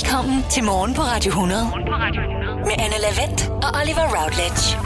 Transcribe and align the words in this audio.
Velkommen 0.00 0.44
til 0.50 0.64
Morgen 0.64 0.94
på 0.94 1.02
Radio 1.02 1.30
100. 1.30 1.62
Med 2.64 2.72
Anne 2.78 2.94
Lavendt 3.02 3.48
og 3.64 3.80
Oliver 3.80 4.06
Routledge. 4.16 4.76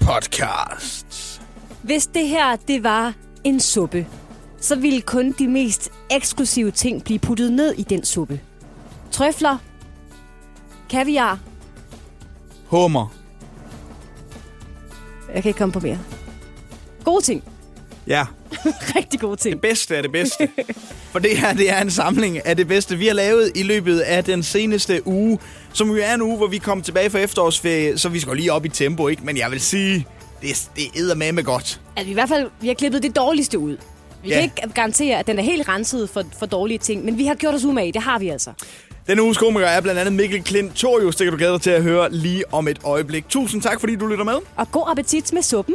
Podcast. 0.00 1.42
Hvis 1.82 2.06
det 2.06 2.28
her, 2.28 2.56
det 2.56 2.82
var 2.82 3.14
en 3.44 3.60
suppe, 3.60 4.06
så 4.60 4.76
ville 4.76 5.00
kun 5.00 5.32
de 5.32 5.48
mest 5.48 5.90
eksklusive 6.10 6.70
ting 6.70 7.04
blive 7.04 7.18
puttet 7.18 7.52
ned 7.52 7.74
i 7.74 7.82
den 7.82 8.04
suppe. 8.04 8.40
Trøfler, 9.10 9.58
kaviar, 10.90 11.38
Hummer. 12.66 13.14
jeg 15.34 15.42
kan 15.42 15.50
ikke 15.50 15.58
komme 15.58 15.72
på 15.72 15.80
mere. 15.80 15.98
Gode 17.04 17.24
ting. 17.24 17.44
Ja, 18.06 18.26
Rigtig 18.96 19.20
gode 19.20 19.36
ting. 19.36 19.52
det 19.52 19.60
bedste 19.60 19.96
er 19.96 20.02
det 20.02 20.12
bedste. 20.12 20.48
For 21.14 21.18
det 21.18 21.36
her, 21.38 21.52
det 21.54 21.70
er 21.70 21.80
en 21.80 21.90
samling 21.90 22.46
af 22.46 22.56
det 22.56 22.68
bedste, 22.68 22.96
vi 22.96 23.06
har 23.06 23.14
lavet 23.14 23.52
i 23.54 23.62
løbet 23.62 24.00
af 24.00 24.24
den 24.24 24.42
seneste 24.42 25.06
uge. 25.06 25.38
Som 25.72 25.90
jo 25.90 25.96
er 26.02 26.14
en 26.14 26.22
uge, 26.22 26.36
hvor 26.36 26.46
vi 26.46 26.58
kom 26.58 26.82
tilbage 26.82 27.10
fra 27.10 27.18
efterårsferie, 27.18 27.98
så 27.98 28.08
vi 28.08 28.20
skal 28.20 28.36
lige 28.36 28.52
op 28.52 28.64
i 28.64 28.68
tempo, 28.68 29.08
ikke? 29.08 29.22
Men 29.24 29.36
jeg 29.36 29.50
vil 29.50 29.60
sige, 29.60 30.06
det, 30.42 30.68
det 30.76 30.84
æder 30.96 31.14
med 31.14 31.32
med 31.32 31.44
godt. 31.44 31.80
Altså, 31.96 32.10
i 32.10 32.14
hvert 32.14 32.28
fald, 32.28 32.50
vi 32.60 32.66
har 32.66 32.74
klippet 32.74 33.02
det 33.02 33.16
dårligste 33.16 33.58
ud. 33.58 33.76
Vi 34.22 34.28
Ja. 34.28 34.34
kan 34.34 34.42
ikke 34.42 34.74
garantere, 34.74 35.18
at 35.18 35.26
den 35.26 35.38
er 35.38 35.42
helt 35.42 35.68
renset 35.68 36.10
for, 36.10 36.22
for 36.38 36.46
dårlige 36.46 36.78
ting, 36.78 37.04
men 37.04 37.18
vi 37.18 37.24
har 37.26 37.34
gjort 37.34 37.54
os 37.54 37.64
umage. 37.64 37.92
Det 37.92 38.02
har 38.02 38.18
vi 38.18 38.28
altså. 38.28 38.50
Denne 39.06 39.22
uges 39.22 39.38
komiker 39.38 39.66
er 39.66 39.80
blandt 39.80 40.00
andet 40.00 40.14
Mikkel 40.14 40.42
Klint 40.44 40.74
Torius. 40.74 41.16
Det 41.16 41.24
kan 41.24 41.32
du 41.32 41.38
glæde 41.38 41.52
dig 41.52 41.60
til 41.60 41.70
at 41.70 41.82
høre 41.82 42.12
lige 42.12 42.44
om 42.54 42.68
et 42.68 42.78
øjeblik. 42.84 43.28
Tusind 43.28 43.62
tak, 43.62 43.80
fordi 43.80 43.96
du 43.96 44.06
lytter 44.06 44.24
med. 44.24 44.34
Og 44.56 44.70
god 44.72 44.84
appetit 44.90 45.32
med 45.32 45.42
suppen. 45.42 45.74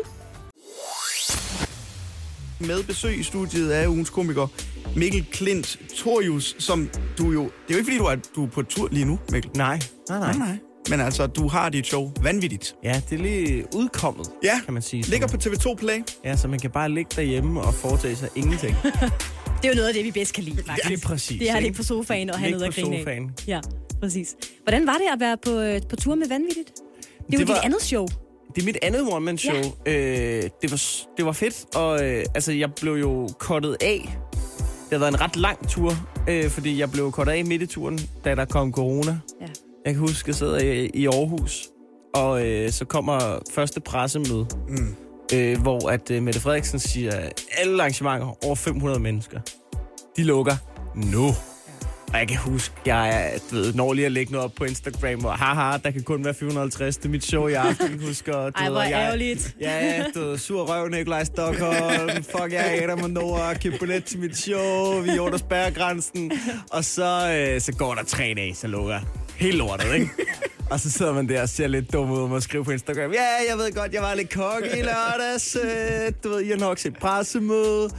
Med 2.59 2.83
besøg 2.83 3.19
i 3.19 3.23
studiet 3.23 3.71
af 3.71 3.87
ugens 3.87 4.09
komiker 4.09 4.47
Mikkel 4.95 5.25
Klint 5.31 5.79
Torius, 5.97 6.55
som 6.59 6.89
du 7.17 7.31
jo... 7.31 7.43
Det 7.43 7.49
er 7.69 7.73
jo 7.73 7.77
ikke, 7.77 7.85
fordi 7.85 7.97
du 7.97 8.03
er, 8.03 8.15
du 8.35 8.45
er 8.45 8.49
på 8.49 8.63
tur 8.63 8.87
lige 8.91 9.05
nu, 9.05 9.19
Mikkel. 9.31 9.51
Nej, 9.55 9.79
nej, 10.09 10.19
nej. 10.19 10.33
Nej, 10.33 10.47
nej. 10.47 10.57
Men 10.89 10.99
altså, 10.99 11.27
du 11.27 11.47
har 11.47 11.69
dit 11.69 11.87
show 11.87 12.11
vanvittigt. 12.21 12.75
Ja, 12.83 13.01
det 13.09 13.19
er 13.19 13.23
lige 13.23 13.65
udkommet, 13.75 14.27
Ja, 14.43 14.59
kan 14.65 14.73
man 14.73 14.81
sige. 14.83 15.03
Ligger 15.03 15.27
på 15.27 15.37
TV2 15.37 15.73
Play. 15.75 15.99
Ja, 16.25 16.35
så 16.37 16.47
man 16.47 16.59
kan 16.59 16.71
bare 16.71 16.89
ligge 16.89 17.11
derhjemme 17.15 17.61
og 17.61 17.73
foretage 17.73 18.15
sig 18.15 18.29
ingenting. 18.35 18.75
Det 19.61 19.65
er 19.65 19.69
jo 19.69 19.75
noget 19.75 19.87
af 19.87 19.93
det, 19.93 20.05
vi 20.05 20.11
bedst 20.11 20.33
kan 20.33 20.43
lide, 20.43 20.57
faktisk. 20.65 20.89
Lige 20.89 21.01
præcis. 21.01 21.39
Det 21.39 21.49
er 21.49 21.55
ikke? 21.55 21.67
ligge 21.67 21.77
på 21.77 21.83
sofaen 21.83 22.29
og 22.29 22.39
have 22.39 22.51
noget 22.51 22.63
at 22.63 22.73
grine 22.75 23.09
af. 23.11 23.19
Ja, 23.47 23.59
præcis. 24.01 24.35
Hvordan 24.63 24.87
var 24.87 24.93
det 24.93 25.03
at 25.13 25.19
være 25.19 25.37
på, 25.45 25.59
øh, 25.59 25.81
på 25.89 25.95
tur 25.95 26.15
med 26.15 26.27
Vanvittigt? 26.27 26.67
Det 26.67 26.75
er 26.77 27.23
jo 27.33 27.39
Det 27.39 27.39
dit 27.39 27.47
var- 27.49 27.61
andet 27.61 27.81
show. 27.81 28.07
Det 28.55 28.61
er 28.61 28.65
mit 28.65 28.77
andet 28.81 29.13
one-man-show. 29.13 29.61
Ja. 29.85 29.91
Øh, 29.93 30.43
det, 30.61 30.71
var, 30.71 30.81
det 31.17 31.25
var 31.25 31.31
fedt, 31.31 31.75
og 31.75 32.05
øh, 32.05 32.25
altså, 32.35 32.51
jeg 32.51 32.73
blev 32.73 32.93
jo 32.93 33.29
kottet 33.39 33.77
af. 33.81 34.17
Det 34.61 34.91
har 34.91 34.99
været 34.99 35.13
en 35.13 35.21
ret 35.21 35.35
lang 35.35 35.69
tur, 35.69 35.93
øh, 36.29 36.49
fordi 36.49 36.79
jeg 36.79 36.91
blev 36.91 37.11
kottet 37.11 37.33
af 37.33 37.45
midt 37.45 37.61
i 37.61 37.65
turen, 37.65 37.99
da 38.25 38.35
der 38.35 38.45
kom 38.45 38.73
corona. 38.73 39.19
Ja. 39.41 39.45
Jeg 39.85 39.93
kan 39.93 39.99
huske, 39.99 40.23
at 40.23 40.27
jeg 40.27 40.35
sidder 40.35 40.59
i, 40.59 40.89
i 40.93 41.05
Aarhus, 41.05 41.67
og 42.13 42.47
øh, 42.47 42.71
så 42.71 42.85
kommer 42.85 43.39
første 43.53 43.79
pressemøde, 43.79 44.47
mm. 44.67 44.95
øh, 45.33 45.61
hvor 45.61 45.89
at 45.89 46.11
øh, 46.11 46.23
Mette 46.23 46.39
Frederiksen 46.39 46.79
siger, 46.79 47.11
at 47.11 47.41
alle 47.57 47.81
arrangementer 47.81 48.45
over 48.45 48.55
500 48.55 48.99
mennesker, 48.99 49.39
de 50.17 50.23
lukker 50.23 50.55
nu. 50.95 51.27
Og 52.13 52.19
jeg 52.19 52.27
kan 52.27 52.37
huske, 52.37 52.75
jeg 52.85 53.31
ved, 53.51 53.73
når 53.73 53.93
lige 53.93 54.05
at 54.05 54.11
lægge 54.11 54.31
noget 54.31 54.45
op 54.45 54.51
på 54.55 54.63
Instagram, 54.63 55.25
og 55.25 55.37
haha, 55.37 55.77
der 55.77 55.91
kan 55.91 56.03
kun 56.03 56.25
være 56.25 56.33
450, 56.33 56.97
det 56.97 57.05
er 57.05 57.09
mit 57.09 57.25
show 57.25 57.47
i 57.47 57.53
aften, 57.53 57.99
husker 58.07 58.33
du 58.33 58.51
Ej, 58.55 58.69
hvor 58.69 58.79
og 58.79 58.89
jeg- 58.89 58.93
ærgerligt. 58.99 59.55
Ja, 59.61 60.03
du 60.15 60.19
ved, 60.19 60.37
sur 60.37 60.63
røv, 60.65 60.87
Nikolaj 60.87 61.23
Stockholm, 61.23 62.09
fuck, 62.23 62.51
jeg 62.53 62.77
er 62.77 62.83
Adam 62.83 63.03
og 63.03 63.09
Nora, 63.09 63.53
køb 63.53 63.73
billet 63.79 64.03
til 64.03 64.19
mit 64.19 64.37
show, 64.37 65.01
vi 65.01 65.09
er 65.09 65.37
spærregrænsen, 65.37 66.31
og 66.71 66.85
så, 66.85 67.37
øh, 67.55 67.61
så 67.61 67.71
går 67.73 67.93
der 67.95 68.03
tre 68.03 68.33
dage, 68.37 68.55
så 68.55 68.67
lukker 68.67 68.91
jeg. 68.93 69.01
Helt 69.35 69.57
lortet, 69.57 69.93
ikke? 69.93 70.09
Og 70.71 70.79
så 70.79 70.91
sidder 70.91 71.13
man 71.13 71.29
der 71.29 71.41
og 71.41 71.49
ser 71.49 71.67
lidt 71.67 71.93
dum 71.93 72.11
ud 72.11 72.31
og 72.31 72.43
skrive 72.43 72.65
på 72.65 72.71
Instagram. 72.71 73.11
Ja, 73.11 73.25
jeg 73.49 73.57
ved 73.57 73.73
godt, 73.75 73.93
jeg 73.93 74.01
var 74.01 74.13
lidt 74.15 74.29
kok 74.33 74.63
i 74.77 74.81
lørdags. 74.81 75.57
Øh, 75.63 76.11
du 76.23 76.29
ved, 76.29 76.39
jeg 76.39 76.55
har 76.55 76.59
nok 76.59 76.77
set 76.79 76.97
pressemøde. 76.97 77.89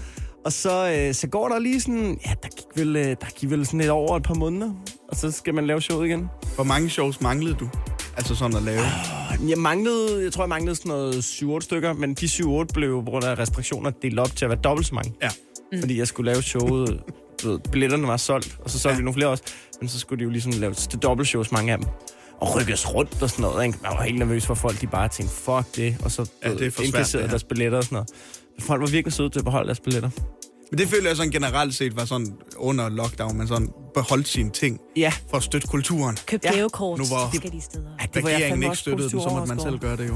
Og 0.44 0.52
så, 0.52 0.92
øh, 1.08 1.14
så 1.14 1.26
går 1.26 1.48
der 1.48 1.58
lige 1.58 1.80
sådan... 1.80 2.18
Ja, 2.26 2.30
der 2.42 2.48
gik, 2.48 2.66
vel, 2.76 2.96
øh, 2.96 3.04
der 3.06 3.26
gik 3.36 3.50
vel 3.50 3.66
sådan 3.66 3.80
et 3.80 3.90
over 3.90 4.16
et 4.16 4.22
par 4.22 4.34
måneder. 4.34 4.72
Og 5.08 5.16
så 5.16 5.30
skal 5.30 5.54
man 5.54 5.66
lave 5.66 5.80
showet 5.82 6.06
igen. 6.06 6.28
Hvor 6.54 6.64
mange 6.64 6.90
shows 6.90 7.20
manglede 7.20 7.54
du? 7.60 7.68
Altså 8.16 8.34
sådan 8.34 8.56
at 8.56 8.62
lave. 8.62 8.80
Jeg 9.48 9.58
manglede, 9.58 10.22
jeg 10.24 10.32
tror, 10.32 10.42
jeg 10.42 10.48
manglede 10.48 10.74
sådan 10.76 10.88
noget 10.88 11.14
7-8 11.14 11.60
stykker, 11.60 11.92
men 11.92 12.14
de 12.14 12.26
7-8 12.26 12.64
blev 12.74 13.04
på 13.04 13.10
grund 13.10 13.24
af 13.24 13.38
restriktioner 13.38 13.90
delt 14.02 14.18
op 14.18 14.36
til 14.36 14.44
at 14.44 14.48
være 14.48 14.60
dobbelt 14.64 14.86
så 14.86 14.94
mange. 14.94 15.14
Ja. 15.22 15.28
Mm. 15.72 15.80
Fordi 15.80 15.98
jeg 15.98 16.06
skulle 16.08 16.32
lave 16.32 16.42
showet, 16.42 17.00
du 17.42 17.50
ved, 17.50 17.58
billetterne 17.58 18.06
var 18.08 18.16
solgt, 18.16 18.58
og 18.64 18.70
så 18.70 18.78
solgte 18.78 18.94
Ja. 18.94 18.98
vi 18.98 19.04
nogle 19.04 19.14
flere 19.14 19.28
også, 19.28 19.42
men 19.80 19.88
så 19.88 19.98
skulle 19.98 20.18
de 20.18 20.24
jo 20.24 20.30
ligesom 20.30 20.52
lave 20.52 20.74
til 20.74 20.98
dobbeltshows, 20.98 21.52
mange 21.52 21.72
af 21.72 21.78
dem. 21.78 21.86
Og 22.40 22.56
rykkes 22.56 22.94
rundt 22.94 23.22
og 23.22 23.30
sådan 23.30 23.42
noget. 23.42 23.66
Ikke? 23.66 23.78
Jeg 23.82 23.90
var 23.90 24.02
helt 24.02 24.18
nervøs 24.18 24.46
for, 24.46 24.54
folk 24.54 24.80
de 24.80 24.86
bare 24.86 25.08
tænkte, 25.08 25.34
fuck 25.34 25.76
det, 25.76 25.96
og 26.04 26.10
så 26.10 26.30
Ja, 26.44 26.50
det 26.54 26.62
er 26.66 26.70
for 26.70 26.76
svært, 26.76 26.86
indkasserede 26.86 27.24
her. 27.26 27.30
deres 27.30 27.44
billetter 27.44 27.78
og 27.78 27.84
sådan 27.84 27.96
noget. 27.96 28.08
Folk 28.60 28.80
var 28.80 28.86
virkelig 28.86 29.12
søde 29.12 29.30
til 29.30 29.38
at 29.38 29.44
beholde 29.44 29.66
deres 29.66 29.80
billetter. 29.80 30.10
Men 30.70 30.78
det 30.78 30.88
føler 30.88 31.08
jeg 31.08 31.16
sådan 31.16 31.30
generelt 31.32 31.74
set 31.74 31.96
var 31.96 32.04
sådan 32.04 32.34
under 32.56 32.88
lockdown, 32.88 33.36
man 33.38 33.48
sådan 33.48 33.68
beholdt 33.94 34.28
sine 34.28 34.50
ting 34.50 34.80
Ja, 34.96 35.12
for 35.30 35.36
at 35.36 35.42
støtte 35.42 35.68
kulturen. 35.68 36.18
Køb 36.26 36.40
Ja. 36.44 36.52
gavekort 36.52 36.98
Nu 36.98 37.04
hvor- 37.06 37.28
forskellige 37.30 37.62
steder. 37.62 37.84
ja 38.00 38.06
det 38.14 38.22
var 38.22 38.28
jeg 38.30 38.36
Regeringen 38.38 38.62
ikke 38.62 38.70
også 38.70 38.80
støttede 38.80 39.02
positivt 39.02 39.22
så 39.22 39.28
måtte 39.28 39.48
man 39.54 39.60
selv 39.60 39.78
gøre 39.78 39.96
det 39.96 40.08
jo. 40.08 40.14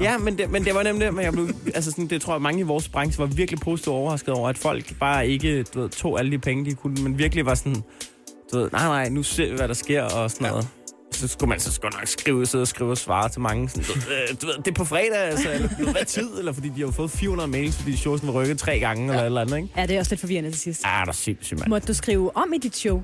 Ja, 0.00 0.18
men 0.18 0.38
det, 0.38 0.50
men 0.50 0.64
det 0.64 0.74
var 0.74 0.82
nemlig 0.82 1.06
det, 1.06 1.14
men 1.14 1.24
jeg 1.24 1.32
blev, 1.32 1.48
altså 1.74 1.90
sådan, 1.90 2.06
det 2.06 2.22
tror 2.22 2.34
jeg, 2.34 2.42
mange 2.42 2.60
i 2.60 2.62
vores 2.62 2.88
branche 2.88 3.18
var 3.18 3.26
virkelig 3.26 3.60
positivt 3.60 3.94
overrasket 3.94 4.34
over, 4.34 4.48
at 4.48 4.58
folk 4.58 4.98
bare 4.98 5.28
ikke 5.28 5.62
du 5.62 5.80
ved, 5.80 5.88
tog 5.88 6.18
alle 6.18 6.30
de 6.32 6.38
penge, 6.38 6.64
de 6.70 6.74
kunne, 6.74 7.02
men 7.02 7.18
virkelig 7.18 7.46
var 7.46 7.54
sådan, 7.54 7.74
du 8.52 8.58
ved, 8.58 8.70
nej, 8.72 8.84
nej, 8.86 9.08
nu 9.08 9.22
se, 9.22 9.54
hvad 9.54 9.68
der 9.68 9.74
sker, 9.74 10.02
og 10.02 10.30
sådan 10.30 10.44
Ja. 10.44 10.50
noget. 10.50 10.68
Så 11.22 11.28
skulle 11.28 11.48
man 11.48 11.60
så 11.60 11.72
skulle 11.72 11.96
nok 11.98 12.06
skrive, 12.06 12.46
sidde 12.46 12.62
og 12.62 12.68
skrive 12.68 12.90
og 12.90 12.98
svare 12.98 13.28
til 13.28 13.40
mange. 13.40 13.68
Sådan, 13.68 13.84
du, 13.84 13.92
øh, 13.92 14.40
du 14.42 14.46
ved, 14.46 14.54
det 14.54 14.68
er 14.68 14.72
på 14.72 14.84
fredag, 14.84 15.16
altså, 15.16 15.52
eller 15.52 15.68
du 15.68 15.84
ved, 15.84 15.92
hvad 15.92 16.04
tid? 16.04 16.38
Eller 16.38 16.52
fordi 16.52 16.68
de 16.68 16.74
har 16.74 16.80
jo 16.80 16.90
fået 16.90 17.10
400 17.10 17.50
mails, 17.50 17.76
fordi 17.76 17.96
showsen 17.96 18.28
var 18.28 18.34
rykket 18.34 18.58
tre 18.58 18.78
gange, 18.78 19.04
eller 19.04 19.20
et 19.20 19.26
eller 19.26 19.40
andet, 19.40 19.56
ikke? 19.56 19.68
Ja, 19.76 19.86
det 19.86 19.96
er 19.96 19.98
også 19.98 20.12
lidt 20.12 20.20
forvirrende 20.20 20.50
til 20.50 20.60
sidst. 20.60 20.82
Ah, 20.84 21.06
der 21.06 21.12
er 21.12 21.12
sindssygt, 21.12 21.60
mand. 21.60 21.68
Måtte 21.68 21.86
du 21.86 21.94
skrive 21.94 22.36
om 22.36 22.52
i 22.52 22.58
dit 22.58 22.76
show? 22.76 23.02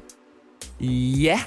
Ja. 0.80 1.40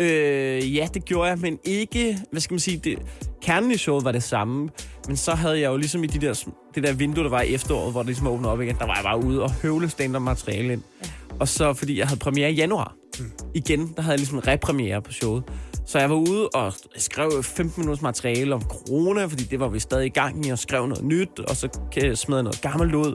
Øh, 0.00 0.76
ja, 0.76 0.88
det 0.94 1.04
gjorde 1.04 1.28
jeg, 1.30 1.38
men 1.38 1.58
ikke, 1.64 2.18
hvad 2.30 2.40
skal 2.40 2.54
man 2.54 2.60
sige, 2.60 2.76
det, 2.76 2.98
kernen 3.42 3.70
i 3.70 3.76
showet 3.76 4.04
var 4.04 4.12
det 4.12 4.22
samme, 4.22 4.68
men 5.06 5.16
så 5.16 5.34
havde 5.34 5.60
jeg 5.60 5.68
jo 5.68 5.76
ligesom 5.76 6.04
i 6.04 6.06
de 6.06 6.26
der, 6.26 6.44
det 6.74 6.82
der 6.82 6.92
vindue, 6.92 7.24
der 7.24 7.30
var 7.30 7.42
i 7.42 7.54
efteråret, 7.54 7.92
hvor 7.92 8.00
det 8.00 8.06
ligesom 8.06 8.26
åbnede 8.26 8.52
op 8.52 8.60
igen, 8.60 8.76
der 8.78 8.86
var 8.86 8.94
jeg 8.94 9.04
bare 9.04 9.24
ude 9.24 9.42
og 9.42 9.52
høvle 9.52 9.88
stand 9.88 10.18
materiale 10.18 10.72
ind. 10.72 10.82
Ja. 11.04 11.10
Og 11.40 11.48
så, 11.48 11.72
fordi 11.72 11.98
jeg 11.98 12.06
havde 12.06 12.18
premiere 12.18 12.52
i 12.52 12.54
januar, 12.54 12.94
mm. 13.18 13.30
igen, 13.54 13.92
der 13.96 14.02
havde 14.02 14.12
jeg 14.12 14.18
ligesom 14.18 14.38
repremiere 14.38 15.02
på 15.02 15.12
showet. 15.12 15.42
Så 15.88 15.98
jeg 15.98 16.10
var 16.10 16.16
ude 16.16 16.48
og 16.48 16.72
skrev 16.96 17.42
15 17.42 17.80
minutters 17.82 18.02
materiale 18.02 18.54
om 18.54 18.62
corona, 18.62 19.24
fordi 19.24 19.44
det 19.44 19.60
var 19.60 19.68
vi 19.68 19.80
stadig 19.80 20.06
i 20.06 20.08
gang 20.08 20.46
i, 20.46 20.50
og 20.50 20.58
skrev 20.58 20.86
noget 20.86 21.04
nyt, 21.04 21.38
og 21.38 21.56
så 21.56 21.68
kan- 21.92 22.16
smed 22.16 22.36
jeg 22.36 22.42
noget 22.42 22.60
gammelt 22.60 22.94
ud. 22.94 23.14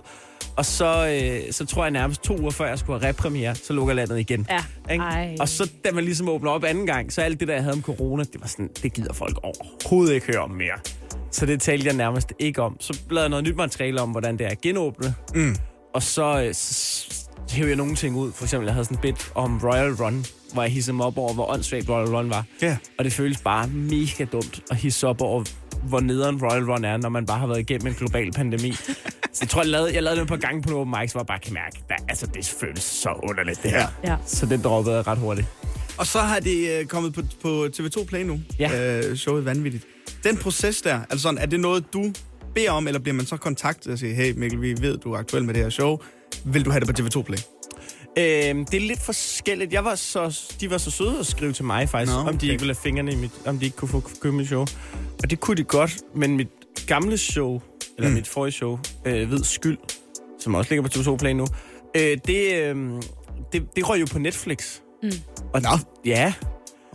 Og 0.58 0.66
så, 0.66 1.08
øh, 1.48 1.52
så 1.54 1.66
tror 1.66 1.84
jeg 1.84 1.92
nærmest 1.92 2.24
to 2.24 2.38
uger 2.40 2.52
før 2.52 2.66
jeg 2.68 2.80
skulle 2.80 3.00
have 3.00 3.10
repremiere, 3.10 3.56
så 3.56 3.74
lukker 3.74 3.94
landet 3.94 4.20
igen. 4.20 4.48
Ja. 4.50 4.64
Ikke? 4.94 5.04
Ej. 5.04 5.36
Og 5.40 5.50
så 5.50 5.72
da 5.86 5.92
man 5.92 6.04
ligesom 6.04 6.30
åbner 6.30 6.52
op 6.52 6.64
anden 6.64 6.86
gang, 6.86 7.14
så 7.14 7.22
alt 7.22 7.40
det 7.40 7.48
der, 7.48 7.54
jeg 7.54 7.64
havde 7.64 7.74
om 7.74 7.82
corona, 7.82 8.24
det 8.24 8.42
var 8.42 8.48
sådan, 8.48 8.70
det 8.84 8.94
gider 8.94 9.14
folk 9.14 9.38
overhovedet 9.44 10.14
ikke 10.14 10.26
høre 10.28 10.40
om 10.44 10.52
mere. 10.52 10.80
Så 11.32 11.46
det 11.46 11.62
talte 11.62 11.88
jeg 11.88 11.96
nærmest 11.96 12.34
ikke 12.40 12.62
om. 12.62 12.78
Så 12.80 13.00
lavede 13.10 13.22
jeg 13.22 13.30
noget 13.30 13.46
nyt 13.46 13.56
materiale 13.56 14.02
om, 14.02 14.10
hvordan 14.10 14.38
det 14.38 14.46
er 14.46 14.50
at 14.50 14.62
genåbne. 14.62 15.16
Mm. 15.36 15.56
Og 15.94 16.04
så, 16.04 16.44
øh, 16.48 16.54
så, 16.54 16.74
så 16.74 17.56
hævde 17.56 17.70
jeg 17.70 17.78
nogle 17.78 17.96
ting 17.96 18.16
ud. 18.16 18.32
For 18.32 18.44
eksempel, 18.44 18.66
jeg 18.66 18.74
havde 18.74 18.86
sådan 18.86 18.96
et 18.98 19.02
bit 19.02 19.32
om 19.36 19.60
Royal 19.64 19.92
Run, 19.94 20.26
hvor 20.54 20.62
jeg 20.62 20.72
hissede 20.72 20.98
mig 20.98 21.06
op 21.06 21.18
over, 21.18 21.34
hvor 21.34 21.52
åndssvagt 21.52 21.90
Royal 21.90 22.16
Run 22.16 22.30
var. 22.30 22.46
Ja. 22.62 22.78
Og 22.98 23.06
det 23.06 23.14
føles 23.14 23.38
bare 23.42 23.68
mega 23.68 24.26
dumt 24.32 24.62
at 24.72 24.78
hisse 24.78 25.08
op 25.08 25.22
over, 25.22 25.44
hvor 25.84 26.00
nederen 26.00 26.42
Royal 26.42 26.64
Run 26.72 26.86
er, 26.86 26.98
når 26.98 27.10
man 27.10 27.26
bare 27.26 27.40
har 27.40 27.48
været 27.48 27.60
igennem 27.60 27.88
en 27.88 27.94
global 27.94 28.32
pandemi. 28.32 28.72
så 29.34 29.40
jeg 29.42 29.50
tror, 29.50 29.62
jeg 29.62 29.70
lavede, 29.70 29.94
jeg 29.94 30.04
lavede 30.04 30.16
det 30.20 30.24
et 30.24 30.30
par 30.30 30.38
gange 30.38 30.62
på 30.62 30.80
Open 30.80 30.96
Mic, 31.00 31.12
så 31.12 31.20
jeg 31.20 31.26
bare 31.26 31.40
kan 31.40 31.54
mærke, 31.54 31.84
der, 31.90 31.96
altså 32.10 32.28
det 32.34 32.46
føles 32.46 32.84
så 32.84 33.10
underligt, 33.24 33.64
det 33.64 33.72
her. 33.72 33.88
Ja. 34.04 34.16
Så 34.26 34.46
det 34.46 34.64
droppede 34.64 34.96
jeg 34.96 35.08
ret 35.08 35.18
hurtigt. 35.18 35.48
Og 35.98 36.08
så 36.08 36.20
har 36.20 36.40
det 36.40 36.80
øh, 36.80 36.86
kommet 36.86 37.14
på, 37.14 37.22
på 37.42 37.68
TV2 37.78 38.06
Play 38.06 38.22
nu. 38.24 38.40
Ja. 38.60 39.00
Øh, 39.10 39.16
showet 39.16 39.46
vanvittigt. 39.46 39.86
Den 40.24 40.38
proces 40.38 40.82
der, 40.82 41.00
altså 41.00 41.20
sådan, 41.20 41.38
er 41.38 41.46
det 41.46 41.60
noget, 41.60 41.94
du 41.94 42.14
beder 42.56 42.72
om, 42.72 42.88
eller 42.88 43.00
bliver 43.00 43.16
man 43.16 43.26
så 43.26 43.38
kontaktet 43.38 43.92
og 43.94 44.00
siger, 44.00 44.16
hey 44.16 44.34
Mikkel, 44.38 44.62
vi 44.62 44.76
ved, 44.82 44.98
du 44.98 45.14
er 45.14 45.18
aktuel 45.18 45.44
med 45.44 45.54
det 45.54 45.64
her 45.64 45.70
show. 45.70 45.98
Vil 46.46 46.66
du 46.66 46.72
have 46.72 46.86
det 46.86 46.96
på 46.96 47.02
TV2 47.02 47.22
Play? 47.22 47.38
Øhm, 48.18 48.66
det 48.66 48.78
er 48.78 48.88
lidt 48.88 49.02
forskelligt. 49.02 49.74
Jeg 49.74 49.86
var 49.86 49.96
så, 49.96 50.40
de 50.60 50.70
var 50.70 50.78
så 50.78 50.92
søde 50.92 51.20
at 51.20 51.26
skrive 51.26 51.54
til 51.54 51.66
mig 51.66 51.90
faktisk, 51.90 52.14
Nå, 52.14 52.24
Nå, 52.24 52.30
om 52.30 52.38
de 52.38 52.38
okay. 52.38 52.52
ikke 52.52 52.62
ville 52.62 52.74
have 52.74 52.82
fingrene 52.84 53.12
i 53.12 53.16
mit, 53.16 53.32
om 53.46 53.60
de 53.60 53.66
ikke 53.66 53.78
kunne 53.78 53.90
få 53.90 54.04
købe 54.22 54.36
mit 54.36 54.48
show. 54.48 54.66
Og 55.24 55.30
det 55.30 55.40
kunne 55.40 55.58
de 55.58 55.64
godt, 55.64 55.98
men 56.16 56.38
mit 56.38 56.48
gamle 56.88 57.18
show, 57.18 57.62
eller 57.98 58.10
mm. 58.10 58.16
mit 58.16 58.28
forrige 58.28 58.52
show, 58.52 58.80
øh, 59.06 59.28
Hvid 59.28 59.44
Skyld, 59.44 59.78
som 60.40 60.56
også 60.56 60.72
ligger 60.72 60.84
på 60.84 60.90
TV2 60.96 61.18
Play 61.18 61.32
nu, 61.32 61.48
øh, 61.96 62.18
det, 62.28 62.54
øh, 62.54 63.02
det, 63.54 63.64
det 63.76 63.90
røg 63.90 64.02
jo 64.02 64.08
på 64.12 64.20
Netflix. 64.20 64.80
Mm. 65.04 65.12
Og 65.54 65.62
Nå. 65.62 65.70
ja, 66.06 66.34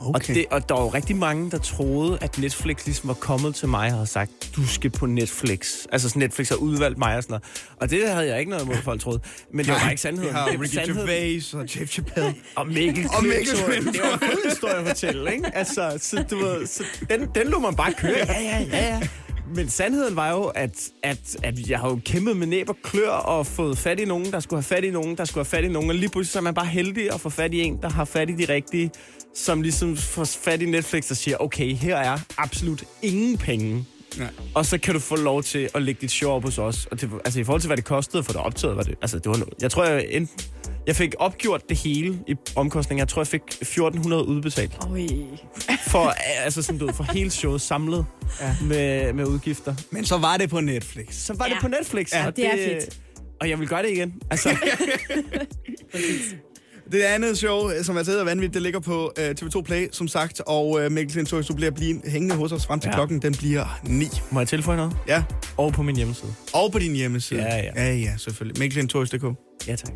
Og, 0.01 0.15
Okay. 0.15 0.35
det, 0.35 0.47
og 0.51 0.69
der 0.69 0.75
var 0.75 0.83
jo 0.83 0.89
rigtig 0.89 1.17
mange, 1.17 1.51
der 1.51 1.59
troede, 1.59 2.19
at 2.21 2.39
Netflix 2.39 2.85
ligesom 2.87 3.09
var 3.09 3.15
kommet 3.15 3.55
til 3.55 3.69
mig 3.69 3.87
og 3.87 3.93
havde 3.93 4.07
sagt, 4.07 4.31
du 4.57 4.67
skal 4.67 4.91
på 4.91 5.07
Netflix. 5.07 5.73
Altså 5.93 6.09
sådan, 6.09 6.21
Netflix 6.21 6.49
har 6.49 6.57
udvalgt 6.57 6.99
mig 6.99 7.17
og 7.17 7.23
sådan 7.23 7.33
noget. 7.33 7.45
Og 7.81 7.91
det 7.91 8.09
havde 8.09 8.27
jeg 8.29 8.39
ikke 8.39 8.51
noget 8.51 8.65
imod, 8.65 8.77
folk 8.77 9.01
troede. 9.01 9.21
Men 9.53 9.65
det 9.67 9.73
var 9.75 9.79
bare 9.81 9.91
ikke 9.91 10.03
sandheden. 10.03 10.29
Vi 10.31 10.35
har 10.39 10.49
Det 10.49 10.59
var 10.59 10.65
Ricky. 10.65 10.93
Gervais 10.93 11.55
og 11.55 11.61
Jeff 11.77 11.91
Chappelle. 11.93 12.35
Og 12.57 12.67
Mikkel 12.67 13.07
Og 13.17 13.23
Mikkel. 13.23 13.57
Det 13.93 14.01
var 14.03 14.19
en 14.33 14.51
historie 14.51 14.75
at 14.77 14.87
fortælle, 14.87 15.33
ikke? 15.33 15.57
Altså, 15.57 15.99
så 16.01 16.25
du 16.31 16.37
ved, 16.39 16.67
så 16.67 16.85
den, 17.11 17.29
den 17.35 17.47
lå 17.49 17.59
man 17.59 17.75
bare 17.77 17.93
køre. 17.93 18.11
Ja, 18.29 18.41
ja, 18.41 18.59
ja, 18.73 18.87
ja. 18.87 19.01
Men 19.55 19.69
sandheden 19.69 20.17
var 20.17 20.31
jo, 20.31 20.45
at, 20.45 20.71
at, 21.03 21.37
at 21.43 21.71
jeg 21.71 21.79
har 21.79 21.89
jo 21.89 22.01
kæmpet 22.05 22.37
med 22.37 22.47
næb 22.47 22.69
og 22.69 22.77
klør 22.83 23.11
og 23.11 23.47
fået 23.47 23.79
fat 23.79 24.01
i 24.01 24.05
nogen, 24.05 24.33
der 24.33 24.41
skulle 24.41 24.59
have 24.59 24.77
fat 24.77 24.85
i 24.85 24.91
nogen, 24.91 25.17
der 25.17 25.25
skulle 25.25 25.45
have 25.45 25.59
fat 25.59 25.65
i 25.65 25.69
nogen. 25.69 25.91
Og 25.91 25.97
lige 25.97 26.09
pludselig 26.09 26.33
så 26.33 26.39
er 26.39 26.43
man 26.43 26.55
bare 26.55 26.67
heldig 26.67 27.13
at 27.15 27.21
få 27.21 27.31
fat 27.31 27.55
i 27.55 27.61
en, 27.61 27.79
der 27.83 27.91
har 27.91 28.05
fat 28.05 28.31
i 28.31 28.33
de 28.33 28.53
rigtige, 28.53 28.91
som 29.39 29.63
ligesom 29.63 29.97
får 29.97 30.25
fat 30.25 30.63
i 30.63 30.67
Netflix 30.67 31.11
og 31.11 31.17
siger, 31.17 31.37
okay, 31.37 31.75
her 31.75 31.97
er 31.97 32.19
absolut 32.37 32.85
ingen 33.03 33.39
penge. 33.39 33.85
Nej. 34.19 34.29
Og 34.55 34.67
så 34.67 34.79
kan 34.79 34.95
du 34.95 35.01
få 35.01 35.17
lov 35.17 35.43
til 35.43 35.69
at 35.75 35.83
lægge 35.83 36.01
dit 36.01 36.11
show 36.11 36.31
op 36.31 36.45
hos 36.45 36.59
os. 36.59 36.87
Og 36.87 37.01
det, 37.01 37.11
altså 37.25 37.41
i 37.41 37.45
forhold 37.45 37.61
til, 37.61 37.69
hvad 37.69 37.77
det 37.77 37.85
kostede 37.85 38.23
for 38.23 38.33
det 38.33 38.41
optaget, 38.41 38.77
var 38.77 38.83
det, 38.83 38.95
altså 39.03 39.19
det 39.19 39.29
var 39.29 39.37
noget. 39.37 39.55
Jeg 39.61 39.71
tror, 39.71 39.85
jeg, 39.85 40.07
enten, 40.11 40.47
jeg 40.87 40.97
fik 40.97 41.15
opgjort 41.19 41.69
det 41.69 41.77
hele 41.77 42.19
i 42.27 42.35
omkostninger. 42.57 43.01
Jeg 43.03 43.09
tror, 43.09 43.21
jeg 43.21 43.27
fik 43.27 43.43
1400 43.49 44.25
udbetalt 44.25 44.79
Oj. 44.91 45.07
for, 45.89 46.15
altså 46.45 46.63
sådan, 46.63 46.79
du 46.79 46.87
ved, 46.87 46.95
for 46.95 47.05
hele 47.13 47.31
showet 47.31 47.61
samlet 47.61 48.07
ja. 48.41 48.57
med, 48.63 49.13
med 49.13 49.25
udgifter. 49.27 49.75
Men 49.91 50.05
så 50.05 50.17
var 50.19 50.37
det 50.37 50.51
på 50.51 50.61
Netflix. 50.61 51.15
Så 51.15 51.35
var 51.35 51.45
ja. 51.45 51.51
Ja. 51.51 51.55
det 51.55 51.63
på 51.63 51.69
Netflix. 51.69 52.13
Ja, 52.13 52.27
og 52.27 52.37
det 52.37 52.47
er 52.47 52.81
fedt. 52.81 52.99
Og 53.41 53.49
jeg 53.49 53.61
vil 53.61 53.69
gøre 53.69 53.83
det 53.83 53.91
igen. 53.91 54.15
Altså, 54.31 54.49
Det 56.93 57.03
andet 57.03 57.39
show, 57.39 57.71
som 57.83 57.97
er 57.97 58.03
taget 58.03 58.27
vanvittigt, 58.27 58.55
det 58.55 58.63
ligger 58.63 58.81
på 58.81 59.13
uh, 59.19 59.25
TV2 59.25 59.63
Play, 59.63 59.89
som 59.93 60.09
sagt. 60.09 60.41
Og 60.47 60.69
uh, 60.71 60.93
Mikkel 60.93 61.13
Klintorius, 61.13 61.47
du 61.47 61.55
bliver 61.55 61.71
blive 61.71 62.01
hængende 62.05 62.35
hos 62.35 62.53
os 62.53 62.67
frem 62.67 62.81
til 62.81 62.89
ja. 62.89 62.95
Klokken. 62.95 63.23
Den 63.23 63.35
bliver 63.35 63.81
9. 63.85 64.07
må 64.31 64.41
jeg 64.41 64.49
tilføje 64.49 64.77
noget? 64.77 64.97
Ja. 65.09 65.23
Og 65.57 65.73
på 65.73 65.83
min 65.83 65.97
hjemmeside. 65.97 66.35
Og 66.55 66.73
på 66.73 66.79
din 66.79 66.93
hjemmeside. 66.95 67.43
Ja, 67.43 67.57
ja. 67.57 67.71
Ja, 67.77 67.95
ja, 67.95 68.17
selvfølgelig. 68.17 68.59
Mikkelklintorius.dk. 68.61 69.25
Ja, 69.69 69.77
tak. 69.77 69.93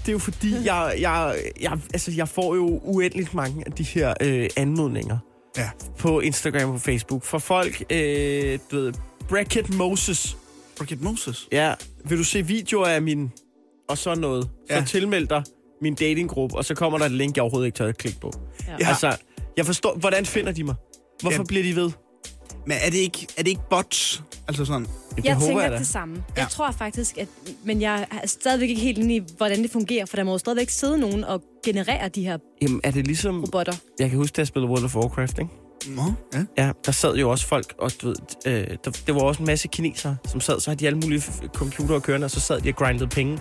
Det 0.00 0.08
er 0.08 0.12
jo 0.12 0.18
fordi, 0.18 0.54
jeg, 0.64 0.94
jeg, 1.00 1.36
jeg, 1.60 1.72
altså, 1.92 2.10
jeg 2.10 2.28
får 2.28 2.54
jo 2.54 2.80
uendeligt 2.84 3.34
mange 3.34 3.62
af 3.66 3.72
de 3.72 3.82
her 3.82 4.14
øh, 4.20 4.48
anmodninger 4.56 5.18
Ja. 5.56 5.70
på 5.98 6.20
Instagram 6.20 6.70
og 6.70 6.80
Facebook. 6.80 7.24
For 7.24 7.38
folk, 7.38 7.82
øh, 7.90 8.58
du 8.70 8.76
ved, 8.76 8.92
Bracket 9.28 9.74
Moses. 9.74 10.36
Rocket 10.80 11.02
Moses. 11.02 11.48
Ja, 11.52 11.74
vil 12.04 12.18
du 12.18 12.24
se 12.24 12.46
videoer 12.46 12.86
af 12.86 13.02
min... 13.02 13.32
Og 13.88 13.98
så 13.98 14.14
noget. 14.14 14.48
Så 14.70 14.74
Ja. 14.74 14.84
tilmeld 14.86 15.26
dig 15.28 15.42
min 15.82 15.94
datinggruppe, 15.94 16.56
og 16.56 16.64
så 16.64 16.74
kommer 16.74 16.98
der 16.98 17.06
et 17.06 17.12
link, 17.12 17.36
jeg 17.36 17.42
overhovedet 17.42 17.66
ikke 17.66 17.76
tør 17.76 17.86
at 17.88 17.98
klikke 17.98 18.20
på. 18.20 18.32
Ja. 18.80 18.88
Altså, 18.88 19.16
jeg 19.56 19.66
forstår... 19.66 19.94
Hvordan 19.96 20.26
finder 20.26 20.52
de 20.52 20.64
mig? 20.64 20.74
Hvorfor 21.22 21.38
Ja. 21.38 21.44
bliver 21.48 21.62
de 21.62 21.76
ved? 21.76 21.90
Men 22.66 22.76
er 22.86 22.90
det 22.90 22.98
ikke, 22.98 23.26
er 23.36 23.42
det 23.42 23.48
ikke 23.48 23.60
bots? 23.70 24.22
Altså 24.48 24.64
sådan. 24.64 24.86
Det 25.16 25.24
Jeg 25.24 25.36
tænker 25.42 25.62
jeg 25.62 25.72
det 25.78 25.86
samme. 25.86 26.24
Ja. 26.36 26.40
Jeg 26.42 26.48
tror 26.50 26.70
faktisk, 26.70 27.18
at... 27.18 27.28
Men 27.64 27.80
jeg 27.82 28.06
er 28.22 28.26
stadigvæk 28.26 28.68
ikke 28.68 28.82
helt 28.82 28.98
inde 28.98 29.16
i, 29.16 29.22
hvordan 29.36 29.62
det 29.62 29.70
fungerer, 29.70 30.06
for 30.06 30.16
der 30.16 30.24
må 30.24 30.32
jo 30.32 30.38
stadigvæk 30.38 30.70
sidde 30.70 30.98
nogen 30.98 31.24
og 31.24 31.42
generere 31.64 32.08
de 32.08 32.22
her 32.24 32.38
Jamen, 32.62 32.80
er 32.84 32.90
det 32.90 33.06
ligesom... 33.06 33.40
robotter. 33.40 33.72
Jeg 33.98 34.08
kan 34.10 34.18
huske, 34.18 34.34
da 34.34 34.40
jeg 34.40 34.46
spillede 34.46 34.70
World 34.70 34.84
of 34.84 34.96
Warcraft, 34.96 35.38
ikke? 35.38 35.50
Nå, 35.96 36.02
ja. 36.34 36.44
Ja, 36.64 36.72
der 36.86 36.92
sad 36.92 37.16
jo 37.16 37.30
også 37.30 37.46
folk, 37.46 37.74
og 37.78 37.90
du 38.02 38.06
ved, 38.08 38.16
øh, 38.46 38.76
der, 38.84 38.90
det 39.06 39.14
var 39.14 39.20
også 39.20 39.40
en 39.42 39.46
masse 39.46 39.68
kinesere, 39.68 40.16
som 40.28 40.40
sad, 40.40 40.60
så 40.60 40.70
havde 40.70 40.80
de 40.80 40.86
alle 40.86 40.98
mulige 40.98 41.22
computere 41.54 42.00
kørende, 42.00 42.24
og 42.24 42.30
så 42.30 42.40
sad 42.40 42.60
de 42.60 42.68
og 42.68 42.74
grindede 42.76 43.08
penge. 43.08 43.38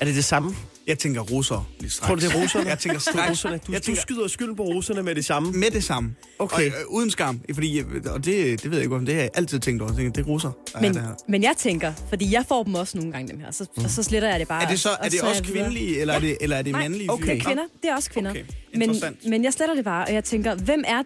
Er 0.00 0.04
det 0.04 0.14
det 0.14 0.24
samme? 0.24 0.54
Jeg 0.86 0.98
tænker 0.98 1.20
russer 1.20 1.68
lige 1.80 1.90
straks. 1.90 2.06
Tror 2.08 2.14
du, 2.14 2.20
det 2.20 2.34
er 2.34 2.42
russerne? 2.42 2.68
Jeg 2.68 2.78
tænker 2.78 2.98
Det 2.98 3.06
er 3.06 3.10
straks. 3.10 3.30
russerne. 3.30 3.60
Du, 3.66 3.72
jeg 3.72 3.80
du 3.80 3.84
tænker 3.86 4.00
skyder 4.02 4.28
skylden 4.28 4.56
på 4.56 4.62
russerne 4.62 5.02
med 5.02 5.14
det 5.14 5.24
samme. 5.24 5.52
med 5.52 5.70
det 5.70 5.84
samme. 5.84 6.14
Okay. 6.38 6.56
Og, 6.56 6.62
øh, 6.66 6.72
uden 6.88 7.10
skam. 7.10 7.40
Fordi, 7.54 7.78
øh, 7.80 7.86
og 8.06 8.24
det, 8.24 8.62
det 8.62 8.70
ved 8.70 8.78
jeg 8.78 8.84
ikke, 8.84 8.96
om 8.96 9.06
det 9.06 9.14
har 9.14 9.22
jeg 9.22 9.30
altid 9.34 9.60
tænkt 9.60 9.82
over. 9.82 9.90
Jeg 9.90 9.96
tænker, 9.96 10.12
det 10.12 10.22
er 10.22 10.26
russer. 10.26 10.50
er 10.74 10.80
Men, 10.80 10.94
det 10.94 11.02
her. 11.02 11.08
men 11.28 11.42
jeg 11.42 11.54
tænker, 11.58 11.92
fordi 12.08 12.32
jeg 12.34 12.44
får 12.48 12.62
dem 12.62 12.74
også 12.74 12.98
nogle 12.98 13.12
gange, 13.12 13.32
dem 13.32 13.40
her, 13.40 13.50
så, 13.50 13.66
og 13.76 13.90
så 13.90 14.02
sletter 14.02 14.28
jeg 14.28 14.40
det 14.40 14.48
bare. 14.48 14.62
Er 14.62 14.68
det, 14.68 14.80
så, 14.80 14.88
er 15.00 15.08
det 15.08 15.20
er 15.20 15.24
også 15.26 15.42
videre. 15.42 15.58
kvindelige, 15.62 16.00
eller, 16.00 16.14
er 16.14 16.20
det, 16.20 16.36
eller 16.40 16.56
er 16.56 16.62
det 16.62 16.72
Nej, 16.72 16.82
mandlige? 16.82 17.12
okay. 17.12 17.26
Det 17.32 17.38
er 17.40 17.44
kvinder. 17.44 17.62
Det 17.82 17.90
er 17.90 17.94
også 17.96 18.10
kvinder. 18.10 18.30
Okay, 18.30 18.44
men, 18.74 18.96
men 19.28 19.44
jeg 19.44 19.52
sletter 19.52 19.74
det 19.74 19.84
bare, 19.84 20.04
og 20.06 20.12
jeg 20.12 20.24
tænker, 20.24 20.54
hvem 20.54 20.84
er 20.86 21.02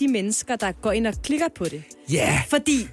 de 0.00 0.08
mennesker, 0.08 0.56
der 0.56 0.72
går 0.72 0.92
ind 0.92 1.06
og 1.06 1.14
klikker 1.22 1.46
på 1.56 1.64
det? 1.64 1.82
Ja. 2.12 2.16
Yeah. 2.16 2.48
Fordi 2.50 2.88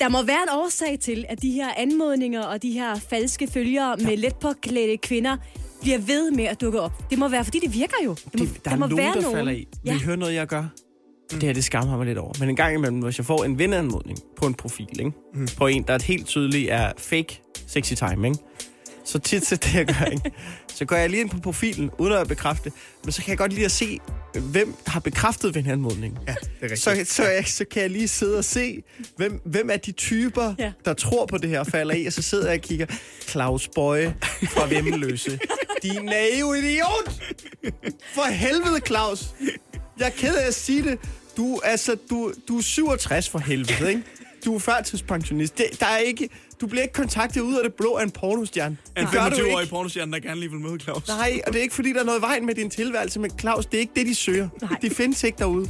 der 0.00 0.08
må 0.08 0.22
være 0.22 0.42
en 0.42 0.48
årsag 0.52 0.98
til, 1.00 1.24
at 1.28 1.42
de 1.42 1.50
her 1.50 1.68
anmodninger 1.76 2.42
og 2.42 2.62
de 2.62 2.70
her 2.70 2.94
falske 3.10 3.46
følgere 3.46 3.96
med 3.96 4.16
let 4.16 4.36
påklædte 4.36 4.96
kvinder 4.96 5.36
bliver 5.80 5.98
ved 5.98 6.30
med 6.30 6.44
at 6.44 6.60
dukke 6.60 6.80
op. 6.80 6.92
Det 7.10 7.18
må 7.18 7.28
være, 7.28 7.44
fordi 7.44 7.58
det 7.58 7.74
virker 7.74 7.96
jo. 8.04 8.14
Det 8.32 8.40
må, 8.40 8.44
Det, 8.46 8.64
der, 8.64 8.70
er 8.70 8.76
må 8.76 8.86
nogen, 8.86 8.96
være 8.96 9.14
der 9.14 9.20
nogen. 9.20 9.36
falder 9.36 9.52
i. 9.52 9.56
Vil 9.56 9.66
Ja. 9.84 9.94
I 9.94 9.98
høre 9.98 10.16
noget, 10.16 10.34
jeg 10.34 10.46
gør? 10.46 10.64
Det 11.30 11.42
her, 11.42 11.52
det 11.52 11.64
skammer 11.64 11.96
mig 11.96 12.06
lidt 12.06 12.18
over. 12.18 12.32
Men 12.40 12.48
en 12.48 12.56
gang 12.56 12.74
imellem, 12.74 12.98
hvis 12.98 13.18
jeg 13.18 13.26
får 13.26 13.44
en 13.44 13.58
venneanmodning 13.58 14.18
på 14.36 14.46
en 14.46 14.54
profil, 14.54 14.88
ikke? 14.98 15.12
Mm. 15.34 15.48
på 15.56 15.66
en, 15.66 15.82
der 15.82 16.02
helt 16.04 16.26
tydeligt 16.26 16.70
er 16.70 16.92
fake 16.98 17.42
sexy 17.66 17.94
time, 17.94 18.28
ikke? 18.28 18.38
Så 19.10 19.18
tit 19.18 19.46
så 19.46 19.56
det, 19.56 19.74
jeg 19.74 19.86
gør, 19.86 20.04
ikke? 20.04 20.30
så 20.74 20.84
går 20.84 20.96
jeg 20.96 21.10
lige 21.10 21.20
ind 21.20 21.30
på 21.30 21.38
profilen, 21.40 21.90
uden 21.98 22.12
at 22.12 22.28
bekræfte, 22.28 22.72
men 23.04 23.12
så 23.12 23.22
kan 23.22 23.28
jeg 23.30 23.38
godt 23.38 23.52
lide 23.52 23.64
at 23.64 23.70
se, 23.72 23.98
hvem 24.34 24.74
har 24.86 25.00
bekræftet 25.00 25.54
venneanmodningen. 25.54 26.18
Ja, 26.28 26.34
det 26.40 26.48
er 26.60 26.62
rigtigt. 26.62 26.80
Så, 27.08 27.14
så, 27.14 27.28
jeg, 27.28 27.44
så 27.46 27.64
kan 27.64 27.82
jeg 27.82 27.90
lige 27.90 28.08
sidde 28.08 28.38
og 28.38 28.44
se, 28.44 28.82
hvem, 29.16 29.40
hvem 29.44 29.70
er 29.70 29.76
de 29.76 29.92
typer, 29.92 30.54
Ja. 30.58 30.72
der 30.84 30.94
tror 30.94 31.26
på 31.26 31.38
det 31.38 31.50
her 31.50 31.64
falder 31.64 31.94
i, 31.94 32.06
og 32.06 32.12
så 32.12 32.22
sidder 32.22 32.46
jeg 32.50 32.58
og 32.58 32.62
kigger, 32.62 32.86
Claus 33.28 33.68
Bøje 33.74 34.16
fra 34.48 34.66
Vemmeløse. 34.68 35.38
Din 35.82 36.04
naive 36.04 36.58
idiot! 36.58 37.22
For 38.14 38.30
helvede, 38.30 38.80
Claus! 38.86 39.30
Jeg 39.98 40.06
er 40.06 40.10
ked 40.10 40.36
af 40.36 40.46
at 40.46 40.54
sige 40.54 40.82
det. 40.82 40.98
Du, 41.36 41.60
altså, 41.64 41.96
du, 42.10 42.32
du 42.48 42.58
er 42.58 42.62
67 42.62 43.28
for 43.28 43.38
helvede, 43.38 43.88
ikke? 43.88 44.02
Du 44.44 44.54
er 44.54 44.58
førtidspensionist. 44.58 45.58
Det, 45.58 45.66
der 45.80 45.86
er 45.86 45.98
ikke, 45.98 46.28
du 46.60 46.66
bliver 46.66 46.82
ikke 46.82 46.92
kontaktet 46.94 47.40
ud 47.40 47.54
af 47.54 47.62
det 47.64 47.74
blå 47.74 47.94
af 47.94 48.02
en 48.04 48.10
pornostjerne. 48.10 48.76
En 48.96 49.02
Det 49.04 49.12
gør 49.12 49.28
du 49.28 49.36
25-årig 49.36 49.62
ikke. 49.62 49.70
pornostjerne, 49.70 50.12
der 50.12 50.18
gerne 50.20 50.40
lige 50.40 50.50
vil 50.50 50.60
møde 50.60 50.78
Claus. 50.80 51.08
Nej, 51.08 51.40
og 51.46 51.52
det 51.52 51.58
er 51.58 51.62
ikke, 51.62 51.74
fordi 51.74 51.92
der 51.92 52.00
er 52.00 52.04
noget 52.04 52.18
i 52.18 52.22
vejen 52.22 52.46
med 52.46 52.54
din 52.54 52.70
tilværelse, 52.70 53.20
men 53.20 53.30
Claus, 53.40 53.66
det 53.66 53.74
er 53.74 53.80
ikke 53.80 53.92
det, 53.96 54.06
de 54.06 54.14
søger. 54.14 54.48
Nej. 54.62 54.70
De 54.82 54.90
findes 54.90 55.24
ikke 55.24 55.38
derude. 55.38 55.68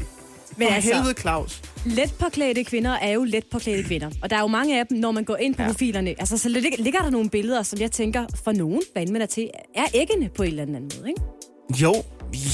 Men 0.57 0.69
For 0.69 0.75
altså, 0.75 0.95
helvede, 0.95 1.15
Claus. 1.21 1.63
let 1.87 2.15
påklædte 2.19 2.65
kvinder 2.65 2.91
er 2.91 3.11
jo 3.11 3.25
let 3.25 3.45
påklædte 3.53 3.83
kvinder. 3.85 4.11
Og 4.23 4.31
der 4.31 4.37
er 4.37 4.41
jo 4.41 4.47
mange 4.47 4.81
af 4.81 4.87
dem, 4.87 4.99
når 4.99 5.11
man 5.13 5.25
går 5.25 5.37
ind 5.37 5.55
på 5.55 5.63
ja. 5.63 5.69
Profilerne, 5.69 6.11
altså 6.19 6.39
så 6.39 6.49
lig- 6.49 6.75
ligger 6.79 7.01
der 7.01 7.11
nogle 7.11 7.31
billeder, 7.31 7.63
som 7.63 7.81
jeg 7.81 7.93
tænker, 7.93 8.27
for 8.45 8.53
nogen, 8.53 8.83
hvad 8.93 9.03
end 9.03 9.11
man 9.11 9.23
er 9.23 9.27
til, 9.27 9.51
er 9.75 9.85
æggende 9.95 10.29
på 10.29 10.43
en 10.43 10.49
eller 10.49 10.63
anden 10.63 10.91
måde, 10.99 11.09
ikke? 11.09 11.23
Jo, 11.83 11.95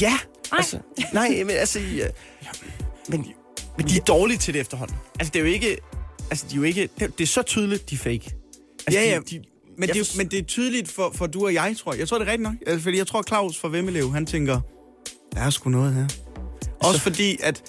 ja. 0.01 0.11
Nej. 0.11 0.59
Altså, 0.59 0.79
nej, 1.13 1.29
men 1.29 1.51
altså... 1.51 1.81
Ja, 1.81 2.07
men, 3.09 3.27
men 3.79 3.89
de 3.89 3.97
er 3.97 4.01
dårlige 4.05 4.39
til 4.39 4.55
det 4.55 4.61
efterhånden. 4.61 4.97
Altså, 5.21 5.31
det 5.35 5.39
er 5.41 5.45
jo 5.45 5.51
ikke... 5.53 5.77
Altså, 6.31 6.47
de 6.51 6.55
er 6.55 6.57
jo 6.57 6.63
ikke... 6.63 6.89
Det, 6.99 7.19
det 7.19 7.25
er 7.25 7.27
så 7.29 7.43
tydeligt, 7.43 7.91
de 7.91 7.95
er 7.95 7.99
fake. 7.99 8.15
Altså, 8.87 9.01
Ja, 9.01 9.05
ja. 9.11 9.19
De, 9.19 9.25
de, 9.39 9.43
Men 9.79 9.89
det, 9.89 9.97
er, 9.97 10.17
men 10.17 10.29
det 10.29 10.39
er 10.39 10.43
tydeligt 10.43 10.89
for, 10.89 11.11
for 11.15 11.27
du 11.27 11.45
og 11.45 11.55
jeg, 11.55 11.75
tror 11.79 11.93
jeg. 11.93 12.01
Jeg 12.01 12.09
tror, 12.09 12.19
det 12.19 12.29
er 12.29 12.33
rigtigt 12.33 12.43
nok. 12.51 12.55
Altså, 12.67 12.83
fordi 12.83 12.99
jeg 12.99 13.07
tror, 13.07 13.23
Claus 13.23 13.59
fra 13.59 13.69
Vemmelev, 13.69 14.13
han 14.13 14.27
tænker, 14.27 14.61
der 15.35 15.41
er 15.41 15.51
sgu 15.51 15.71
noget 15.71 15.95
her. 15.95 16.07
Også 16.81 17.01
fordi, 17.01 17.39
at 17.43 17.63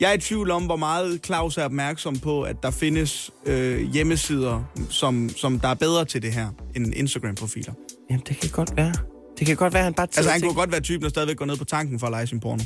jeg 0.00 0.10
er 0.10 0.14
i 0.14 0.18
tvivl 0.18 0.50
om, 0.50 0.64
hvor 0.64 0.76
meget 0.76 1.20
Claus 1.26 1.56
er 1.58 1.64
opmærksom 1.64 2.18
på, 2.18 2.42
at 2.42 2.56
der 2.62 2.70
findes 2.70 3.30
øh, 3.46 3.80
hjemmesider, 3.92 4.64
som, 4.90 5.28
som 5.36 5.60
der 5.60 5.68
er 5.68 5.74
bedre 5.74 6.04
til 6.04 6.22
det 6.22 6.32
her, 6.32 6.48
end 6.76 6.94
Instagram-profiler. 6.94 7.72
Jamen, 8.10 8.22
det 8.28 8.36
kan 8.40 8.50
godt 8.50 8.76
være. 8.76 8.92
Det 9.38 9.46
kan 9.46 9.56
godt 9.56 9.72
være, 9.72 9.80
at 9.80 9.84
han 9.84 9.94
bare 9.94 10.06
Altså, 10.16 10.30
han 10.30 10.40
kunne 10.40 10.54
godt 10.54 10.72
være 10.72 10.80
typen, 10.80 11.02
der 11.02 11.08
stadigvæk 11.08 11.36
går 11.36 11.44
ned 11.44 11.56
på 11.56 11.64
tanken 11.64 11.98
for 11.98 12.06
at 12.06 12.10
lege 12.10 12.26
sin 12.26 12.40
porno. 12.40 12.62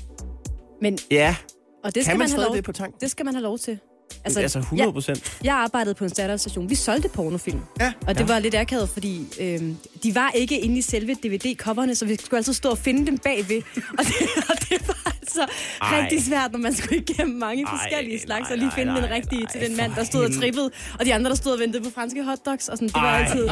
Men, 0.83 0.99
Ja, 1.11 1.37
og 1.85 1.95
det 1.95 2.03
skal 2.05 2.13
kan 2.13 2.19
man 2.19 2.31
man 2.31 2.39
have 2.39 2.47
lov, 2.47 2.57
det 2.57 2.65
på 2.65 2.73
tanken? 2.73 3.01
det 3.01 3.11
skal 3.11 3.25
man 3.25 3.35
have 3.35 3.43
lov 3.43 3.59
til. 3.59 3.79
Altså, 4.25 4.41
altså 4.41 4.59
100 4.59 4.93
procent. 4.93 5.23
Jeg, 5.25 5.45
jeg 5.47 5.55
arbejdede 5.55 5.95
på 5.95 6.05
en 6.05 6.11
standardstation. 6.11 6.71
Vi 6.71 6.75
solgte 6.75 7.09
pornofilm. 7.09 7.61
Ja. 7.81 7.93
Og 8.07 8.15
det 8.15 8.21
Ja. 8.21 8.27
var 8.27 8.39
lidt 8.39 8.55
akavet, 8.55 8.89
fordi 8.89 9.27
øhm, 9.41 9.77
de 10.03 10.15
var 10.15 10.31
ikke 10.31 10.61
inde 10.61 10.79
i 10.79 10.83
selve 10.83 11.15
DVD-coverne, 11.15 11.95
så 11.95 12.05
vi 12.07 12.17
skulle 12.17 12.37
altså 12.39 12.53
stå 12.53 12.71
og 12.71 12.79
finde 12.79 13.07
dem 13.07 13.19
bagved. 13.19 13.63
Og 13.99 14.05
det, 14.05 14.15
og 14.49 14.55
det 14.69 14.89
var 14.89 15.15
altså 15.29 15.47
Ej. 15.83 16.01
Rigtig 16.01 16.25
svært, 16.25 16.53
når 16.53 16.59
man 16.59 16.75
skulle 16.75 17.01
igennem 17.09 17.37
mange 17.39 17.65
Ej, 17.65 17.71
forskellige 17.71 18.21
slags, 18.21 18.51
og 18.51 18.57
lige 18.57 18.67
nej, 18.67 18.75
finde 18.75 18.95
den 18.95 19.03
nej, 19.03 19.15
rigtige 19.17 19.43
nej, 19.43 19.53
til 19.53 19.61
den 19.61 19.77
mand, 19.77 19.93
der 19.95 20.05
stod 20.05 20.25
og 20.25 20.35
trippede, 20.35 20.71
og 20.99 21.05
de 21.07 21.15
andre, 21.15 21.31
der 21.31 21.37
stod 21.37 21.53
og 21.53 21.59
ventede 21.59 21.85
på 21.85 21.91
franske 21.91 22.25
hotdogs. 22.25 22.69
Og 22.69 22.79
sådan. 22.79 22.89
Det 22.89 22.95
var 22.95 23.03
Ej. 23.03 23.25
altid... 23.25 23.47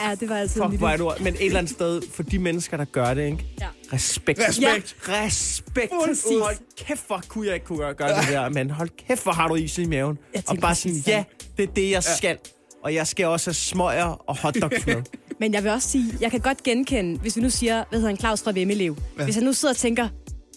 Ja, 0.00 0.14
det 0.20 0.28
var 0.28 0.36
altid 0.36 0.62
Fuck, 0.62 0.78
hvor 0.78 0.88
er 0.88 0.96
du... 0.96 1.12
Men 1.20 1.34
et 1.34 1.46
eller 1.46 1.58
andet 1.58 1.72
sted, 1.72 2.02
for 2.14 2.22
de 2.22 2.38
mennesker, 2.38 2.76
der 2.76 2.84
gør 2.84 3.14
det, 3.14 3.26
ikke? 3.26 3.46
Ja. 3.60 3.66
Respekt. 3.92 4.40
Respekt. 4.48 4.96
Ja. 5.08 5.24
Respekt. 5.24 5.92
Præcis. 6.04 6.24
Hold 6.42 6.56
kæft, 6.78 7.06
hvor 7.06 7.22
kunne 7.28 7.46
jeg 7.46 7.54
ikke 7.54 7.66
kunne 7.66 7.78
gøre, 7.78 7.94
gøre 7.94 8.20
det 8.20 8.28
der, 8.28 8.48
men 8.48 8.70
hold 8.70 8.88
kæft, 9.08 9.22
hvor 9.22 9.32
har 9.32 9.48
du 9.48 9.54
is 9.54 9.78
i 9.78 9.84
maven. 9.84 10.18
Og 10.46 10.56
bare 10.58 10.74
sådan, 10.74 10.96
ja, 11.06 11.24
det 11.56 11.62
er 11.68 11.72
det, 11.72 11.90
jeg 11.90 12.02
skal. 12.02 12.38
Og 12.84 12.94
jeg 12.94 13.06
skal 13.06 13.26
også 13.26 13.50
have 13.50 13.54
smøger 13.54 14.24
og 14.28 14.36
hotdogs 14.38 14.86
med. 14.86 15.02
Men 15.40 15.54
jeg 15.54 15.64
vil 15.64 15.72
også 15.72 15.88
sige, 15.88 16.04
jeg 16.20 16.30
kan 16.30 16.40
godt 16.40 16.62
genkende, 16.62 17.18
hvis 17.18 17.36
vi 17.36 17.42
nu 17.42 17.50
siger, 17.50 17.84
hvad 17.88 17.98
hedder 17.98 18.10
han, 18.10 18.18
Claus 18.18 18.42
fra 18.42 18.52
Vemmelev. 18.52 18.96
Ja. 19.18 19.24
Hvis 19.24 19.36
jeg 19.36 19.44
nu 19.44 19.52
sidder 19.52 19.74
og 19.74 19.76
tænker, 19.76 20.08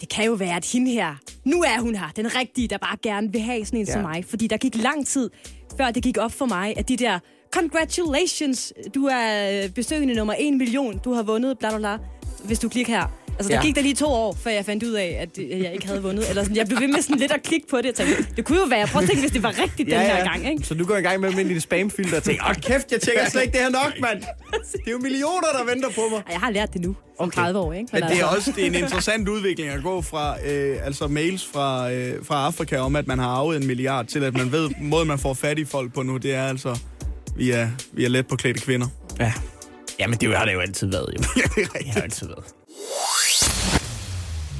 det 0.01 0.09
kan 0.09 0.25
jo 0.25 0.33
være, 0.33 0.55
at 0.55 0.65
hende 0.65 0.91
her, 0.91 1.15
nu 1.45 1.61
er 1.61 1.79
hun 1.79 1.95
her, 1.95 2.07
den 2.15 2.35
rigtige, 2.35 2.67
der 2.67 2.77
bare 2.77 2.97
gerne 3.03 3.31
vil 3.31 3.41
have 3.41 3.65
sådan 3.65 3.79
en 3.79 3.85
ja. 3.85 3.93
som 3.93 4.01
mig. 4.01 4.25
Fordi 4.25 4.47
der 4.47 4.57
gik 4.57 4.75
lang 4.75 5.07
tid, 5.07 5.29
før 5.77 5.91
det 5.91 6.03
gik 6.03 6.17
op 6.17 6.31
for 6.31 6.45
mig, 6.45 6.77
at 6.77 6.89
de 6.89 6.97
der, 6.97 7.19
congratulations, 7.51 8.73
du 8.95 9.05
er 9.05 9.63
øh, 9.63 9.69
besøgende 9.69 10.13
nummer 10.13 10.35
1 10.39 10.53
million, 10.53 10.97
du 10.97 11.13
har 11.13 11.23
vundet, 11.23 11.59
bla 11.59 11.69
bla 11.69 11.77
bla, 11.77 11.97
hvis 12.45 12.59
du 12.59 12.69
klikker 12.69 12.93
her. 12.93 13.20
Altså, 13.37 13.49
der 13.49 13.55
Ja. 13.55 13.61
gik 13.61 13.75
der 13.75 13.81
lige 13.81 13.95
to 13.95 14.05
år, 14.05 14.37
før 14.43 14.51
jeg 14.51 14.65
fandt 14.65 14.83
ud 14.83 14.91
af, 14.91 15.17
at 15.21 15.37
at 15.43 15.63
jeg 15.63 15.73
ikke 15.73 15.87
havde 15.87 16.01
vundet. 16.01 16.29
Eller 16.29 16.43
sådan, 16.43 16.57
jeg 16.57 16.67
blev 16.67 16.79
ved 16.79 16.87
med 16.87 17.01
sådan 17.01 17.17
lidt 17.17 17.31
at 17.31 17.43
klikke 17.43 17.67
på 17.67 17.77
det. 17.77 17.85
Jeg 17.85 17.93
tænkte, 17.95 18.25
det 18.35 18.45
kunne 18.45 18.59
jo 18.59 18.65
være. 18.69 18.87
Prøv 18.87 19.01
at 19.01 19.07
tænke, 19.07 19.21
hvis 19.21 19.31
det 19.31 19.43
var 19.43 19.59
rigtigt 19.63 19.89
den 19.91 19.99
her 19.99 20.23
gang, 20.23 20.49
ikke? 20.51 20.63
Så 20.63 20.73
du 20.73 20.85
går 20.85 20.97
i 20.97 21.01
gang 21.01 21.21
med 21.21 21.29
i 21.45 21.53
det 21.53 21.61
spamfilter 21.61 22.17
og 22.17 22.23
tænker, 22.23 22.43
åh 22.49 22.55
kæft, 22.55 22.91
jeg 22.91 23.01
tjekker 23.01 23.29
slet 23.29 23.41
ikke 23.41 23.51
det 23.53 23.61
her 23.61 23.69
nok, 23.69 23.93
mand. 24.01 24.19
Det 24.71 24.79
er 24.87 24.91
jo 24.91 24.97
millioner, 24.97 25.47
der 25.59 25.65
venter 25.73 25.89
på 25.89 26.01
mig. 26.11 26.17
Og 26.25 26.31
jeg 26.31 26.39
har 26.39 26.49
lært 26.51 26.73
det 26.73 26.81
nu, 26.81 26.95
om 27.19 27.27
Okay. 27.27 27.41
30 27.41 27.59
år, 27.59 27.73
ikke? 27.73 27.89
Men 27.93 28.01
det 28.03 28.07
er 28.09 28.25
altså, 28.25 28.25
også 28.37 28.51
det 28.55 28.63
er 28.63 28.67
en 28.67 28.75
interessant 28.75 29.27
udvikling 29.29 29.69
at 29.69 29.83
gå 29.83 30.01
fra 30.01 30.35
øh, 30.49 30.85
altså 30.85 31.07
mails 31.07 31.47
fra, 31.53 31.91
øh, 31.91 32.25
fra 32.25 32.45
Afrika 32.45 32.77
om, 32.77 32.95
at 32.95 33.07
man 33.07 33.19
har 33.19 33.27
arvet 33.27 33.57
en 33.61 33.67
milliard, 33.67 34.05
til 34.05 34.23
at 34.23 34.33
man 34.33 34.51
ved, 34.51 34.69
måden 34.81 35.07
man 35.07 35.19
får 35.19 35.33
fat 35.33 35.59
i 35.59 35.65
folk 35.65 35.93
på 35.93 36.03
nu, 36.03 36.17
det 36.17 36.33
er 36.33 36.47
altså 36.47 36.79
via, 37.35 37.71
via 37.91 38.07
let 38.07 38.27
på 38.27 38.35
klædte 38.35 38.59
kvinder. 38.61 38.87
Ja. 39.19 39.33
Jamen, 39.99 40.17
det 40.19 40.37
har 40.37 40.45
det 40.45 40.53
jo 40.53 40.59
altid 40.59 40.87
været, 40.91 41.13
jo. 41.17 41.23
Ja, 41.41 41.41
det 41.55 41.63
er 41.73 41.77
Det 41.77 41.87
har 41.87 42.01
altid 42.01 42.27
været. 42.27 42.43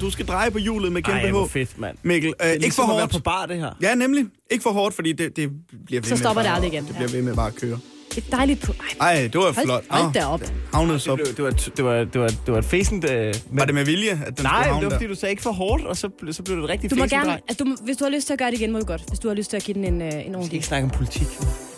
Du 0.01 0.09
skal 0.11 0.25
dreje 0.25 0.51
på 0.51 0.57
hjulet 0.57 0.91
med 0.91 1.01
kæmpe 1.01 1.19
Ej, 1.19 1.31
hvor 1.31 1.47
fedt, 1.47 1.79
mand. 1.79 1.97
Mikkel, 2.03 2.27
øh, 2.29 2.33
Det 2.39 2.45
er 2.49 2.51
ikke 2.51 2.61
ligesom 2.65 2.85
for 2.85 2.91
at 2.91 2.97
være 2.97 3.01
hårdt. 3.01 3.13
på 3.13 3.19
bar, 3.19 3.45
det 3.45 3.57
her. 3.57 3.71
Ja, 3.81 3.95
nemlig. 3.95 4.25
Ikke 4.51 4.61
for 4.63 4.69
hårdt, 4.71 4.95
fordi 4.95 5.11
det, 5.11 5.35
det 5.35 5.49
bliver 5.85 6.01
ved 6.01 6.07
Så 6.07 6.13
med 6.13 6.17
stopper 6.17 6.41
det 6.41 6.47
bare- 6.49 6.55
aldrig 6.55 6.73
igen. 6.73 6.85
Det 6.87 6.95
bliver 6.95 7.09
ved 7.09 7.21
med 7.21 7.35
bare 7.35 7.47
at 7.47 7.55
køre. 7.55 7.79
Et 8.17 8.31
dejligt... 8.31 8.63
Pu- 8.69 8.95
Ej, 8.99 9.07
Ej, 9.13 9.21
det 9.21 9.35
var 9.35 9.41
hold, 9.41 9.55
flot. 9.65 9.83
hold 9.89 10.13
da 10.13 10.25
op. 10.25 10.41
Havnede 10.73 10.99
så. 10.99 11.15
Det, 11.15 11.43
var, 11.43 11.49
det, 11.51 11.85
var, 11.85 12.03
det, 12.03 12.21
var, 12.21 12.27
det 12.27 12.53
var 12.53 12.57
et 12.57 12.65
fæsent... 12.65 13.09
Øh, 13.09 13.33
Var 13.51 13.65
det 13.65 13.75
med 13.75 13.85
vilje, 13.85 14.09
at 14.25 14.37
den 14.37 14.43
Nej, 14.45 14.63
det 14.79 14.85
var 14.85 14.89
fordi, 14.91 15.07
du 15.07 15.15
sagde 15.15 15.31
ikke 15.31 15.43
for 15.43 15.51
hårdt, 15.51 15.85
og 15.85 15.97
så, 15.97 16.07
ble- 16.23 16.31
så 16.31 16.43
blev 16.43 16.57
det 16.57 16.63
et 16.63 16.69
rigtig 16.69 16.89
Du 16.89 16.95
må 16.95 17.01
fæsent 17.03 17.21
gerne, 17.21 17.33
altså, 17.49 17.63
du, 17.63 17.69
må- 17.69 17.75
hvis 17.85 17.97
du 17.97 18.03
har 18.03 18.11
lyst 18.11 18.27
til 18.27 18.33
at 18.33 18.39
gøre 18.39 18.51
det 18.51 18.57
igen, 18.57 18.71
må 18.71 18.79
du 18.79 18.85
godt. 18.85 19.03
Hvis 19.07 19.19
du 19.19 19.27
har 19.27 19.35
lyst 19.35 19.49
til 19.49 19.57
at 19.57 19.63
give 19.63 19.73
den 19.75 19.83
en, 19.85 20.01
øh, 20.01 20.07
en 20.07 20.13
Vi 20.13 20.21
skal 20.21 20.35
ordentlig... 20.35 20.53
ikke 20.53 20.65
snakke 20.67 20.83
om 20.85 20.89
politik. 20.91 21.27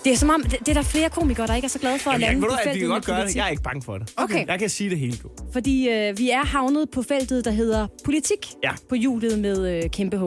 Det 0.04 0.14
er 0.14 0.18
som 0.18 0.30
om, 0.30 0.44
det, 0.44 0.60
det 0.60 0.68
er 0.68 0.74
der 0.74 0.82
flere 0.82 1.10
komikere, 1.10 1.48
der 1.48 1.56
ikke 1.56 1.66
er 1.66 1.70
så 1.70 1.80
glade 1.80 2.00
for 2.00 2.12
at 2.12 2.14
Jamen, 2.14 2.22
jeg, 2.22 2.30
lande 2.30 2.42
ved 2.42 2.50
på 2.50 2.56
du, 2.56 2.60
at 2.60 2.60
vi 2.66 2.70
feltet 2.70 2.80
kan 2.82 2.88
med 2.90 2.96
godt 2.96 3.06
gøre 3.06 3.28
det. 3.28 3.36
Jeg 3.36 3.46
er 3.46 3.50
ikke 3.50 3.64
bange 3.64 3.82
for 3.82 3.98
det. 3.98 4.12
Okay. 4.18 4.48
Jeg 4.48 4.60
kan 4.60 4.70
sige 4.70 4.90
det 4.90 5.00
hele, 5.00 5.18
du. 5.24 5.30
Fordi 5.54 5.90
øh, 5.90 6.18
vi 6.18 6.30
er 6.30 6.46
havnet 6.46 6.90
på 6.94 7.02
feltet, 7.02 7.46
der 7.46 7.52
hedder 7.52 7.88
politik 8.06 8.48
Ja. 8.64 8.72
på 8.90 8.96
hjulet 8.96 9.40
med 9.40 9.84
øh, 9.84 9.90
kæmpe 9.90 10.18
H. 10.18 10.24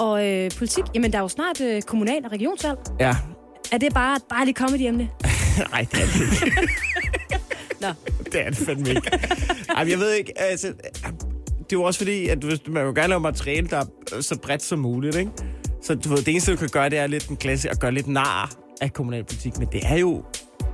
Og 0.00 0.26
øh, 0.28 0.50
politik, 0.58 0.84
jamen 0.94 1.12
der 1.12 1.18
er 1.18 1.22
jo 1.22 1.28
snart 1.28 1.60
øh, 1.60 1.82
kommunal- 1.82 2.24
og 2.24 2.32
regionsvalg. 2.32 2.78
Ja. 3.00 3.16
Er 3.72 3.78
det 3.78 3.94
bare, 3.94 4.20
bare 4.28 4.44
lige 4.44 4.54
comedy-emne? 4.54 5.08
Nej, 5.72 5.86
det 5.92 6.00
er 6.02 6.06
det 6.06 6.46
ikke. 6.46 6.68
Nå. 7.82 7.88
Det 8.32 8.46
er 8.46 8.48
det 8.50 8.58
fandme 8.58 8.88
ikke. 8.88 9.10
Ej, 9.76 9.86
jeg 9.90 9.98
ved 9.98 10.12
ikke, 10.12 10.40
altså... 10.40 10.66
Det 11.58 11.72
er 11.72 11.80
jo 11.80 11.82
også 11.82 11.98
fordi, 12.00 12.28
at 12.28 12.44
man 12.68 12.86
vil 12.86 12.94
gerne 12.94 13.08
lave 13.08 13.20
materiale, 13.20 13.68
der 13.68 13.84
er 14.12 14.20
så 14.20 14.38
bredt 14.38 14.62
som 14.62 14.78
muligt, 14.78 15.16
ikke? 15.16 15.30
Så 15.82 15.94
du 15.94 16.08
ved, 16.08 16.18
det 16.18 16.28
eneste, 16.28 16.52
du 16.52 16.56
kan 16.56 16.68
gøre, 16.68 16.90
det 16.90 16.98
er 16.98 17.06
lidt 17.06 17.28
en 17.28 17.36
klasse 17.36 17.70
at 17.70 17.80
gøre 17.80 17.92
lidt 17.92 18.06
nar 18.06 18.54
af 18.80 18.92
kommunalpolitik. 18.92 19.58
Men 19.58 19.68
det 19.72 19.80
er 19.84 19.96
jo, 19.96 20.24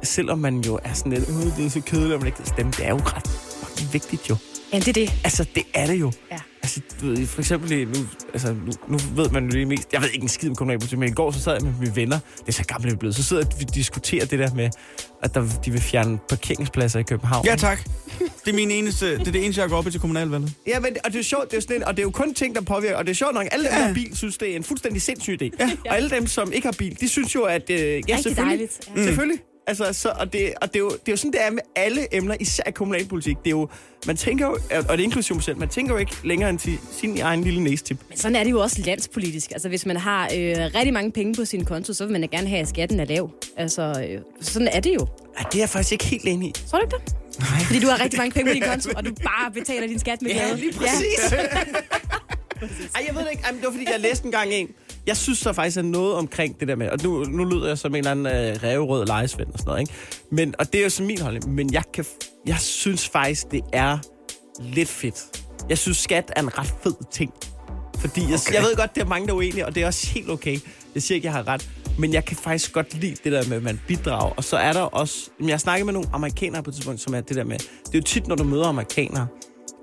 selvom 0.03 0.39
man 0.39 0.61
jo 0.61 0.79
er 0.85 0.93
sådan 0.93 1.13
lidt, 1.13 1.29
øh, 1.29 1.57
det 1.57 1.67
er 1.67 1.71
så 1.71 1.81
kedeligt, 1.81 2.15
at 2.15 2.21
man 2.21 2.27
ikke 2.27 2.37
kan 2.37 2.47
stemme, 2.47 2.73
det 2.73 2.85
er 2.87 2.91
jo 2.91 2.97
ret 2.97 3.29
fucking 3.63 3.93
vigtigt 3.93 4.31
jo. 4.31 4.37
Ja, 4.73 4.79
det 4.79 4.89
er 4.89 4.93
det. 4.93 5.13
Altså, 5.25 5.47
det 5.55 5.63
er 5.75 5.87
det 5.87 6.01
jo. 6.01 6.13
Ja. 6.31 6.39
Altså, 6.63 6.81
du 7.01 7.07
ved, 7.07 7.27
for 7.27 7.41
eksempel, 7.41 7.73
i- 7.73 7.85
nu, 7.85 7.95
altså, 8.33 8.53
nu, 8.53 8.73
nu 8.89 8.99
ved 9.17 9.31
man 9.31 9.45
jo 9.45 9.51
lige 9.51 9.67
mest... 9.67 9.89
Jeg 9.93 10.01
ved 10.03 10.09
ikke 10.09 10.23
en 10.23 10.29
skid 10.29 10.49
om 10.51 10.57
kommunalpolitik, 10.57 10.99
men 10.99 11.09
i 11.09 11.13
går 11.13 11.31
så 11.31 11.41
sad 11.41 11.53
jeg 11.53 11.63
med 11.63 11.73
mine 11.81 11.97
venner. 11.97 12.19
Det 12.39 12.49
er 12.49 12.53
så 12.53 12.65
gamle 12.65 12.87
vi 12.89 12.93
er 12.93 12.97
blevet. 12.97 13.17
Så 13.17 13.23
sidder 13.23 13.45
vi 13.59 13.65
og 13.69 13.75
diskuterer 13.75 14.27
det 14.27 14.39
der 14.39 14.55
med, 14.55 14.71
at 15.23 15.35
der, 15.35 15.47
de 15.65 15.71
vil 15.71 15.81
fjerne 15.81 16.19
parkeringspladser 16.29 16.99
i 17.01 17.03
København. 17.03 17.47
Ja, 17.47 17.57
tak. 17.57 17.81
Det 18.19 18.51
er, 18.51 18.55
min 18.55 18.71
eneste, 18.71 19.19
det 19.19 19.29
er 19.29 19.33
det 19.33 19.45
eneste, 19.45 19.61
jeg 19.63 19.69
går 19.71 19.77
op 19.77 19.87
i 19.87 19.91
til 19.91 20.01
kommunalvalget. 20.01 20.53
Ja, 20.67 20.81
men, 20.81 20.97
og 21.05 21.11
det 21.11 21.15
er 21.15 21.19
jo 21.19 21.23
sjovt, 21.25 21.51
det 21.51 21.57
er 21.57 21.61
sådan 21.61 21.77
en, 21.77 21.85
og 21.85 21.97
det 21.97 21.99
er 21.99 22.03
jo 22.03 22.11
kun 22.11 22.35
ting, 22.35 22.55
der 22.55 22.61
påvirker, 22.61 22.97
og 22.97 23.05
det 23.05 23.11
er 23.11 23.15
sjovt 23.15 23.35
nok, 23.35 23.47
alle 23.53 23.65
dem, 23.65 23.73
der 23.75 23.83
har 23.87 23.95
bil, 23.95 24.17
synes, 24.17 24.39
det 24.39 24.53
er 24.53 24.57
en 24.57 24.65
fuldstændig 24.65 25.03
sindssyg 25.03 25.39
idé. 25.43 25.49
Ja. 25.61 25.71
Og 25.89 25.97
alle 25.97 26.11
dem, 26.11 26.27
som 26.27 26.53
ikke 26.53 26.67
har 26.67 26.75
bil, 26.79 26.97
de 27.01 27.09
synes 27.09 27.35
jo, 27.35 27.43
at, 27.43 27.71
øh, 27.71 27.77
ja, 28.09 28.17
selvfølgelig, 28.23 28.37
dejligt, 28.37 28.81
ja. 28.89 28.93
mm. 29.01 29.05
selvfølgelig. 29.07 29.39
Altså, 29.67 29.93
så, 29.93 30.13
og 30.19 30.33
det, 30.33 30.55
og 30.61 30.69
det, 30.69 30.77
er 30.77 30.81
jo, 30.81 30.91
det 30.91 31.09
er 31.09 31.13
jo 31.13 31.17
sådan, 31.17 31.33
det 31.33 31.43
er 31.43 31.51
med 31.51 31.63
alle 31.77 32.15
emner, 32.15 32.37
især 32.41 32.63
i 32.69 32.71
kommunalpolitik. 32.71 33.37
Det 33.39 33.47
er 33.47 33.51
jo, 33.51 33.69
man 34.07 34.17
tænker 34.17 34.47
jo, 34.47 34.53
og 34.53 34.89
det 34.89 35.01
er 35.01 35.05
inklusive 35.05 35.37
mig 35.37 35.45
selv, 35.45 35.57
man 35.57 35.69
tænker 35.69 35.95
jo 35.95 35.99
ikke 35.99 36.13
længere 36.25 36.51
end 36.51 36.59
til 36.59 36.79
sin 36.93 37.21
egen 37.21 37.45
lille 37.45 37.61
næstip. 37.63 37.99
Men 38.09 38.19
sådan 38.19 38.37
er 38.37 38.45
det 38.45 38.51
jo 38.51 38.61
også 38.61 38.83
landspolitisk. 38.87 39.51
Altså, 39.51 39.69
hvis 39.69 39.87
man 39.87 39.97
har 39.97 40.25
øh, 40.25 40.57
rigtig 40.75 40.93
mange 40.93 41.13
penge 41.13 41.35
på 41.35 41.45
sin 41.45 41.65
konto, 41.65 41.93
så 41.93 42.05
vil 42.05 42.13
man 42.13 42.21
da 42.21 42.27
gerne 42.27 42.49
have, 42.49 42.61
at 42.61 42.69
skatten 42.69 43.01
er 43.01 43.05
lav. 43.05 43.31
Altså, 43.57 43.83
øh, 43.83 44.21
sådan 44.41 44.69
er 44.69 44.81
det 44.81 44.95
jo. 44.95 45.07
Ej, 45.39 45.45
det 45.53 45.55
er 45.55 45.63
jeg 45.63 45.69
faktisk 45.69 45.93
ikke 45.93 46.05
helt 46.05 46.25
enig 46.25 46.49
i. 46.49 46.53
Tror 46.71 46.79
du 46.79 46.85
ikke 46.85 46.97
det? 47.07 47.15
Nej. 47.39 47.49
Fordi 47.67 47.81
du 47.81 47.87
har 47.87 48.01
rigtig 48.01 48.19
mange 48.19 48.33
penge 48.33 48.51
på 48.51 48.55
din 48.55 48.63
konto, 48.63 48.91
og 48.97 49.05
du 49.05 49.11
bare 49.15 49.53
betaler 49.53 49.87
din 49.87 49.99
skat 49.99 50.23
med 50.23 50.31
glæde. 50.31 50.73
præcis. 50.77 51.33
Ej, 52.95 53.05
jeg 53.09 53.15
ved 53.15 53.23
det 53.23 53.31
ikke. 53.31 53.43
Ej, 53.45 53.51
det 53.51 53.63
var 53.65 53.71
fordi, 53.71 53.87
jeg 53.93 54.01
læste 54.01 54.25
en 54.25 54.33
gang 54.33 54.51
en. 54.53 54.69
Jeg 55.07 55.17
synes 55.17 55.39
så 55.39 55.53
faktisk 55.53 55.77
er 55.77 55.83
noget 55.83 56.15
omkring 56.15 56.61
det 56.61 56.69
der 56.69 56.77
med, 56.77 56.89
og 56.89 56.99
nu, 57.03 57.25
nu 57.25 57.45
lyder 57.45 57.69
jeg 57.69 57.79
som 57.79 57.95
en 57.95 57.99
eller 57.99 58.11
anden 58.11 58.27
øh, 58.27 58.63
revrød 58.63 59.07
lejesvend 59.07 59.49
og 59.53 59.59
sådan 59.59 59.71
noget, 59.71 59.81
ikke? 59.81 59.93
Men, 60.31 60.55
og 60.59 60.73
det 60.73 60.79
er 60.79 60.83
jo 60.85 60.91
så 60.91 61.03
min 61.03 61.21
holdning, 61.21 61.55
men 61.55 61.73
jeg, 61.73 61.83
kan, 61.95 62.05
jeg 62.47 62.59
synes 62.59 63.09
faktisk, 63.09 63.51
det 63.51 63.61
er 63.73 63.99
lidt 64.61 64.89
fedt. 64.89 65.45
Jeg 65.69 65.79
synes, 65.79 65.97
skat 65.97 66.33
er 66.37 66.43
en 66.43 66.59
ret 66.59 66.75
fed 66.83 66.95
ting. 67.11 67.33
Fordi 67.99 68.21
jeg, 68.21 68.39
Okay. 68.47 68.55
jeg 68.55 68.63
ved 68.63 68.77
godt, 68.77 68.95
det 68.95 69.01
er 69.03 69.07
mange, 69.07 69.27
der 69.27 69.33
er 69.33 69.37
uenige, 69.37 69.67
og 69.67 69.75
det 69.75 69.83
er 69.83 69.87
også 69.87 70.07
helt 70.07 70.31
okay. 70.31 70.59
Jeg 70.95 71.03
siger 71.03 71.17
ikke, 71.17 71.27
jeg 71.27 71.33
har 71.33 71.49
ret. 71.49 71.71
Men 71.99 72.13
jeg 72.13 72.25
kan 72.25 72.37
faktisk 72.37 72.73
godt 72.73 72.95
lide 72.95 73.17
det 73.25 73.33
der 73.33 73.49
med, 73.49 73.57
at 73.57 73.63
man 73.63 73.81
bidrager. 73.89 74.31
Og 74.37 74.45
så 74.45 74.57
er 74.57 74.73
der 74.73 74.81
også... 74.81 75.15
Jeg 75.41 75.51
har 75.51 75.59
snakket 75.59 75.87
med 75.87 75.93
nogle 75.95 76.09
amerikanere 76.13 76.63
på 76.63 76.71
et 76.71 76.75
tidspunkt, 76.75 77.01
som 77.01 77.15
er 77.15 77.21
det 77.21 77.37
der 77.37 77.45
med... 77.45 77.59
Det 77.59 77.95
er 77.95 77.99
jo 77.99 78.03
tit, 78.03 78.27
når 78.27 78.37
du 78.37 78.45
møder 78.45 78.67
amerikanere, 78.67 79.27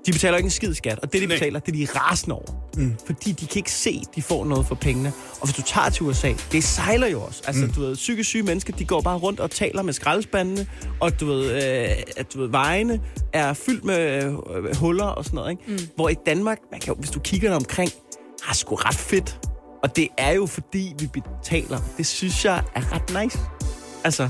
de 0.06 0.12
betaler 0.12 0.36
ikke 0.36 0.46
en 0.46 0.50
skid 0.50 0.74
skat, 0.74 0.98
og 0.98 1.12
det, 1.12 1.22
de 1.22 1.26
Nej. 1.26 1.36
betaler, 1.36 1.60
det 1.60 1.82
er 1.82 1.86
de 1.86 1.98
rasende 2.00 2.34
over. 2.36 2.70
Mm. 2.76 2.94
Fordi 3.06 3.32
de 3.32 3.46
kan 3.46 3.56
ikke 3.56 3.72
se, 3.72 4.02
at 4.08 4.14
de 4.16 4.22
får 4.22 4.44
noget 4.44 4.66
for 4.66 4.74
pengene. 4.74 5.12
Og 5.40 5.46
hvis 5.46 5.56
du 5.56 5.62
tager 5.62 5.88
til 5.90 6.02
USA, 6.06 6.32
det 6.52 6.64
sejler 6.64 7.06
jo 7.06 7.20
også. 7.22 7.42
Altså, 7.46 7.66
mm. 7.66 7.72
du 7.72 7.80
ved, 7.80 7.94
psykisk 7.96 8.28
syge 8.28 8.42
mennesker, 8.42 8.72
de 8.72 8.84
går 8.84 9.00
bare 9.00 9.18
rundt 9.18 9.40
og 9.40 9.50
taler 9.50 9.82
med 9.82 9.92
skraldespandene, 9.92 10.66
og 11.00 11.20
du 11.20 11.26
ved, 11.26 11.50
øh, 11.90 11.96
at 12.16 12.32
du 12.34 12.40
ved, 12.40 12.48
vejene 12.48 13.00
er 13.32 13.52
fyldt 13.52 13.84
med 13.84 14.24
øh, 14.24 14.76
huller 14.76 15.04
og 15.04 15.24
sådan 15.24 15.36
noget, 15.36 15.50
ikke? 15.50 15.62
Mm. 15.66 15.78
Hvor 15.96 16.08
i 16.08 16.14
Danmark, 16.26 16.58
man 16.70 16.80
kan, 16.80 16.88
jo- 16.94 16.98
hvis 17.00 17.10
du 17.10 17.20
kigger 17.20 17.54
omkring, 17.54 17.90
har 18.42 18.54
sgu 18.54 18.74
ret 18.74 18.94
fedt. 18.96 19.38
Og 19.82 19.96
det 19.96 20.08
er 20.18 20.32
jo 20.32 20.46
fordi, 20.46 20.94
vi 20.98 21.06
betaler. 21.06 21.78
Det 21.98 22.06
synes 22.06 22.44
jeg 22.44 22.62
er 22.74 22.92
ret 22.92 23.22
nice. 23.24 23.38
Altså, 24.04 24.28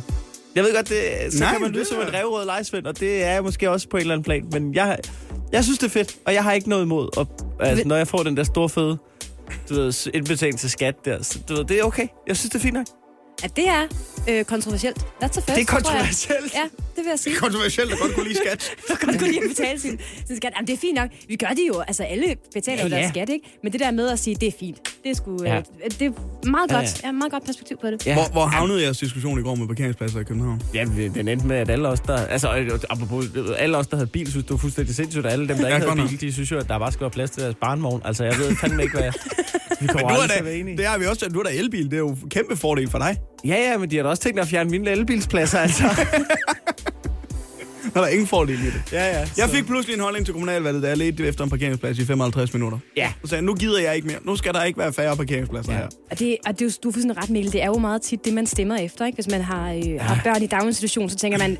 jeg 0.54 0.64
ved 0.64 0.75
godt, 0.75 0.88
det, 0.88 1.33
så 1.33 1.38
Nej, 1.40 1.52
kan 1.52 1.61
man 1.61 1.71
lyde 1.71 1.80
det 1.80 1.88
som 1.88 1.99
er- 2.00 2.07
en 2.07 2.14
revrød 2.14 2.45
lejesvend, 2.47 2.87
og 2.87 3.00
det 3.00 3.23
er 3.25 3.30
jeg 3.30 3.42
måske 3.42 3.71
også 3.71 3.88
på 3.88 3.97
en 3.97 4.00
eller 4.00 4.14
anden 4.14 4.25
plan. 4.25 4.45
Men 4.52 4.75
jeg, 4.75 4.99
jeg 5.52 5.64
synes, 5.64 5.78
det 5.78 5.87
er 5.87 5.90
fedt, 5.90 6.16
og 6.26 6.35
jeg 6.35 6.42
har 6.45 6.52
ikke 6.52 6.69
noget 6.69 6.83
imod, 6.85 7.19
og, 7.19 7.26
altså, 7.61 7.88
når 7.88 7.97
jeg 7.97 8.09
får 8.09 8.23
den 8.23 8.37
der 8.37 8.45
store 8.45 8.69
fede 8.69 8.99
du 9.69 9.75
ved, 9.75 10.07
indbetaling 10.14 10.59
til 10.61 10.71
skat 10.71 10.95
der, 11.04 11.23
så, 11.23 11.38
du 11.49 11.54
ved, 11.54 11.64
det 11.64 11.80
er 11.80 11.85
okay. 11.85 12.07
Jeg 12.28 12.37
synes, 12.37 12.50
det 12.50 12.59
er 12.59 12.62
fint 12.62 12.75
nok. 12.75 12.87
At 13.45 13.57
det 13.57 13.69
er 13.69 13.87
øh, 14.28 14.45
kontroversielt. 14.45 14.97
That's 14.99 15.23
a 15.23 15.26
first, 15.26 15.47
Det 15.47 15.59
er 15.61 15.64
kontroversielt. 15.64 16.54
Ja, 16.54 16.62
det 16.97 17.04
vil 17.04 17.07
jeg 17.11 17.19
sige. 17.19 17.37
Kontroversielt 17.37 17.92
at 17.92 17.99
godt 17.99 18.14
kunne 18.14 18.28
lide 18.28 18.38
skat. 18.47 18.62
Så 18.88 18.95
kan 18.95 19.19
du 19.19 19.25
lige 19.25 19.42
at 19.45 19.49
betale 19.49 19.80
sin, 19.80 19.99
sin 20.26 20.37
skat. 20.37 20.52
Jamen, 20.57 20.66
det 20.66 20.73
er 20.73 20.76
fint 20.78 20.95
nok. 20.95 21.11
Vi 21.28 21.37
gør 21.37 21.47
det 21.49 21.64
jo. 21.69 21.80
Altså, 21.80 22.02
alle 22.04 22.37
betaler 22.54 22.78
Ja, 22.78 22.85
jo 22.85 22.90
deres 22.90 23.04
ja. 23.04 23.09
skat, 23.11 23.28
ikke? 23.28 23.59
Men 23.62 23.73
det 23.73 23.80
der 23.80 23.90
med 23.90 24.09
at 24.09 24.19
sige, 24.19 24.37
det 24.40 24.47
er 24.49 24.52
fint. 24.61 24.78
Det 25.04 25.11
er, 25.11 25.14
sgu, 25.14 25.37
Ja. 25.45 25.54
ja. 25.54 25.59
øh, 25.59 25.90
det 25.99 26.02
er 26.02 26.47
meget 26.50 26.71
Ja, 26.71 26.76
godt. 26.76 27.02
Ja, 27.04 27.12
meget 27.12 27.33
godt 27.33 27.45
perspektiv 27.47 27.76
på 27.80 27.87
det. 27.87 28.07
Ja. 28.07 28.14
Hvor, 28.14 28.28
hvor 28.33 28.47
havnede 28.47 28.83
jeres 28.83 28.99
diskussion 28.99 29.40
i 29.40 29.42
går 29.42 29.54
med 29.54 29.66
parkeringspladser 29.66 30.21
i 30.21 30.25
København? 30.25 30.62
Ja, 30.75 30.85
det- 30.97 31.14
den 31.14 31.28
endte 31.28 31.47
med, 31.47 31.57
at 31.57 31.71
alle 31.71 31.88
os, 31.88 32.00
der... 32.00 32.16
Altså, 32.16 32.78
apropos, 32.90 33.25
alle 33.59 33.76
os, 33.78 33.87
der 33.87 33.97
havde 33.97 34.07
bil, 34.07 34.30
synes, 34.30 34.45
det 34.45 34.50
var 34.52 34.57
fuldstændig 34.59 34.95
sindssygt, 34.95 35.26
og 35.26 35.33
alle 35.33 35.49
dem, 35.49 35.57
der 35.57 35.69
Ja, 35.69 35.75
ikke 35.75 35.87
godt 35.87 35.99
havde 35.99 36.11
bil, 36.11 36.21
de 36.21 36.33
synes 36.33 36.50
jo, 36.50 36.59
at 36.59 36.69
der 36.69 36.78
bare 36.78 36.92
skal 36.92 37.00
være 37.00 37.11
plads 37.11 37.30
til 37.30 37.42
deres 37.42 37.54
barnvogn. 37.61 38.02
Altså, 38.04 38.25
jeg 38.25 38.38
ved 38.38 38.57
fandme 38.57 38.83
ikke, 38.83 38.95
hvad 38.95 39.04
jeg... 39.04 39.12
Vi 39.80 39.87
kommer 39.87 40.09
Du 40.09 40.14
er 40.14 40.19
aldrig 40.19 40.30
til 40.30 40.38
at 40.38 40.45
være 40.45 40.54
enige. 40.57 40.76
det 40.76 40.87
har 40.87 40.99
vi 40.99 41.07
også. 41.07 41.28
Du 41.28 41.38
er 41.38 41.42
da 41.42 41.50
elbil. 41.52 41.85
Det 41.85 41.92
er 41.92 41.99
jo 41.99 42.16
kæmpe 42.30 42.57
fordel 42.57 42.90
for 42.90 42.99
dig. 42.99 43.16
Ja, 43.45 43.54
ja, 43.71 43.78
men 43.78 43.90
de 43.90 43.97
har 43.97 44.02
da 44.02 44.09
også 44.09 44.23
tænkt 44.23 44.40
at 44.40 44.49
fjerne 44.49 44.71
mine 44.71 44.90
elbilspladser, 44.90 45.59
altså. 45.59 45.85
Der 47.94 48.00
er 48.00 48.09
ingen 48.09 48.26
fordel 48.26 48.54
i 48.61 48.66
det. 48.66 48.82
ja, 48.92 49.18
ja. 49.20 49.28
Jeg 49.37 49.50
fik 49.50 49.66
pludselig 49.66 49.94
en 49.94 50.00
holdning 50.00 50.25
til 50.26 50.35
kommunalvalget, 50.35 50.82
da 50.82 50.88
jeg 50.88 50.97
ledte 50.97 51.26
efter 51.26 51.44
en 51.44 51.50
parkeringsplads 51.50 51.99
i 51.99 52.04
55 52.04 52.52
minutter. 52.54 52.78
Ja. 52.97 53.12
Så 53.23 53.28
sagde 53.28 53.40
jeg, 53.40 53.47
nu 53.47 53.54
gider 53.54 53.80
jeg 53.80 53.97
ikke 53.97 54.06
mere. 54.09 54.18
Nu 54.25 54.37
skal 54.37 54.52
der 54.54 54.64
ikke 54.64 54.78
være 54.78 54.92
færre 54.92 55.16
parkeringspladser 55.16 55.73
Ja. 55.73 55.78
her. 55.78 55.87
Og, 56.11 56.18
det, 56.18 56.37
og 56.47 56.52
det, 56.59 56.62
er 56.62 56.66
jo- 56.66 56.73
du 56.82 56.88
er 56.88 56.92
fuldstændig 56.92 57.23
ret, 57.23 57.30
Mikkel. 57.30 57.52
Det 57.52 57.62
er 57.62 57.66
jo 57.66 57.78
meget 57.78 58.02
tit 58.02 58.25
det, 58.25 58.32
man 58.35 58.47
stemmer 58.47 58.76
efter. 58.76 59.06
Ikke? 59.06 59.16
Hvis 59.16 59.28
man 59.30 59.40
har, 59.40 59.73
øh, 59.73 59.87
ja. 59.88 59.99
har 60.02 60.20
børn 60.25 60.42
i 60.42 60.47
daginstitution, 60.47 61.11
så 61.11 61.16
tænker 61.16 61.38
man 61.38 61.59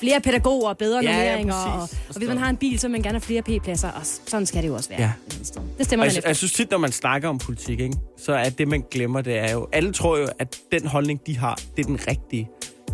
flere 0.00 0.20
pædagoger, 0.20 0.72
bedre 0.74 1.00
Ja, 1.02 1.10
ja, 1.10 1.16
normeringer. 1.18 1.54
og, 1.54 1.80
præcis. 1.80 1.98
og 2.08 2.16
hvis 2.18 2.28
man 2.28 2.38
har 2.38 2.50
en 2.50 2.56
bil, 2.56 2.78
så 2.80 2.86
vil 2.86 2.92
man 2.92 3.02
gerne 3.02 3.14
have 3.14 3.20
flere 3.20 3.42
p-pladser. 3.42 3.88
Og 3.90 4.00
sådan 4.04 4.46
skal 4.46 4.62
det 4.62 4.68
jo 4.68 4.74
også 4.74 4.88
være. 4.88 5.00
Ja. 5.00 5.12
Det 5.38 5.46
stemmer 5.46 6.04
Og 6.04 6.06
man 6.06 6.16
jeg, 6.16 6.22
jeg 6.26 6.36
synes 6.36 6.52
tit, 6.52 6.70
når 6.70 6.78
man 6.78 6.92
snakker 6.92 7.28
om 7.28 7.38
politik, 7.38 7.80
ikke, 7.80 7.96
så 8.18 8.32
er 8.32 8.48
det, 8.48 8.68
man 8.68 8.84
glemmer, 8.90 9.20
det 9.20 9.38
er 9.38 9.52
jo... 9.52 9.68
Alle 9.72 9.92
tror 9.92 10.18
jo, 10.18 10.28
at 10.38 10.58
den 10.72 10.86
holdning, 10.86 11.20
de 11.26 11.38
har, 11.38 11.54
det 11.76 11.82
er 11.82 11.86
den 11.86 11.98
rigtige. 12.08 12.48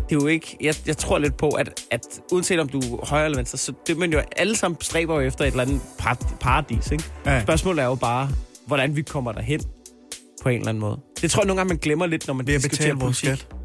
Det 0.09 0.15
er 0.15 0.19
jo 0.21 0.27
ikke... 0.27 0.57
Jeg, 0.61 0.75
jeg 0.85 0.97
tror 0.97 1.17
lidt 1.17 1.37
på, 1.37 1.49
at, 1.49 1.81
at 1.91 2.01
uanset 2.31 2.59
om 2.59 2.69
du 2.69 2.79
er 2.79 3.05
højre 3.05 3.25
eller 3.25 3.37
venstre, 3.37 3.57
så 3.57 3.73
det 3.87 3.97
man 3.97 4.11
jo 4.13 4.21
alle 4.37 4.55
sammen 4.55 4.81
stræber 4.81 5.15
jo 5.21 5.27
efter 5.27 5.45
et 5.45 5.47
eller 5.51 5.63
andet 5.63 5.81
par- 5.97 6.35
paradis, 6.39 6.91
ikke? 6.91 7.03
Ja. 7.25 7.41
Spørgsmålet 7.43 7.81
er 7.83 7.85
jo 7.87 7.95
bare, 7.95 8.29
hvordan 8.67 8.95
vi 8.95 9.01
kommer 9.01 9.31
derhen 9.31 9.61
på 10.43 10.49
en 10.49 10.55
eller 10.55 10.69
anden 10.69 10.81
måde. 10.81 10.99
Det 11.21 11.31
tror 11.31 11.41
jeg 11.43 11.47
nogle 11.47 11.59
gange, 11.59 11.67
man 11.69 11.77
glemmer 11.77 12.05
lidt, 12.05 12.27
når 12.27 12.33
man 12.33 12.47
Ved 12.47 12.53
diskuterer 12.53 12.77
betale 12.79 12.99
vores 12.99 13.21
politik. 13.21 13.39
skat. 13.47 13.55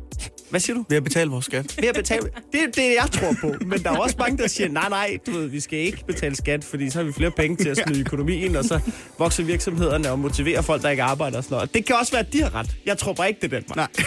Hvad 0.50 0.60
siger 0.60 0.76
du? 0.76 0.84
Ved 0.88 0.96
at 0.96 1.04
betale 1.04 1.30
vores 1.30 1.44
skat. 1.44 1.76
Ved 1.80 1.88
at 1.88 1.94
betale. 1.94 2.22
Det 2.52 2.62
er 2.62 2.66
det, 2.74 2.94
jeg 3.02 3.08
tror 3.12 3.34
på. 3.40 3.54
Men 3.64 3.82
der 3.82 3.90
er 3.92 3.96
også 3.98 4.16
mange, 4.18 4.38
der 4.38 4.46
siger, 4.48 4.68
nej, 4.68 4.88
nej, 4.88 5.18
du 5.26 5.30
ved, 5.30 5.46
vi 5.46 5.60
skal 5.60 5.78
ikke 5.78 6.04
betale 6.06 6.36
skat, 6.36 6.64
fordi 6.64 6.90
så 6.90 6.98
har 6.98 7.04
vi 7.04 7.12
flere 7.12 7.30
penge 7.30 7.56
til 7.56 7.68
at 7.68 7.76
smide 7.86 7.98
i 7.98 8.00
økonomien, 8.00 8.56
og 8.56 8.64
så 8.64 8.80
vokser 9.18 9.42
virksomhederne 9.44 10.10
og 10.10 10.18
motiverer 10.18 10.62
folk, 10.62 10.82
der 10.82 10.90
ikke 10.90 11.02
arbejder 11.02 11.36
og 11.38 11.44
sådan 11.44 11.54
noget. 11.54 11.68
Og 11.68 11.74
Det 11.74 11.84
kan 11.84 11.96
også 11.96 12.12
være, 12.12 12.26
at 12.26 12.32
de 12.32 12.42
har 12.42 12.54
ret. 12.54 12.76
Jeg 12.86 12.98
tror 12.98 13.12
bare 13.12 13.28
ikke, 13.28 13.40
det 13.40 13.52
er 13.52 13.60
den 13.60 13.68
vej. 13.68 13.76
Nej. 13.76 14.04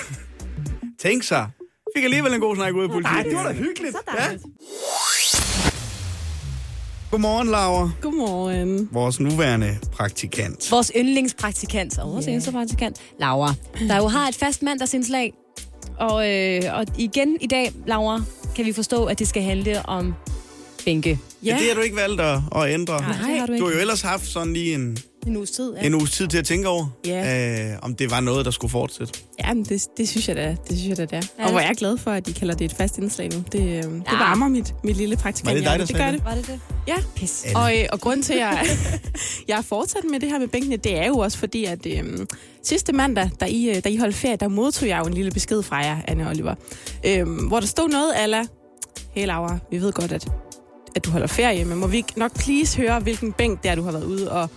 Tænk 1.00 1.24
sig. 1.24 1.48
Fik 1.96 2.04
alligevel 2.04 2.34
en 2.34 2.40
god 2.42 2.56
snak 2.56 2.74
ud 2.74 2.84
af 2.84 2.90
politiet. 2.90 3.14
Nej, 3.14 3.24
det 3.24 3.36
var 3.36 3.44
da 3.44 3.54
hyggeligt. 3.54 3.92
Så 3.96 4.16
dejligt. 4.18 4.44
Godmorgen, 7.12 7.48
Laura. 7.48 7.90
Godmorgen. 8.02 8.90
Vores 8.92 9.20
nuværende 9.20 9.78
praktikant. 9.92 10.72
Vores 10.72 10.92
yndlingspraktikant 10.96 12.00
og 12.00 12.12
vores 12.12 12.26
Ja. 12.26 12.32
yndlingspraktikant, 12.32 12.98
Laura, 13.20 13.54
der 13.88 13.98
jo 13.98 14.08
har 14.08 14.28
et 14.28 14.36
fast 14.36 14.62
mandagsindslag. 14.64 15.34
Og, 16.00 16.30
øh, 16.32 16.62
og 16.74 16.86
igen 16.98 17.38
i 17.42 17.48
dag, 17.48 17.72
Laura, 17.88 18.22
kan 18.56 18.66
vi 18.66 18.74
forstå, 18.74 19.06
at 19.06 19.20
det 19.20 19.28
skal 19.28 19.44
handle 19.44 19.86
om 19.86 20.14
bænke. 20.86 21.20
Ja. 21.44 21.58
Det 21.60 21.68
har 21.68 21.76
du 21.76 21.82
ikke 21.82 21.96
valgt 21.96 22.22
at, 22.22 22.40
at 22.56 22.74
ændre. 22.74 23.02
Nej, 23.02 23.08
det 23.12 23.40
har 23.40 23.46
du 23.46 23.58
Du 23.58 23.64
har 23.64 23.70
ikke. 23.70 23.76
jo 23.76 23.82
ellers 23.82 24.02
haft 24.02 24.26
sådan 24.28 24.54
lige 24.54 24.74
en, 24.76 24.98
En 25.28 25.38
uges 25.38 25.52
tid, 25.52 25.74
ja. 25.74 25.86
en 25.88 25.94
uges 25.94 26.12
tid 26.12 26.28
til 26.28 26.38
at 26.38 26.46
tænke 26.46 26.68
over, 26.68 26.86
Ja. 27.06 27.72
øh, 27.72 27.78
om 27.82 27.96
det 27.96 28.12
var 28.12 28.20
noget, 28.20 28.46
der 28.46 28.52
skulle 28.52 28.72
fortsætte. 28.72 29.14
Ja, 29.44 29.54
men 29.54 29.64
det, 29.66 29.82
det 29.98 30.10
synes 30.10 30.28
jeg 30.28 30.36
da. 30.36 30.56
Det 30.70 30.78
synes 30.78 30.88
jeg 30.90 30.98
da, 30.98 31.02
det 31.06 31.14
er. 31.14 31.28
Ja, 31.40 31.44
Og 31.46 31.50
hvor 31.52 31.60
det- 31.60 31.66
er 31.66 31.70
jeg 31.70 31.76
glad 31.78 31.98
for, 31.98 32.12
at 32.12 32.26
de 32.28 32.34
kalder 32.34 32.56
det 32.56 32.66
et 32.66 32.74
fast 32.74 32.98
indslag 32.98 33.30
nu. 33.34 33.44
Det, 33.52 33.60
øh, 33.62 33.68
det 33.68 33.84
Ja. 33.84 34.18
varmer 34.18 34.48
mit, 34.48 34.74
mit 34.84 34.98
lille 34.98 35.16
praktikant. 35.18 35.48
Var 35.48 35.54
det 35.62 35.70
dig, 35.70 35.80
der 35.80 35.86
det 35.86 35.96
gør 35.96 36.06
det? 36.06 36.14
det. 36.14 36.26
Var 36.26 36.36
det 36.36 36.48
det? 36.48 36.60
Ja. 36.88 36.96
Pis. 37.16 37.46
Og, 37.56 37.78
øh, 37.80 37.86
og 37.92 38.00
grund 38.02 38.24
til, 38.24 38.34
at 38.34 38.40
jeg, 38.40 38.66
jeg 39.48 39.58
er 39.58 39.62
fortsat 39.62 40.04
med 40.12 40.20
det 40.20 40.30
her 40.30 40.40
med 40.40 40.48
bænkene, 40.48 40.78
det 40.78 40.98
er 40.98 41.08
jo 41.08 41.18
også 41.18 41.38
fordi, 41.38 41.66
at 41.66 41.86
øh, 41.86 42.04
sidste 42.64 42.94
mandag, 42.94 43.30
da 43.40 43.46
I, 43.46 43.70
øh, 43.70 43.84
da 43.84 43.90
I 43.90 43.98
holdt 43.98 44.16
ferie, 44.16 44.36
der 44.36 44.48
modtog 44.48 44.90
jeg 44.90 45.00
jo 45.00 45.06
en 45.08 45.14
lille 45.14 45.32
besked 45.32 45.64
fra 45.64 45.78
jer, 45.78 45.98
Anne 46.08 46.24
og 46.24 46.30
Oliver, 46.30 46.56
øh, 47.06 47.28
hvor 47.48 47.60
der 47.60 47.68
stod 47.68 47.90
noget 47.90 48.14
ala, 48.16 48.46
hey 49.12 49.26
Laura, 49.28 49.58
vi 49.72 49.82
ved 49.82 49.92
godt, 49.94 50.12
at, 50.12 50.28
at 50.96 51.06
du 51.06 51.12
holder 51.12 51.28
ferie, 51.28 51.66
men 51.66 51.78
må 51.78 51.88
vi 51.88 51.98
ikke 51.98 52.14
nok 52.20 52.34
please 52.40 52.78
høre, 52.78 53.00
hvilken 53.00 53.32
bænk 53.34 53.64
det 53.64 53.72
er, 53.72 53.76
du 53.76 53.82
har 53.84 53.92
været 53.92 54.04
ude 54.06 54.32
og, 54.32 54.50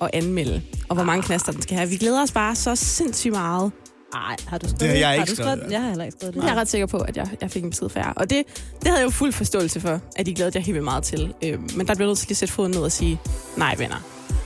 og 0.00 0.10
anmelde, 0.12 0.62
og 0.88 0.94
hvor 0.94 1.04
mange 1.04 1.22
knaster 1.22 1.52
den 1.52 1.62
skal 1.62 1.76
have. 1.76 1.88
Vi 1.88 1.96
glæder 1.96 2.22
os 2.22 2.32
bare 2.32 2.54
så 2.56 2.76
sindssygt 2.76 3.32
meget. 3.32 3.72
Nej, 4.14 4.36
har 4.46 4.58
du 4.58 4.66
skrevet 4.68 4.80
Det 4.80 4.88
har 4.88 4.96
jeg 4.96 5.08
Har 5.08 5.14
ikke 5.14 5.30
du 5.30 5.34
skrevet, 5.34 5.52
skrevet? 5.58 5.70
ja. 5.70 5.74
Jeg 5.76 5.80
har 5.82 5.88
heller 5.88 6.04
ikke 6.04 6.16
skrevet 6.18 6.34
det. 6.34 6.42
Jeg 6.42 6.50
er 6.50 6.54
ret 6.54 6.68
sikker 6.68 6.86
på, 6.86 6.96
at 6.98 7.16
jeg, 7.16 7.28
jeg 7.40 7.50
fik 7.50 7.64
en 7.64 7.70
besked 7.70 7.88
fra 7.88 8.00
jer. 8.00 8.12
Og 8.12 8.30
det, 8.30 8.42
det 8.80 8.86
havde 8.88 8.98
jeg 8.98 9.04
jo 9.04 9.10
fuld 9.10 9.32
forståelse 9.32 9.80
for, 9.80 10.00
at 10.16 10.28
I 10.28 10.32
glædede 10.34 10.58
jer 10.58 10.64
helt 10.64 10.74
vildt 10.74 10.84
meget 10.84 11.04
til. 11.04 11.34
Øh, 11.44 11.58
men 11.76 11.86
der 11.86 11.94
bliver 11.94 12.08
nødt 12.08 12.18
til 12.18 12.26
lige 12.28 12.32
at 12.32 12.36
sætte 12.36 12.54
foden 12.54 12.70
ned 12.72 12.80
og 12.80 12.92
sige, 12.92 13.20
nej 13.56 13.74
venner. 13.78 13.96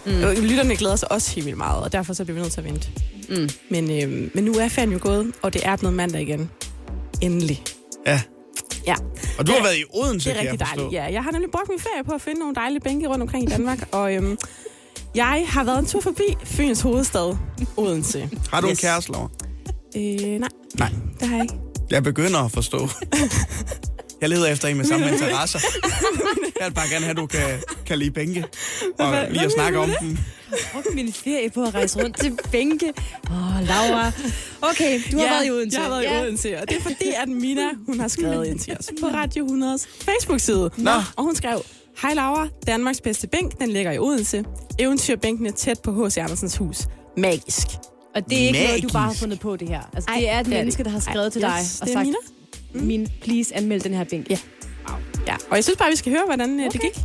Mm. 0.06 0.42
Lytterne 0.44 0.76
glæder 0.76 0.96
sig 0.96 1.12
også 1.12 1.34
helt 1.34 1.44
vildt 1.46 1.58
meget, 1.58 1.82
og 1.82 1.92
derfor 1.92 2.12
så 2.14 2.24
bliver 2.24 2.34
vi 2.34 2.40
nødt 2.42 2.52
til 2.52 2.60
at 2.60 2.64
vente. 2.66 2.88
Mm. 3.28 3.48
Men, 3.70 3.90
øh, 3.90 4.30
men 4.34 4.44
nu 4.44 4.52
er 4.52 4.68
ferien 4.68 4.92
jo 4.92 4.98
gået, 5.02 5.32
og 5.42 5.52
det 5.52 5.66
er 5.66 5.76
blevet 5.76 5.94
mandag 5.94 6.20
igen. 6.22 6.50
Endelig. 7.20 7.62
Ja. 8.06 8.20
Ja, 8.86 8.94
Og 9.38 9.46
du 9.46 9.52
har 9.52 9.58
Det- 9.58 9.64
været 9.64 9.76
i 9.76 9.84
Odense, 9.94 10.30
det 10.30 10.36
er 10.38 10.42
kan 10.42 10.52
rigtig 10.52 10.66
dejligt. 10.66 10.92
Ja, 10.92 11.12
jeg 11.12 11.22
har 11.24 11.30
nemlig 11.30 11.50
brugt 11.50 11.68
min 11.68 11.78
ferie 11.80 12.04
på 12.04 12.12
at 12.12 12.20
finde 12.20 12.40
nogle 12.40 12.54
dejlige 12.54 12.80
bænke 12.80 13.06
rundt 13.08 13.22
omkring 13.22 13.44
i 13.44 13.46
Danmark, 13.46 13.88
og 13.92 14.14
øhm, 14.14 14.38
jeg 15.14 15.44
har 15.48 15.64
været 15.64 15.78
en 15.78 15.86
tur 15.86 16.00
forbi 16.00 16.22
Fyns 16.44 16.80
hovedstad, 16.80 17.36
Odense. 17.76 18.30
Har 18.52 18.60
du 18.60 18.66
en 18.66 18.70
Yes. 18.72 18.80
kæreste, 18.80 19.12
Laura? 19.12 19.28
Øh, 19.96 20.02
nej, 20.40 20.48
Nej. 20.78 20.88
det 21.20 21.28
har 21.28 21.36
jeg 21.36 21.44
ikke. 21.44 21.54
Jeg 21.90 22.02
begynder 22.02 22.40
at 22.40 22.52
forstå. 22.52 22.88
Jeg 24.20 24.28
leder 24.28 24.46
efter 24.46 24.68
en 24.68 24.76
med 24.76 24.84
samme 24.84 25.08
interesser. 25.12 25.58
Jeg 26.60 26.66
vil 26.68 26.74
bare 26.74 26.88
gerne 26.88 27.04
have, 27.04 27.10
at 27.10 27.16
du 27.16 27.26
kan, 27.26 27.40
kan 27.86 27.98
lide 27.98 28.10
bænke. 28.10 28.44
Og 28.98 29.26
lige 29.30 29.44
at 29.44 29.52
snakke 29.52 29.78
om 29.78 29.90
dem. 30.00 30.18
Brugte 30.72 30.90
min 30.94 31.12
ferie 31.12 31.50
på 31.50 31.62
at 31.62 31.74
rejse 31.74 32.02
rundt 32.04 32.20
til 32.20 32.38
bænke. 32.52 32.92
Åh, 33.30 33.56
oh, 33.56 33.66
Laura. 33.68 34.12
Okay, 34.62 35.00
du 35.12 35.18
har 35.18 35.24
været 35.28 35.46
i 35.46 35.50
Odense. 35.50 35.76
Jeg 35.78 35.84
har 35.84 35.90
været 35.90 36.04
i 36.04 36.22
Odense, 36.24 36.60
og 36.60 36.68
det 36.68 36.76
er 36.76 36.82
fordi, 36.82 37.08
at 37.22 37.28
Mina, 37.28 37.68
hun 37.86 38.00
har 38.00 38.08
skrevet 38.08 38.46
ind 38.46 38.58
til 38.58 38.76
os 38.80 38.90
på 39.00 39.06
Radio 39.06 39.46
100's 39.46 39.86
Facebook-side. 40.04 40.70
Nå. 40.76 40.90
Og 41.16 41.24
hun 41.24 41.36
skrev, 41.36 41.60
Hej 42.02 42.14
Laura, 42.14 42.48
Danmarks 42.66 43.00
bedste 43.00 43.26
bænk, 43.26 43.58
den 43.58 43.70
ligger 43.70 43.92
i 43.92 43.98
Odense. 43.98 44.44
Eventyrbænken 44.78 45.46
er 45.46 45.50
tæt 45.52 45.80
på 45.80 46.06
H.C. 46.06 46.18
Andersens 46.18 46.56
hus. 46.56 46.88
Magisk. 47.16 47.66
Og 48.14 48.30
det 48.30 48.42
er 48.42 48.46
ikke 48.46 48.64
noget, 48.64 48.82
du 48.82 48.88
bare 48.88 49.00
har 49.02 49.06
Magisk. 49.08 49.20
fundet 49.22 49.40
på 49.40 49.56
det 49.56 49.68
her. 49.68 49.80
Altså, 49.94 50.10
Ej, 50.10 50.16
det 50.18 50.30
er 50.30 50.40
et 50.40 50.46
det 50.46 50.54
er 50.54 50.58
menneske, 50.58 50.84
der 50.84 50.90
har 50.90 51.00
skrevet 51.00 51.24
Ej, 51.24 51.30
til 51.30 51.40
dig 51.42 51.56
yes, 51.60 51.80
og 51.80 51.86
det 51.86 51.94
er 51.94 51.98
sagt, 51.98 52.08
Mina. 52.72 52.86
min, 52.86 53.08
please 53.22 53.56
anmeld 53.56 53.80
den 53.80 53.94
her 53.94 54.04
bænk. 54.04 54.30
Ja. 54.30 54.38
Ja, 55.26 55.36
og 55.50 55.56
jeg 55.56 55.64
synes 55.64 55.76
bare, 55.78 55.90
vi 55.90 55.96
skal 55.96 56.12
høre, 56.12 56.24
hvordan 56.26 56.60
okay. 56.60 56.70
det 56.72 56.80
gik. 56.80 57.04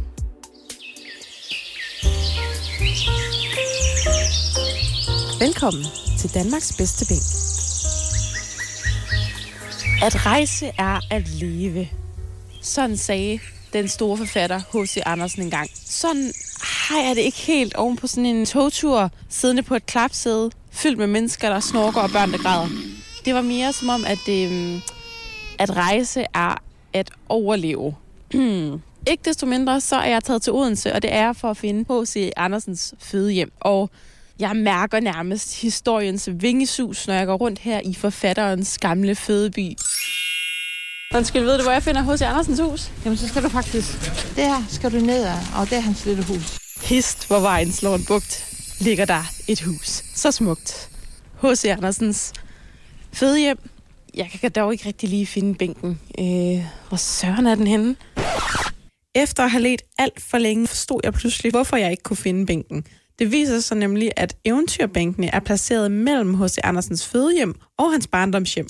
Velkommen 5.40 5.84
til 6.20 6.34
Danmarks 6.34 6.78
bedste 6.78 7.06
bænk. 7.10 7.22
At 10.04 10.26
rejse 10.26 10.66
er 10.78 11.00
at 11.12 11.30
leve. 11.30 11.88
Sådan 12.62 12.98
sagde 12.98 13.40
den 13.74 13.88
store 13.88 14.18
forfatter 14.18 14.60
H.C. 14.60 14.98
Andersen 15.06 15.42
engang. 15.42 15.70
Sådan 15.86 16.34
har 16.62 17.02
jeg 17.02 17.16
det 17.16 17.22
ikke 17.22 17.38
helt 17.38 17.76
oven 17.76 17.96
på 17.96 18.08
sådan 18.08 18.26
en 18.26 18.46
togtur, 18.46 19.12
siddende 19.30 19.64
på 19.64 19.76
et 19.76 19.86
klapsæde, 19.86 20.52
fyldt 20.72 20.98
med 20.98 21.08
mennesker, 21.08 21.50
der 21.50 21.60
snorker 21.60 22.02
og 22.02 22.10
børn, 22.10 22.32
der 22.32 22.38
græder. 22.38 22.68
Det 23.26 23.34
var 23.34 23.42
mere 23.42 23.74
som 23.74 23.90
om, 23.90 24.06
at, 24.06 24.30
øh, 24.30 24.82
at 25.60 25.76
rejse 25.76 26.26
er 26.34 26.56
at 26.94 27.12
overleve. 27.30 27.96
Ikke 29.08 29.24
desto 29.26 29.46
mindre, 29.46 29.82
så 29.82 29.96
er 29.96 30.10
jeg 30.10 30.24
taget 30.24 30.42
til 30.42 30.54
Odense, 30.54 30.94
og 30.94 31.02
det 31.02 31.14
er 31.14 31.34
for 31.34 31.50
at 31.50 31.58
finde 31.58 31.86
H.C. 31.90 32.32
Andersens 32.38 32.94
fødehjem. 33.00 33.52
Og 33.60 33.90
jeg 34.40 34.56
mærker 34.56 35.00
nærmest 35.00 35.62
historiens 35.62 36.30
vingesus, 36.34 37.08
når 37.08 37.14
jeg 37.14 37.26
går 37.26 37.36
rundt 37.36 37.60
her 37.60 37.82
i 37.84 37.94
forfatterens 37.94 38.78
gamle 38.78 39.16
fødeby. 39.16 39.76
Undskyld, 41.16 41.44
ved 41.44 41.58
du, 41.58 41.64
hvor 41.64 41.72
jeg 41.72 41.84
finder 41.84 42.14
H.C. 42.14 42.22
Andersens 42.22 42.60
hus? 42.60 42.92
Jamen, 43.06 43.18
så 43.18 43.28
skal 43.28 43.44
du 43.44 43.50
faktisk... 43.50 43.88
Der 44.36 44.66
skal 44.70 44.92
du 44.92 44.98
ned 44.98 45.26
ad, 45.26 45.38
og 45.56 45.70
det 45.70 45.78
er 45.78 45.80
hans 45.80 46.06
lille 46.06 46.24
hus. 46.24 46.58
Hist, 46.84 47.28
hvor 47.28 47.40
vejen 47.40 47.72
slår 47.72 47.96
en 47.96 48.06
bugt, 48.08 48.46
ligger 48.80 49.06
der 49.06 49.24
et 49.48 49.62
hus. 49.62 50.04
Så 50.16 50.32
smukt. 50.32 50.90
H.C. 51.42 51.66
Andersens 51.66 52.34
fødehjem. 53.14 53.58
Jeg 54.14 54.30
kan 54.42 54.52
dog 54.52 54.72
ikke 54.74 54.86
rigtig 54.86 55.10
lige 55.10 55.26
finde 55.26 55.56
bænken. 55.56 56.00
Øh, 56.20 56.66
hvor 56.88 56.98
søren 56.98 57.48
er 57.48 57.56
den 57.56 57.68
henne? 57.68 57.96
Efter 59.16 59.44
at 59.44 59.52
have 59.52 59.64
let 59.64 59.82
alt 59.98 60.22
for 60.22 60.38
længe, 60.38 60.68
forstod 60.68 61.00
jeg 61.04 61.14
pludselig, 61.14 61.52
hvorfor 61.52 61.78
jeg 61.78 61.92
ikke 61.92 62.04
kunne 62.04 62.18
finde 62.18 62.46
bænken. 62.46 62.84
Det 63.20 63.32
viser 63.32 63.60
sig 63.60 63.78
nemlig, 63.78 64.12
at 64.18 64.36
eventyrbænkene 64.46 65.28
er 65.28 65.40
placeret 65.40 65.92
mellem 65.92 66.42
H.C. 66.42 66.58
Andersens 66.64 67.08
fødehjem 67.08 67.56
og 67.78 67.92
hans 67.92 68.08
barndomshjem. 68.08 68.68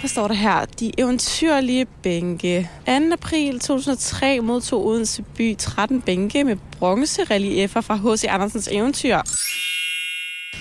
Hvad 0.00 0.08
står 0.08 0.28
der 0.28 0.34
her? 0.34 0.64
De 0.64 0.92
eventyrlige 0.98 1.86
bænke. 2.02 2.70
2. 2.86 2.92
april 3.12 3.60
2003 3.60 4.40
modtog 4.40 4.86
Odense 4.86 5.22
by 5.22 5.56
13 5.56 6.02
bænke 6.02 6.44
med 6.44 6.56
bronzerelieffer 6.78 7.80
fra 7.80 7.96
H.C. 7.96 8.24
Andersens 8.28 8.68
eventyr. 8.72 9.18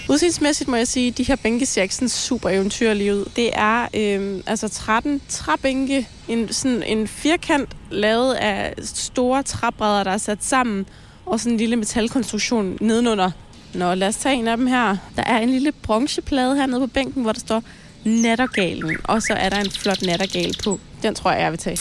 Udsigtsmæssigt 0.09 0.67
må 0.67 0.75
jeg 0.75 0.87
sige, 0.87 1.07
at 1.07 1.17
de 1.17 1.23
her 1.23 1.35
bænke 1.35 1.65
ser 1.65 1.81
ikke 1.81 1.95
sådan 1.95 2.09
super 2.09 2.49
eventyrlige 2.49 3.15
ud. 3.15 3.25
Det 3.35 3.49
er 3.53 3.87
øh, 3.93 4.43
altså 4.47 4.67
13 4.67 5.21
træbænke, 5.29 6.07
en, 6.27 6.53
sådan 6.53 6.83
en 6.83 7.07
firkant 7.07 7.69
lavet 7.91 8.33
af 8.33 8.73
store 8.83 9.43
træbrædder, 9.43 10.03
der 10.03 10.11
er 10.11 10.17
sat 10.17 10.43
sammen, 10.43 10.85
og 11.25 11.39
sådan 11.39 11.51
en 11.51 11.57
lille 11.57 11.75
metalkonstruktion 11.75 12.77
nedenunder. 12.81 13.31
Nå, 13.73 13.93
lad 13.93 14.07
os 14.07 14.15
tage 14.15 14.35
en 14.35 14.47
af 14.47 14.57
dem 14.57 14.67
her. 14.67 14.97
Der 15.15 15.23
er 15.23 15.37
en 15.37 15.49
lille 15.49 15.71
bronzeplade 15.71 16.55
hernede 16.55 16.79
på 16.79 16.87
bænken, 16.87 17.21
hvor 17.21 17.31
der 17.31 17.39
står 17.39 17.63
nattergalen, 18.05 18.97
og 19.03 19.21
så 19.21 19.33
er 19.33 19.49
der 19.49 19.59
en 19.59 19.71
flot 19.71 20.01
nattergal 20.01 20.55
på. 20.63 20.79
Den 21.03 21.15
tror 21.15 21.31
jeg, 21.31 21.41
jeg 21.41 21.51
vil 21.51 21.59
tage. 21.59 21.77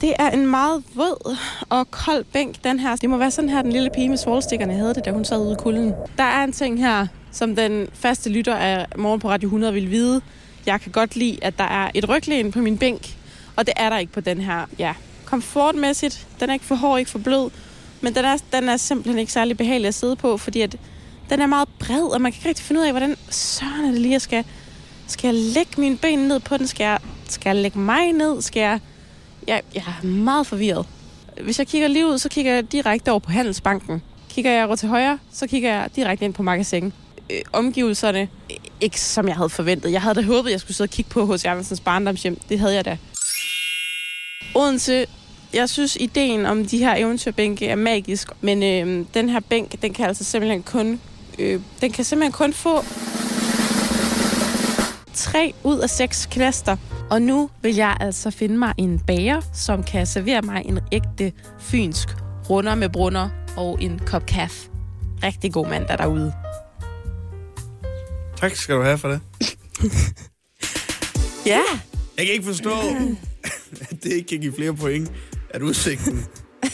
Det 0.00 0.12
er 0.18 0.30
en 0.30 0.46
meget 0.46 0.82
våd 0.94 1.36
og 1.68 1.90
kold 1.90 2.24
bænk, 2.24 2.64
den 2.64 2.78
her. 2.78 2.96
Det 2.96 3.10
må 3.10 3.16
være 3.16 3.30
sådan 3.30 3.50
her, 3.50 3.62
den 3.62 3.72
lille 3.72 3.90
pige 3.94 4.08
med 4.08 4.16
svolstikkerne 4.16 4.74
havde 4.74 4.94
det, 4.94 5.04
da 5.04 5.10
hun 5.10 5.24
sad 5.24 5.38
ude 5.38 5.52
i 5.52 5.56
kulden. 5.58 5.94
Der 6.18 6.24
er 6.24 6.44
en 6.44 6.52
ting 6.52 6.78
her, 6.78 7.06
som 7.32 7.56
den 7.56 7.88
faste 7.92 8.30
lytter 8.30 8.54
af 8.54 8.86
Morgen 8.98 9.20
på 9.20 9.30
Radio 9.30 9.46
100 9.46 9.74
vil 9.74 9.90
vide. 9.90 10.20
Jeg 10.66 10.80
kan 10.80 10.92
godt 10.92 11.16
lide, 11.16 11.38
at 11.42 11.58
der 11.58 11.64
er 11.64 11.90
et 11.94 12.08
ryglæn 12.08 12.52
på 12.52 12.58
min 12.58 12.78
bænk, 12.78 13.16
og 13.56 13.66
det 13.66 13.74
er 13.76 13.90
der 13.90 13.98
ikke 13.98 14.12
på 14.12 14.20
den 14.20 14.40
her. 14.40 14.66
Ja, 14.78 14.94
komfortmæssigt, 15.24 16.26
den 16.40 16.50
er 16.50 16.54
ikke 16.54 16.64
for 16.64 16.74
hård, 16.74 16.98
ikke 16.98 17.10
for 17.10 17.18
blød, 17.18 17.50
men 18.00 18.14
den 18.14 18.24
er, 18.24 18.36
den 18.52 18.68
er 18.68 18.76
simpelthen 18.76 19.18
ikke 19.18 19.32
særlig 19.32 19.56
behagelig 19.56 19.88
at 19.88 19.94
sidde 19.94 20.16
på, 20.16 20.36
fordi 20.36 20.60
at 20.60 20.76
den 21.30 21.40
er 21.40 21.46
meget 21.46 21.68
bred, 21.78 22.02
og 22.02 22.20
man 22.20 22.32
kan 22.32 22.38
ikke 22.38 22.48
rigtig 22.48 22.64
finde 22.64 22.80
ud 22.80 22.86
af, 22.86 22.92
hvordan 22.92 23.16
søren 23.30 23.84
er 23.84 23.90
det 23.90 24.00
lige, 24.00 24.12
jeg 24.12 24.20
skal... 24.20 24.44
Skal 25.12 25.34
jeg 25.34 25.44
lægge 25.44 25.80
mine 25.80 25.96
ben 25.96 26.18
ned 26.18 26.40
på 26.40 26.56
den? 26.56 26.66
Skal 26.66 26.84
jeg, 26.84 26.98
skal 27.28 27.50
jeg 27.50 27.62
lægge 27.62 27.78
mig 27.78 28.12
ned? 28.12 28.42
Skal 28.42 28.60
jeg... 28.60 28.80
Jeg, 29.46 29.62
jeg 29.74 29.84
er 30.02 30.06
meget 30.06 30.46
forvirret. 30.46 30.86
Hvis 31.42 31.58
jeg 31.58 31.66
kigger 31.66 31.88
lige 31.88 32.06
ud, 32.06 32.18
så 32.18 32.28
kigger 32.28 32.54
jeg 32.54 32.72
direkte 32.72 33.10
over 33.10 33.18
på 33.18 33.30
Handelsbanken. 33.30 34.02
Kigger 34.28 34.50
jeg 34.50 34.66
over 34.66 34.76
til 34.76 34.88
højre, 34.88 35.18
så 35.32 35.46
kigger 35.46 35.74
jeg 35.74 35.90
direkte 35.96 36.24
ind 36.24 36.34
på 36.34 36.42
magasin. 36.42 36.92
Øh, 37.30 37.38
omgivelserne, 37.52 38.28
ikke 38.80 39.00
som 39.00 39.28
jeg 39.28 39.36
havde 39.36 39.48
forventet. 39.48 39.92
Jeg 39.92 40.02
havde 40.02 40.14
da 40.14 40.22
håbet, 40.22 40.50
jeg 40.50 40.60
skulle 40.60 40.76
sidde 40.76 40.88
og 40.88 40.92
kigge 40.92 41.10
på 41.10 41.26
hos 41.26 41.44
Andersens 41.44 41.80
barndomshjem. 41.80 42.38
Det 42.48 42.58
havde 42.58 42.74
jeg 42.74 42.84
da. 42.84 42.96
Odense, 44.54 45.06
jeg 45.54 45.68
synes, 45.68 45.96
ideen 46.00 46.46
om 46.46 46.66
de 46.66 46.78
her 46.78 46.94
eventyrbænke 46.94 47.66
er 47.66 47.76
magisk. 47.76 48.28
Men 48.40 48.62
øh, 48.62 49.06
den 49.14 49.28
her 49.28 49.40
bænk, 49.40 49.82
den 49.82 49.94
kan 49.94 50.06
altså 50.06 50.24
simpelthen 50.24 50.62
kun... 50.62 51.00
Øh, 51.38 51.60
den 51.80 51.92
kan 51.92 52.04
simpelthen 52.04 52.32
kun 52.32 52.52
få 52.52 52.84
tre 55.14 55.54
ud 55.64 55.78
af 55.78 55.90
seks 55.90 56.26
knaster. 56.30 56.76
Og 57.10 57.22
nu 57.22 57.50
vil 57.62 57.74
jeg 57.74 57.96
altså 58.00 58.30
finde 58.30 58.58
mig 58.58 58.74
en 58.78 58.98
bager, 59.06 59.40
som 59.54 59.82
kan 59.82 60.06
servere 60.06 60.42
mig 60.42 60.62
en 60.66 60.78
ægte 60.92 61.32
fynsk 61.60 62.08
runder 62.50 62.74
med 62.74 62.88
brunner 62.88 63.28
og 63.56 63.82
en 63.82 63.98
kop 64.06 64.26
kaffe. 64.26 64.70
Rigtig 65.22 65.52
god 65.52 65.68
mandag 65.68 65.98
derude. 65.98 66.32
Tak 68.36 68.56
skal 68.56 68.74
du 68.74 68.82
have 68.82 68.98
for 68.98 69.08
det. 69.08 69.20
Ja, 71.46 71.60
Jeg 72.18 72.26
kan 72.26 72.34
ikke 72.34 72.44
forstå, 72.44 72.70
at 73.80 74.02
det 74.02 74.12
ikke 74.12 74.28
kan 74.28 74.40
give 74.40 74.52
flere 74.56 74.74
point, 74.74 75.12
at 75.50 75.62
udsigten 75.62 76.24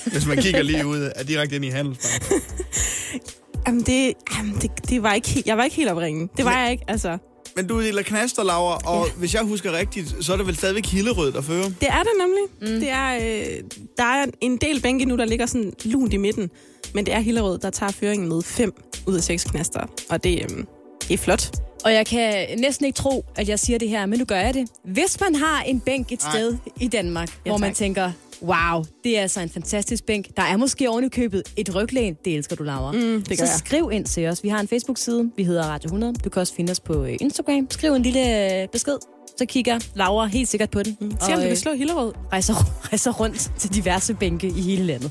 hvis 0.07 0.27
man 0.27 0.37
kigger 0.37 0.63
lige 0.63 0.87
ud 0.87 0.99
af 0.99 1.27
direkte 1.27 1.57
ind 1.57 1.65
i 1.65 1.69
Handelsbanken. 1.69 2.43
Jamen, 3.67 3.83
det, 3.83 4.15
jamen 4.37 4.55
det, 4.55 4.71
det 4.89 5.03
var 5.03 5.13
ikke, 5.13 5.43
jeg 5.47 5.57
var 5.57 5.65
ikke 5.65 5.77
helt 5.77 5.91
opringen. 5.91 6.31
Det 6.37 6.45
var 6.45 6.63
jeg 6.63 6.71
ikke, 6.71 6.85
altså. 6.89 7.19
Men 7.59 7.67
du 7.67 7.81
deler 7.83 8.03
knaster, 8.03 8.45
Laura, 8.45 8.79
og 8.85 9.07
ja. 9.07 9.13
hvis 9.13 9.35
jeg 9.35 9.43
husker 9.43 9.73
rigtigt, 9.73 10.17
så 10.21 10.33
er 10.33 10.37
det 10.37 10.47
vel 10.47 10.57
stadigvæk 10.57 10.87
Hillerød, 10.87 11.33
der 11.33 11.41
fører. 11.41 11.63
Det 11.81 11.89
er 11.89 12.03
det 12.03 12.13
nemlig. 12.21 12.75
Mm. 12.75 12.81
Det 12.81 12.91
er, 12.91 13.15
øh, 13.15 13.63
der 13.97 14.05
er 14.05 14.27
en 14.41 14.57
del 14.57 14.81
bænke 14.83 15.05
nu, 15.05 15.17
der 15.17 15.25
ligger 15.25 15.47
sådan 15.47 15.73
lunt 15.85 16.13
i 16.13 16.17
midten. 16.17 16.51
Men 16.95 17.07
det 17.07 17.15
er 17.15 17.19
Hillerød, 17.21 17.59
der 17.59 17.71
tager 17.71 17.93
føringen 17.93 18.29
med 18.29 18.43
5 18.43 18.73
ud 19.07 19.15
af 19.17 19.23
6 19.23 19.45
knaster. 19.45 19.81
Og 20.11 20.25
det, 20.25 20.43
øh, 20.43 20.65
det 21.09 21.15
er 21.15 21.19
flot. 21.19 21.51
Og 21.85 21.93
jeg 21.93 22.07
kan 22.07 22.47
næsten 22.59 22.87
ikke 22.87 22.97
tro, 22.97 23.25
at 23.37 23.49
jeg 23.49 23.59
siger 23.59 23.79
det 23.79 23.89
her, 23.89 24.07
men 24.07 24.19
nu 24.19 24.25
gør 24.25 24.37
jeg 24.41 24.55
det. 24.55 24.69
Hvis 24.85 25.21
man 25.21 25.35
har 25.35 25.63
en 25.63 25.81
bænk 25.81 26.13
et 26.13 26.23
Nej. 26.23 26.33
sted 26.33 26.57
i 26.81 26.89
Danmark, 26.89 27.29
Ja, 27.47 27.51
hvor 27.51 27.59
man 27.59 27.71
tak. 27.71 27.77
tænker, 27.77 28.13
wow, 28.43 28.85
det 29.05 29.19
er 29.19 29.23
altså 29.23 29.41
en 29.41 29.49
fantastisk 29.49 30.05
bænk. 30.07 30.27
Der 30.37 30.43
er 30.43 30.57
måske 30.57 30.91
oven 30.91 31.05
i 31.05 31.09
købet 31.09 31.43
et 31.57 31.75
ryglæn. 31.75 32.17
Det 32.25 32.35
elsker 32.37 32.57
du, 32.57 32.63
Laura. 32.63 32.93
Mm, 32.93 32.99
det 32.99 33.29
gør 33.29 33.35
Så 33.35 33.43
jeg. 33.43 33.49
skriv 33.59 33.91
ind 33.93 34.05
til 34.05 34.27
os. 34.27 34.43
Vi 34.45 34.49
har 34.49 34.61
en 34.61 34.69
Facebook-side. 34.69 35.31
Vi 35.37 35.45
hedder 35.45 35.63
Radio 35.63 35.87
100. 35.87 36.13
Du 36.25 36.31
kan 36.31 36.41
også 36.41 36.55
finde 36.55 36.71
os 36.71 36.81
på 36.81 37.05
øh, 37.05 37.17
Instagram. 37.21 37.67
Skriv 37.71 37.93
en 37.93 38.03
lille 38.03 38.63
øh, 38.63 38.69
besked. 38.69 38.97
Så 39.39 39.47
kigger 39.47 39.79
Laura 39.95 40.27
helt 40.27 40.49
sikkert 40.49 40.71
på 40.71 40.83
den. 40.83 40.97
Mm. 41.01 41.11
Se 41.27 41.35
om 41.35 41.43
vi 41.43 41.47
kan 41.47 41.57
slå 41.57 41.73
Hillerød. 41.75 42.13
rejser, 42.33 42.55
rejser 42.89 43.13
rundt 43.13 43.51
til 43.59 43.75
diverse 43.75 44.15
bænke 44.15 44.47
i 44.49 44.61
hele 44.61 44.85
landet. 44.85 45.11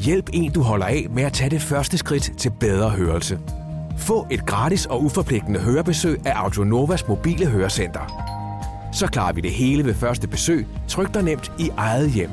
Hjælp 0.00 0.30
en, 0.32 0.52
du 0.52 0.60
holder 0.62 0.86
af 0.86 1.06
med 1.14 1.22
at 1.22 1.32
tage 1.32 1.50
det 1.50 1.62
første 1.62 1.98
skridt 1.98 2.32
til 2.38 2.52
bedre 2.60 2.90
hørelse. 2.90 3.38
Få 3.98 4.26
et 4.30 4.46
gratis 4.46 4.86
og 4.86 5.02
uforpligtende 5.04 5.60
hørebesøg 5.60 6.20
af 6.26 6.32
Audionovas 6.34 7.08
mobile 7.08 7.46
hørecenter. 7.46 8.37
Så 8.92 9.06
klarer 9.06 9.32
vi 9.32 9.40
det 9.40 9.50
hele 9.50 9.84
ved 9.84 9.94
første 9.94 10.28
besøg, 10.28 10.66
tryk 10.88 11.14
dig 11.14 11.22
nemt 11.22 11.52
i 11.58 11.70
eget 11.76 12.10
hjem. 12.10 12.30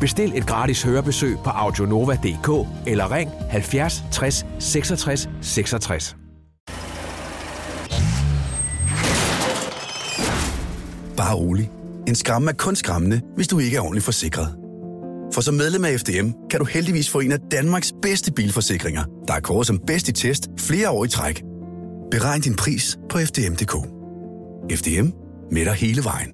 Bestil 0.00 0.32
et 0.34 0.46
gratis 0.46 0.82
hørebesøg 0.82 1.36
på 1.44 1.50
audionova.dk 1.50 2.68
eller 2.86 3.12
ring 3.12 3.30
70 3.50 4.04
60 4.12 4.46
66 4.58 5.28
66. 5.40 6.16
Bare 11.16 11.34
rolig. 11.34 11.70
En 12.08 12.14
skræmme 12.14 12.50
er 12.50 12.54
kun 12.54 12.76
skræmmende, 12.76 13.20
hvis 13.36 13.48
du 13.48 13.58
ikke 13.58 13.76
er 13.76 13.80
ordentligt 13.80 14.04
forsikret. 14.04 14.56
For 15.34 15.40
som 15.40 15.54
medlem 15.54 15.84
af 15.84 16.00
FDM 16.00 16.30
kan 16.50 16.60
du 16.60 16.64
heldigvis 16.64 17.10
få 17.10 17.20
en 17.20 17.32
af 17.32 17.38
Danmarks 17.50 17.92
bedste 18.02 18.32
bilforsikringer, 18.32 19.04
der 19.28 19.34
er 19.34 19.40
kåret 19.40 19.66
som 19.66 19.78
bedst 19.86 20.08
i 20.08 20.12
test 20.12 20.48
flere 20.58 20.90
år 20.90 21.04
i 21.04 21.08
træk. 21.08 21.42
Beregn 22.10 22.40
din 22.40 22.54
pris 22.54 22.98
på 23.08 23.18
FDM.dk. 23.18 23.74
FDM 24.78 25.25
med 25.50 25.64
dig 25.64 25.74
hele 25.74 26.04
vejen. 26.04 26.32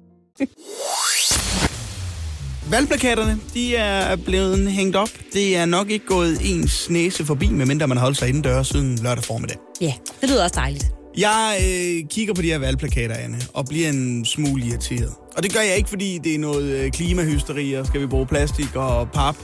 Valgplakaterne, 2.69 3.39
de 3.53 3.75
er 3.75 4.15
blevet 4.15 4.71
hængt 4.71 4.95
op. 4.95 5.09
Det 5.33 5.57
er 5.57 5.65
nok 5.65 5.89
ikke 5.89 6.05
gået 6.05 6.37
ens 6.43 6.89
næse 6.89 7.25
forbi, 7.25 7.49
medmindre 7.49 7.87
man 7.87 7.97
holdt 7.97 8.17
sig 8.17 8.27
indendør 8.27 8.63
siden 8.63 8.99
lørdag 9.03 9.23
formiddag. 9.23 9.57
Ja, 9.81 9.93
det 10.21 10.29
lyder 10.29 10.43
også 10.43 10.55
dejligt. 10.55 10.85
Jeg 11.17 11.57
øh, 11.61 12.09
kigger 12.09 12.33
på 12.33 12.41
de 12.41 12.47
her 12.47 12.57
valgplakater, 12.57 13.15
Anne, 13.15 13.37
og 13.53 13.65
bliver 13.65 13.89
en 13.89 14.25
smule 14.25 14.65
irriteret. 14.65 15.13
Og 15.37 15.43
det 15.43 15.53
gør 15.53 15.59
jeg 15.59 15.77
ikke, 15.77 15.89
fordi 15.89 16.19
det 16.23 16.35
er 16.35 16.39
noget 16.39 16.71
øh, 16.71 16.91
klimahysteri, 16.91 17.73
og 17.73 17.87
skal 17.87 18.01
vi 18.01 18.07
bruge 18.07 18.25
plastik 18.27 18.75
og 18.75 19.11
pap 19.11 19.35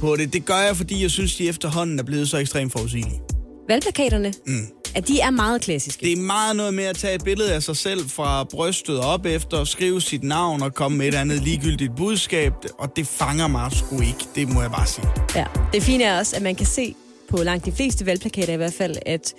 på 0.00 0.16
det. 0.16 0.32
Det 0.32 0.44
gør 0.44 0.58
jeg, 0.58 0.76
fordi 0.76 1.02
jeg 1.02 1.10
synes, 1.10 1.36
de 1.36 1.48
efterhånden 1.48 1.98
er 1.98 2.02
blevet 2.02 2.28
så 2.28 2.38
ekstremt 2.38 2.72
forudsigelige. 2.72 3.20
Valgplakaterne, 3.68 4.32
mm. 4.46 4.66
At 4.94 5.08
de 5.08 5.20
er 5.20 5.30
meget 5.30 5.60
klassiske. 5.62 6.06
Det 6.06 6.12
er 6.12 6.22
meget 6.22 6.56
noget 6.56 6.74
med 6.74 6.84
at 6.84 6.96
tage 6.96 7.14
et 7.14 7.24
billede 7.24 7.54
af 7.54 7.62
sig 7.62 7.76
selv 7.76 8.08
fra 8.08 8.44
brystet 8.44 9.00
op 9.00 9.26
efter, 9.26 9.64
skrive 9.64 10.00
sit 10.00 10.24
navn 10.24 10.62
og 10.62 10.74
komme 10.74 10.98
med 10.98 11.08
et 11.08 11.14
andet 11.14 11.42
ligegyldigt 11.42 11.96
budskab, 11.96 12.52
og 12.78 12.96
det 12.96 13.06
fanger 13.06 13.48
mig 13.48 13.72
sgu 13.72 14.00
ikke, 14.00 14.26
det 14.34 14.48
må 14.48 14.60
jeg 14.60 14.70
bare 14.70 14.86
sige. 14.86 15.06
Ja. 15.34 15.44
Det 15.72 15.82
fine 15.82 16.04
er 16.04 16.18
også, 16.18 16.36
at 16.36 16.42
man 16.42 16.54
kan 16.54 16.66
se 16.66 16.94
på 17.30 17.36
langt 17.36 17.64
de 17.66 17.72
fleste 17.72 18.06
valgplakater 18.06 18.52
i 18.52 18.56
hvert 18.56 18.72
fald, 18.72 18.96
at 19.06 19.34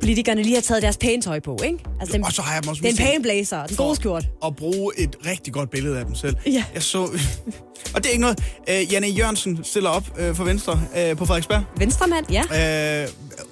politikerne 0.00 0.42
lige 0.42 0.54
har 0.54 0.62
taget 0.62 0.82
deres 0.82 0.96
pæne 0.96 1.22
tøj 1.22 1.40
på, 1.40 1.58
ikke? 1.64 1.78
Altså, 2.00 2.12
den, 2.16 2.24
Og 2.24 2.32
så 2.32 2.42
har 2.42 2.54
jeg 2.54 2.62
dem 2.62 2.70
også 2.70 2.82
den 2.82 2.96
pæne 2.96 3.22
blazer, 3.22 3.66
den 3.66 3.76
gode 3.76 3.96
skjort. 3.96 4.24
at 4.44 4.56
bruge 4.56 4.92
et 4.98 5.16
rigtig 5.26 5.52
godt 5.52 5.70
billede 5.70 5.98
af 5.98 6.04
dem 6.04 6.14
selv. 6.14 6.36
Ja. 6.46 6.64
Jeg 6.74 6.82
så... 6.82 6.98
og 7.94 8.02
det 8.02 8.06
er 8.06 8.10
ikke 8.10 8.20
noget... 8.20 8.40
Øh, 8.70 8.92
Janne 8.92 9.06
Jørgensen 9.08 9.64
stiller 9.64 9.90
op 9.90 10.04
øh, 10.18 10.34
for 10.34 10.44
Venstre 10.44 10.80
øh, 10.98 11.16
på 11.16 11.26
Frederiksberg. 11.26 11.62
Venstremand, 11.76 12.24
ja. 12.30 12.42
Øh, 12.42 13.08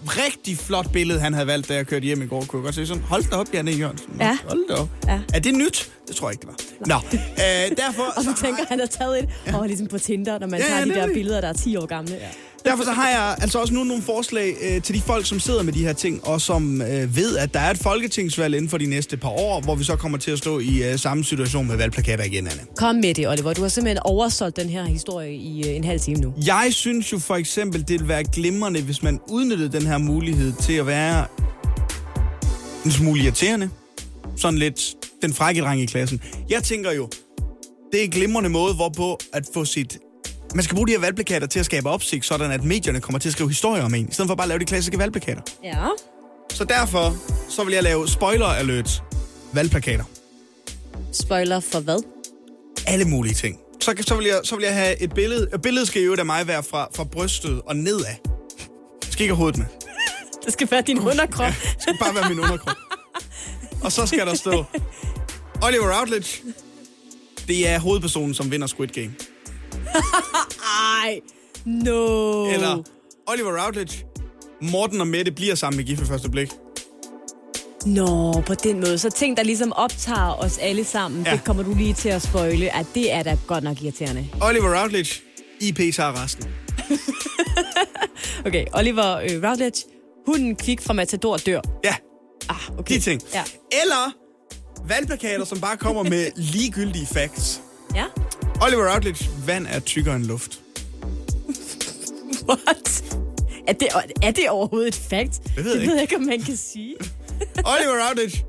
rigtig 0.07 0.59
flot 0.59 0.93
billede, 0.93 1.21
han 1.21 1.33
havde 1.35 1.47
valgt, 1.47 1.69
da 1.69 1.75
jeg 1.75 1.87
kørte 1.87 2.05
hjem 2.05 2.23
i 2.23 2.27
går. 2.27 2.45
Kunne 2.49 2.61
jeg 2.61 2.65
godt 2.65 2.75
se 2.75 2.87
sådan, 2.87 3.03
hold 3.03 3.25
da 3.31 3.37
op, 3.37 3.47
Janne 3.55 3.71
Jørgensen. 3.71 4.09
Ja. 4.21 4.39
Hold 4.49 4.69
da 4.69 4.75
op. 4.75 4.89
Ja. 5.07 5.21
Er 5.35 5.39
det 5.39 5.55
nyt? 5.55 5.91
Det 6.09 6.17
tror 6.17 6.29
jeg 6.29 6.33
ikke, 6.35 6.47
det 6.47 6.49
var. 6.81 6.87
Nå, 6.87 6.95
øh, 7.15 7.77
derfor... 7.77 8.03
Og 8.17 8.25
så 8.25 8.35
tænker 8.45 8.65
han, 8.69 8.81
at 8.81 8.91
taget 8.91 9.23
et, 9.23 9.29
ja. 9.47 9.59
og 9.59 9.67
ligesom 9.67 9.87
på 9.87 9.99
Tinder, 9.99 10.39
når 10.39 10.47
man 10.47 10.61
Ja, 10.61 10.67
tager 10.67 10.79
ja, 10.79 10.85
de 10.85 10.91
der 10.95 11.15
billeder, 11.15 11.41
der 11.41 11.49
er 11.49 11.53
10 11.53 11.77
år 11.77 11.87
gamle. 11.87 12.15
Ja. 12.15 12.29
Derfor 12.65 12.85
så 12.85 12.93
har 12.93 13.09
jeg 13.09 13.37
altså 13.41 13.59
også 13.59 13.75
nu 13.75 13.85
nogle 13.85 14.03
forslag 14.03 14.55
øh, 14.63 14.83
til 14.83 14.95
de 14.95 15.01
folk, 15.01 15.27
som 15.27 15.41
sidder 15.41 15.63
med 15.63 15.73
de 15.73 15.85
her 15.85 15.93
ting, 15.93 16.27
og 16.27 16.41
som 16.41 16.83
øh, 16.83 17.17
ved, 17.17 17.37
at 17.37 17.55
der 17.55 17.61
er 17.61 17.71
et 17.71 17.79
folketingsvalg 17.79 18.55
inden 18.55 18.69
for 18.69 18.79
de 18.79 18.87
næste 18.87 19.17
par 19.17 19.29
år, 19.29 19.61
hvor 19.61 19.75
vi 19.75 19.85
så 19.85 19.97
kommer 19.97 20.19
til 20.19 20.31
at 20.31 20.39
stå 20.39 20.59
i 20.59 20.91
øh, 20.93 20.99
samme 20.99 21.25
situation 21.25 21.67
med 21.69 21.77
valgplakater 21.77 22.25
igen, 22.25 22.47
Anne. 22.47 22.61
Kom 22.77 22.95
med 22.95 23.15
det, 23.15 23.29
Oliver. 23.29 23.53
Du 23.53 23.63
har 23.63 23.69
simpelthen 23.69 23.99
oversolgt 24.05 24.57
den 24.57 24.69
her 24.69 24.85
historie 24.85 25.35
i 25.35 25.69
øh, 25.69 25.77
en 25.77 25.85
halv 25.85 26.01
time 26.01 26.21
nu. 26.21 26.35
Jeg 26.47 26.69
synes 26.71 27.13
jo 27.13 27.19
for 27.19 27.35
eksempel, 27.37 27.81
det 27.81 27.91
ville 27.91 28.09
være 28.09 28.25
glimrende, 28.25 28.83
hvis 28.83 29.03
man 29.03 29.21
udnyttede 29.29 29.73
den 29.73 29.87
her 29.87 29.99
mulighed 29.99 30.53
til 30.61 30.73
at 30.73 30.87
være 30.87 31.27
en 32.85 32.91
smule 32.91 33.23
irriterende. 33.23 33.71
Sådan 34.37 34.59
lidt 34.59 34.95
den 35.23 35.35
frække 35.35 35.61
dreng 35.61 35.81
i 35.81 35.87
klassen. 35.87 36.21
Jeg 36.51 36.63
tænker 36.63 36.93
jo, 36.93 37.09
det 37.93 38.01
er 38.01 38.05
en 38.05 38.11
glimrende 38.11 38.51
måde, 38.51 38.75
hvorpå 38.75 39.19
at 39.33 39.47
få 39.55 39.65
sit... 39.65 39.99
Man 40.55 40.65
skal 40.65 40.75
bruge 40.75 40.87
de 40.87 40.93
her 40.93 41.01
valgplakater 41.01 41.47
til 41.47 41.59
at 41.59 41.67
skabe 41.67 41.89
opsigt, 41.89 42.25
sådan 42.25 42.51
at 42.51 42.65
medierne 42.65 43.01
kommer 43.01 43.19
til 43.19 43.29
at 43.29 43.33
skrive 43.33 43.49
historier 43.49 43.85
om 43.85 43.95
en, 43.95 44.09
i 44.09 44.13
stedet 44.13 44.29
for 44.29 44.35
bare 44.35 44.45
at 44.45 44.49
lave 44.49 44.59
de 44.59 44.65
klassiske 44.65 44.99
valgplakater. 44.99 45.43
Ja. 45.65 45.87
Så 46.51 46.65
derfor, 46.65 47.17
så 47.49 47.65
vil 47.65 47.75
jeg 47.75 47.83
lave 47.83 48.09
spoiler 48.09 48.47
alert 48.47 49.03
valgplakater. 49.53 50.05
Spoiler 51.13 51.61
for 51.61 51.81
hvad? 51.81 52.03
Alle 52.87 53.05
mulige 53.05 53.35
ting. 53.35 53.59
Så, 53.81 53.95
så, 54.01 54.17
vil 54.17 54.27
jeg, 54.27 54.41
så 54.45 54.57
vil 54.57 54.65
jeg 54.65 54.75
have 54.75 55.03
et 55.03 55.15
billede. 55.15 55.49
Et 55.55 55.63
billede 55.63 55.87
skal 55.87 56.03
jo 56.03 56.17
af 56.19 56.27
mig 56.27 56.47
være 56.47 56.63
fra, 56.63 56.89
fra 56.95 57.05
brystet 57.05 57.63
og 57.67 57.77
nedad. 57.77 58.15
Skal 59.11 59.23
ikke 59.23 59.35
have 59.35 59.37
hovedet 59.37 59.59
med. 59.59 59.67
Det 60.45 60.53
skal 60.53 60.71
være 60.71 60.83
din 60.83 60.99
underkrop. 60.99 61.41
Ja, 61.47 61.55
det 61.75 61.83
skal 61.83 61.97
bare 62.01 62.15
være 62.15 62.29
min 62.29 62.41
underkrop. 62.41 62.77
Og 63.85 63.93
så 63.93 64.07
skal 64.07 64.27
der 64.27 64.35
stå, 64.35 64.65
Oliver 65.67 65.99
Routledge, 65.99 66.43
det 67.49 67.69
er 67.69 67.79
hovedpersonen, 67.79 68.35
som 68.35 68.51
vinder 68.51 68.67
Squid 68.67 68.89
Game. 68.89 69.13
Ej, 71.03 71.21
no. 71.67 72.45
Eller 72.47 72.83
Oliver 73.27 73.65
Routledge, 73.65 74.05
Morten 74.63 75.01
og 75.01 75.07
Mette 75.07 75.33
bliver 75.33 75.55
sammen 75.55 75.77
med 75.77 75.85
gift 75.85 76.01
ved 76.01 76.07
første 76.07 76.31
blik. 76.31 76.51
Nå, 77.87 78.33
på 78.47 78.55
den 78.55 78.81
måde. 78.81 78.99
Så 78.99 79.11
ting, 79.11 79.37
der 79.37 79.43
ligesom 79.43 79.73
optager 79.73 80.33
os 80.45 80.59
alle 80.59 80.85
sammen, 80.85 81.23
Ja. 81.25 81.31
ja. 81.31 81.37
det 81.37 81.45
kommer 81.45 81.63
du 81.63 81.75
lige 81.75 81.95
til 81.95 82.09
at 82.09 82.23
spoile, 82.23 82.77
at 82.77 82.87
det 82.95 83.13
er 83.13 83.23
da 83.23 83.39
godt 83.47 83.65
nok 83.65 83.83
irriterende. 83.83 84.29
Oliver 84.41 84.81
Routledge, 84.83 85.21
IP 85.61 85.95
tager 85.95 86.23
resten. 86.25 86.45
Okay, 88.47 88.65
Oliver 88.75 89.17
øh, 89.17 89.49
Routledge, 89.49 89.83
hunden 90.27 90.57
kvik 90.57 90.81
fra 90.83 90.93
Matador 90.93 91.37
dør. 91.37 91.61
Ja, 91.85 91.95
Ah, 92.49 92.79
okay. 92.79 92.95
de 92.95 93.01
ting. 93.01 93.23
Ja. 93.35 93.43
Eller 93.83 94.13
valgplakater, 94.89 95.45
som 95.45 95.61
bare 95.61 95.77
kommer 95.77 96.03
med 96.03 96.31
ligegyldige 96.55 97.07
facts. 97.07 97.61
Ja? 97.95 98.05
Oliver 98.67 98.95
Routledge, 98.95 99.31
vand 99.47 99.67
er 99.71 99.81
tykkere 99.81 100.17
end 100.17 100.25
luft. 100.25 100.61
What? 102.49 103.05
Er 103.69 103.73
det, 103.73 103.89
er 104.23 104.31
det 104.31 104.51
overhovedet 104.51 104.89
et 104.89 105.01
fact? 105.11 105.43
Det 105.57 105.65
ved 105.65 105.73
jeg 105.73 105.81
det 105.81 105.89
ved 105.89 105.95
jeg 105.95 106.03
ikke, 106.03 106.17
om 106.17 106.23
man 106.23 106.43
kan 106.43 106.57
sige. 106.57 106.95
Oliver 107.75 108.07
Routledge, 108.09 108.45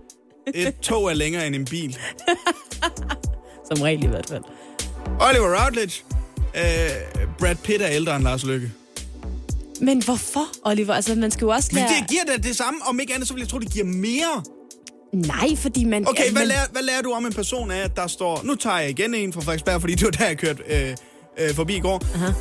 et 0.53 0.75
tog 0.81 1.09
er 1.09 1.13
længere 1.13 1.47
end 1.47 1.55
en 1.55 1.65
bil. 1.65 1.97
Som 3.71 3.81
regel 3.81 4.03
i 4.03 4.07
hvert 4.07 4.29
fald. 4.29 4.43
Oliver 5.19 5.63
Routledge, 5.63 6.03
øh, 6.55 7.31
Brad 7.39 7.55
Pitt 7.55 7.81
er 7.81 7.89
ældre 7.89 8.15
end 8.15 8.23
Lars 8.23 8.43
Løkke. 8.43 8.71
Men 9.81 10.03
hvorfor, 10.03 10.45
Oliver? 10.65 10.93
Altså, 10.93 11.15
man 11.15 11.31
skal 11.31 11.45
jo 11.45 11.51
også 11.51 11.69
Men 11.73 11.83
det 11.83 12.09
giver 12.09 12.23
da 12.27 12.37
det 12.37 12.55
samme, 12.57 12.79
om 12.85 12.99
ikke 12.99 13.13
andet, 13.13 13.27
så 13.27 13.33
vil 13.33 13.41
jeg 13.41 13.49
tro, 13.49 13.59
det 13.59 13.73
giver 13.73 13.85
mere. 13.85 14.43
Nej, 15.13 15.55
fordi 15.55 15.83
man... 15.83 16.07
Okay, 16.07 16.31
hvad 16.31 16.41
man... 16.41 16.47
lærer, 16.47 16.65
hvad 16.71 16.81
lærer 16.81 17.01
du 17.01 17.11
om 17.11 17.25
en 17.25 17.33
person 17.33 17.71
af, 17.71 17.79
at 17.79 17.95
der 17.95 18.07
står... 18.07 18.41
Nu 18.43 18.55
tager 18.55 18.77
jeg 18.77 18.89
igen 18.89 19.15
en 19.15 19.33
fra 19.33 19.41
Frederiksberg, 19.41 19.81
fordi 19.81 19.95
det 19.95 20.05
var 20.05 20.11
der, 20.11 20.27
jeg 20.27 20.37
kørte 20.37 20.63
øh, 20.69 20.95
øh, 21.39 21.55
forbi 21.55 21.75
i 21.75 21.79
går. 21.79 22.03
Aha. 22.15 22.31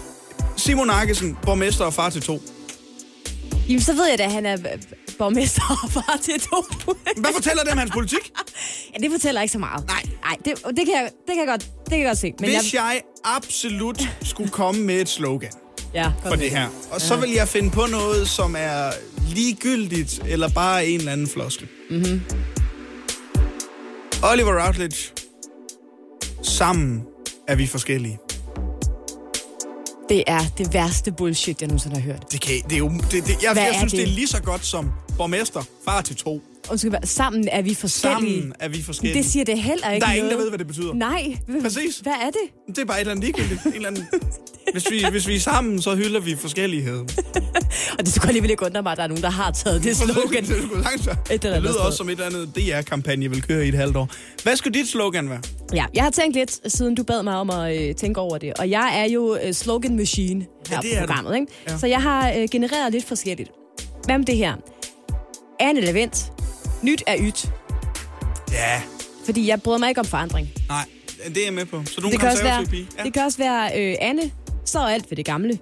Simon 0.56 0.90
Arkesen, 0.90 1.38
borgmester 1.42 1.84
og 1.84 1.94
far 1.94 2.10
til 2.10 2.22
to. 2.22 2.42
Jamen, 3.68 3.80
så 3.80 3.92
ved 3.92 4.06
jeg 4.08 4.18
da, 4.18 4.24
at 4.24 4.32
han 4.32 4.46
er 4.46 4.56
borgmester 5.18 5.80
og 5.84 5.90
far 5.90 6.18
til 6.22 6.40
to. 6.40 6.64
Hvad 7.16 7.30
fortæller 7.34 7.62
det 7.62 7.72
om 7.72 7.78
hans 7.78 7.90
politik? 7.90 8.32
ja, 8.94 9.02
det 9.02 9.10
fortæller 9.12 9.42
ikke 9.42 9.52
så 9.52 9.58
meget. 9.58 9.86
Nej. 9.86 10.02
Nej, 10.22 10.36
det, 10.44 10.76
det, 10.76 10.86
kan 10.86 10.94
jeg, 10.94 11.10
det, 11.26 11.34
kan 11.34 11.38
jeg 11.38 11.46
godt, 11.46 11.60
det 11.60 11.90
kan 11.90 11.98
jeg 11.98 12.06
godt 12.06 12.18
se. 12.18 12.32
Men 12.40 12.50
Hvis 12.50 12.74
jeg 12.74 13.00
absolut 13.24 14.08
skulle 14.22 14.50
komme 14.50 14.82
med 14.82 15.00
et 15.00 15.08
slogan 15.08 15.52
Ja, 15.94 16.12
for 16.26 16.34
det 16.34 16.50
her, 16.50 16.68
og 16.90 17.00
så 17.00 17.16
vil 17.16 17.30
jeg 17.30 17.48
finde 17.48 17.70
på 17.70 17.86
noget, 17.90 18.28
som 18.28 18.56
er 18.58 18.90
ligegyldigt, 19.28 20.22
eller 20.28 20.48
bare 20.48 20.86
en 20.86 20.98
eller 20.98 21.12
anden 21.12 21.28
floskel. 21.28 21.68
Mm-hmm. 21.90 22.20
Oliver 24.22 24.66
Routledge. 24.66 25.12
Sammen 26.42 27.02
er 27.48 27.54
vi 27.56 27.66
forskellige. 27.66 28.18
Det 30.08 30.24
er 30.26 30.40
det 30.58 30.74
værste 30.74 31.12
bullshit, 31.12 31.60
jeg 31.60 31.68
nogensinde 31.68 31.96
har 31.96 32.02
hørt. 32.02 32.32
Det 32.32 32.40
kan, 32.40 32.54
det 32.64 32.72
er 32.72 32.78
jo, 32.78 32.88
det, 32.88 33.10
det, 33.26 33.42
jeg, 33.42 33.52
Hvad 33.52 33.62
jeg 33.62 33.74
synes, 33.78 33.92
det? 33.92 33.98
det? 33.98 34.06
det 34.06 34.12
er 34.12 34.16
lige 34.16 34.26
så 34.28 34.42
godt 34.42 34.64
som 34.64 34.92
borgmester, 35.16 35.62
far 35.84 36.00
til 36.00 36.16
to. 36.16 36.42
Undskyld, 36.70 36.92
sammen 37.04 37.48
er 37.52 37.62
vi 37.62 37.74
forskellige. 37.74 38.38
Sammen 38.40 38.52
er 38.60 38.68
vi 38.68 38.82
forskellige. 38.82 39.22
Det 39.22 39.30
siger 39.30 39.44
det 39.44 39.58
heller 39.62 39.90
ikke 39.90 40.04
Der 40.04 40.10
er 40.10 40.14
ingen, 40.14 40.24
noget. 40.24 40.38
der 40.38 40.42
ved, 40.42 40.50
hvad 40.50 40.58
det 40.58 40.66
betyder. 40.66 40.94
Nej. 40.94 41.36
Præcis. 41.62 41.98
Hvad 41.98 42.12
er 42.12 42.26
det? 42.30 42.74
Det 42.76 42.78
er 42.78 42.84
bare 42.84 42.96
et 42.96 43.00
eller 43.00 43.10
andet 43.10 43.24
ligegyldigt. 43.24 43.66
En 43.66 43.72
eller 43.74 43.88
anden... 43.88 44.04
hvis, 44.72 44.90
vi, 44.90 45.04
hvis 45.10 45.28
vi 45.28 45.36
er 45.36 45.40
sammen, 45.40 45.82
så 45.82 45.94
hylder 45.94 46.20
vi 46.20 46.36
forskellighed. 46.36 46.98
Og 47.98 48.04
det 48.06 48.08
skulle 48.14 48.28
alligevel 48.28 48.50
ikke 48.50 48.64
undre 48.66 48.82
mig, 48.82 48.92
at 48.92 48.98
der 48.98 49.04
er 49.04 49.08
nogen, 49.08 49.22
der 49.22 49.30
har 49.30 49.50
taget 49.50 49.84
det 49.84 49.96
slogan. 50.02 50.44
Det, 50.44 50.48
det, 50.48 50.70
langt, 50.82 51.08
eller 51.30 51.52
det 51.52 51.62
lyder 51.62 51.72
sted. 51.72 51.80
også 51.80 51.96
som 51.96 52.08
et 52.08 52.12
eller 52.12 52.26
andet 52.26 52.56
DR-kampagne, 52.56 53.28
vil 53.30 53.42
køre 53.42 53.64
i 53.66 53.68
et 53.68 53.74
halvt 53.74 53.96
år. 53.96 54.08
Hvad 54.42 54.56
skulle 54.56 54.78
dit 54.80 54.88
slogan 54.88 55.30
være? 55.30 55.40
Ja, 55.74 55.84
jeg 55.94 56.02
har 56.04 56.10
tænkt 56.10 56.36
lidt, 56.36 56.72
siden 56.72 56.94
du 56.94 57.02
bad 57.02 57.22
mig 57.22 57.34
om 57.36 57.50
at 57.50 57.82
øh, 57.82 57.94
tænke 57.94 58.20
over 58.20 58.38
det. 58.38 58.52
Og 58.58 58.70
jeg 58.70 58.92
er 59.00 59.04
jo 59.12 59.36
øh, 59.44 59.52
slogan 59.54 59.96
machine 59.96 60.46
her 60.68 60.80
Ja, 60.84 61.00
på 61.00 61.06
programmet. 61.06 61.34
Ikke? 61.34 61.46
Ja. 61.68 61.78
Så 61.78 61.86
jeg 61.86 62.02
har 62.02 62.32
øh, 62.32 62.48
genereret 62.50 62.92
lidt 62.92 63.04
forskelligt. 63.04 63.50
Hvad 64.04 64.18
med 64.18 64.26
det 64.26 64.36
her? 64.36 64.54
Er 65.60 65.70
en 65.70 65.78
event. 65.88 66.32
Nyt 66.82 67.02
er 67.06 67.16
ydt. 67.20 67.52
Ja, 68.52 68.82
Fordi 69.24 69.46
jeg 69.46 69.62
bryder 69.62 69.78
mig 69.78 69.88
ikke 69.88 70.00
om 70.00 70.06
forandring. 70.06 70.48
nej, 70.68 70.84
det 71.28 71.36
er 71.38 71.44
jeg 71.44 71.52
med 71.54 71.66
på. 71.66 71.84
Så 71.84 72.00
du 72.00 72.10
Det 72.10 72.20
kan, 72.20 72.28
også 72.28 72.42
være, 72.42 72.66
pige. 72.66 72.88
Ja. 72.98 73.02
det 73.04 73.12
kan 73.14 73.22
også 73.24 73.38
være 73.38 73.80
øh, 73.80 73.96
Anne, 74.00 74.32
så 74.64 74.78
er 74.78 74.86
alt 74.86 75.10
ved 75.10 75.16
det 75.16 75.24
gamle. 75.24 75.58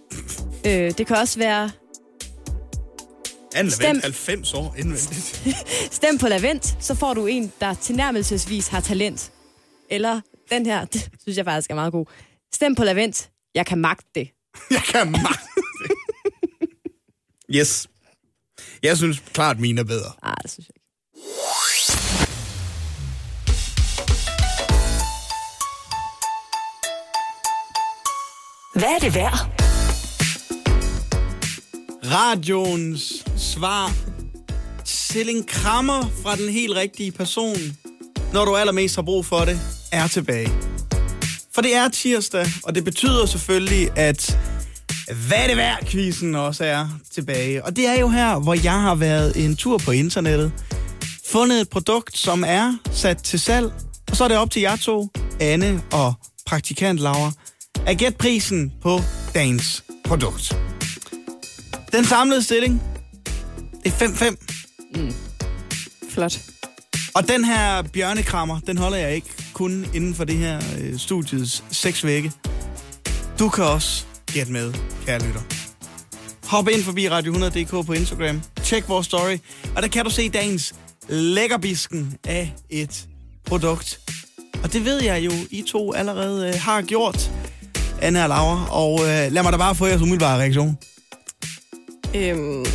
øh, 0.66 0.90
det 0.98 1.06
kan 1.06 1.16
også 1.16 1.38
være 1.38 1.70
Anne 3.54 3.70
Stem. 3.70 3.84
Lavend, 3.84 4.02
90 4.02 4.54
år 4.54 4.74
indvendigt. 4.78 5.42
stem 5.98 6.18
på 6.18 6.28
Lavent, 6.28 6.76
så 6.80 6.94
får 6.94 7.14
du 7.14 7.26
en, 7.26 7.52
der 7.60 7.74
tilnærmelsesvis 7.74 8.68
har 8.68 8.80
talent. 8.80 9.32
Eller 9.90 10.20
den 10.50 10.66
her, 10.66 10.84
det 10.92 11.08
synes 11.22 11.36
jeg 11.36 11.44
faktisk 11.44 11.70
er 11.70 11.74
meget 11.74 11.92
god. 11.92 12.06
Stem 12.54 12.74
på 12.74 12.84
Lavent, 12.84 13.30
jeg 13.54 13.66
kan 13.66 13.78
magte 13.78 14.06
det. 14.14 14.28
jeg 14.70 14.82
kan 14.92 15.10
magte 15.10 15.48
det. 15.82 15.90
Yes. 17.50 17.88
Jeg 18.84 18.96
synes 18.96 19.22
klart, 19.32 19.60
mine 19.60 19.80
er 19.80 19.84
bedre. 19.84 20.12
Ah, 20.22 20.34
det 20.42 20.50
synes 20.50 20.68
jeg 20.68 20.74
ikke. 20.76 20.84
Hvad 28.74 28.88
er 28.94 28.98
det 28.98 29.14
værd? 29.14 29.50
Radioens 32.04 33.24
svar 33.36 33.92
til 34.84 35.36
en 35.36 35.44
krammer 35.44 36.10
fra 36.22 36.36
den 36.36 36.48
helt 36.48 36.76
rigtige 36.76 37.12
person, 37.12 37.56
når 38.32 38.44
du 38.44 38.56
allermest 38.56 38.94
har 38.94 39.02
brug 39.02 39.26
for 39.26 39.40
det, 39.40 39.60
er 39.92 40.06
tilbage. 40.08 40.50
For 41.54 41.62
det 41.62 41.74
er 41.74 41.88
tirsdag, 41.88 42.46
og 42.64 42.74
det 42.74 42.84
betyder 42.84 43.26
selvfølgelig, 43.26 43.98
at 43.98 44.38
hvad 45.06 45.48
det 45.48 45.56
værd, 45.56 45.86
quizzen 45.86 46.34
også 46.34 46.64
er 46.64 46.88
tilbage. 47.14 47.64
Og 47.64 47.76
det 47.76 47.86
er 47.86 48.00
jo 48.00 48.08
her, 48.08 48.38
hvor 48.38 48.54
jeg 48.64 48.80
har 48.80 48.94
været 48.94 49.44
en 49.44 49.56
tur 49.56 49.78
på 49.78 49.90
internettet, 49.90 50.52
fundet 51.26 51.60
et 51.60 51.68
produkt, 51.68 52.18
som 52.18 52.44
er 52.46 52.76
sat 52.92 53.18
til 53.18 53.40
salg, 53.40 53.72
og 54.10 54.16
så 54.16 54.24
er 54.24 54.28
det 54.28 54.36
op 54.36 54.50
til 54.50 54.62
jer 54.62 54.76
to, 54.76 55.08
Anne 55.40 55.82
og 55.92 56.14
praktikant 56.46 57.00
Laura, 57.00 57.32
at 57.86 57.98
gætte 57.98 58.18
prisen 58.18 58.72
på 58.82 59.00
dagens 59.34 59.84
produkt. 60.04 60.56
Den 61.92 62.04
samlede 62.04 62.42
stilling, 62.42 62.82
det 63.84 64.02
er 64.02 64.06
5-5. 64.06 65.12
Flot. 66.10 66.38
Og 67.14 67.28
den 67.28 67.44
her 67.44 67.82
bjørnekrammer, 67.82 68.60
den 68.66 68.78
holder 68.78 68.98
jeg 68.98 69.14
ikke 69.14 69.28
kun 69.52 69.86
inden 69.94 70.14
for 70.14 70.24
det 70.24 70.36
her 70.36 70.60
øh, 70.80 70.98
studiets 70.98 71.64
seks 71.70 72.04
vægge. 72.04 72.32
Du 73.38 73.48
kan 73.48 73.64
også 73.64 74.04
gætte 74.34 74.52
med, 74.52 74.74
kære 75.06 75.18
lytter. 75.18 75.40
Hop 76.46 76.68
ind 76.68 76.82
forbi 76.82 77.06
Radio100.dk 77.06 77.86
på 77.86 77.92
Instagram. 77.92 78.42
Tjek 78.62 78.88
vores 78.88 79.06
story. 79.06 79.38
Og 79.76 79.82
der 79.82 79.88
kan 79.88 80.04
du 80.04 80.10
se 80.10 80.28
dagens 80.28 80.74
lækkerbisken 81.08 82.16
af 82.24 82.54
et 82.70 83.06
produkt. 83.44 84.00
Og 84.62 84.72
det 84.72 84.84
ved 84.84 85.02
jeg 85.02 85.24
jo, 85.24 85.32
I 85.50 85.64
to 85.68 85.92
allerede 85.92 86.48
øh, 86.48 86.54
har 86.60 86.82
gjort, 86.82 87.30
Anna 88.02 88.22
og 88.22 88.28
Laura. 88.28 88.68
Og 88.70 89.00
øh, 89.00 89.32
lad 89.32 89.42
mig 89.42 89.52
da 89.52 89.58
bare 89.58 89.74
få 89.74 89.86
jeres 89.86 90.02
umiddelbare 90.02 90.40
reaktion. 90.40 90.78
Øhm, 92.14 92.66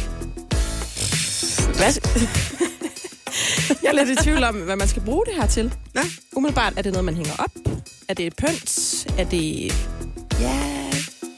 hvad? 1.78 1.93
jeg 3.84 3.89
er 3.89 4.06
lidt 4.06 4.19
i 4.19 4.24
tvivl 4.24 4.43
om, 4.43 4.56
hvad 4.56 4.76
man 4.76 4.88
skal 4.88 5.02
bruge 5.02 5.26
det 5.26 5.34
her 5.36 5.48
til. 5.48 5.74
Ja. 5.95 6.02
Umiddelbart, 6.36 6.74
er 6.78 6.82
det 6.82 6.91
noget, 6.91 7.06
man 7.06 7.15
hænger 7.15 7.34
op? 7.39 7.52
Er 8.10 8.13
det 8.13 8.28
et 8.28 8.36
pynt? 8.36 9.08
Er 9.17 9.24
det... 9.24 9.74
Ja... 10.39 10.79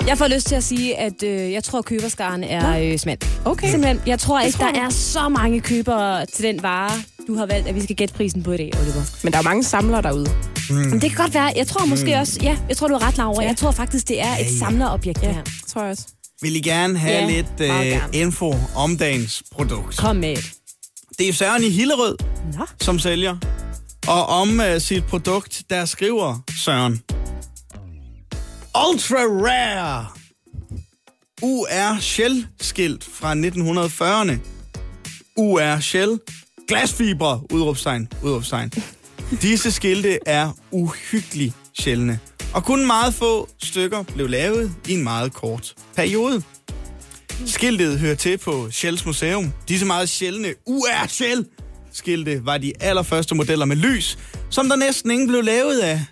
Jeg 0.07 0.17
får 0.17 0.27
lyst 0.27 0.47
til 0.47 0.55
at 0.55 0.63
sige, 0.63 0.97
at 0.97 1.23
øh, 1.23 1.51
jeg 1.51 1.63
tror, 1.63 1.79
at 1.79 1.85
køberskaren 1.85 2.43
er 2.43 2.79
øh, 2.79 2.97
smal. 2.97 3.17
Okay. 3.45 3.69
Simpelthen, 3.69 4.01
jeg 4.05 4.19
tror 4.19 4.39
ikke, 4.41 4.57
tror 4.57 4.71
der 4.71 4.81
er 4.81 4.89
så 4.89 5.29
mange 5.29 5.59
købere 5.61 6.25
til 6.25 6.43
den 6.45 6.63
vare, 6.63 6.91
du 7.27 7.35
har 7.35 7.45
valgt, 7.45 7.67
at 7.67 7.75
vi 7.75 7.81
skal 7.83 7.95
gætte 7.95 8.13
prisen 8.13 8.43
på 8.43 8.51
i 8.51 8.57
dag, 8.57 8.71
Oliver. 8.81 9.01
Men 9.23 9.33
der 9.33 9.39
er 9.39 9.43
mange 9.43 9.63
samlere 9.63 10.01
derude. 10.01 10.27
Men 10.69 10.93
det 10.93 11.01
kan 11.01 11.17
godt 11.17 11.33
være. 11.33 11.51
Jeg 11.55 11.67
tror 11.67 11.85
måske 11.85 12.15
også, 12.15 12.39
ja, 12.43 12.57
jeg 12.69 12.77
tror, 12.77 12.87
du 12.87 12.93
har 12.93 13.07
ret, 13.07 13.17
Laura. 13.17 13.41
Ja. 13.41 13.47
Jeg 13.47 13.57
tror 13.57 13.71
faktisk, 13.71 14.07
det 14.07 14.21
er 14.21 14.33
et 14.37 14.45
ja. 14.45 14.57
samlerobjekt, 14.59 15.21
det 15.21 15.33
her. 15.35 15.43
tror 15.67 15.81
jeg 15.81 15.91
også. 15.91 16.07
Vil 16.41 16.55
I 16.55 16.59
gerne 16.59 16.97
have 16.97 17.13
Ja, 17.13 17.27
lidt 17.27 17.45
øh, 17.59 17.67
gerne. 17.67 18.01
info 18.13 18.53
om 18.75 18.97
dagens 18.97 19.43
produkt? 19.51 19.97
Kom 19.97 20.15
med 20.15 20.31
et. 20.31 20.51
Det 21.19 21.29
er 21.29 21.33
Søren 21.33 21.63
i 21.63 21.69
Hillerød, 21.69 22.17
Nå. 22.57 22.65
som 22.81 22.99
sælger. 22.99 23.37
Og 24.07 24.25
om 24.25 24.49
uh, 24.59 24.81
sit 24.81 25.03
produkt, 25.05 25.63
der 25.69 25.85
skriver 25.85 26.39
Søren. 26.57 27.01
Ultra 28.75 29.17
Rare 29.17 30.07
UR 31.41 31.99
Shell 31.99 32.47
skilt 32.61 33.03
fra 33.03 33.33
1940'erne. 33.33 34.39
UR 35.37 35.79
Shell 35.79 36.19
glasfibre 36.67 37.41
udråbstegn, 37.53 38.07
udråbstegn. 38.23 38.71
Disse 39.41 39.71
skilte 39.71 40.19
er 40.25 40.51
uhyggeligt 40.71 41.53
sjældne. 41.79 42.19
Og 42.53 42.63
kun 42.63 42.87
meget 42.87 43.13
få 43.13 43.49
stykker 43.63 44.03
blev 44.03 44.29
lavet 44.29 44.75
i 44.87 44.93
en 44.93 45.03
meget 45.03 45.33
kort 45.33 45.73
periode. 45.95 46.43
Skiltet 47.45 47.99
hører 47.99 48.15
til 48.15 48.37
på 48.37 48.71
Shells 48.71 49.05
Museum. 49.05 49.53
Disse 49.67 49.85
meget 49.85 50.09
sjældne 50.09 50.53
UR 50.65 51.07
Shell 51.07 51.45
skilte 51.91 52.45
var 52.45 52.57
de 52.57 52.73
allerførste 52.79 53.35
modeller 53.35 53.65
med 53.65 53.75
lys, 53.75 54.17
som 54.49 54.69
der 54.69 54.75
næsten 54.75 55.11
ingen 55.11 55.27
blev 55.27 55.41
lavet 55.43 55.79
af, 55.79 56.05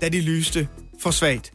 da 0.00 0.08
de 0.08 0.20
lyste 0.20 0.68
for 1.02 1.10
svagt. 1.10 1.52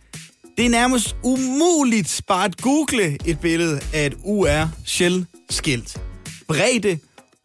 Det 0.58 0.66
er 0.66 0.70
nærmest 0.70 1.16
umuligt 1.24 2.22
bare 2.28 2.46
at 2.46 2.62
google 2.62 3.18
et 3.26 3.39
billede 3.39 3.80
af 3.94 4.06
et 4.06 4.13
UR 4.24 4.70
Shell 4.86 5.26
skilt. 5.50 6.02
Bredde 6.48 7.00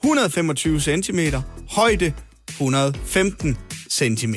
125 0.05 0.81
cm, 0.81 1.19
højde 1.69 2.13
115 2.49 3.57
cm. 3.91 4.35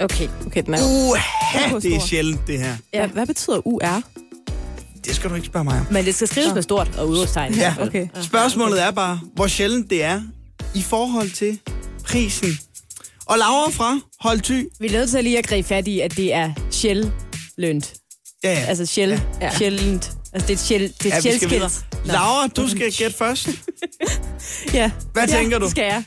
Okay. 0.00 0.28
Okay, 0.46 0.62
den 0.66 0.74
er. 0.74 0.78
Uha, 0.82 1.78
det 1.78 1.94
er 1.94 2.00
sjældent 2.00 2.40
det 2.46 2.58
her. 2.58 2.76
Ja. 2.94 2.98
Hvad, 2.98 3.08
hvad 3.08 3.26
betyder 3.26 3.66
UR? 3.66 4.02
Det 5.04 5.14
skal 5.16 5.30
du 5.30 5.34
ikke 5.34 5.46
spørge 5.46 5.64
mig 5.64 5.80
om. 5.80 5.86
Men 5.90 6.04
det 6.04 6.14
skal 6.14 6.28
skrives 6.28 6.54
med 6.54 6.62
stort 6.62 6.96
og 6.98 7.08
udråbstegn. 7.08 7.54
Ja, 7.54 7.74
okay. 7.80 8.08
Spørgsmålet 8.22 8.82
er 8.82 8.90
bare, 8.90 9.20
hvor 9.34 9.46
sjældent 9.46 9.90
det 9.90 10.02
er 10.02 10.22
i 10.74 10.82
forhold 10.82 11.30
til 11.30 11.58
prisen. 12.04 12.48
Og 13.26 13.38
Laura 13.38 13.70
fra 13.70 13.98
Holdty. 14.20 14.62
Vi 14.80 14.86
er 14.86 14.92
nødt 14.92 15.10
til 15.10 15.24
lige 15.24 15.38
at 15.38 15.46
gribe 15.46 15.68
fat 15.68 15.88
i, 15.88 16.00
at 16.00 16.16
det 16.16 16.34
er 16.34 16.52
sjældent. 16.70 17.94
Ja, 18.44 18.52
ja. 18.52 18.64
Altså 18.68 18.86
sjæld, 18.86 19.20
Ja. 19.40 19.56
sjældent. 19.58 20.12
Altså 20.32 20.46
det 20.46 20.50
er 20.50 20.54
et 20.54 20.60
sjæld, 20.60 20.92
det 21.02 21.12
er 21.14 21.80
ja. 22.06 22.12
Laura, 22.12 22.46
du 22.46 22.68
skal 22.68 22.92
gætte 22.92 23.16
først. 23.16 23.48
Ja. 24.74 24.90
Hvad 25.12 25.28
ja, 25.28 25.36
tænker 25.36 25.58
du? 25.58 25.70
skal 25.70 25.84
jeg. 25.84 26.04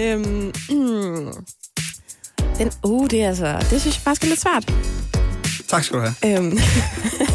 Øhm, 0.00 0.52
den, 2.58 2.70
uh, 2.84 3.10
det 3.10 3.22
er 3.22 3.28
altså... 3.28 3.56
Det 3.70 3.80
synes 3.80 3.96
jeg 3.96 4.02
faktisk 4.02 4.24
er 4.24 4.28
lidt 4.28 4.40
svært. 4.40 4.72
Tak 5.68 5.84
skal 5.84 5.98
du 5.98 6.02
have. 6.02 6.36
Øhm. 6.38 6.58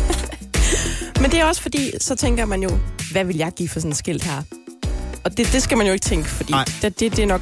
Men 1.22 1.32
det 1.32 1.40
er 1.40 1.46
også 1.46 1.62
fordi, 1.62 1.92
så 2.02 2.16
tænker 2.16 2.46
man 2.46 2.64
jo, 2.64 2.80
hvad 3.12 3.26
vil 3.26 3.38
jeg 3.38 3.52
give 3.56 3.70
for 3.70 3.80
sådan 3.80 3.92
et 3.92 3.98
skilt 3.98 4.24
her? 4.24 4.42
Og 5.24 5.38
det, 5.38 5.50
det 5.54 5.64
skal 5.64 5.78
man 5.78 5.88
jo 5.88 5.94
ikke 5.94 6.06
tænke, 6.06 6.30
fordi 6.30 6.54
det, 6.82 7.00
det, 7.00 7.16
det 7.16 7.20
er 7.20 7.26
nok 7.28 7.42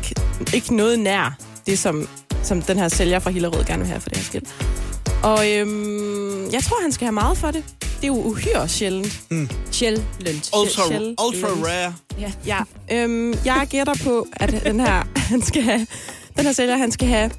ikke 0.54 0.76
noget 0.76 1.00
nær 1.00 1.38
det, 1.68 1.80
som, 1.80 2.08
som 2.44 2.62
den 2.62 2.78
her 2.78 2.88
sælger 2.88 3.20
fra 3.20 3.30
Hillerød 3.30 3.64
gerne 3.66 3.80
vil 3.80 3.88
have 3.88 4.02
for 4.02 4.10
det 4.10 4.18
her 4.18 4.26
skilt. 4.26 4.48
Og 5.24 5.52
øhm, 5.52 6.50
jeg 6.52 6.64
tror, 6.64 6.82
han 6.82 6.92
skal 6.92 7.06
have 7.06 7.14
meget 7.14 7.38
for 7.38 7.52
det. 7.52 7.64
Det 7.82 8.04
er 8.04 8.08
jo 8.08 8.16
uhyre 8.24 8.70
sjældent. 8.70 9.20
Sjældent. 9.72 10.50
Ultra, 10.62 10.84
Shell- 10.84 11.16
ultra 11.26 11.48
rare. 11.48 11.94
Ja, 12.20 12.32
ja. 12.46 12.60
Øhm, 12.92 13.34
jeg 13.46 13.68
gætter 13.70 13.94
på, 14.04 14.28
at 14.34 14.62
den 14.66 14.80
her, 14.80 15.04
han 15.16 15.42
skal 15.42 15.62
have, 15.62 15.88
den 16.38 16.46
her 16.46 16.52
sælger, 16.52 16.78
han 16.78 16.92
skal 16.92 17.08
have 17.08 17.32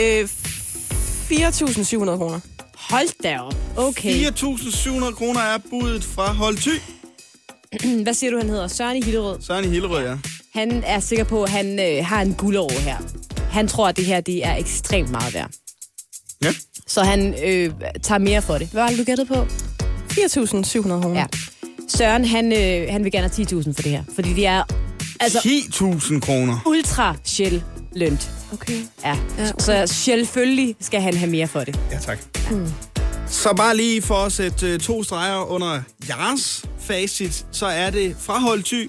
øh, 0.00 0.24
4.700 0.24 2.16
kroner. 2.16 2.40
Hold 2.74 3.22
da 3.22 3.38
op. 3.40 3.54
Okay. 3.76 4.26
4.700 4.30 5.14
kroner 5.14 5.40
er 5.40 5.58
budet 5.70 6.04
fra 6.04 6.32
Holdty. 6.32 6.68
Hvad 8.02 8.14
siger 8.14 8.30
du, 8.30 8.38
han 8.38 8.48
hedder? 8.48 8.68
Søren 8.68 8.96
i 8.96 9.02
Hillerød. 9.04 9.40
Søren 9.40 9.64
i 9.64 9.68
Hillerød, 9.68 10.04
ja. 10.06 10.16
Han 10.58 10.84
er 10.86 11.00
sikker 11.00 11.24
på, 11.24 11.42
at 11.42 11.50
han 11.50 11.80
øh, 11.80 12.06
har 12.06 12.22
en 12.22 12.34
guldår 12.34 12.80
her. 12.80 12.96
Han 13.50 13.68
tror, 13.68 13.88
at 13.88 13.96
det 13.96 14.04
her 14.04 14.20
det 14.20 14.46
er 14.46 14.56
ekstremt 14.56 15.10
meget 15.10 15.34
værd. 15.34 15.50
Ja. 16.44 16.54
Så 16.86 17.02
han 17.02 17.34
øh, 17.44 17.70
tager 18.02 18.18
mere 18.18 18.42
for 18.42 18.58
det. 18.58 18.68
Hvad 18.68 18.82
var 18.82 18.88
det, 18.88 18.98
du 18.98 19.04
gættede 19.04 19.26
på? 19.28 19.46
4.700 20.12 21.02
kroner. 21.02 21.20
Ja. 21.20 21.26
Søren, 21.88 22.24
han, 22.24 22.52
øh, 22.52 22.92
han 22.92 23.04
vil 23.04 23.12
gerne 23.12 23.30
have 23.36 23.60
10.000 23.60 23.72
for 23.74 23.82
det 23.82 23.90
her. 23.90 24.04
Fordi 24.14 24.32
det 24.32 24.46
er 24.46 24.62
altså 25.20 25.38
10.000 25.38 26.20
kroner. 26.20 26.60
ultra 26.66 27.16
shell 27.24 27.62
lønt. 27.92 28.30
Okay. 28.52 28.82
Ja. 29.04 29.08
ja 29.38 29.42
okay. 29.42 29.52
Så 29.58 29.86
selvfølgelig 29.86 30.76
skal 30.80 31.00
han 31.00 31.16
have 31.16 31.30
mere 31.30 31.48
for 31.48 31.60
det. 31.60 31.78
Ja, 31.90 31.98
tak. 31.98 32.18
Så 33.28 33.54
bare 33.56 33.76
lige 33.76 34.02
for 34.02 34.14
at 34.14 34.32
sætte 34.32 34.66
øh, 34.66 34.80
to 34.80 35.02
streger 35.02 35.50
under 35.50 35.82
jeres 36.08 36.64
facit, 36.80 37.46
så 37.52 37.66
er 37.66 37.90
det 37.90 38.16
fra 38.20 38.38
hold 38.38 38.62
ty 38.62 38.86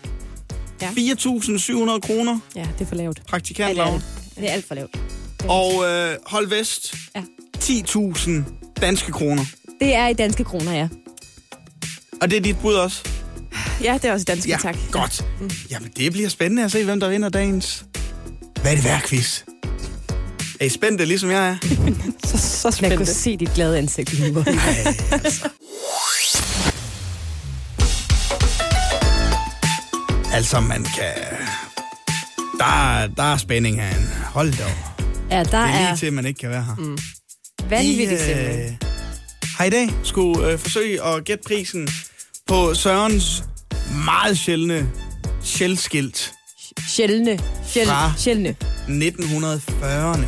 Ja. 0.82 0.90
4.700 0.90 2.00
kroner, 2.00 2.40
Ja, 2.56 2.68
det 2.80 2.86
er 2.86 2.90
for 2.90 2.96
lavt. 2.96 3.22
praktikant 3.28 3.68
Ja, 3.70 3.74
det 3.74 3.80
er 3.80 3.86
Laura. 3.86 4.02
det. 4.36 4.50
Er 4.50 4.52
alt 4.54 4.68
for 4.68 4.76
lavt. 4.76 5.00
Og 5.48 5.86
øh, 5.86 6.16
hold 6.26 6.48
vest, 6.48 6.96
Ja. 7.16 7.22
10.000 7.58 8.32
danske 8.82 9.12
kroner. 9.12 9.46
Det 9.80 9.96
er 9.96 10.08
i 10.08 10.14
danske 10.14 10.44
kroner, 10.44 10.72
ja. 10.74 10.88
Og 12.22 12.30
det 12.32 12.38
er 12.38 12.42
dit 12.42 12.58
bud 12.62 12.74
også? 12.74 13.04
Ja, 13.84 13.94
det 14.02 14.06
er 14.06 14.14
også 14.14 14.24
dansk, 14.24 14.48
Ja, 14.48 14.58
tak. 14.62 14.76
godt. 14.92 15.26
Jamen, 15.72 15.92
det 15.98 16.12
bliver 16.12 16.30
spændende 16.30 16.64
at 16.64 16.72
se, 16.72 16.84
hvem 16.86 17.00
der 17.00 17.10
vinder 17.10 17.30
dagens. 17.30 17.86
Hvad 18.62 18.72
er 18.72 18.76
det 18.76 18.84
værd, 18.86 19.02
quiz? 19.02 19.42
Er 20.60 20.66
I 20.66 20.70
spændte, 20.70 21.06
ligesom 21.06 21.30
jeg 21.32 21.50
er? 21.50 21.58
Så, 22.28 22.38
så 22.38 22.68
Jeg 22.68 22.74
spændende. 22.74 22.98
kunne 22.98 23.06
se 23.14 23.38
dit 23.38 23.50
glade 23.56 23.78
ansigt 23.78 24.14
lige 24.14 24.32
nu. 24.32 24.44
Altså, 25.12 25.50
man 30.62 30.84
kan... 30.84 31.38
Der, 32.60 32.66
er- 32.66 33.08
der 33.08 33.24
er 33.34 33.38
spænding 33.38 33.82
herinde. 33.82 34.08
Hold 34.26 34.54
da 34.58 34.64
op. 34.66 35.02
Ja, 35.32 35.38
der 35.38 35.44
Det 35.44 35.54
er 35.54 35.66
lige 35.68 35.88
er 35.88 35.96
til, 35.96 36.06
at 36.06 36.14
man 36.14 36.26
ikke 36.26 36.38
kan 36.38 36.50
være 36.50 36.64
her. 36.64 36.76
Mm. 36.76 36.98
vanvittigt 37.70 38.22
I, 38.22 38.32
øh, 38.32 38.72
har 39.58 39.66
i 39.66 39.70
dag 39.70 39.90
skulle 40.04 40.52
øh, 40.52 40.60
forsøge 40.60 41.04
at 41.04 41.24
gætte 41.26 41.44
prisen 41.48 41.88
på 42.48 42.74
Sørens 42.74 43.44
meget 44.06 44.38
sjældne 44.40 44.90
shellskilt 45.44 46.32
Sjældne. 46.88 47.40
Sjæl, 47.68 47.88
Fra- 47.88 48.12
sjældne. 48.18 48.56
1940'erne. 48.88 50.26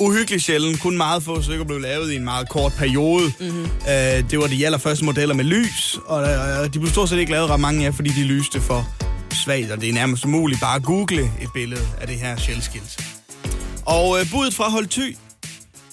Uhyggelig 0.00 0.42
sjælden. 0.42 0.76
Kun 0.78 0.96
meget 0.96 1.22
få 1.22 1.42
stykker 1.42 1.64
blev 1.64 1.80
lavet 1.80 2.12
i 2.12 2.16
en 2.16 2.24
meget 2.24 2.48
kort 2.48 2.72
periode. 2.78 3.32
Mm-hmm. 3.40 3.62
Øh, 3.64 4.30
det 4.30 4.38
var 4.38 4.46
de 4.46 4.66
allerførste 4.66 5.04
modeller 5.04 5.34
med 5.34 5.44
lys, 5.44 5.98
og 6.06 6.22
øh, 6.28 6.64
de 6.74 6.78
blev 6.78 6.88
stort 6.90 7.08
set 7.08 7.18
ikke 7.18 7.32
lavet 7.32 7.50
ret 7.50 7.60
mange 7.60 7.86
af, 7.86 7.94
fordi 7.94 8.10
de 8.10 8.22
lyste 8.24 8.60
for 8.60 8.88
svagt, 9.36 9.70
og 9.70 9.80
det 9.80 9.88
er 9.88 9.92
nærmest 9.92 10.24
umuligt 10.24 10.60
bare 10.60 10.76
at 10.76 10.82
google 10.82 11.22
et 11.40 11.48
billede 11.54 11.88
af 12.00 12.06
det 12.06 12.16
her 12.16 12.36
shellskilt. 12.36 13.04
Og 13.86 14.20
øh, 14.20 14.30
budet 14.30 14.54
fra 14.54 14.68
Hold 14.68 14.86
Ty, 14.86 15.16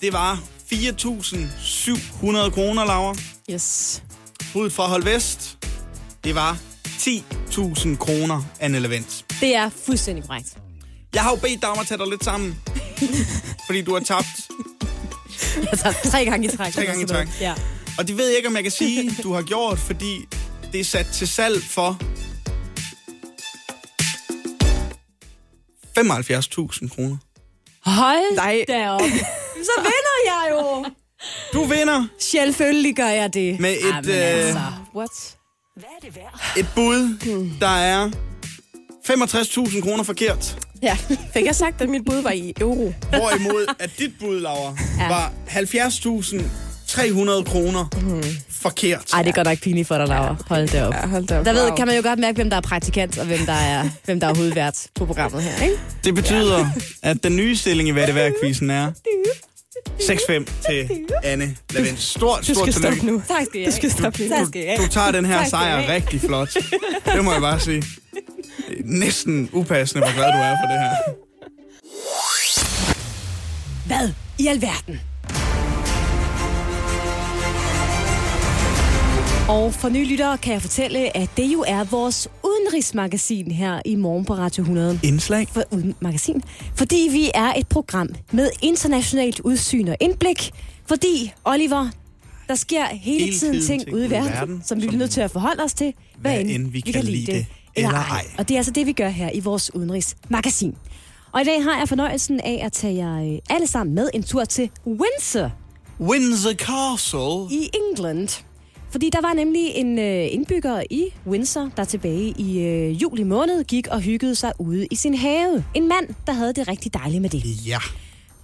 det 0.02 0.14
var 0.14 0.40
4.700 0.74 2.50
kroner, 2.50 2.86
Laura. 2.86 3.16
Yes. 3.52 4.04
Budet 4.54 4.74
fra 4.74 4.88
Hold 4.88 5.04
Vest, 5.04 5.58
det 6.24 6.36
var 6.36 6.58
10.000 6.88 7.96
kroner, 7.96 8.44
Anne 8.60 8.80
Levent. 8.80 9.26
Det 9.42 9.56
er 9.56 9.70
fuldstændig 9.86 10.26
korrekt. 10.28 10.58
Jeg 11.14 11.22
har 11.22 11.30
jo 11.30 11.36
bedt 11.36 11.62
dig 11.62 11.70
om 11.70 11.80
at 11.80 11.88
tage 11.88 11.98
dig 11.98 12.08
lidt 12.08 12.24
sammen, 12.24 12.60
fordi 13.68 13.82
du 13.82 13.94
har 13.94 14.00
tabt. 14.00 14.28
Jeg 15.72 15.80
tager 15.80 15.96
tre 16.12 16.26
gange 16.26 16.48
i 16.48 16.58
træk. 16.58 16.74
Tre 16.74 16.86
gange 16.86 17.04
i 17.04 17.06
træk. 17.06 17.28
Ja. 17.42 17.54
Og 17.98 18.08
det 18.08 18.18
ved 18.18 18.28
jeg 18.28 18.38
ikke, 18.38 18.50
om 18.50 18.56
jeg 18.56 18.64
kan 18.64 18.72
sige, 18.72 19.12
du 19.24 19.34
har 19.34 19.42
gjort, 19.42 19.80
fordi 19.80 20.26
det 20.72 20.80
er 20.80 20.84
sat 20.86 21.08
til 21.14 21.28
salg 21.28 21.64
for 21.64 22.00
75.000 26.00 26.90
kroner. 26.96 27.18
Hold 27.86 28.36
Nej. 28.36 28.66
da 28.68 28.90
op. 28.90 29.02
Så 29.70 29.72
vinder 29.78 30.20
jeg 30.26 30.48
jo. 30.52 30.86
Du 31.54 31.64
vinder 31.66 32.08
Selvfølgelig 32.20 32.96
gør 32.96 33.08
jeg 33.08 33.34
det. 33.34 33.60
med 33.60 33.72
et, 33.72 33.78
Jamen, 33.86 34.10
øh, 34.10 34.16
altså. 34.18 34.60
What? 34.96 35.10
Hvad 35.76 35.84
er 36.02 36.06
det 36.06 36.16
værd? 36.16 36.42
et 36.58 36.68
bud, 36.76 37.18
der 37.60 37.68
er 37.78 38.10
65.000 39.10 39.82
kroner 39.82 40.04
forkert. 40.04 40.58
Ja. 40.82 40.98
Fik 41.34 41.46
jeg 41.46 41.56
sagt, 41.56 41.82
at 41.82 41.90
mit 41.90 42.06
bud 42.06 42.22
var 42.22 42.32
i 42.32 42.54
euro? 42.62 42.94
Hvorimod 43.10 43.76
at 43.80 43.92
dit 44.00 44.12
bud, 44.20 44.40
Laura, 44.40 44.76
Ja. 45.00 45.08
var 45.08 45.32
70.300 46.94 47.44
kroner 47.44 47.86
forkert. 48.62 49.14
Ej, 49.14 49.24
det 49.24 49.36
går 49.36 49.44
nok 49.44 49.58
pinligt 49.62 49.88
for 49.88 49.98
dig, 49.98 50.08
Laura. 50.08 50.36
Hold 50.48 50.68
da 50.68 50.86
op. 50.88 50.94
Ja, 50.94 51.08
hold 51.08 51.28
da 51.28 51.40
op. 51.40 51.46
Der 51.46 51.54
ved, 51.54 51.72
kan 51.78 51.88
man 51.88 51.96
jo 51.96 52.02
godt 52.04 52.20
mærke, 52.20 52.36
hvem 52.36 52.50
der 52.50 52.58
er 52.58 52.62
praktikant, 52.62 53.18
og 53.18 53.26
hvem 53.26 53.40
der 53.46 53.54
er, 53.54 53.90
hvem 54.06 54.20
der 54.20 54.28
er 54.28 54.36
hovedvært 54.36 54.88
på 54.96 55.06
programmet 55.06 55.44
her, 55.44 55.64
ikke? 55.64 55.76
Det 56.04 56.16
betyder, 56.16 56.66
at 57.04 57.24
den 57.24 57.36
nye 57.36 57.56
stilling 57.56 57.90
i 57.90 57.92
Hvad 57.92 58.04
er 58.04 58.06
det 58.06 58.16
værd-quizzen 58.16 58.70
er 58.70 58.92
6-5 60.00 60.66
til 60.70 60.90
Anne 61.24 61.56
Lavent. 61.74 62.00
Stort, 62.02 62.40
Du 62.40 62.44
stort 62.44 62.58
skal 62.58 62.74
stoppe 62.74 63.00
tillykke. 63.00 63.06
nu. 63.06 63.22
Tak 63.28 63.46
skal 63.46 63.62
I 63.62 63.66
Du 63.66 63.72
skal 63.72 63.92
stoppe 63.92 64.26
I 64.26 64.28
have. 64.30 64.78
Du 64.78 64.88
tager 64.88 65.12
den 65.12 65.26
her 65.26 65.46
sejr 65.50 65.90
rigtig 65.94 66.22
flot. 66.22 66.54
Det 67.16 67.24
må 67.24 67.32
jeg 67.32 67.42
bare 67.42 67.60
sige. 67.60 67.84
Næsten 68.86 69.50
upassende, 69.54 70.04
hvor 70.04 70.14
glad 70.16 70.26
du 70.26 70.38
er 70.38 70.56
for 70.64 70.68
det 70.72 70.80
her. 70.80 70.94
Hvad 73.86 74.10
i 74.40 74.48
alverden? 74.48 75.00
Og 79.50 79.74
for 79.74 79.90
nye 79.90 80.06
lyttere 80.06 80.38
kan 80.38 80.54
jeg 80.54 80.62
fortælle, 80.62 81.18
at 81.18 81.30
det 81.38 81.54
jo 81.54 81.64
er 81.68 81.84
vores 81.84 82.30
udenrigsmagasin 82.44 83.52
her 83.52 83.82
i 83.86 83.96
morgen 83.96 84.26
på 84.26 84.34
Radio 84.34 84.62
100. 84.62 85.00
Indslag. 85.04 85.48
For, 85.52 85.64
uden 85.72 85.96
magasin. 86.00 86.44
Fordi 86.76 87.08
vi 87.12 87.32
er 87.34 87.54
et 87.54 87.68
program 87.68 88.08
med 88.32 88.50
internationalt 88.62 89.40
udsyn 89.40 89.88
og 89.88 89.98
indblik. 90.02 90.52
Fordi, 90.86 91.34
Oliver, 91.46 91.90
der 92.48 92.56
sker 92.56 92.86
hele, 92.86 93.26
Hele 93.26 93.38
tiden, 93.40 93.62
tiden 93.62 93.82
ting 93.82 93.94
ude 93.94 94.06
i 94.06 94.10
verden, 94.10 94.32
verden 94.32 94.62
som 94.66 94.82
vi 94.82 94.88
bliver 94.88 95.00
nødt 95.00 95.12
til 95.12 95.22
at 95.22 95.32
forholde 95.32 95.64
os 95.64 95.74
til, 95.74 95.94
hvad, 96.18 96.40
end 96.40 96.68
vi 96.72 96.82
kan 96.82 97.04
lide 97.04 97.32
det 97.32 97.46
eller 97.76 97.92
ej. 97.92 98.26
Og 98.38 98.48
det 98.50 98.56
er 98.56 98.60
altså 98.60 98.72
det, 98.72 98.86
vi 98.86 98.92
gør 98.92 99.10
her 99.10 99.30
i 99.34 99.40
vores 99.40 99.76
udenrigsmagasin. 99.76 100.76
Og 101.32 101.42
i 101.42 101.44
dag 101.44 101.64
har 101.64 101.78
jeg 101.80 101.90
fornøjelsen 101.90 102.40
af 102.40 102.62
at 102.66 102.72
tage 102.72 102.96
jer 102.96 103.34
øh, 103.34 103.40
alle 103.50 103.68
sammen 103.68 103.96
med 103.96 104.10
en 104.14 104.24
tur 104.24 104.46
til 104.46 104.70
Windsor 104.88 105.52
Windsor 106.00 106.54
Castle. 106.54 107.58
i 107.58 107.70
England. 107.74 108.44
Fordi 108.94 109.10
der 109.10 109.22
var 109.22 109.34
nemlig 109.34 109.68
en 109.76 110.00
øh, 110.00 110.34
indbygger 110.34 110.84
i 110.90 111.04
Windsor, 111.28 111.72
der 111.78 111.84
tilbage 111.84 112.34
i 112.38 112.60
øh, 112.60 113.02
juli 113.02 113.24
måned 113.24 113.64
gik 113.64 113.88
og 113.88 114.02
hyggede 114.02 114.36
sig 114.36 114.52
ude 114.60 114.88
i 114.92 114.96
sin 114.96 115.16
have. 115.16 115.66
En 115.74 115.88
mand, 115.88 116.08
der 116.28 116.34
havde 116.34 116.54
det 116.54 116.68
rigtig 116.68 116.94
dejligt 116.94 117.22
med 117.22 117.30
det. 117.30 117.68
Ja. 117.68 117.78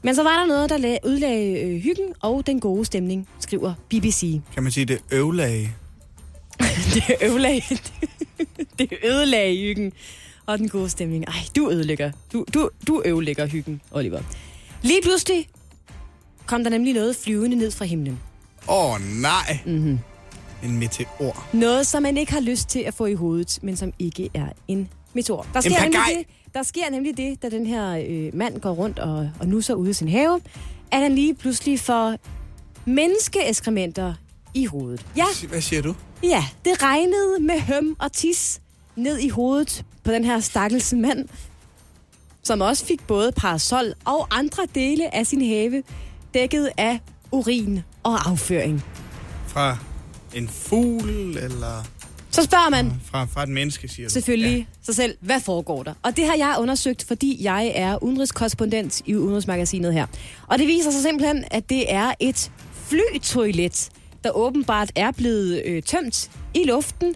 Men 0.01 0.15
så 0.15 0.23
var 0.23 0.39
der 0.39 0.45
noget, 0.45 0.69
der 0.69 0.77
lag, 0.77 0.99
udlagde 1.05 1.61
øh, 1.61 1.81
hyggen 1.81 2.13
og 2.21 2.47
den 2.47 2.59
gode 2.59 2.85
stemning, 2.85 3.27
skriver 3.39 3.73
BBC. 3.89 4.39
Kan 4.53 4.63
man 4.63 4.71
sige 4.71 4.85
det 4.85 4.99
øvlage? 5.11 5.75
Det 6.93 7.03
ødelagde, 7.23 7.61
det 8.79 8.93
ødelagde 9.03 9.57
hyggen 9.57 9.91
og 10.45 10.57
den 10.59 10.69
gode 10.69 10.89
stemning. 10.89 11.25
Ej, 11.27 11.33
du 11.55 11.71
ødelægger. 11.71 12.11
Du, 12.33 12.45
du, 12.53 12.69
du 12.87 13.03
ødelægger 13.05 13.45
hyggen, 13.45 13.81
Oliver. 13.91 14.21
Lige 14.81 15.01
pludselig 15.03 15.49
kom 16.45 16.63
der 16.63 16.69
nemlig 16.69 16.93
noget 16.93 17.15
flyvende 17.15 17.57
ned 17.57 17.71
fra 17.71 17.85
himlen. 17.85 18.19
Åh, 18.67 18.93
oh, 18.93 19.01
nej. 19.01 19.59
Mm-hmm. 19.65 19.99
En 20.63 20.79
meteor. 20.79 21.47
Noget, 21.53 21.87
som 21.87 22.03
man 22.03 22.17
ikke 22.17 22.31
har 22.31 22.39
lyst 22.41 22.69
til 22.69 22.79
at 22.79 22.93
få 22.93 23.05
i 23.05 23.13
hovedet, 23.13 23.59
men 23.61 23.75
som 23.77 23.93
ikke 23.99 24.29
er 24.33 24.47
en 24.67 24.89
meteor. 25.13 25.47
Der 25.53 25.61
sker, 25.61 25.69
pagaj. 25.69 25.85
nemlig 25.85 26.17
det, 26.17 26.53
der 26.53 26.63
sker 26.63 26.89
nemlig 26.91 27.17
det, 27.17 27.41
da 27.41 27.49
den 27.49 27.65
her 27.67 28.05
øh, 28.09 28.35
mand 28.35 28.59
går 28.59 28.71
rundt 28.71 28.99
og, 28.99 29.29
og 29.39 29.47
nusser 29.47 29.73
ude 29.73 29.89
i 29.89 29.93
sin 29.93 30.07
have, 30.09 30.41
at 30.91 30.99
han 30.99 31.15
lige 31.15 31.33
pludselig 31.35 31.79
får 31.79 32.15
menneskeeskrementer 32.85 34.13
i 34.53 34.65
hovedet. 34.65 35.05
Ja, 35.17 35.25
Hvad 35.49 35.61
siger 35.61 35.81
du? 35.81 35.95
ja, 36.23 36.45
det 36.65 36.83
regnede 36.83 37.39
med 37.39 37.59
høm 37.59 37.95
og 37.99 38.11
tis 38.11 38.61
ned 38.95 39.17
i 39.17 39.29
hovedet 39.29 39.85
på 40.03 40.11
den 40.11 40.23
her 40.23 40.39
stakkels 40.39 40.93
mand, 40.93 41.29
som 42.43 42.61
også 42.61 42.85
fik 42.85 43.07
både 43.07 43.31
parasol 43.31 43.93
og 44.05 44.27
andre 44.31 44.63
dele 44.75 45.15
af 45.15 45.27
sin 45.27 45.45
have 45.49 45.83
dækket 46.33 46.69
af 46.77 46.99
urin 47.31 47.83
og 48.03 48.29
afføring. 48.29 48.83
Fra 49.47 49.77
en 50.33 50.49
fugl, 50.49 51.37
eller 51.37 51.85
Så 52.31 52.43
spørger 52.43 52.69
man, 52.69 52.93
fra, 53.11 53.25
fra 53.25 53.43
et 53.43 53.49
menneske, 53.49 53.87
siger 53.87 54.07
du? 54.07 54.13
selvfølgelig 54.13 54.57
ja. 54.57 54.65
sig 54.85 54.95
selv, 54.95 55.17
hvad 55.21 55.39
foregår 55.39 55.83
der? 55.83 55.93
Og 56.03 56.17
det 56.17 56.25
har 56.25 56.35
jeg 56.35 56.55
undersøgt, 56.59 57.03
fordi 57.07 57.37
jeg 57.43 57.71
er 57.75 58.03
udenrigskorrespondent 58.03 59.01
i 59.05 59.15
Udenrigsmagasinet 59.15 59.93
her. 59.93 60.05
Og 60.47 60.59
det 60.59 60.67
viser 60.67 60.91
sig 60.91 61.01
simpelthen, 61.01 61.43
at 61.51 61.69
det 61.69 61.93
er 61.93 62.11
et 62.19 62.51
flytoilet, 62.87 63.89
der 64.23 64.31
åbenbart 64.31 64.91
er 64.95 65.11
blevet 65.11 65.61
øh, 65.65 65.83
tømt 65.83 66.31
i 66.53 66.63
luften, 66.63 67.15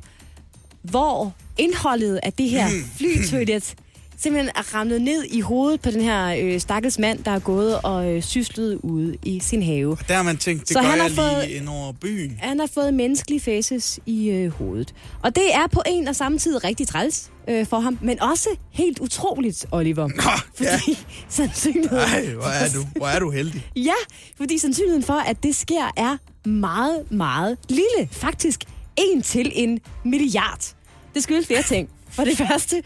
hvor 0.82 1.34
indholdet 1.58 2.20
af 2.24 2.34
det 2.34 2.50
her 2.50 2.68
flytoilet 2.98 3.76
simpelthen 4.24 4.52
er 4.56 4.76
ramlet 4.76 5.02
ned 5.02 5.24
i 5.24 5.42
hovedet 5.42 5.82
på 5.82 5.92
den 5.92 6.02
her 6.02 6.36
øh, 6.40 6.60
stakkels 6.60 7.00
mand, 7.00 7.24
der 7.24 7.32
er 7.32 7.40
gået 7.40 7.80
og 7.84 8.12
øh, 8.12 8.22
syslet 8.24 8.80
ude 8.84 9.18
i 9.26 9.40
sin 9.40 9.64
have. 9.64 9.98
Der 10.08 10.16
har 10.16 10.24
man 10.24 10.38
tænkt, 10.38 10.62
det 10.62 10.70
Så 10.70 10.74
gør 10.82 10.88
han 10.88 10.96
jeg 10.98 11.04
har 11.04 11.10
lige 11.10 11.48
fået- 11.48 11.50
ind 11.56 11.70
over 11.70 11.92
byen. 11.92 12.38
Han 12.42 12.60
har 12.60 12.68
fået 12.74 12.94
menneskelige 12.94 13.40
faces 13.40 14.00
i 14.06 14.30
øh, 14.30 14.52
hovedet. 14.52 14.94
Og 15.24 15.36
det 15.36 15.54
er 15.56 15.68
på 15.72 15.82
en 15.88 16.08
og 16.08 16.16
samme 16.16 16.40
tid 16.40 16.64
rigtig 16.64 16.88
træls 16.88 17.30
øh, 17.50 17.66
for 17.68 17.80
ham, 17.80 17.98
men 18.02 18.22
også 18.22 18.50
helt 18.72 19.00
utroligt, 19.00 19.66
Oliver. 19.72 20.08
Nå, 20.08 20.24
Fordi 20.56 20.70
ja. 20.88 20.96
sandsynligheden... 21.30 22.04
Ej, 22.14 22.26
hvor 22.34 22.44
er 22.44 22.70
du, 22.74 22.86
hvor 22.96 23.08
er 23.08 23.20
du 23.20 23.30
heldig. 23.32 23.68
Ja, 23.76 23.94
fordi 24.38 24.58
sandsynligheden 24.58 25.04
for, 25.04 25.14
at 25.14 25.44
det 25.44 25.56
sker, 25.56 25.92
er 25.98 26.18
meget, 26.50 27.12
meget 27.12 27.58
lille. 27.70 28.10
Faktisk 28.12 28.64
en 28.98 29.22
til 29.22 29.52
en 29.56 29.80
milliard. 30.06 30.74
Det 31.14 31.24
skyldes 31.24 31.48
flere 31.48 31.64
ting. 31.64 31.90
For 32.10 32.24
det 32.24 32.38
første, 32.38 32.84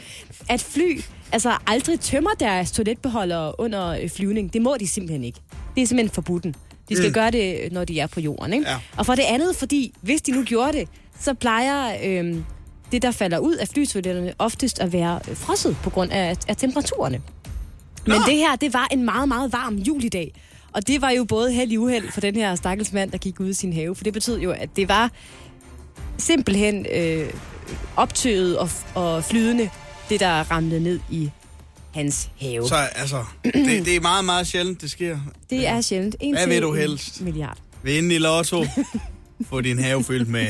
at 0.49 0.61
fly 0.61 1.01
altså 1.31 1.57
aldrig 1.67 1.99
tømmer 1.99 2.31
deres 2.39 2.71
toiletbeholdere 2.71 3.59
under 3.59 3.87
øh, 3.87 4.09
flyvning. 4.09 4.53
Det 4.53 4.61
må 4.61 4.75
de 4.79 4.87
simpelthen 4.87 5.23
ikke. 5.23 5.39
Det 5.75 5.83
er 5.83 5.87
simpelthen 5.87 6.15
forbuden. 6.15 6.55
De 6.89 6.95
skal 6.95 7.07
mm. 7.07 7.13
gøre 7.13 7.31
det, 7.31 7.71
når 7.71 7.85
de 7.85 7.99
er 7.99 8.07
på 8.07 8.19
jorden. 8.19 8.53
Ikke? 8.53 8.69
Ja. 8.69 8.77
Og 8.97 9.05
for 9.05 9.15
det 9.15 9.23
andet, 9.23 9.55
fordi 9.55 9.93
hvis 10.01 10.21
de 10.21 10.31
nu 10.31 10.43
gjorde 10.43 10.73
det, 10.73 10.87
så 11.19 11.33
plejer 11.33 11.97
øhm, 12.03 12.45
det, 12.91 13.01
der 13.01 13.11
falder 13.11 13.39
ud 13.39 13.55
af 13.55 13.67
flytoiletterne, 13.67 14.33
oftest 14.39 14.79
at 14.79 14.93
være 14.93 15.19
øh, 15.29 15.35
frosset 15.37 15.77
på 15.83 15.89
grund 15.89 16.11
af, 16.11 16.37
af 16.47 16.57
temperaturerne. 16.57 17.21
Men 18.07 18.21
det 18.27 18.35
her, 18.35 18.55
det 18.55 18.73
var 18.73 18.87
en 18.91 19.05
meget, 19.05 19.27
meget 19.27 19.53
varm 19.53 19.75
julidag. 19.75 20.33
Og 20.73 20.87
det 20.87 21.01
var 21.01 21.09
jo 21.09 21.23
både 21.23 21.51
held 21.51 21.71
i 21.71 21.77
uheld 21.77 22.11
for 22.11 22.21
den 22.21 22.35
her 22.35 22.55
stakkels 22.55 22.93
mand, 22.93 23.11
der 23.11 23.17
gik 23.17 23.39
ud 23.39 23.49
i 23.49 23.53
sin 23.53 23.73
have. 23.73 23.95
For 23.95 24.03
det 24.03 24.13
betød 24.13 24.39
jo, 24.39 24.51
at 24.51 24.69
det 24.75 24.89
var 24.89 25.11
simpelthen 26.17 26.85
øh, 26.95 27.29
optøet 27.95 28.57
og, 28.57 28.69
og 28.95 29.23
flydende, 29.23 29.69
det 30.09 30.19
der 30.19 30.51
ramlede 30.51 30.83
ned 30.83 30.99
i 31.09 31.31
hans 31.93 32.29
have. 32.41 32.67
Så 32.67 32.75
altså, 32.75 33.25
det, 33.43 33.85
det 33.85 33.95
er 33.95 34.01
meget, 34.01 34.25
meget 34.25 34.47
sjældent, 34.47 34.81
det 34.81 34.91
sker. 34.91 35.19
Det 35.49 35.67
er 35.67 35.81
sjældent. 35.81 36.15
En 36.19 36.35
Hvad 36.35 36.47
vil 36.47 36.61
du 36.61 36.73
helst? 36.73 37.21
Milliard. 37.21 37.57
Vinde 37.83 38.15
i 38.15 38.17
lotto. 38.17 38.65
Få 39.49 39.61
din 39.61 39.79
have 39.79 40.03
fyldt 40.03 40.29
med 40.29 40.47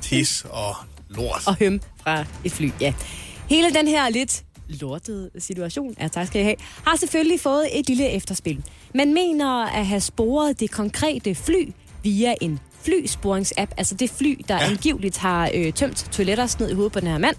tis 0.00 0.46
og 0.50 0.74
lort. 1.08 1.42
Og 1.46 1.56
høm 1.58 1.80
fra 2.02 2.24
et 2.44 2.52
fly, 2.52 2.70
ja. 2.80 2.94
Hele 3.48 3.74
den 3.74 3.88
her 3.88 4.08
lidt 4.08 4.42
lortede 4.68 5.30
situation, 5.38 5.94
ja, 6.00 6.08
tak 6.08 6.26
skal 6.26 6.40
I 6.40 6.44
have, 6.44 6.56
har 6.86 6.96
selvfølgelig 6.96 7.40
fået 7.40 7.68
et 7.72 7.88
lille 7.88 8.10
efterspil. 8.10 8.64
Man 8.94 9.14
mener 9.14 9.66
at 9.66 9.86
have 9.86 10.00
sporet 10.00 10.60
det 10.60 10.70
konkrete 10.70 11.34
fly 11.34 11.72
via 12.02 12.34
en 12.40 12.60
flysporingsapp, 12.82 13.72
altså 13.76 13.94
det 13.94 14.10
fly, 14.10 14.40
der 14.48 14.54
ja. 14.54 14.70
angiveligt 14.70 15.18
har 15.18 15.50
øh, 15.54 15.72
tømt 15.72 16.08
toiletter 16.12 16.56
ned 16.60 16.70
i 16.70 16.74
hovedet 16.74 16.92
på 16.92 17.00
den 17.00 17.08
her 17.08 17.18
mand. 17.18 17.36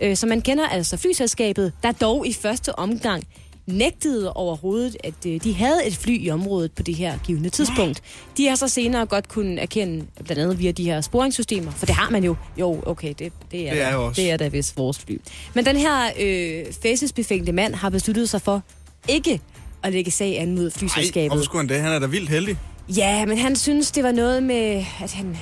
Øh, 0.00 0.16
så 0.16 0.26
man 0.26 0.40
kender 0.40 0.66
altså 0.68 0.96
flyselskabet, 0.96 1.72
der 1.82 1.92
dog 1.92 2.26
i 2.26 2.32
første 2.32 2.78
omgang 2.78 3.24
nægtede 3.66 4.32
overhovedet, 4.32 4.96
at 5.04 5.26
øh, 5.26 5.40
de 5.44 5.54
havde 5.54 5.86
et 5.86 5.96
fly 5.96 6.24
i 6.24 6.30
området 6.30 6.72
på 6.72 6.82
det 6.82 6.94
her 6.94 7.18
givende 7.26 7.50
tidspunkt. 7.50 8.02
De 8.36 8.48
har 8.48 8.54
så 8.56 8.68
senere 8.68 9.06
godt 9.06 9.28
kunnet 9.28 9.62
erkende, 9.62 10.04
blandt 10.24 10.42
andet 10.42 10.58
via 10.58 10.70
de 10.70 10.84
her 10.84 11.00
sporingssystemer, 11.00 11.70
for 11.72 11.86
det 11.86 11.94
har 11.94 12.10
man 12.10 12.24
jo. 12.24 12.36
Jo, 12.60 12.82
okay, 12.86 13.14
det, 13.18 13.32
det 13.50 13.68
er, 13.68 13.72
Det 13.72 13.82
er 13.82 13.98
da- 14.00 14.12
det 14.16 14.30
er 14.30 14.36
da 14.36 14.48
vist 14.48 14.76
vores 14.76 14.98
fly. 14.98 15.18
Men 15.54 15.66
den 15.66 15.76
her 15.76 16.10
øh, 16.20 16.64
facesbefængte 16.82 17.52
mand 17.52 17.74
har 17.74 17.90
besluttet 17.90 18.28
sig 18.28 18.42
for 18.42 18.62
ikke 19.08 19.40
at 19.82 19.92
lægge 19.92 20.10
sag 20.10 20.40
an 20.40 20.54
mod 20.54 20.70
flyselskabet. 20.70 21.28
hvorfor 21.30 21.44
skulle 21.44 21.60
han 21.62 21.68
det? 21.68 21.80
Han 21.80 21.92
er 21.92 21.98
da 21.98 22.06
vildt 22.06 22.28
heldig. 22.30 22.56
Ja, 22.96 23.26
men 23.26 23.38
han 23.38 23.56
synes, 23.56 23.90
det 23.90 24.04
var 24.04 24.12
noget 24.12 24.42
med, 24.42 24.84
at 25.02 25.12
han... 25.12 25.36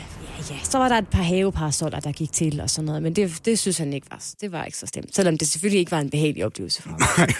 Ja, 0.51 0.57
så 0.62 0.78
var 0.78 0.88
der 0.88 0.99
et 0.99 1.09
par 1.09 1.22
haveparasoller, 1.22 2.01
der 2.01 2.12
gik 2.12 2.32
til 2.32 2.61
og 2.61 2.70
sådan 2.70 2.86
noget, 2.86 3.03
men 3.03 3.16
det, 3.16 3.40
det 3.44 3.59
synes 3.59 3.78
han 3.78 3.92
ikke 3.92 4.07
var, 4.11 4.24
det 4.40 4.53
var 4.53 4.64
ikke 4.64 4.78
så 4.78 4.86
stemt. 4.86 5.16
Selvom 5.16 5.38
det 5.38 5.49
selvfølgelig 5.49 5.78
ikke 5.78 5.92
var 5.92 6.01
en 6.01 6.11
behagelig 6.11 6.47
oplevelse 6.47 6.82
for 6.82 6.90
ham. 6.90 7.28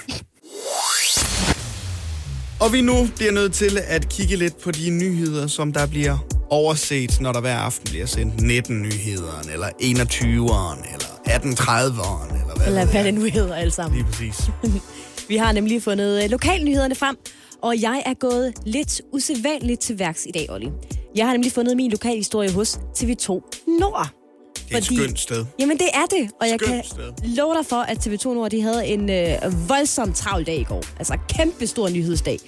Og 2.61 2.73
vi 2.73 2.81
nu 2.81 3.09
bliver 3.17 3.33
nødt 3.33 3.53
til 3.53 3.79
at 3.87 4.09
kigge 4.09 4.37
lidt 4.37 4.61
på 4.61 4.71
de 4.71 4.91
nyheder, 4.91 5.47
som 5.47 5.73
der 5.73 5.87
bliver 5.87 6.19
overset, 6.51 7.21
når 7.21 7.33
der 7.33 7.41
hver 7.41 7.57
aften 7.57 7.91
bliver 7.91 8.07
sendt 8.07 8.41
19 8.41 8.83
nyhederen, 8.83 9.49
eller 9.53 9.67
21'eren, 9.67 10.95
eller 10.95 11.09
1830'eren, 11.27 12.41
eller 12.41 12.57
hvad 12.57 12.67
Eller 12.67 12.87
hvad 12.87 13.05
det 13.05 13.15
nu 13.15 13.21
hedder 13.21 13.55
alle 13.55 13.71
sammen. 13.71 13.97
Lige 13.99 14.07
præcis. 14.13 14.51
Vi 15.29 15.37
har 15.37 15.53
nemlig 15.53 15.83
fundet 15.83 16.25
øh, 16.25 16.31
lokalnyhederne 16.31 16.95
frem, 16.95 17.17
og 17.63 17.83
jeg 17.83 18.03
er 18.07 18.15
gået 18.15 18.55
lidt 18.65 19.03
usædvanligt 19.13 19.81
til 19.81 19.99
værks 19.99 20.27
i 20.27 20.31
dag, 20.31 20.47
Olli. 20.51 20.69
Jeg 21.15 21.27
har 21.27 21.33
nemlig 21.33 21.53
fundet 21.53 21.77
min 21.77 21.91
lokalhistorie 21.91 22.51
hos 22.53 22.81
TV2 22.99 23.29
Nord. 23.81 24.09
Det 24.69 24.75
er 24.75 24.79
et 24.79 24.85
skønt 24.85 25.21
sted. 25.21 25.45
Jamen, 25.59 25.79
det 25.79 25.89
er 25.95 26.07
det, 26.11 26.31
og 26.41 26.49
jeg 26.49 26.59
Skønt 26.61 26.73
kan 26.73 26.85
sted. 26.85 27.13
love 27.37 27.55
dig 27.55 27.67
for, 27.67 27.77
at 27.77 28.07
TV2 28.07 28.25
Nord 28.35 28.51
de 28.51 28.63
havde 28.63 28.87
en 28.87 29.11
øh, 29.11 29.69
voldsom 29.69 30.13
travl 30.13 30.45
dag 30.47 30.57
i 30.57 30.65
går. 30.65 30.83
Altså 30.99 31.17
kæmpe 31.29 31.67
stor 31.67 31.89
nyhedsdag. 31.89 32.39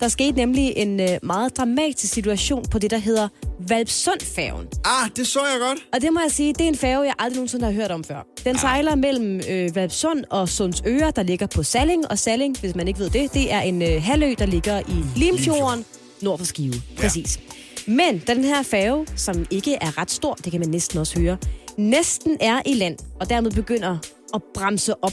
Der 0.00 0.08
skete 0.08 0.36
nemlig 0.36 0.72
en 0.76 1.00
øh, 1.00 1.08
meget 1.22 1.56
dramatisk 1.56 2.12
situation 2.14 2.64
på 2.70 2.78
det, 2.78 2.90
der 2.90 2.98
hedder 2.98 3.28
Valpsundfærgen. 3.58 4.66
Ah, 4.84 5.10
det 5.16 5.26
så 5.26 5.40
jeg 5.40 5.60
godt. 5.60 5.78
Og 5.92 6.00
det 6.00 6.12
må 6.12 6.20
jeg 6.20 6.30
sige, 6.30 6.52
det 6.52 6.60
er 6.60 6.68
en 6.68 6.76
færge, 6.76 7.02
jeg 7.02 7.14
aldrig 7.18 7.36
nogensinde 7.36 7.64
har 7.64 7.72
hørt 7.72 7.90
om 7.90 8.04
før. 8.04 8.26
Den 8.44 8.58
sejler 8.58 8.94
mellem 8.94 9.40
øh, 9.50 9.76
Valpsund 9.76 10.24
og 10.30 10.48
Sundsøre, 10.48 11.12
der 11.16 11.22
ligger 11.22 11.46
på 11.46 11.62
Salling. 11.62 12.10
Og 12.10 12.18
Salling, 12.18 12.60
hvis 12.60 12.74
man 12.74 12.88
ikke 12.88 13.00
ved 13.00 13.10
det, 13.10 13.34
det 13.34 13.52
er 13.52 13.60
en 13.60 13.82
øh, 13.82 14.02
halvø, 14.02 14.34
der 14.38 14.46
ligger 14.46 14.80
i 14.80 15.18
Limfjorden, 15.18 15.84
nord 16.22 16.38
for 16.38 16.46
Skive. 16.46 16.74
Præcis. 16.96 17.40
Men 17.86 18.18
da 18.18 18.34
den 18.34 18.44
her 18.44 18.62
færge, 18.62 19.06
som 19.16 19.46
ikke 19.50 19.74
er 19.74 19.98
ret 19.98 20.10
stor, 20.10 20.34
det 20.34 20.52
kan 20.52 20.60
man 20.60 20.68
næsten 20.68 20.98
også 20.98 21.18
høre, 21.18 21.36
næsten 21.76 22.36
er 22.40 22.62
i 22.66 22.74
land, 22.74 22.96
og 23.20 23.30
dermed 23.30 23.50
begynder 23.50 23.98
at 24.34 24.42
bremse 24.54 25.04
op, 25.04 25.12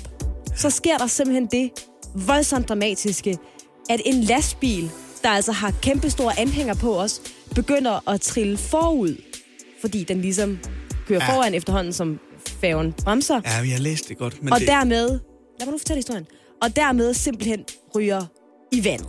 så 0.55 0.69
sker 0.69 0.97
der 0.97 1.07
simpelthen 1.07 1.47
det 1.51 1.71
voldsomt 2.15 2.69
dramatiske, 2.69 3.37
at 3.89 4.01
en 4.05 4.21
lastbil, 4.21 4.91
der 5.23 5.29
altså 5.29 5.51
har 5.51 5.71
kæmpestore 5.81 6.39
anhænger 6.39 6.73
på 6.73 6.99
os, 6.99 7.21
begynder 7.55 8.09
at 8.09 8.21
trille 8.21 8.57
forud, 8.57 9.15
fordi 9.81 10.03
den 10.03 10.21
ligesom 10.21 10.59
kører 11.07 11.23
Ja. 11.23 11.35
foran 11.35 11.53
efterhånden, 11.53 11.93
som 11.93 12.19
færgen 12.47 12.93
bremser. 13.03 13.41
Ja, 13.45 13.61
vi 13.61 13.69
har 13.69 13.79
læst 13.79 14.09
det 14.09 14.17
godt. 14.17 14.43
Men 14.43 14.53
og 14.53 14.59
det, 14.59 14.67
dermed, 14.67 15.09
lad 15.59 15.65
mig 15.65 15.71
nu 15.71 15.77
fortælle 15.77 15.97
historien, 15.97 16.25
og 16.61 16.75
dermed 16.75 17.13
simpelthen 17.13 17.65
ryger 17.95 18.25
i 18.71 18.83
vandet. 18.85 19.07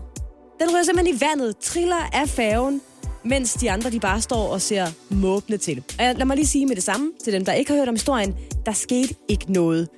Den 0.60 0.70
ryger 0.70 0.82
simpelthen 0.84 1.16
i 1.16 1.20
vandet, 1.20 1.56
triller 1.58 2.10
af 2.12 2.28
færgen, 2.28 2.80
mens 3.24 3.52
de 3.54 3.70
andre 3.70 3.90
de 3.90 4.00
bare 4.00 4.20
står 4.20 4.48
og 4.48 4.60
ser 4.62 4.86
måbne 5.10 5.56
til. 5.56 5.82
Og 5.98 6.04
jeg, 6.04 6.14
lad 6.16 6.26
mig 6.26 6.36
lige 6.36 6.46
sige 6.46 6.66
med 6.66 6.76
det 6.76 6.84
samme 6.84 7.10
til 7.24 7.32
dem, 7.32 7.44
der 7.44 7.52
ikke 7.52 7.70
har 7.70 7.78
hørt 7.78 7.88
om 7.88 7.94
historien. 7.94 8.34
Der 8.66 8.72
skete 8.72 9.14
ikke 9.28 9.52
noget. 9.52 9.88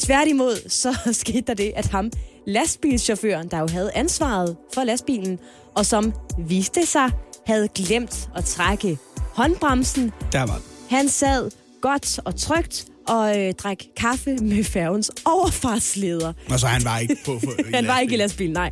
Tværtimod, 0.00 0.68
så 0.68 0.96
skete 1.22 1.40
der 1.40 1.54
det, 1.54 1.72
at 1.76 1.86
ham, 1.86 2.10
lastbilschaufføren, 2.46 3.48
der 3.48 3.58
jo 3.58 3.66
havde 3.66 3.90
ansvaret 3.94 4.56
for 4.74 4.84
lastbilen, 4.84 5.38
og 5.74 5.86
som 5.86 6.12
viste 6.38 6.86
sig, 6.86 7.10
havde 7.46 7.68
glemt 7.68 8.28
at 8.36 8.44
trække 8.44 8.98
håndbremsen, 9.34 10.12
der 10.32 10.40
var 10.40 10.54
den. 10.54 10.62
han 10.90 11.08
sad 11.08 11.50
godt 11.80 12.18
og 12.24 12.36
trygt 12.36 12.86
og 13.08 13.38
øh, 13.40 13.54
drak 13.54 13.78
kaffe 13.96 14.36
med 14.36 14.64
færgens 14.64 15.10
overfartsleder. 15.24 16.32
Og 16.50 16.60
så 16.60 16.66
han 16.66 16.84
var 16.84 16.98
ikke 16.98 17.16
på 17.24 17.38
for, 17.44 17.52
Han 17.76 17.86
var 17.86 17.98
ikke 17.98 18.14
i 18.14 18.16
lastbilen, 18.16 18.52
nej. 18.52 18.70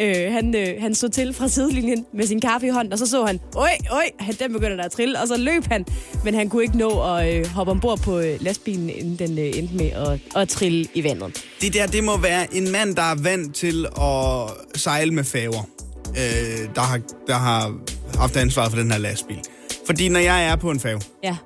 Øh, 0.00 0.32
han, 0.32 0.54
øh, 0.54 0.68
han 0.80 0.94
så 0.94 1.08
til 1.08 1.34
fra 1.34 1.48
sidelinjen 1.48 2.06
med 2.14 2.26
sin 2.26 2.40
kaffe 2.40 2.66
i 2.66 2.70
hånden, 2.70 2.92
og 2.92 2.98
så 2.98 3.06
så 3.06 3.24
han, 3.24 3.40
øj, 3.56 3.70
øj, 3.90 4.04
den 4.40 4.52
begynder 4.52 4.76
der 4.76 4.84
at 4.84 4.92
trille, 4.92 5.20
og 5.20 5.28
så 5.28 5.36
løb 5.36 5.64
han. 5.66 5.84
Men 6.24 6.34
han 6.34 6.48
kunne 6.48 6.62
ikke 6.62 6.78
nå 6.78 7.02
at 7.14 7.36
øh, 7.36 7.46
hoppe 7.46 7.70
ombord 7.70 7.98
på 7.98 8.18
øh, 8.18 8.36
lastbilen, 8.42 8.90
inden 8.90 9.16
den 9.18 9.38
øh, 9.38 9.58
endte 9.58 9.74
med 9.74 9.90
at, 9.90 10.20
at 10.36 10.48
trille 10.48 10.86
i 10.94 11.04
vandet. 11.04 11.44
Det 11.60 11.74
der, 11.74 11.86
det 11.86 12.04
må 12.04 12.16
være 12.16 12.54
en 12.54 12.72
mand, 12.72 12.96
der 12.96 13.02
er 13.02 13.14
vant 13.22 13.54
til 13.56 13.86
at 14.00 14.50
sejle 14.80 15.14
med 15.14 15.24
færger, 15.24 15.68
øh, 16.10 16.68
der, 16.74 16.80
har, 16.80 17.00
der 17.26 17.34
har 17.34 17.74
haft 18.18 18.36
ansvaret 18.36 18.70
for 18.72 18.78
den 18.78 18.90
her 18.90 18.98
lastbil. 18.98 19.38
Fordi 19.86 20.08
når 20.08 20.20
jeg 20.20 20.44
er 20.46 20.56
på 20.56 20.70
en 20.70 20.80
færge, 20.80 21.00
Ja. 21.22 21.36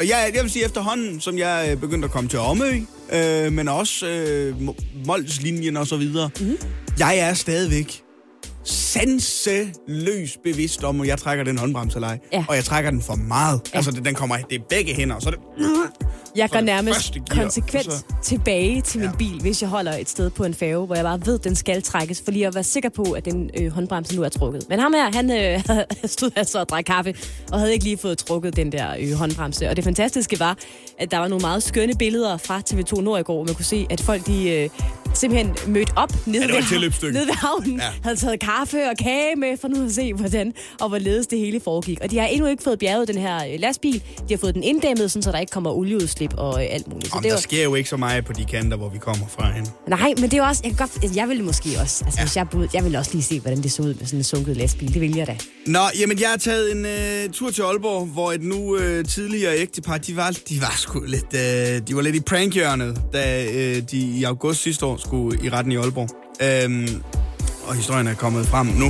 Og 0.00 0.08
jeg, 0.08 0.30
jeg 0.34 0.42
vil 0.42 0.50
sige 0.50 0.64
efterhånden, 0.64 1.20
som 1.20 1.38
jeg 1.38 1.70
er 1.70 1.76
begyndt 1.76 2.04
at 2.04 2.10
komme 2.10 2.28
til 2.28 2.38
Omø, 2.38 2.80
øh, 3.12 3.52
men 3.52 3.68
også 3.68 4.06
øh, 4.06 4.56
Mo- 4.56 4.84
Molslinjen 5.06 5.76
og 5.76 5.86
så 5.86 5.96
videre, 5.96 6.30
mm. 6.40 6.56
jeg 6.98 7.18
er 7.18 7.34
stadigvæk 7.34 8.00
sanseløs 8.64 10.38
bevidst 10.44 10.84
om, 10.84 11.00
at 11.00 11.06
jeg 11.08 11.18
trækker 11.18 11.44
den 11.44 11.58
håndbremse 11.58 11.96
eller 11.96 12.08
ej. 12.08 12.18
Ja. 12.32 12.44
Og 12.48 12.56
jeg 12.56 12.64
trækker 12.64 12.90
den 12.90 13.02
for 13.02 13.14
meget. 13.14 13.60
Ja. 13.72 13.76
Altså, 13.76 13.90
den 13.90 14.14
kommer, 14.14 14.36
det 14.36 14.60
er 14.60 14.62
begge 14.70 14.94
hænder, 14.94 15.14
og 15.14 15.22
så 15.22 15.28
er 15.28 15.32
det... 15.32 15.40
Jeg 16.36 16.50
går 16.50 16.60
nærmest 16.60 17.12
gear, 17.14 17.42
konsekvent 17.42 17.84
så- 17.92 18.04
tilbage 18.22 18.80
til 18.80 19.00
min 19.00 19.10
bil, 19.18 19.40
hvis 19.40 19.62
jeg 19.62 19.70
holder 19.70 19.92
et 19.96 20.08
sted 20.08 20.30
på 20.30 20.44
en 20.44 20.54
færge, 20.54 20.86
hvor 20.86 20.94
jeg 20.94 21.04
bare 21.04 21.20
ved, 21.26 21.34
at 21.38 21.44
den 21.44 21.54
skal 21.56 21.82
trækkes, 21.82 22.22
for 22.24 22.30
lige 22.32 22.46
at 22.46 22.54
være 22.54 22.64
sikker 22.64 22.88
på, 22.88 23.02
at 23.12 23.24
den 23.24 23.50
øh, 23.60 23.72
håndbremse 23.72 24.16
nu 24.16 24.22
er 24.22 24.28
trukket. 24.28 24.62
Men 24.68 24.78
ham 24.78 24.92
her, 24.92 25.10
han 25.14 25.30
øh, 25.30 25.60
stod 26.06 26.30
altså 26.36 26.60
og 26.60 26.68
drak 26.68 26.84
kaffe, 26.84 27.14
og 27.52 27.58
havde 27.58 27.72
ikke 27.72 27.84
lige 27.84 27.96
fået 27.96 28.18
trukket 28.18 28.56
den 28.56 28.72
der 28.72 28.96
øh, 29.00 29.12
håndbremse. 29.12 29.68
Og 29.70 29.76
det 29.76 29.84
fantastiske 29.84 30.40
var, 30.40 30.58
at 30.98 31.10
der 31.10 31.18
var 31.18 31.28
nogle 31.28 31.40
meget 31.42 31.62
skønne 31.62 31.94
billeder 31.98 32.36
fra 32.36 32.62
TV2 32.70 33.00
Nord 33.00 33.20
i 33.20 33.22
går, 33.22 33.34
hvor 33.34 33.44
man 33.44 33.54
kunne 33.54 33.64
se, 33.64 33.86
at 33.90 34.00
folk 34.00 34.26
de, 34.26 34.50
øh, 34.50 34.70
simpelthen 35.14 35.56
mødt 35.66 35.90
op 35.96 36.12
nede, 36.26 36.44
Ja, 36.46 36.52
ved, 36.52 37.12
nede 37.12 37.26
ved 37.26 37.34
havnen, 37.34 37.78
Ja. 37.78 37.84
ja. 37.84 37.90
havde 38.02 38.16
taget 38.16 38.40
kaffe 38.40 38.78
og 38.90 38.96
kage 38.96 39.36
med 39.36 39.56
for 39.60 39.68
nu 39.68 39.84
at 39.84 39.92
se, 39.92 40.12
hvordan 40.14 40.52
og 40.80 40.88
hvorledes 40.88 41.26
det 41.26 41.38
hele 41.38 41.60
foregik. 41.60 41.98
Og 42.02 42.10
de 42.10 42.18
har 42.18 42.26
endnu 42.26 42.46
ikke 42.46 42.62
fået 42.62 42.78
bjerget 42.78 43.08
den 43.08 43.18
her 43.18 43.36
øh, 43.36 43.60
lastbil. 43.60 44.02
De 44.28 44.34
har 44.34 44.36
fået 44.38 44.54
den 44.54 44.62
inddæmmet, 44.62 45.10
så 45.10 45.32
der 45.32 45.38
ikke 45.38 45.50
kommer 45.50 45.70
olieudslip 45.70 46.23
og 46.32 46.64
øh, 46.64 46.68
alt 46.70 46.88
muligt. 46.88 47.06
Så 47.08 47.16
Om 47.16 47.22
det 47.22 47.28
der 47.30 47.34
var, 47.36 47.40
sker 47.40 47.62
jo 47.64 47.74
ikke 47.74 47.88
så 47.88 47.96
meget 47.96 48.24
på 48.24 48.32
de 48.32 48.44
kanter, 48.44 48.76
hvor 48.76 48.88
vi 48.88 48.98
kommer 48.98 49.26
fra 49.26 49.50
hen. 49.52 49.66
nej, 49.88 50.12
men 50.20 50.30
det 50.30 50.38
er 50.38 50.42
også... 50.42 50.60
Jeg, 50.64 50.76
kan 50.76 50.88
godt, 51.02 51.16
jeg 51.16 51.28
ville 51.28 51.42
måske 51.44 51.68
også... 51.80 52.04
Altså, 52.04 52.20
Ja. 52.20 52.24
hvis 52.26 52.36
jeg, 52.36 52.48
boede, 52.48 52.68
jeg 52.74 52.84
ville 52.84 52.98
også 52.98 53.10
lige 53.12 53.22
se, 53.22 53.40
hvordan 53.40 53.62
det 53.62 53.72
så 53.72 53.82
ud 53.82 53.94
med 53.94 54.06
sådan 54.06 54.18
en 54.20 54.24
sunket 54.24 54.56
lastbil. 54.56 54.94
Det 54.94 55.00
ville 55.00 55.18
jeg 55.18 55.26
da. 55.26 55.36
Nå, 55.66 55.80
jamen 55.98 56.20
jeg 56.20 56.28
har 56.30 56.36
taget 56.36 56.72
en 56.72 56.86
øh, 56.86 57.30
tur 57.32 57.50
til 57.50 57.62
Aalborg, 57.62 58.06
hvor 58.06 58.32
et 58.32 58.42
nu 58.42 58.76
øh, 58.76 59.04
tidligere 59.04 59.58
ægtepar, 59.58 59.98
de 59.98 60.16
var, 60.16 60.30
de 60.48 60.60
var 60.60 60.74
sgu 60.78 61.00
lidt, 61.06 61.34
øh, 61.34 61.40
de 61.88 61.96
var 61.96 62.02
lidt 62.02 62.16
i 62.16 62.20
prankhjørnet, 62.20 63.00
da 63.12 63.44
øh, 63.52 63.82
de 63.90 63.96
i 63.98 64.24
august 64.24 64.62
sidste 64.62 64.86
år 64.86 64.96
skulle 64.96 65.44
i 65.44 65.48
retten 65.50 65.72
i 65.72 65.76
Aalborg. 65.76 66.08
Øhm, 66.42 67.02
og 67.66 67.74
historien 67.74 68.06
er 68.06 68.14
kommet 68.14 68.46
frem 68.46 68.66
nu. 68.66 68.86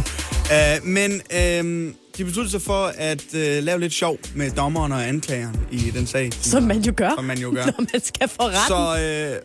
Øh, 0.53 0.87
men 0.87 1.13
øh, 1.13 1.93
de 2.17 2.25
besluttede 2.25 2.51
sig 2.51 2.63
for 2.63 2.93
at 2.97 3.35
øh, 3.35 3.63
lave 3.63 3.81
lidt 3.81 3.93
sjov 3.93 4.19
med 4.35 4.51
dommeren 4.51 4.93
og 4.93 5.09
anklageren 5.09 5.57
i 5.73 5.79
den 5.79 6.07
sag. 6.07 6.25
de 6.25 6.33
Som 6.33 6.63
man 6.63 6.81
jo 6.81 6.93
gør, 6.97 7.11
Som 7.17 7.25
man 7.25 7.39
jo 7.39 7.51
gør. 7.51 7.65
når 7.79 7.87
man 7.93 8.03
skal 8.05 8.29
få 8.29 8.43
retten. 8.43 8.61
Så, 8.69 9.41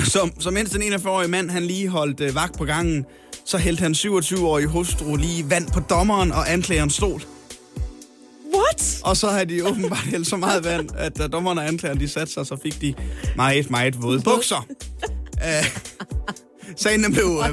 øh, 0.00 0.06
så, 0.06 0.30
så 0.40 0.50
mens 0.50 0.70
den 0.70 0.82
41-årige 0.82 1.28
mand, 1.28 1.50
han 1.50 1.62
lige 1.62 1.88
holdt 1.88 2.20
øh, 2.20 2.34
vagt 2.34 2.58
på 2.58 2.64
gangen, 2.64 3.04
så 3.46 3.58
hældte 3.58 3.80
han 3.82 3.92
27-årige 3.92 4.66
hustru 4.66 5.16
lige 5.16 5.50
vand 5.50 5.70
på 5.70 5.80
dommeren 5.80 6.32
og 6.32 6.52
anklagerens 6.52 6.94
stol. 6.94 7.22
What? 8.54 9.00
Og 9.04 9.16
så 9.16 9.28
havde 9.28 9.46
de 9.46 9.66
åbenbart 9.66 9.98
hældt 10.04 10.26
så 10.26 10.36
meget 10.36 10.64
vand, 10.64 10.88
at 10.96 11.18
da 11.18 11.26
dommerne 11.26 11.60
og 11.60 11.68
anklageren 11.68 12.00
de 12.00 12.08
satte 12.08 12.32
sig, 12.32 12.46
så 12.46 12.56
fik 12.62 12.80
de 12.80 12.94
meget, 13.36 13.70
meget 13.70 14.02
våde 14.02 14.20
bukser. 14.20 14.66
uh, 15.34 15.66
sagen 16.76 17.04
den 17.04 17.12
blev 17.12 17.26
uh, 17.26 17.46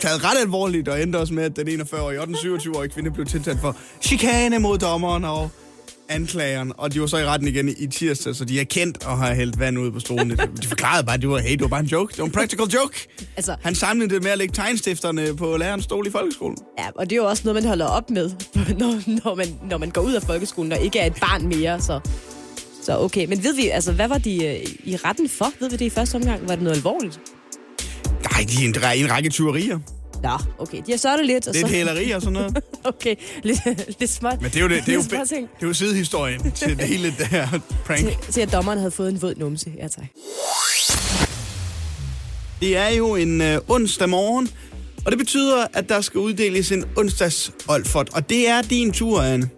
taget 0.00 0.24
ret 0.24 0.38
alvorligt 0.40 0.88
og 0.88 1.02
endte 1.02 1.16
også 1.16 1.34
med, 1.34 1.44
at 1.44 1.56
den 1.56 1.80
41-årige 1.80 2.20
og 2.20 2.26
den 2.26 2.34
27-årige 2.34 2.90
kvinde 2.90 3.10
blev 3.10 3.26
tiltalt 3.26 3.60
for 3.60 3.76
chikane 4.02 4.58
mod 4.58 4.78
dommeren 4.78 5.24
og 5.24 5.50
anklageren, 6.08 6.72
og 6.76 6.92
de 6.94 7.00
var 7.00 7.06
så 7.06 7.16
i 7.18 7.24
retten 7.24 7.48
igen 7.48 7.68
i 7.78 7.86
tirsdag, 7.86 8.34
så 8.34 8.44
de 8.44 8.60
er 8.60 8.64
kendt 8.64 9.04
og 9.04 9.18
har 9.18 9.34
hældt 9.34 9.58
vand 9.58 9.78
ud 9.78 9.90
på 9.90 10.00
stolene. 10.00 10.36
De 10.62 10.66
forklarede 10.68 11.04
bare, 11.06 11.14
at 11.14 11.20
det 11.20 11.28
var, 11.30 11.38
hey, 11.38 11.52
det 11.52 11.60
var 11.60 11.66
bare 11.68 11.80
en 11.80 11.86
joke. 11.86 12.10
Det 12.12 12.18
var 12.18 12.24
en 12.24 12.30
practical 12.32 12.66
joke. 12.66 13.08
Altså, 13.36 13.56
Han 13.62 13.74
samlede 13.74 14.14
det 14.14 14.22
med 14.22 14.30
at 14.30 14.38
lægge 14.38 14.54
tegnstifterne 14.54 15.36
på 15.36 15.56
lærerens 15.56 15.84
stol 15.84 16.06
i 16.06 16.10
folkeskolen. 16.10 16.56
ja, 16.78 16.84
og 16.94 17.10
det 17.10 17.16
er 17.16 17.22
jo 17.22 17.28
også 17.28 17.42
noget, 17.44 17.62
man 17.62 17.68
holder 17.68 17.86
op 17.86 18.10
med, 18.10 18.30
når, 18.78 19.24
når, 19.24 19.34
man, 19.34 19.46
når 19.70 19.78
man 19.78 19.90
går 19.90 20.00
ud 20.00 20.12
af 20.12 20.22
folkeskolen 20.22 20.72
og 20.72 20.80
ikke 20.80 20.98
er 20.98 21.06
et 21.06 21.14
barn 21.20 21.46
mere. 21.46 21.80
Så, 21.80 22.00
så 22.82 22.98
okay. 22.98 23.26
Men 23.26 23.44
ved 23.44 23.54
vi, 23.54 23.68
altså, 23.68 23.92
hvad 23.92 24.08
var 24.08 24.18
de 24.18 24.44
øh, 24.46 24.66
i 24.84 24.96
retten 24.96 25.28
for? 25.28 25.52
Ved 25.60 25.70
vi 25.70 25.76
det 25.76 25.84
i 25.84 25.90
første 25.90 26.16
omgang? 26.16 26.48
Var 26.48 26.54
det 26.54 26.64
noget 26.64 26.76
alvorligt? 26.76 27.20
Nej, 28.32 28.46
de 28.48 28.64
er 28.64 28.68
en, 28.68 28.74
der 28.74 28.86
er 28.86 28.92
en 28.92 29.10
række 29.10 29.30
tyverier. 29.30 29.78
Nå, 30.22 30.38
okay. 30.58 30.82
De 30.86 30.90
har 30.92 30.98
så 30.98 31.16
det 31.16 31.26
lidt. 31.26 31.48
Og 31.48 31.54
Lidt 31.54 31.66
så, 31.66 31.72
hæleri 31.72 32.10
og 32.10 32.22
sådan 32.22 32.32
noget. 32.32 32.56
okay, 32.84 33.14
lidt, 33.42 33.60
lidt 34.00 34.10
småt. 34.10 34.42
Men 34.42 34.50
det 34.50 34.56
er 34.56 34.60
jo, 34.60 34.68
det, 34.68 34.82
det 34.86 34.92
er 34.92 34.94
jo, 34.94 35.02
det 35.02 35.62
er 35.62 35.66
jo 35.66 35.72
sidehistorien 35.74 36.52
til 36.52 36.78
det 36.78 36.88
hele 36.88 37.14
det 37.18 37.26
her 37.26 37.48
prank. 37.84 38.00
Til, 38.00 38.32
til 38.32 38.40
at 38.40 38.52
dommeren 38.52 38.78
havde 38.78 38.90
fået 38.90 39.12
en 39.12 39.22
våd 39.22 39.34
numse. 39.34 39.72
Ja, 39.78 39.88
tak. 39.88 40.04
Det 42.60 42.76
er 42.76 42.88
jo 42.88 43.14
en 43.14 43.40
øh, 43.40 43.58
onsdag 43.68 44.08
morgen, 44.08 44.48
og 45.04 45.12
det 45.12 45.18
betyder, 45.18 45.66
at 45.72 45.88
der 45.88 46.00
skal 46.00 46.18
uddeles 46.18 46.72
en 46.72 46.84
onsdags 46.96 47.52
Olfert, 47.68 48.10
og 48.14 48.28
det 48.28 48.48
er 48.48 48.62
din 48.62 48.92
tur, 48.92 49.22
Anne. 49.22 49.50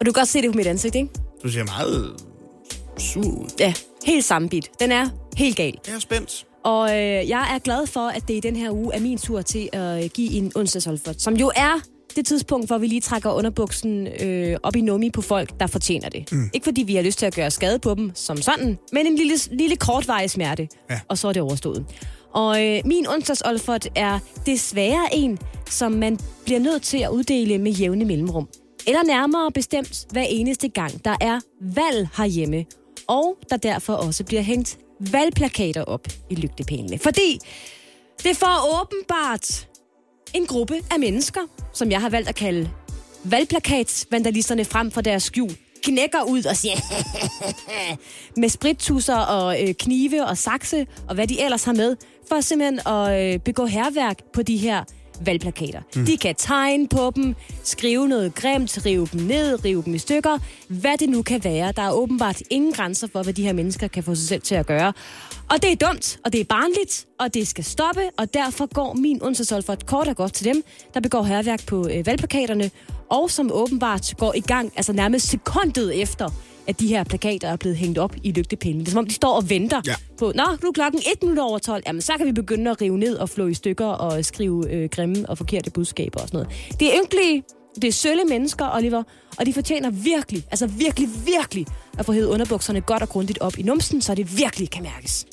Og 0.00 0.06
du 0.06 0.12
kan 0.12 0.20
godt 0.20 0.28
se 0.28 0.42
det 0.42 0.52
på 0.52 0.56
mit 0.56 0.66
ansigt, 0.66 0.94
ikke? 0.94 1.08
Du 1.42 1.48
ser 1.48 1.64
meget 1.64 2.16
sur 2.98 3.22
ud. 3.24 3.50
Ja, 3.58 3.74
helt 4.04 4.24
sammenbit. 4.24 4.70
Den 4.80 4.92
er 4.92 5.08
helt 5.36 5.56
gal. 5.56 5.78
Jeg 5.86 5.94
er 5.94 5.98
spændt. 5.98 6.46
Og 6.64 6.90
øh, 6.90 7.28
jeg 7.28 7.50
er 7.54 7.58
glad 7.58 7.86
for, 7.86 8.00
at 8.08 8.28
det 8.28 8.34
i 8.34 8.40
den 8.40 8.56
her 8.56 8.70
uge 8.70 8.94
er 8.94 9.00
min 9.00 9.18
tur 9.18 9.42
til 9.42 9.68
at 9.72 10.04
øh, 10.04 10.10
give 10.14 10.32
en 10.32 10.52
onsdagsolfert, 10.54 11.22
som 11.22 11.34
jo 11.36 11.50
er 11.56 11.80
det 12.16 12.26
tidspunkt, 12.26 12.66
hvor 12.66 12.78
vi 12.78 12.86
lige 12.86 13.00
trækker 13.00 13.30
underbuksen 13.30 14.06
øh, 14.22 14.56
op 14.62 14.76
i 14.76 14.80
nummi 14.80 15.10
på 15.10 15.22
folk, 15.22 15.60
der 15.60 15.66
fortjener 15.66 16.08
det. 16.08 16.32
Mm. 16.32 16.50
Ikke 16.52 16.64
fordi 16.64 16.82
vi 16.82 16.94
har 16.94 17.02
lyst 17.02 17.18
til 17.18 17.26
at 17.26 17.34
gøre 17.34 17.50
skade 17.50 17.78
på 17.78 17.94
dem 17.94 18.10
som 18.14 18.36
sådan, 18.36 18.78
men 18.92 19.06
en 19.06 19.16
lille, 19.16 19.34
lille 19.52 19.76
kortvarig 19.76 20.30
smerte, 20.30 20.68
Ja. 20.90 21.00
og 21.08 21.18
så 21.18 21.28
er 21.28 21.32
det 21.32 21.42
overstået. 21.42 21.84
Og 22.34 22.64
øh, 22.66 22.80
min 22.84 23.06
onsdagsolfert 23.08 23.88
er 23.96 24.18
desværre 24.46 25.06
en, 25.12 25.38
som 25.70 25.92
man 25.92 26.18
bliver 26.44 26.60
nødt 26.60 26.82
til 26.82 26.98
at 26.98 27.10
uddele 27.10 27.58
med 27.58 27.72
jævne 27.72 28.04
mellemrum. 28.04 28.48
Eller 28.86 29.02
nærmere 29.06 29.52
bestemt 29.52 30.06
hver 30.10 30.22
eneste 30.28 30.68
gang, 30.68 31.04
der 31.04 31.16
er 31.20 31.40
valg 31.60 32.08
herhjemme, 32.16 32.64
og 33.08 33.36
der 33.50 33.56
derfor 33.56 33.92
også 33.92 34.24
bliver 34.24 34.42
hængt 34.42 34.78
valgplakater 35.12 35.82
op 35.82 36.08
i 36.30 36.34
lygtepælene. 36.34 36.98
Fordi 36.98 37.38
det 38.24 38.36
får 38.36 38.80
åbenbart 38.80 39.68
en 40.34 40.46
gruppe 40.46 40.74
af 40.90 41.00
mennesker, 41.00 41.40
som 41.72 41.90
jeg 41.90 42.00
har 42.00 42.08
valgt 42.08 42.28
at 42.28 42.34
kalde 42.34 42.70
valgplakatsvandalisterne 43.24 44.64
frem 44.64 44.90
for 44.90 45.00
deres 45.00 45.22
skjul, 45.22 45.50
knækker 45.82 46.22
ud 46.22 46.44
og 46.44 46.56
siger 46.56 46.74
med 48.40 48.48
sprittusser 48.48 49.16
og 49.16 49.62
øh, 49.62 49.74
knive 49.74 50.26
og 50.26 50.38
sakse 50.38 50.86
og 51.08 51.14
hvad 51.14 51.26
de 51.26 51.42
ellers 51.42 51.64
har 51.64 51.72
med, 51.72 51.96
for 52.28 52.40
simpelthen 52.40 52.80
at 52.86 53.34
øh, 53.34 53.40
begå 53.40 53.66
herværk 53.66 54.18
på 54.32 54.42
de 54.42 54.56
her 54.56 54.84
valgplakater. 55.26 55.80
Mm. 55.96 56.06
De 56.06 56.16
kan 56.16 56.34
tegne 56.34 56.88
på 56.88 57.12
dem, 57.16 57.34
skrive 57.64 58.08
noget 58.08 58.34
grimt, 58.34 58.86
rive 58.86 59.08
dem 59.12 59.20
ned, 59.20 59.64
rive 59.64 59.82
dem 59.82 59.94
i 59.94 59.98
stykker, 59.98 60.38
hvad 60.68 60.98
det 60.98 61.08
nu 61.08 61.22
kan 61.22 61.44
være. 61.44 61.72
Der 61.76 61.82
er 61.82 61.92
åbenbart 61.92 62.42
ingen 62.50 62.72
grænser 62.72 63.08
for, 63.12 63.22
hvad 63.22 63.32
de 63.32 63.42
her 63.42 63.52
mennesker 63.52 63.88
kan 63.88 64.02
få 64.02 64.14
sig 64.14 64.28
selv 64.28 64.42
til 64.42 64.54
at 64.54 64.66
gøre. 64.66 64.92
Og 65.50 65.62
det 65.62 65.72
er 65.72 65.86
dumt, 65.86 66.18
og 66.24 66.32
det 66.32 66.40
er 66.40 66.44
barnligt, 66.44 67.06
og 67.20 67.34
det 67.34 67.48
skal 67.48 67.64
stoppe, 67.64 68.02
og 68.18 68.34
derfor 68.34 68.66
går 68.74 68.94
min 68.94 69.22
onsdagsolfert 69.22 69.86
kort 69.86 70.08
og 70.08 70.16
godt 70.16 70.32
til 70.32 70.44
dem, 70.44 70.62
der 70.94 71.00
begår 71.00 71.22
herværk 71.22 71.66
på 71.66 71.88
øh, 71.88 72.06
valgplakaterne, 72.06 72.70
og 73.10 73.30
som 73.30 73.52
åbenbart 73.52 74.14
går 74.18 74.34
i 74.34 74.40
gang, 74.40 74.72
altså 74.76 74.92
nærmest 74.92 75.28
sekundet 75.28 76.02
efter, 76.02 76.30
at 76.66 76.80
de 76.80 76.86
her 76.86 77.04
plakater 77.04 77.48
er 77.48 77.56
blevet 77.56 77.76
hængt 77.76 77.98
op 77.98 78.14
i 78.22 78.32
lygtepælen. 78.32 78.80
Det 78.80 78.86
er 78.86 78.90
som 78.90 78.98
om, 78.98 79.06
de 79.06 79.14
står 79.14 79.32
og 79.36 79.50
venter 79.50 79.80
Ja. 79.86 79.94
på, 80.18 80.32
nå, 80.34 80.42
nu 80.62 80.68
er 80.68 80.72
klokken 80.72 81.00
1 81.12 81.22
minut 81.22 81.38
over 81.38 81.58
12, 81.58 81.82
jamen 81.86 82.02
så 82.02 82.12
kan 82.16 82.26
vi 82.26 82.32
begynde 82.32 82.70
at 82.70 82.80
rive 82.80 82.98
ned 82.98 83.16
og 83.16 83.28
flå 83.28 83.46
i 83.46 83.54
stykker 83.54 83.86
og 83.86 84.24
skrive 84.24 84.70
øh, 84.72 84.88
grimme 84.88 85.28
og 85.28 85.38
forkerte 85.38 85.70
budskaber 85.70 86.20
og 86.20 86.28
sådan 86.28 86.38
noget. 86.46 86.80
Det 86.80 86.94
er 86.94 87.00
ynkelige, 87.04 87.42
det 87.74 87.84
er 87.84 87.92
sølle 87.92 88.24
mennesker, 88.24 88.76
Oliver, 88.76 89.02
og 89.38 89.46
de 89.46 89.52
fortjener 89.52 89.90
virkelig, 89.90 90.44
altså 90.50 90.66
virkelig, 90.66 91.08
virkelig 91.26 91.66
at 91.98 92.06
få 92.06 92.12
hævet 92.12 92.26
underbukserne 92.26 92.80
godt 92.80 93.02
og 93.02 93.08
grundigt 93.08 93.38
op 93.38 93.58
i 93.58 93.62
numsen, 93.62 94.00
så 94.00 94.14
det 94.14 94.38
virkelig 94.38 94.70
kan 94.70 94.82
mærkes. 94.82 95.26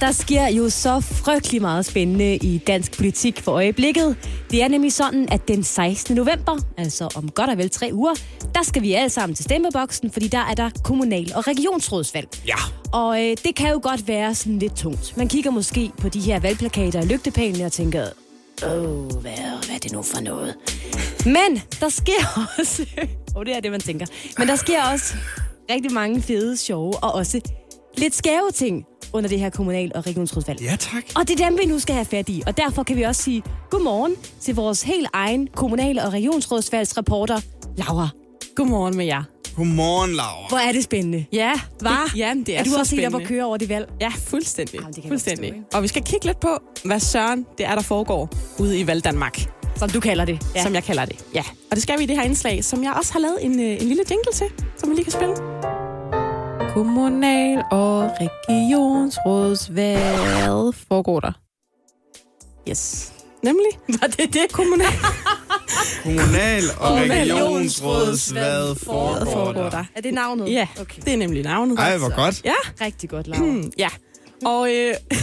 Der 0.00 0.12
sker 0.12 0.48
jo 0.48 0.70
så 0.70 1.00
frygtelig 1.00 1.62
meget 1.62 1.86
spændende 1.86 2.36
i 2.36 2.58
dansk 2.58 2.96
politik 2.96 3.40
for 3.40 3.52
øjeblikket. 3.52 4.16
Det 4.50 4.62
er 4.62 4.68
nemlig 4.68 4.92
sådan, 4.92 5.28
at 5.32 5.48
den 5.48 5.64
16. 5.64 6.16
november, 6.16 6.58
altså 6.76 7.08
om 7.14 7.30
godt 7.30 7.50
og 7.50 7.58
vel 7.58 7.70
tre 7.70 7.90
uger, 7.92 8.14
der 8.54 8.62
skal 8.62 8.82
vi 8.82 8.92
alle 8.92 9.10
sammen 9.10 9.34
til 9.36 9.44
stemmeboksen, 9.44 10.10
fordi 10.10 10.28
der 10.28 10.38
er 10.38 10.54
der 10.54 10.70
kommunal- 10.84 11.32
og 11.34 11.46
regionsrådsvalg. 11.46 12.28
Ja. 12.46 12.56
Og 12.92 13.24
øh, 13.24 13.36
det 13.44 13.54
kan 13.56 13.70
jo 13.70 13.80
godt 13.82 14.08
være 14.08 14.34
sådan 14.34 14.58
lidt 14.58 14.76
tungt. 14.76 15.16
Man 15.16 15.28
kigger 15.28 15.50
måske 15.50 15.90
på 15.98 16.08
de 16.08 16.20
her 16.20 16.40
valgplakater 16.40 17.00
og 17.00 17.06
lygtepælene 17.06 17.66
og 17.66 17.72
tænker, 17.72 18.06
åh, 18.66 19.06
hvad, 19.06 19.66
hvad 19.66 19.74
er 19.74 19.78
det 19.82 19.92
nu 19.92 20.02
for 20.02 20.20
noget? 20.20 20.54
Men 21.24 21.62
der 21.80 21.88
sker 21.88 22.40
også... 22.58 22.86
Åh, 23.02 23.36
oh, 23.36 23.46
det 23.46 23.56
er 23.56 23.60
det, 23.60 23.70
man 23.70 23.80
tænker. 23.80 24.06
Men 24.38 24.48
der 24.48 24.56
sker 24.56 24.82
også 24.92 25.14
rigtig 25.70 25.92
mange 25.92 26.22
fede, 26.22 26.56
sjove 26.56 26.96
og 26.96 27.14
også 27.14 27.40
lidt 27.96 28.14
skæve 28.14 28.50
ting 28.54 28.84
under 29.12 29.28
det 29.28 29.38
her 29.40 29.50
kommunal- 29.50 29.92
og 29.94 30.06
regionsrådsvalg. 30.06 30.60
Ja, 30.62 30.76
tak. 30.80 31.02
Og 31.16 31.28
det 31.28 31.40
er 31.40 31.48
dem, 31.48 31.58
vi 31.62 31.66
nu 31.66 31.78
skal 31.78 31.94
have 31.94 32.04
fat 32.04 32.28
i. 32.28 32.42
Og 32.46 32.56
derfor 32.56 32.82
kan 32.82 32.96
vi 32.96 33.02
også 33.02 33.22
sige 33.22 33.42
godmorgen 33.70 34.14
til 34.40 34.54
vores 34.54 34.82
helt 34.82 35.08
egen 35.12 35.48
kommunal- 35.56 35.98
og 35.98 36.12
regionsrådsvalgsreporter, 36.12 37.40
Laura. 37.76 38.08
Godmorgen 38.56 38.96
med 38.96 39.04
jer. 39.06 39.22
Godmorgen, 39.56 40.10
Laura. 40.14 40.48
Hvor 40.48 40.58
er 40.58 40.72
det 40.72 40.84
spændende. 40.84 41.24
Ja, 41.32 41.52
Hva? 41.80 41.88
Ja, 42.16 42.34
det 42.46 42.54
er, 42.54 42.58
Er 42.58 42.64
du 42.64 42.70
så 42.70 42.78
også 42.78 42.94
helt 42.96 43.06
op 43.06 43.10
spændende. 43.10 43.24
at 43.24 43.28
køre 43.28 43.44
over 43.44 43.56
det 43.56 43.68
valg? 43.68 43.88
Ja, 44.00 44.08
fuldstændig. 44.18 44.74
Jamen, 44.74 44.92
det 44.92 45.02
kan 45.02 45.10
fuldstændig. 45.10 45.50
godt 45.52 45.74
Og 45.74 45.82
vi 45.82 45.88
skal 45.88 46.02
kigge 46.02 46.26
lidt 46.26 46.40
på, 46.40 46.48
hvad 46.84 47.00
søren 47.00 47.46
det 47.58 47.66
er, 47.66 47.74
der 47.74 47.82
foregår 47.82 48.28
ude 48.58 48.78
i 48.80 48.86
Valg 48.86 49.04
Danmark, 49.04 49.50
Som 49.76 49.90
du 49.90 50.00
kalder 50.00 50.24
det. 50.24 50.46
ja. 50.54 50.62
som 50.62 50.74
jeg 50.74 50.84
kalder 50.84 51.04
det. 51.04 51.24
Ja. 51.34 51.42
Og 51.70 51.74
det 51.76 51.82
skal 51.82 51.98
vi 51.98 52.04
i 52.04 52.06
det 52.06 52.16
her 52.16 52.22
indslag, 52.22 52.64
som 52.64 52.84
jeg 52.84 52.92
også 52.92 53.12
har 53.12 53.20
lavet 53.20 53.38
en, 53.44 53.60
øh, 53.60 53.66
en 53.82 53.88
lille 53.88 54.02
jingle 54.10 54.32
til, 54.32 54.46
som 54.76 54.90
vi 54.90 54.94
lige 54.94 55.04
kan 55.04 55.12
spille. 55.12 55.34
Kommunal- 56.68 57.62
og 57.70 58.10
regionsrådsvalg 58.20 60.74
foregår 60.88 61.20
der. 61.20 61.32
Yes. 62.68 63.12
Nemlig. 63.42 63.66
Var 64.00 64.06
det 64.06 64.34
det? 64.34 64.46
Kommunal- 64.52 65.04
Kommunal- 66.04 66.70
og 66.80 66.96
regionsrådsvalg 66.98 68.78
foregår 68.80 69.32
foregår 69.32 69.62
der. 69.62 69.70
der. 69.70 69.84
Er 69.96 70.00
det 70.00 70.14
navnet? 70.14 70.52
Ja, 70.52 70.66
Okay. 70.80 71.02
det 71.04 71.12
er 71.12 71.16
nemlig 71.16 71.42
navnet. 71.44 71.78
Ej, 71.78 71.98
hvor 71.98 72.16
godt. 72.16 72.44
Ja, 72.44 72.54
Rigtig 72.80 73.10
godt, 73.10 73.26
Laura. 73.26 73.42
Mm, 73.44 73.72
ja. 73.78 73.88
Og 74.44 74.70
øh, 74.74 74.94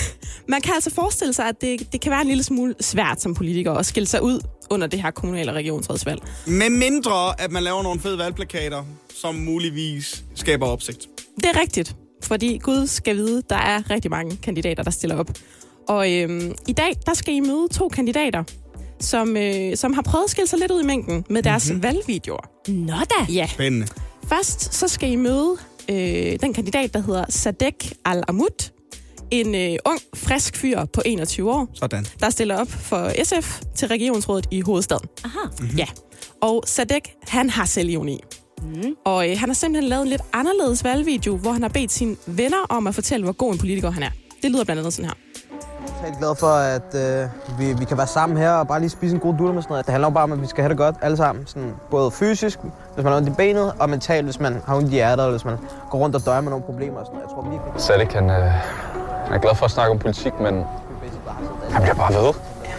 man 0.54 0.62
kan 0.62 0.74
altså 0.74 0.94
forestille 0.94 1.34
sig, 1.34 1.48
at 1.48 1.62
det, 1.62 1.92
det 1.94 2.02
kan 2.02 2.12
være 2.12 2.22
en 2.22 2.28
lille 2.28 2.44
smule 2.44 2.76
svært 2.82 3.22
som 3.22 3.34
politiker 3.36 3.74
at 3.74 3.86
skille 3.86 4.08
sig 4.08 4.22
ud 4.24 4.40
under 4.70 4.88
det 4.88 5.02
her 5.02 5.12
kommunale 5.12 5.52
og 5.52 5.56
regionsrådsvalg. 5.56 6.22
Med 6.48 6.70
mindre, 6.70 7.42
at 7.42 7.52
man 7.52 7.64
laver 7.64 7.84
nogle 7.84 8.00
fede 8.00 8.18
valgplakater, 8.18 8.84
som 9.22 9.36
muligvis 9.36 10.24
skaber 10.36 10.68
opsigt. 10.68 11.08
Det 11.36 11.46
er 11.46 11.62
rigtigt. 11.62 11.96
Fordi 12.24 12.58
Gud 12.58 12.88
skal 12.88 13.16
vide, 13.16 13.42
der 13.50 13.56
er 13.56 13.90
rigtig 13.90 14.12
mange 14.12 14.38
kandidater, 14.44 14.84
der 14.84 14.92
stiller 14.92 15.18
op. 15.18 15.30
Og 15.88 16.14
øhm, 16.14 16.56
i 16.68 16.74
dag, 16.74 16.94
der 17.06 17.14
skal 17.14 17.34
I 17.34 17.40
møde 17.40 17.68
to 17.72 17.90
kandidater, 17.90 18.44
som, 19.00 19.38
øh, 19.38 19.78
som 19.78 19.94
har 19.94 20.02
prøvet 20.02 20.24
at 20.24 20.30
skille 20.30 20.48
sig 20.48 20.60
lidt 20.60 20.72
ud 20.72 20.82
i 20.82 20.86
mængden 20.86 21.26
med 21.30 21.44
deres 21.44 21.70
mm-hmm. 21.70 21.84
valgvideoer. 21.84 22.50
Nå 22.68 22.94
da. 22.94 23.34
Ja. 23.34 23.48
Spændende. 23.48 23.88
Først 24.28 24.74
så 24.74 24.88
skal 24.88 25.12
I 25.12 25.16
møde 25.16 25.58
øh, 25.90 26.40
den 26.42 26.54
kandidat, 26.54 26.94
der 26.94 27.00
hedder 27.00 27.26
Sadek 27.30 27.94
Al-Amud. 28.06 28.72
En 29.32 29.56
øh, 29.56 29.78
ung, 29.86 30.00
frisk 30.16 30.56
fyr 30.56 30.86
på 30.86 31.02
21 31.06 31.52
år, 31.52 31.68
Sådan. 31.74 32.06
der 32.20 32.30
stiller 32.30 32.58
op 32.58 32.68
for 32.68 33.12
SF 33.24 33.60
til 33.76 33.88
regionsrådet 33.88 34.48
i 34.52 34.62
hovedstaden. 34.62 35.08
Aha. 35.24 35.38
Mm-hmm. 35.60 35.78
Ja. 35.78 35.86
Og 36.42 36.64
Sadek, 36.68 37.14
han 37.28 37.50
har 37.50 37.66
selvivni. 37.66 38.20
Mm. 38.62 38.96
Og 39.06 39.30
øh, 39.30 39.38
han 39.40 39.50
har 39.50 39.54
simpelthen 39.54 39.90
lavet 39.90 40.04
en 40.04 40.08
lidt 40.10 40.22
anderledes 40.34 40.84
valgvideo, 40.84 41.38
hvor 41.38 41.52
han 41.52 41.62
har 41.62 41.70
bedt 41.70 41.92
sine 41.92 42.16
venner 42.26 42.66
om 42.70 42.88
at 42.88 42.96
fortælle, 42.96 43.24
hvor 43.24 43.34
god 43.34 43.54
en 43.54 43.60
politiker 43.60 43.92
han 43.92 44.04
er. 44.04 44.10
Det 44.44 44.52
lyder 44.52 44.64
blandt 44.64 44.80
andet 44.80 44.94
sådan 44.94 45.10
her. 45.10 45.16
Jeg 45.86 46.02
er 46.02 46.06
helt 46.06 46.20
glad 46.20 46.36
for, 46.36 46.48
at 46.48 46.96
øh, 46.96 47.30
vi, 47.60 47.74
vi 47.80 47.86
kan 47.86 47.98
være 47.98 48.08
sammen 48.08 48.38
her 48.38 48.52
og 48.52 48.68
bare 48.68 48.80
lige 48.80 48.90
spise 48.90 49.16
en 49.16 49.20
god 49.22 49.34
dulle 49.38 49.54
med 49.54 49.62
sådan 49.62 49.72
noget. 49.74 49.86
Det 49.86 49.92
handler 49.92 50.08
jo 50.08 50.14
bare 50.14 50.24
om, 50.24 50.32
at 50.32 50.42
vi 50.42 50.48
skal 50.48 50.62
have 50.62 50.70
det 50.70 50.78
godt 50.78 50.96
alle 51.02 51.18
sammen. 51.18 51.48
Sådan, 51.48 51.74
både 51.92 52.12
fysisk, 52.12 52.60
hvis 52.94 53.04
man 53.04 53.06
har 53.06 53.18
ondt 53.18 53.30
i 53.30 53.32
benet, 53.38 53.74
og 53.80 53.90
mentalt, 53.90 54.26
hvis 54.26 54.40
man 54.40 54.62
har 54.68 54.76
ondt 54.76 54.90
i 54.90 54.92
hjertet, 54.92 55.24
eller 55.24 55.32
hvis 55.38 55.46
man 55.46 55.58
går 55.90 55.98
rundt 55.98 56.16
og 56.16 56.26
døjer 56.26 56.42
med 56.42 56.50
nogle 56.50 56.66
problemer. 56.66 57.00
Og 57.00 57.06
sådan. 57.06 57.20
noget. 57.20 57.30
Jeg 57.30 57.36
tror 57.36 57.50
virkelig, 57.52 57.82
Salik, 57.82 58.14
han, 58.14 58.30
øh, 58.30 58.52
han 59.26 59.34
er 59.34 59.40
glad 59.40 59.56
for 59.56 59.66
at 59.66 59.72
snakke 59.72 59.92
om 59.92 60.00
politik, 60.00 60.34
men 60.42 60.64
han 61.72 61.82
bliver 61.82 61.96
bare 61.96 62.14
ved. 62.14 62.34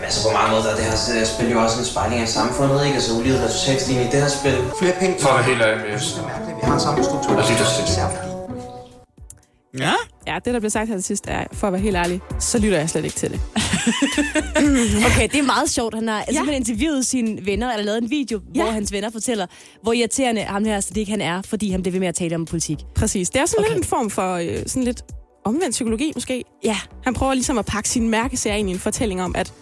Altså 0.07 0.21
på 0.27 0.31
mange 0.39 0.51
måder, 0.55 0.71
det 0.79 0.85
her 0.85 0.97
det 1.21 1.29
spil 1.35 1.49
jo 1.55 1.59
også 1.65 1.77
en 1.83 1.85
spejling 1.93 2.21
af 2.27 2.29
samfundet, 2.29 2.79
ikke? 2.87 2.95
Altså 2.95 3.13
ulighed 3.19 3.41
og 3.47 3.51
socialstigning 3.51 4.07
i 4.07 4.11
det 4.13 4.21
her 4.25 4.29
spil. 4.29 4.57
Flere 4.81 4.97
penge. 5.01 5.15
For 5.21 5.29
at 5.29 5.35
være 5.39 5.47
helt 5.51 5.63
ærlig 5.63 5.79
med 5.87 5.95
os. 5.99 6.07
Vi 6.61 6.63
har 6.69 6.75
en 6.75 6.81
samme 6.81 7.05
struktur. 7.05 7.33
Det. 7.37 7.47
Ja? 9.79 9.93
Ja, 10.27 10.39
det, 10.45 10.55
der 10.55 10.61
blev 10.61 10.71
sagt 10.71 10.89
her 10.89 10.97
til 10.97 11.05
sidst, 11.05 11.25
er, 11.29 11.45
for 11.53 11.67
at 11.67 11.73
være 11.73 11.83
helt 11.83 11.97
ærlig, 11.97 12.21
så 12.39 12.59
lytter 12.59 12.79
jeg 12.79 12.91
slet 12.91 13.05
ikke 13.05 13.17
til 13.17 13.31
det. 13.31 13.41
Okay, 15.07 15.29
det 15.33 15.39
er 15.39 15.47
meget 15.47 15.71
sjovt. 15.71 15.95
Han 15.95 16.09
har 16.09 16.19
ja. 16.19 16.33
simpelthen 16.33 16.55
interviewet 16.55 17.07
sine 17.07 17.47
venner, 17.47 17.73
eller 17.73 17.85
lavet 17.85 18.03
en 18.03 18.11
video, 18.11 18.41
ja. 18.55 18.63
hvor 18.63 18.73
hans 18.73 18.93
venner 18.93 19.11
fortæller, 19.11 19.47
hvor 19.83 19.93
irriterende 19.93 20.43
ham 20.43 20.65
her 20.65 20.81
Sadiq 20.81 21.09
han 21.09 21.21
er, 21.21 21.43
fordi 21.43 21.71
han 21.71 21.83
bliver 21.83 21.93
ved 21.93 22.01
med 22.01 22.09
at 22.09 22.15
tale 22.15 22.35
om 22.35 22.45
politik. 22.45 22.79
Præcis. 22.95 23.31
Det 23.31 23.41
er 23.41 23.47
sådan 23.47 23.59
Okay. 23.59 23.69
okay. 23.69 23.77
lidt 23.77 23.85
en 23.85 23.89
form 23.89 24.11
for 24.11 24.35
øh, 24.35 24.63
sådan 24.67 24.83
lidt 24.83 25.03
omvendt 25.45 25.71
psykologi, 25.71 26.13
måske. 26.15 26.45
Ja. 26.65 26.77
Han 27.05 27.15
prøver 27.15 27.35
ligesom 27.35 27.59
at 27.59 27.67
pakke 27.67 27.89
sin 27.89 28.09
mærkesager 28.09 28.57
ind 28.57 28.69
i 28.71 28.73
en 28.73 28.79
fortælling 28.79 29.23
om, 29.23 29.35
at 29.37 29.53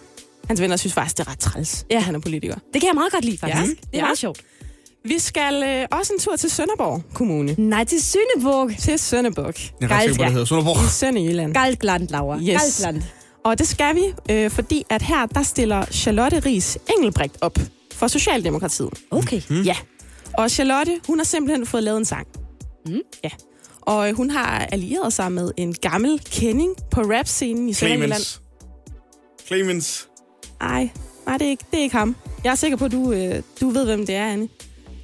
hans 0.47 0.61
venner 0.61 0.75
synes 0.75 0.93
faktisk, 0.93 1.17
det 1.17 1.27
er 1.27 1.31
ret 1.31 1.39
træls, 1.39 1.85
ja. 1.91 1.95
at 1.95 2.03
han 2.03 2.15
er 2.15 2.19
politiker. 2.19 2.55
Det 2.73 2.81
kan 2.81 2.87
jeg 2.87 2.95
meget 2.95 3.11
godt 3.11 3.25
lide, 3.25 3.37
faktisk. 3.37 3.61
Ja. 3.61 3.67
Det 3.67 3.77
er 3.93 3.97
Ja. 3.97 4.01
meget 4.01 4.17
sjovt. 4.17 4.41
Vi 5.05 5.19
skal 5.19 5.63
øh, 5.63 5.87
også 5.99 6.13
en 6.13 6.19
tur 6.19 6.35
til 6.35 6.49
Sønderborg 6.51 7.03
Kommune. 7.13 7.55
Nej, 7.57 7.83
til 7.83 8.01
Sønderborg. 8.03 8.71
Til 8.79 8.99
Sønderborg. 8.99 9.53
Jeg 9.81 9.91
er 9.91 9.95
ret 9.95 10.01
sikker 10.01 10.17
på, 10.17 10.23
det 10.23 10.31
hedder 10.31 10.45
Sønderborg. 10.45 10.85
I 10.85 10.89
Sønderjylland. 10.89 11.53
Galtland, 11.53 12.07
Laura. 12.09 12.37
Yes. 12.39 12.47
Galtland. 12.61 13.03
Og 13.45 13.59
det 13.59 13.67
skal 13.67 13.95
vi, 13.95 14.03
øh, 14.31 14.51
fordi 14.51 14.83
at 14.89 15.01
her, 15.01 15.25
der 15.25 15.43
stiller 15.43 15.85
Charlotte 15.91 16.39
Ries 16.39 16.77
Engelbrecht 16.97 17.37
op 17.41 17.57
for 17.93 18.07
Socialdemokratiet. 18.07 18.89
Okay. 19.11 19.41
Mm. 19.49 19.61
Ja. 19.61 19.75
Og 20.33 20.51
Charlotte, 20.51 20.99
hun 21.07 21.19
har 21.19 21.25
simpelthen 21.25 21.65
fået 21.65 21.83
lavet 21.83 21.97
en 21.97 22.05
sang. 22.05 22.27
Mm. 22.85 22.99
Ja. 23.23 23.29
Og 23.81 24.09
øh, 24.09 24.15
hun 24.15 24.29
har 24.29 24.59
allieret 24.71 25.13
sig 25.13 25.31
med 25.31 25.51
en 25.57 25.73
gammel 25.73 26.19
kending 26.31 26.75
på 26.91 27.01
rap-scenen 27.01 27.69
i 27.69 27.73
Sønderjylland. 27.73 28.11
Clemens. 28.23 28.41
Clemens. 29.47 30.07
Ej, 30.61 30.89
nej, 31.25 31.37
det 31.37 31.45
er, 31.45 31.49
ikke, 31.49 31.65
det 31.71 31.79
er 31.79 31.83
ikke 31.83 31.95
ham. 31.95 32.15
Jeg 32.43 32.51
er 32.51 32.55
sikker 32.55 32.77
på, 32.77 32.85
at 32.85 32.91
du, 32.91 33.11
øh, 33.11 33.41
du 33.61 33.69
ved, 33.69 33.85
hvem 33.85 34.05
det 34.05 34.15
er, 34.15 34.25
Anne. 34.25 34.47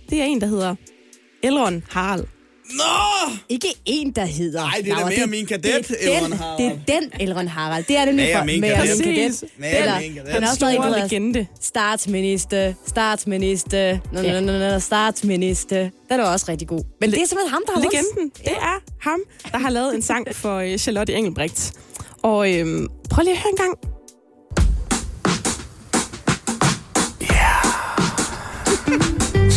Det 0.10 0.22
er 0.22 0.26
en, 0.26 0.42
der 0.42 0.48
hedder 0.48 0.76
Elron 1.44 1.84
Harald. 1.90 2.26
Nå! 2.78 3.32
Ikke 3.50 3.68
en, 3.86 4.12
der 4.12 4.26
hedder... 4.26 4.62
Nej, 4.62 4.82
det 4.84 4.92
er 4.92 4.96
da 4.98 5.06
mere 5.06 5.28
min 5.28 5.46
kadet, 5.46 5.64
det 5.64 5.96
Elrond 6.02 6.32
den, 6.32 6.40
Harald. 6.40 6.58
Det 6.58 6.66
er 6.66 7.00
den 7.00 7.12
Elrond 7.20 7.48
Harald. 7.48 7.84
Det 7.88 7.98
er 7.98 8.06
det 8.06 8.16
nu 8.16 8.22
Mere 8.22 8.38
for. 8.38 8.46
min 8.46 8.62
mere 8.62 8.76
kadet. 8.76 8.90
Præcis. 9.04 9.44
Eller, 9.64 10.00
min 10.00 10.14
kadet. 10.14 10.30
han 10.30 10.44
er 10.44 10.50
også 10.50 10.66
hedder 10.66 11.04
legende. 11.04 11.48
statsminister, 11.62 12.74
statsminister, 12.88 13.98
nå, 14.12 14.22
nå, 14.22 14.40
nå, 14.40 14.60
nå, 14.60 14.80
statsminister. 14.80 15.90
Den 16.10 16.20
er 16.20 16.24
også 16.24 16.46
rigtig 16.50 16.68
god. 16.68 16.84
Men 17.02 17.12
det 17.12 17.22
er 17.22 17.26
simpelthen 17.26 17.52
ham, 17.52 17.64
der 17.68 17.74
har 17.74 17.82
Legenden, 17.82 18.30
det 18.38 18.52
er 18.52 18.82
ham, 19.10 19.20
der 19.52 19.58
har 19.58 19.70
lavet 19.70 19.96
en 19.96 20.02
sang 20.02 20.36
for 20.36 20.58
øh, 20.58 20.78
Charlotte 20.78 21.14
Engelbrecht. 21.14 21.74
Og 22.24 22.54
øhm, 22.54 22.88
prøv 23.10 23.24
lige 23.24 23.34
at 23.34 23.40
høre 23.40 23.52
en 23.52 23.58
gang. 23.58 23.78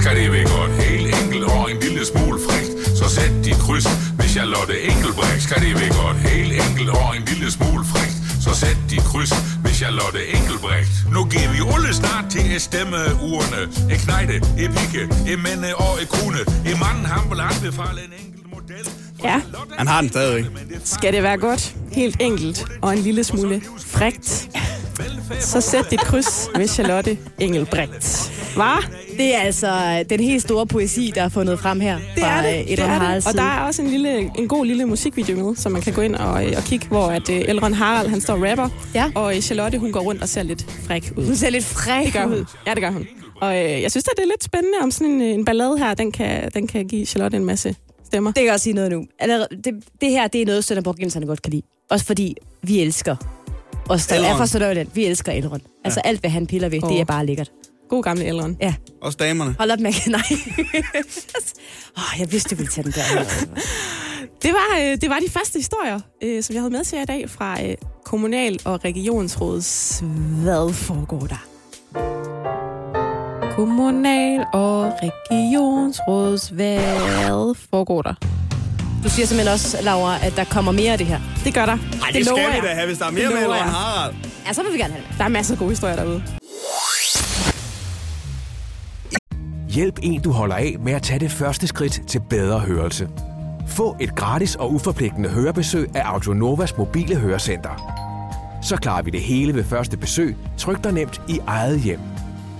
Skal 0.04 0.16
det 0.22 0.32
være 0.32 0.48
godt 0.58 0.72
helt 0.82 1.08
enkelt 1.20 1.44
og 1.44 1.70
en 1.70 1.78
lille 1.80 2.06
smule 2.06 2.38
frækt, 2.46 2.70
så 2.98 3.06
sæt 3.16 3.32
dit 3.44 3.58
kryds 3.66 3.86
med 4.18 4.28
Charlotte 4.34 4.76
Engelbrecht. 4.90 5.42
Skal 5.42 5.58
det 5.64 5.74
være 5.80 5.92
godt 6.02 6.16
helt 6.28 6.52
enkelt 6.64 6.90
og 6.90 7.16
en 7.16 7.24
lille 7.30 7.50
smule 7.56 7.84
frækt, 7.92 8.16
så 8.44 8.50
sæt 8.60 8.76
dit 8.90 9.04
kryds 9.10 9.32
med 9.64 9.72
Charlotte 9.80 10.20
Engelbrecht. 10.36 10.90
Nu 11.14 11.20
giver 11.32 11.48
vi 11.54 11.58
alle 11.74 11.94
snart 12.00 12.24
til 12.30 12.54
at 12.54 12.62
stemme 12.62 12.96
urne. 13.32 13.60
Et 13.92 13.98
knejde, 14.04 14.34
et 14.62 14.70
pikke, 14.78 15.02
et 15.32 15.38
mænde 15.46 15.68
og 15.84 15.92
et 16.02 16.08
krone. 16.14 16.40
Et 16.70 16.76
manden 16.82 17.04
han 17.12 17.22
vil 17.30 17.40
anbefale 17.50 18.00
en 18.06 18.12
enkelt 18.22 18.46
model. 18.54 18.86
Ja, 19.28 19.36
Han 19.78 19.86
har 19.86 20.00
den 20.00 20.10
stadigvæk. 20.10 20.44
skal 20.84 21.12
det 21.12 21.22
være 21.22 21.38
godt, 21.38 21.74
helt 21.92 22.16
enkelt 22.20 22.58
og 22.82 22.92
en 22.92 22.98
lille 22.98 23.24
smule 23.24 23.62
frægt, 23.86 24.48
så 25.40 25.60
sæt 25.60 25.90
dit 25.90 26.00
kryds 26.00 26.48
ved 26.56 26.68
Charlotte 26.68 27.18
Engelbrecht. 27.38 28.33
Var? 28.56 28.90
Det 29.16 29.34
er 29.34 29.38
altså 29.38 30.02
den 30.10 30.20
helt 30.20 30.42
store 30.42 30.66
poesi, 30.66 31.12
der 31.14 31.22
er 31.22 31.28
fundet 31.28 31.58
frem 31.58 31.80
her. 31.80 31.98
Det 32.14 32.22
fra, 32.22 32.26
er 32.38 32.42
det. 32.42 32.60
øh, 32.62 32.68
det, 32.76 32.78
er 32.78 33.14
det. 33.14 33.26
Og 33.26 33.34
der 33.34 33.42
er 33.42 33.60
også 33.60 33.82
en, 33.82 33.88
lille, 33.88 34.18
en 34.38 34.48
god 34.48 34.66
lille 34.66 34.84
musikvideo 34.86 35.36
med, 35.48 35.56
som 35.56 35.72
man 35.72 35.82
kan 35.82 35.92
gå 35.92 36.00
ind 36.00 36.14
og, 36.14 36.32
og 36.32 36.62
kigge, 36.66 36.86
hvor 36.88 37.06
at, 37.06 37.28
Elrond 37.30 37.74
Harald 37.74 38.08
han 38.08 38.20
står 38.20 38.50
rapper, 38.50 38.68
Ja. 38.94 39.10
og 39.14 39.34
Charlotte 39.40 39.78
hun 39.78 39.92
går 39.92 40.00
rundt 40.00 40.22
og 40.22 40.28
ser 40.28 40.42
lidt 40.42 40.66
fræk 40.86 41.12
ud. 41.16 41.26
Hun 41.26 41.36
ser 41.36 41.50
lidt 41.50 41.64
fræk 41.64 42.04
Det 42.04 42.12
gør 42.12 42.24
ud. 42.26 42.36
hun. 42.36 42.46
Ja, 42.66 42.74
det 42.74 42.82
gør 42.82 42.90
hun. 42.90 43.06
Og 43.40 43.56
øh, 43.64 43.82
jeg 43.82 43.90
synes, 43.90 44.04
at 44.04 44.12
det 44.16 44.22
er 44.22 44.26
lidt 44.26 44.44
spændende, 44.44 44.78
om 44.82 44.90
sådan 44.90 45.08
en, 45.12 45.20
en 45.22 45.44
ballade 45.44 45.78
her, 45.78 45.94
den 45.94 46.12
kan, 46.12 46.50
den 46.54 46.66
kan 46.66 46.86
give 46.88 47.06
Charlotte 47.06 47.36
en 47.36 47.44
masse 47.44 47.74
stemmer. 48.06 48.30
Det 48.30 48.36
kan 48.36 48.44
jeg 48.44 48.52
også 48.52 48.64
sige 48.64 48.74
noget 48.74 48.90
nu. 48.92 49.04
Allerede, 49.18 49.46
det, 49.64 49.74
det 50.00 50.10
her, 50.10 50.26
det 50.28 50.42
er 50.42 50.46
noget, 50.46 50.64
Sønderborg 50.64 51.26
godt 51.26 51.42
kan 51.42 51.50
lide. 51.52 51.62
Også 51.90 52.04
fordi 52.06 52.34
vi 52.62 52.80
elsker 52.80 53.16
os, 53.88 54.06
der 54.06 54.14
Elrond. 54.16 54.32
er 54.32 54.36
fra 54.36 54.46
Sønderjylland. 54.46 54.88
Vi 54.94 55.04
elsker 55.04 55.32
Elrond. 55.32 55.60
Altså 55.84 56.00
alt, 56.04 56.20
hvad 56.20 56.30
han 56.30 56.46
piller 56.46 56.68
ved, 56.68 56.80
det 56.80 56.90
Åh. 56.90 57.00
er 57.00 57.04
bare 57.04 57.26
lækkert. 57.26 57.50
God 57.94 58.02
gamle 58.02 58.24
Elrond. 58.24 58.56
Ja. 58.60 58.74
Også 59.02 59.16
damerne. 59.20 59.54
Hold 59.58 59.70
op 59.70 59.78
med... 59.80 59.92
Nej. 60.10 60.22
oh, 61.96 62.20
jeg 62.20 62.32
vidste, 62.32 62.50
du 62.50 62.54
ville 62.56 62.70
tage 62.72 62.84
den 62.84 62.92
der. 62.92 63.02
Det 64.42 64.52
var, 64.52 64.78
øh, 64.80 65.00
det 65.00 65.10
var 65.10 65.18
de 65.26 65.30
første 65.30 65.58
historier, 65.58 66.00
øh, 66.22 66.42
som 66.42 66.54
jeg 66.54 66.62
havde 66.62 66.72
med 66.72 66.84
til 66.84 66.96
jer 66.96 67.02
i 67.02 67.06
dag 67.06 67.30
fra 67.30 67.62
øh, 67.64 67.74
Kommunal- 68.04 68.60
og 68.64 68.84
Regionsrådets 68.84 70.02
Hvad 70.42 70.72
foregår 70.72 71.20
der? 71.20 71.44
Kommunal- 73.56 74.46
og 74.52 74.92
Regionsrådets 75.02 76.48
Hvad 76.48 77.54
foregår 77.70 78.02
der? 78.02 78.14
Du 79.04 79.08
siger 79.08 79.26
simpelthen 79.26 79.52
også, 79.52 79.78
Laura, 79.82 80.26
at 80.26 80.36
der 80.36 80.44
kommer 80.44 80.72
mere 80.72 80.92
af 80.92 80.98
det 80.98 81.06
her. 81.06 81.20
Det 81.44 81.54
gør 81.54 81.66
der. 81.66 81.72
Ej, 81.72 81.78
det, 82.06 82.14
det 82.14 82.26
skal 82.26 82.36
vi 82.62 82.66
da 82.66 82.74
have, 82.74 82.86
hvis 82.86 82.98
der 82.98 83.04
er 83.04 83.10
Det 83.10 83.18
mere 83.18 83.28
med 83.30 83.38
Elrond. 83.42 83.58
Harald. 83.60 84.14
Ja, 84.46 84.52
så 84.52 84.62
vil 84.62 84.72
vi 84.72 84.78
gerne 84.78 84.92
have 84.92 85.04
det. 85.10 85.18
Der 85.18 85.24
er 85.24 85.28
masser 85.28 85.54
af 85.54 85.58
gode 85.58 85.70
historier 85.70 85.96
derude. 85.96 86.22
Hjælp 89.74 89.98
en, 90.02 90.20
du 90.20 90.30
holder 90.30 90.56
af 90.56 90.76
med 90.80 90.92
at 90.92 91.02
tage 91.02 91.20
det 91.20 91.30
første 91.30 91.66
skridt 91.66 92.00
til 92.08 92.20
bedre 92.30 92.60
hørelse. 92.60 93.08
Få 93.68 93.96
et 94.00 94.14
gratis 94.16 94.54
og 94.54 94.72
uforpligtende 94.72 95.28
hørebesøg 95.28 95.96
af 95.96 96.02
Audionovas 96.04 96.76
mobile 96.78 97.16
hørecenter. 97.16 97.70
Så 98.62 98.76
klarer 98.76 99.02
vi 99.02 99.10
det 99.10 99.20
hele 99.20 99.54
ved 99.54 99.64
første 99.64 99.96
besøg, 99.96 100.36
tryk 100.58 100.84
dig 100.84 100.92
nemt 100.92 101.20
i 101.28 101.38
eget 101.46 101.80
hjem. 101.80 102.00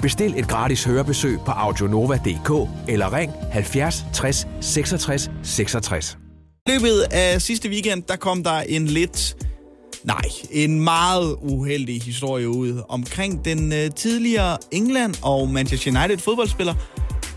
Bestil 0.02 0.38
et 0.38 0.48
gratis 0.48 0.84
hørebesøg 0.84 1.38
på 1.46 1.50
audionova.dk 1.50 2.70
eller 2.88 3.12
ring 3.12 3.32
70 3.52 4.06
60 4.12 4.46
66 4.60 5.30
66. 5.42 6.18
I 6.66 6.70
løbet 6.70 7.06
af 7.10 7.42
sidste 7.42 7.68
weekend, 7.68 8.02
der 8.02 8.16
kom 8.16 8.44
der 8.44 8.60
en 8.60 8.86
lidt... 8.86 9.36
Nej, 10.04 10.22
en 10.50 10.80
meget 10.80 11.36
uheldig 11.42 12.02
historie 12.02 12.48
ud 12.48 12.82
omkring 12.88 13.44
den 13.44 13.72
uh, 13.72 13.94
tidligere 13.96 14.58
England 14.70 15.14
og 15.22 15.48
Manchester 15.48 16.00
United 16.00 16.18
fodboldspiller 16.18 16.74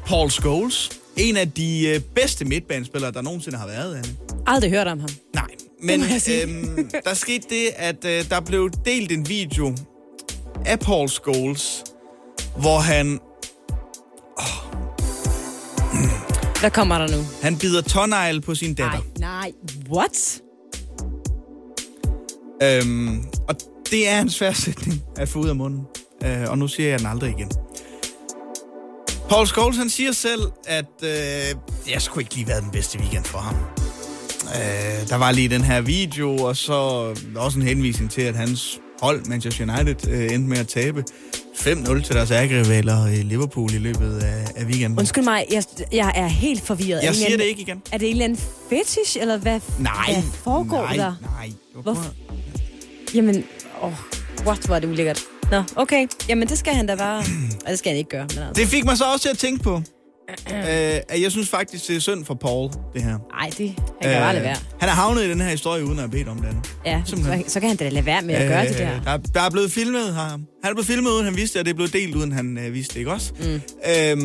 Paul 0.06 0.30
Scholes. 0.32 0.90
En 1.18 1.38
af 1.38 1.52
de 1.52 1.94
uh, 1.96 2.02
bedste 2.16 2.46
midtbanespillere, 2.46 3.12
der 3.12 3.22
nogensinde 3.22 3.58
har 3.58 3.68
været. 3.68 3.96
Anne. 3.96 4.16
Aldrig 4.48 4.72
hørt 4.72 4.88
om 4.88 5.00
ham. 5.00 5.10
Nej, 5.34 5.48
men 5.84 6.02
øhm, 6.02 6.90
der 7.06 7.14
skete 7.14 7.46
det, 7.50 7.70
at 7.76 8.06
øh, 8.06 8.30
der 8.30 8.40
blev 8.40 8.70
delt 8.86 9.12
en 9.12 9.30
video 9.30 9.76
af 10.66 10.80
Paul 10.80 11.10
Scholes, 11.10 11.84
hvor 12.60 12.80
han, 12.80 13.20
Hvad 16.60 16.72
kommer 16.72 16.98
der 16.98 17.18
nu? 17.18 17.24
han 17.42 17.58
bider 17.58 17.82
tårnegl 17.82 18.42
på 18.42 18.56
sin 18.56 18.74
datter. 18.74 19.00
Nej, 19.20 19.30
nej. 19.42 19.52
What? 19.92 20.42
Øhm, 22.64 23.24
og 23.48 23.56
det 23.92 24.10
er 24.10 24.22
en 24.22 24.30
svær 24.30 24.52
sætning 24.52 25.02
at 25.16 25.30
få 25.30 25.40
ud 25.40 25.50
af 25.50 25.56
munden. 25.56 25.82
Øh, 26.24 26.50
og 26.50 26.58
nu 26.58 26.68
siger 26.68 26.90
jeg 26.90 27.00
den 27.00 27.08
aldrig 27.08 27.30
igen. 27.38 27.52
Paul 29.30 29.48
Scholes, 29.48 29.78
han 29.78 29.90
siger 29.90 30.12
selv, 30.12 30.42
at 30.68 31.04
øh, 31.04 31.56
jeg 31.92 32.02
skulle 32.02 32.24
ikke 32.24 32.36
lige 32.36 32.48
være 32.48 32.62
den 32.62 32.72
bedste 32.72 33.00
weekend 33.00 33.26
for 33.26 33.38
ham. 33.38 33.56
Øh, 34.56 35.10
der 35.10 35.16
var 35.16 35.32
lige 35.32 35.50
den 35.50 35.62
her 35.62 35.82
video, 35.82 36.36
og 36.36 36.58
så 36.58 36.74
også 37.36 37.60
en 37.60 37.66
henvisning 37.66 38.12
til, 38.12 38.22
at 38.22 38.36
hans 38.36 38.80
hold, 39.02 39.26
Manchester 39.26 39.74
United, 39.74 40.10
øh, 40.10 40.34
endte 40.34 40.50
med 40.50 40.58
at 40.58 40.68
tabe 40.68 41.04
5-0 41.58 42.02
til 42.02 42.16
deres 42.16 42.32
ærgerivaler 42.32 43.08
i 43.08 43.16
Liverpool 43.22 43.74
i 43.74 43.78
løbet 43.78 44.20
af, 44.20 44.46
af 44.56 44.66
weekenden. 44.66 45.00
Undskyld 45.00 45.24
mig, 45.24 45.46
jeg, 45.52 45.64
jeg 45.92 46.12
er 46.16 46.28
helt 46.28 46.62
forvirret. 46.62 47.02
Jeg 47.04 47.10
Er 47.10 47.14
siger 47.14 47.38
det 47.38 47.44
ikke 47.44 47.62
igen. 47.62 47.82
Er 47.92 47.98
det 47.98 48.06
en 48.08 48.12
eller 48.12 48.24
anden 48.26 48.40
fetish, 48.70 49.18
eller 49.22 49.38
hvad, 49.38 49.60
Nej, 49.80 49.94
hvad 50.14 50.24
foregår 50.44 50.82
nej, 50.82 50.96
der? 50.96 51.14
nej. 51.22 51.52
Hvorfor? 51.84 52.14
Jamen, 53.16 53.44
åh, 53.82 53.94
what, 54.46 54.66
hvor 54.66 54.76
er 54.76 54.80
det 54.80 54.88
ulækkert. 54.88 55.22
Nå, 55.52 55.64
okay. 55.76 56.08
Jamen, 56.30 56.48
det 56.48 56.58
skal 56.58 56.74
han 56.74 56.88
da 56.88 56.96
bare... 56.96 57.24
Og 57.66 57.72
det 57.72 57.80
skal 57.80 57.90
han 57.90 57.98
ikke 57.98 58.10
gøre, 58.10 58.28
men 58.36 58.38
altså... 58.44 58.54
Det 58.62 58.68
fik 58.68 58.86
mig 58.86 58.98
så 58.98 59.04
også 59.14 59.22
til 59.24 59.30
at 59.30 59.38
tænke 59.38 59.64
på, 59.64 59.82
øh, 60.54 61.22
jeg 61.22 61.32
synes 61.32 61.50
faktisk, 61.50 61.88
det 61.88 61.96
er 61.96 62.00
synd 62.00 62.26
for 62.26 62.34
Paul, 62.34 62.70
det 62.94 63.04
her. 63.04 63.18
Nej, 63.32 63.50
det 63.58 63.68
han 64.02 64.12
kan 64.12 64.22
bare 64.22 64.34
lade 64.34 64.44
være. 64.44 64.56
Han 64.80 64.90
er 64.90 64.94
havnet 64.94 65.24
i 65.24 65.30
den 65.30 65.42
her 65.42 65.50
historie, 65.50 65.84
uden 65.84 65.94
at 65.94 66.00
have 66.00 66.10
bedt 66.12 66.28
om 66.28 66.38
det. 66.38 66.72
Ja, 66.86 67.02
så, 67.06 67.44
så 67.48 67.60
kan 67.60 67.70
han 67.70 67.78
da 67.78 67.90
lade 67.90 68.06
være 68.06 68.22
med 68.22 68.36
at 68.36 68.48
gøre 68.48 68.68
det 68.68 68.78
der. 68.78 68.96
Øh, 68.96 69.06
Der, 69.06 69.18
der 69.18 69.42
er 69.42 69.50
blevet 69.50 69.72
filmet 69.72 70.16
her. 70.16 70.22
Han 70.22 70.40
er 70.64 70.74
blevet 70.74 70.86
filmet, 70.88 71.12
uden 71.12 71.26
han 71.26 71.36
vidste 71.36 71.54
det, 71.54 71.60
og 71.60 71.66
det 71.66 71.72
er 71.72 71.76
blevet 71.76 71.94
delt, 71.94 72.16
uden 72.16 72.32
han 72.32 72.58
øh, 72.58 72.74
vidste 72.74 72.94
det, 72.94 73.00
ikke 73.00 73.12
også? 73.12 73.34
Mm. 73.40 73.62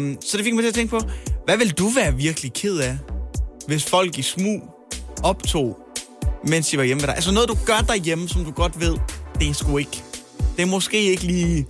Øhm, 0.00 0.16
så 0.22 0.36
det 0.36 0.44
fik 0.44 0.54
mig 0.54 0.62
til 0.62 0.68
at 0.68 0.74
tænke 0.74 0.90
på, 0.90 1.00
hvad 1.44 1.56
vil 1.56 1.70
du 1.70 1.88
være 1.88 2.14
virkelig 2.16 2.52
ked 2.52 2.78
af, 2.78 2.98
hvis 3.66 3.84
folk 3.84 4.18
i 4.18 4.22
smug 4.22 4.62
optog, 5.22 5.78
mens 6.46 6.68
de 6.70 6.76
var 6.78 6.84
hjemme 6.84 7.00
ved 7.00 7.06
dig? 7.06 7.14
Altså 7.14 7.32
noget, 7.32 7.48
du 7.48 7.56
gør 7.66 7.78
derhjemme, 7.88 8.28
som 8.28 8.44
du 8.44 8.50
godt 8.50 8.80
ved, 8.80 8.96
det 9.40 9.48
er 9.48 9.52
sgu 9.54 9.78
ikke. 9.78 10.02
Det 10.56 10.62
er 10.62 10.66
måske 10.66 11.02
ikke 11.02 11.24
lige... 11.24 11.66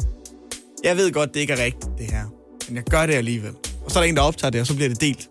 Jeg 0.84 0.96
ved 0.96 1.12
godt, 1.12 1.34
det 1.34 1.40
ikke 1.40 1.52
er 1.52 1.64
rigtigt, 1.64 1.86
det 1.98 2.06
her. 2.10 2.22
Men 2.68 2.76
jeg 2.76 2.84
gør 2.84 3.06
det 3.06 3.14
alligevel. 3.14 3.52
Og 3.84 3.90
så 3.90 3.98
er 3.98 4.02
der 4.02 4.08
en, 4.08 4.16
der 4.16 4.22
optager 4.22 4.50
det, 4.50 4.60
og 4.60 4.66
så 4.66 4.74
bliver 4.74 4.88
det 4.88 5.00
delt. 5.00 5.28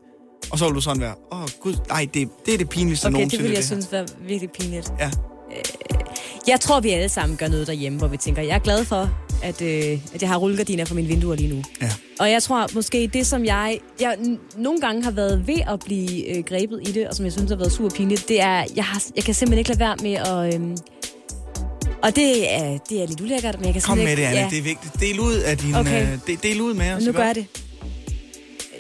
Og 0.52 0.60
så 0.60 0.66
vil 0.66 0.76
du 0.76 0.82
sådan 0.82 1.02
være, 1.02 1.14
åh 1.32 1.44
oh, 1.44 1.50
gud, 1.62 1.76
nej, 1.90 2.08
det, 2.14 2.30
det 2.46 2.54
er 2.54 2.58
det 2.58 2.70
pinligste 2.70 3.06
Okay, 3.06 3.14
det 3.14 3.20
nogensinde. 3.20 3.44
vil 3.44 3.52
jeg 3.52 3.60
her." 3.60 3.66
synes 3.66 3.92
var 3.92 4.06
virkelig 4.28 4.50
pinligt. 4.52 4.92
Ja. 5.00 5.12
Jeg 6.48 6.60
tror, 6.60 6.80
vi 6.80 6.90
alle 6.90 7.10
sammen 7.10 7.38
gør 7.38 7.48
noget 7.48 7.68
derhjemme, 7.68 7.98
hvor 7.98 8.08
vi 8.08 8.18
tænker, 8.18 8.42
jeg 8.42 8.56
er 8.56 8.60
glad 8.60 8.86
for, 8.86 9.10
at, 9.44 9.62
øh, 9.62 10.00
at 10.14 10.22
jeg 10.22 10.30
har 10.30 10.38
rullegardiner 10.38 10.86
for 10.86 10.96
mine 10.96 11.08
vinduer 11.08 11.36
lige 11.36 11.56
nu. 11.56 11.64
Ja. 11.82 11.92
Og 12.20 12.32
jeg 12.32 12.44
tror 12.44 12.68
måske, 12.74 13.10
det 13.14 13.28
som 13.28 13.46
jeg, 13.46 13.80
jeg 14.00 14.18
nogle 14.58 14.82
gange 14.82 15.04
har 15.04 15.12
været 15.12 15.48
ved 15.48 15.60
at 15.68 15.80
blive 15.80 16.38
øh, 16.38 16.44
grebet 16.44 16.80
i 16.88 16.92
det, 16.92 17.08
og 17.08 17.16
som 17.16 17.26
jeg 17.26 17.32
synes 17.34 17.50
har 17.50 17.58
været 17.58 17.72
super 17.72 17.90
pinligt, 17.90 18.28
det 18.28 18.42
er, 18.42 18.66
jeg, 18.76 18.86
har, 18.86 19.04
jeg 19.16 19.24
kan 19.24 19.34
simpelthen 19.34 19.58
ikke 19.60 19.70
lade 19.70 19.80
være 19.80 19.96
med 20.02 20.14
at... 20.14 20.62
Øh, 20.62 20.78
og 22.04 22.16
det 22.16 22.54
er, 22.54 22.78
det 22.90 23.02
er 23.04 23.08
lidt 23.08 23.22
ulækkert, 23.22 23.56
men 23.60 23.66
jeg 23.66 23.74
kan 23.74 23.82
Kom 23.82 23.98
med 23.98 24.08
simpelthen 24.08 24.18
det, 24.18 24.32
ikke... 24.32 24.40
Anna. 24.40 24.50
Det 24.50 24.58
er 24.58 24.64
vigtigt. 24.64 25.00
Del 25.00 25.20
ud 25.20 25.34
af 25.36 25.58
din... 25.58 25.76
Okay. 25.76 26.02
Okay. 26.02 26.14
Øh, 26.14 26.20
del, 26.28 26.40
del 26.44 26.62
ud 26.62 26.74
med 26.74 26.92
os. 26.92 27.02
nu 27.04 27.08
ikke 27.08 27.18
gør 27.18 27.26
jeg 27.26 27.36
det. 27.36 27.46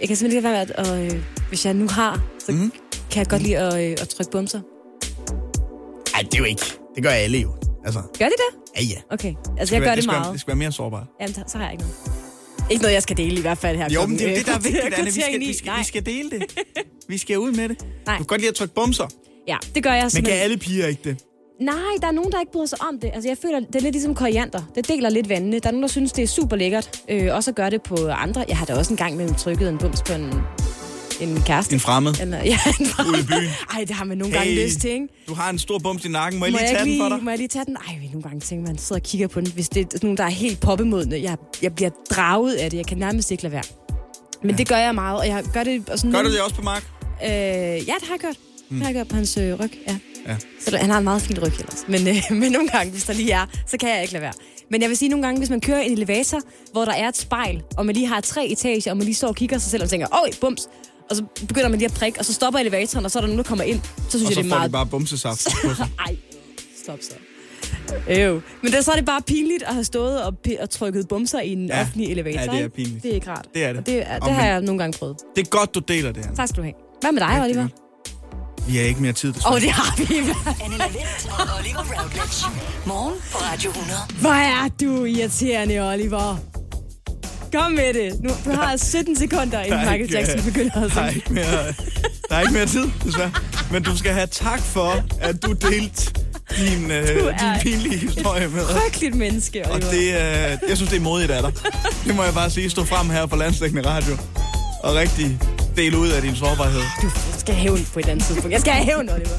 Jeg 0.02 0.08
kan 0.08 0.18
simpelthen 0.18 0.38
ikke 0.38 0.50
være 0.50 0.66
med 0.66 0.76
at... 0.76 0.90
Og, 0.90 1.06
øh, 1.06 1.24
hvis 1.50 1.66
jeg 1.66 1.74
nu 1.74 1.88
har, 1.88 2.24
så 2.46 2.52
mm. 2.52 2.72
kan 3.12 3.20
jeg 3.20 3.28
godt 3.28 3.42
lide 3.42 3.58
at, 3.58 3.74
øh, 3.86 3.92
at 3.92 4.10
trykke 4.10 4.32
bumser. 4.32 4.62
Ej, 6.16 6.22
det 6.22 6.34
er 6.34 6.38
jo 6.38 6.44
ikke. 6.44 6.62
Det 6.96 7.04
gør 7.04 7.10
alle 7.10 7.38
jo. 7.38 7.52
Altså, 7.86 8.02
Gør 8.20 8.26
de 8.26 8.32
det? 8.32 8.80
ja, 8.80 8.84
ja. 8.84 9.14
Okay, 9.14 9.34
altså 9.60 9.66
skal 9.66 9.76
jeg 9.76 9.82
gør 9.82 9.86
være, 9.86 9.96
det 9.96 10.04
skal, 10.04 10.12
meget. 10.12 10.24
Være, 10.26 10.34
det 10.34 10.42
skal 10.42 10.48
være 10.48 10.58
mere 10.58 10.72
sårbart. 10.72 11.08
Jamen, 11.22 11.36
så 11.48 11.58
har 11.58 11.64
jeg 11.64 11.72
ikke 11.72 11.84
noget. 11.84 11.96
Ikke 12.72 12.82
noget, 12.82 12.94
jeg 12.94 13.04
skal 13.04 13.18
dele 13.18 13.38
i 13.38 13.42
hvert 13.42 13.58
fald 13.58 13.78
her. 13.78 13.90
Jo, 13.94 14.06
men 14.06 14.20
det 14.20 14.26
er 14.26 14.30
jo 14.30 14.32
øh, 14.32 14.38
det, 14.40 14.46
der 14.46 14.54
er 14.54 14.60
vigtigt, 14.70 14.94
Anna. 14.94 15.04
Vi 15.04 15.12
skal, 15.12 15.40
vi, 15.40 15.54
skal, 15.54 15.70
Nej. 15.70 15.78
vi 15.80 15.84
skal 15.84 16.06
dele 16.06 16.30
det. 16.30 16.44
Vi 17.08 17.18
skal 17.18 17.40
ud 17.40 17.52
med 17.52 17.70
det. 17.70 17.86
Nej. 18.06 18.18
Du 18.18 18.24
kan 18.24 18.26
godt 18.26 18.42
lide 18.42 18.50
at 18.50 18.56
trykke 18.56 18.76
bumser. 18.76 19.08
Ja, 19.48 19.58
det 19.76 19.84
gør 19.84 19.94
jeg 19.94 20.10
Men 20.14 20.24
kan 20.24 20.34
alle 20.34 20.58
piger 20.58 20.88
ikke 20.88 21.02
det? 21.04 21.18
Nej, 21.62 21.76
der 22.02 22.08
er 22.08 22.12
nogen, 22.12 22.32
der 22.32 22.40
ikke 22.40 22.52
bryder 22.52 22.66
sig 22.66 22.82
om 22.82 23.00
det. 23.00 23.12
Altså, 23.14 23.30
jeg 23.30 23.38
føler, 23.38 23.60
det 23.60 23.76
er 23.76 23.80
lidt 23.80 23.94
ligesom 23.94 24.16
koriander. 24.16 24.62
Det 24.76 24.88
deler 24.88 25.10
lidt 25.10 25.30
vandene. 25.30 25.60
Der 25.60 25.68
er 25.68 25.72
nogen, 25.72 25.82
der 25.84 25.90
synes, 25.90 26.12
det 26.12 26.24
er 26.24 26.28
super 26.28 26.56
lækkert. 26.56 27.02
Øh, 27.10 27.36
også 27.36 27.52
at 27.52 27.56
gøre 27.56 27.70
det 27.70 27.82
på 27.82 28.08
andre. 28.08 28.46
Jeg 28.48 28.58
har 28.58 28.66
da 28.66 28.76
også 28.76 28.94
en 28.94 28.98
gang 28.98 29.18
mellem 29.18 29.36
trykket 29.36 29.70
en 29.70 29.78
bums 29.78 30.02
på 30.02 30.14
en, 30.14 30.34
en 31.22 31.42
kæreste. 31.42 31.74
En 31.74 31.80
fremmed. 31.80 32.14
Eller, 32.22 32.38
ja, 32.38 32.60
en 32.80 32.86
fremmed. 32.86 33.14
Ude 33.14 33.22
i 33.22 33.26
byen. 33.26 33.50
Ej, 33.74 33.80
det 33.80 33.96
har 33.96 34.06
man 34.06 34.18
nogle 34.18 34.34
gange 34.34 34.54
Hey, 34.54 34.66
lyst 34.66 34.80
til, 34.80 34.90
ikke? 34.90 35.08
Du 35.28 35.34
har 35.34 35.50
en 35.50 35.60
stor 35.60 35.80
bums 35.80 36.06
i 36.06 36.10
nakken. 36.10 36.40
Må 36.40 36.46
jeg 36.46 36.52
lige 36.52 36.62
jeg 36.62 36.70
tage 36.70 36.90
ikke 36.90 37.04
den 37.04 37.10
for 37.10 37.16
dig? 37.16 37.24
Må 37.24 37.30
jeg 37.30 37.38
lige 37.38 37.48
tage 37.48 37.66
den? 37.66 37.78
Ej, 37.88 37.96
jeg 38.02 38.10
nogle 38.10 38.22
gange 38.22 38.40
tænker, 38.40 38.68
man 38.68 38.78
sidder 38.78 39.00
og 39.00 39.04
kigger 39.04 39.28
på 39.28 39.42
den. 39.42 39.52
Hvis 39.52 39.70
det 39.70 39.82
er 39.82 39.86
sådan 39.92 40.00
nogen, 40.08 40.18
der 40.18 40.24
er 40.24 40.30
helt 40.30 40.60
poppemodne, 40.60 41.22
jeg, 41.22 41.38
jeg 41.62 41.76
bliver 41.76 41.92
draget 42.10 42.54
af 42.54 42.70
det. 42.70 42.78
Jeg 42.78 42.86
kan 42.86 42.98
nærmest 42.98 43.32
ikke 43.32 43.44
lade 43.44 43.54
være. 43.54 43.64
Men 44.42 44.52
ja. 44.52 44.58
det 44.58 44.68
gør 44.68 44.78
jeg 44.78 44.96
meget, 44.96 45.20
og 45.20 45.28
jeg 45.28 45.44
gør 45.54 45.64
det... 45.64 45.90
Og 45.90 46.00
sådan 46.00 46.12
Gør 46.12 46.22
du 46.22 46.32
det 46.32 46.42
også 46.42 46.56
på 46.56 46.62
Mark? 46.62 46.84
Øh, 47.24 47.30
ja, 47.30 47.76
det 47.78 47.88
har 47.88 48.14
jeg 48.14 48.20
gjort. 48.20 48.38
Mm. 48.72 48.82
Gjort 48.92 49.08
på 49.08 49.16
hans 49.16 49.38
øh, 49.38 49.60
ryg, 49.60 49.72
ja. 49.88 49.98
Ja. 50.28 50.36
Så 50.66 50.72
der- 50.72 50.78
han 50.78 50.90
har 50.90 50.98
en 50.98 51.04
meget 51.04 51.22
fin 51.22 51.40
ryg 51.40 51.54
ellers. 51.60 51.84
Men, 51.88 52.08
øh, 52.08 52.16
men 52.42 52.52
nogle 52.52 52.68
gange, 52.70 52.92
hvis 52.92 53.04
der 53.04 53.14
lige 53.14 53.32
er, 53.32 53.46
så 53.68 53.78
kan 53.78 53.90
jeg 53.90 54.02
ikke 54.02 54.14
lade 54.14 54.22
være. 54.22 54.34
Men 54.72 54.82
jeg 54.82 54.90
vil 54.90 54.98
sige 54.98 55.10
nogle 55.10 55.26
gange, 55.26 55.38
hvis 55.40 55.50
man 55.50 55.62
kører 55.62 55.82
i 55.82 55.86
en 55.86 55.92
elevator, 55.92 56.42
hvor 56.72 56.86
der 56.86 56.92
er 56.94 57.08
et 57.08 57.18
spejl, 57.18 57.62
og 57.78 57.86
man 57.86 57.96
lige 57.96 58.08
har 58.08 58.22
tre 58.22 58.48
etager, 58.48 58.92
og 58.92 58.98
man 58.98 59.06
lige 59.06 59.16
står 59.16 59.28
og 59.28 59.36
kigger 59.36 59.58
sig 59.58 59.72
selv 59.72 59.84
og 59.84 59.90
tænker, 59.90 60.08
øj, 60.24 60.30
bums. 60.42 60.62
Og 61.10 61.16
så 61.16 61.24
begynder 61.48 61.70
man 61.70 61.80
lige 61.80 61.86
at 61.90 61.94
prikke, 61.94 62.20
og 62.20 62.26
så 62.26 62.34
stopper 62.34 62.60
elevatoren, 62.60 63.06
og 63.06 63.12
så 63.12 63.20
er 63.20 63.22
der 63.22 63.28
nogen, 63.28 63.38
der 63.38 63.44
kommer 63.44 63.64
ind. 63.64 63.80
Så 64.10 64.10
synes 64.10 64.24
Og 64.24 64.30
jeg, 64.30 64.36
så 64.36 64.42
det 64.42 64.46
er 64.46 64.50
meget... 64.56 64.68
de 64.68 64.72
bare 64.72 64.86
bumsesaft 64.86 65.48
på 65.66 65.74
sig. 65.76 65.88
Ej, 66.08 66.16
stop 66.84 67.00
så. 67.02 67.12
Øv. 68.10 68.42
Men 68.64 68.72
det, 68.72 68.86
så 68.86 68.92
er 68.92 68.96
det 68.96 69.06
bare 69.06 69.22
pinligt 69.22 69.64
at 69.64 69.74
have 69.74 69.84
stået 69.84 70.24
og, 70.24 70.34
og 70.62 70.70
trykket 70.70 71.08
bumser 71.08 71.40
i 71.40 71.50
en 71.54 71.68
Ja. 71.68 71.82
offentlig 71.82 72.12
elevator. 72.12 72.40
Ja, 72.40 72.46
det 72.46 72.54
er 72.54 72.58
ikke? 72.64 72.70
pinligt. 72.76 73.04
Det 73.04 73.12
er 73.12 73.16
ikke 73.16 73.30
rart. 73.30 73.46
Det 73.54 73.64
er 73.64 73.68
det. 73.70 73.78
Og 73.80 73.86
det, 73.86 73.98
er, 74.12 74.20
Og 74.20 74.28
det 74.28 74.36
har 74.36 74.46
jeg 74.48 74.62
nogle 74.62 74.80
gange 74.80 74.98
prøvet. 74.98 75.18
Det 75.36 75.42
er 75.46 75.50
godt, 75.50 75.76
du 75.76 75.80
deler 75.80 76.12
det 76.12 76.26
her. 76.26 76.36
Tak 76.36 76.48
skal 76.48 76.58
du 76.58 76.64
have. 76.64 76.74
Hvad 77.02 77.12
med 77.12 77.20
dig, 77.22 77.30
Rigtig 77.30 77.44
Oliver? 77.44 77.62
godt. 77.62 77.72
Vi 78.68 78.78
har 78.78 78.84
ikke 78.84 79.02
mere 79.02 79.14
tid, 79.14 79.30
Åh, 79.30 79.36
desværre. 79.36 79.54
oh, 79.56 79.62
det 79.62 79.72
har 79.72 79.96
vi. 79.98 80.04
Anne 80.64 80.78
Lavendt 80.78 81.30
og 81.30 81.48
Oliver 81.60 82.02
Routledge. 82.02 82.46
Morgen 82.86 83.14
på 83.32 83.38
Radio 83.38 83.70
100. 83.70 84.00
Hvor 84.20 84.30
er 84.30 84.70
du 84.82 85.06
irriterende, 85.06 85.80
Oliver. 85.94 86.38
Kom 87.54 87.72
med 87.72 87.94
det. 87.94 88.24
Nu, 88.24 88.30
du 88.46 88.52
har 88.52 88.78
17 88.78 89.16
sekunder, 89.16 89.62
inden 89.62 89.80
Michael 89.80 90.02
ikke, 90.02 90.18
Jackson 90.18 90.40
øh, 90.40 90.46
begynder 90.46 90.82
at 90.84 90.92
Der 90.96 91.02
er 91.02 91.10
synge. 91.12 91.16
ikke 91.16 91.34
mere, 91.34 91.66
der 92.30 92.36
er 92.36 92.42
ikke 92.42 92.54
mere 92.54 92.66
tid, 92.66 92.86
desværre. 93.04 93.32
Men 93.72 93.84
du 93.84 93.98
skal 93.98 94.12
have 94.14 94.28
tak 94.28 94.60
for, 94.62 95.04
at 95.22 95.44
du 95.44 95.52
delte 95.54 96.12
din, 96.58 96.92
øh, 96.92 97.08
Du 97.08 97.30
din 97.30 97.62
pinlige 97.62 97.98
historie 97.98 98.48
med 98.48 98.62
os. 98.64 98.72
Frygteligt 98.72 99.16
menneske, 99.16 99.66
Og 99.66 99.72
Oliver. 99.72 99.92
det, 99.92 100.08
øh, 100.08 100.70
jeg 100.70 100.78
synes, 100.78 100.90
det 100.90 100.98
er 100.98 101.02
modigt 101.02 101.32
af 101.32 101.42
dig. 101.42 101.52
Det 102.06 102.16
må 102.16 102.24
jeg 102.24 102.34
bare 102.34 102.50
sige. 102.50 102.70
Stå 102.70 102.86
frem 102.86 103.10
her 103.10 103.26
på 103.26 103.36
Landsdækkende 103.36 103.86
Radio. 103.90 104.18
Og 104.84 104.96
rigtig 104.96 105.40
dele 105.76 105.98
ud 105.98 106.10
af 106.10 106.22
din 106.22 106.36
sårbarhed. 106.36 106.82
Du 107.02 107.10
skal 107.40 107.56
have 107.56 107.62
hævn 107.78 107.88
på 107.94 108.00
et 108.00 108.04
eller 108.04 108.12
andet 108.12 108.26
tidspunkt. 108.26 108.52
Jeg 108.52 108.62
skal 108.62 108.74
have 108.74 108.86
hævn, 108.86 109.10
Oliver. 109.10 109.38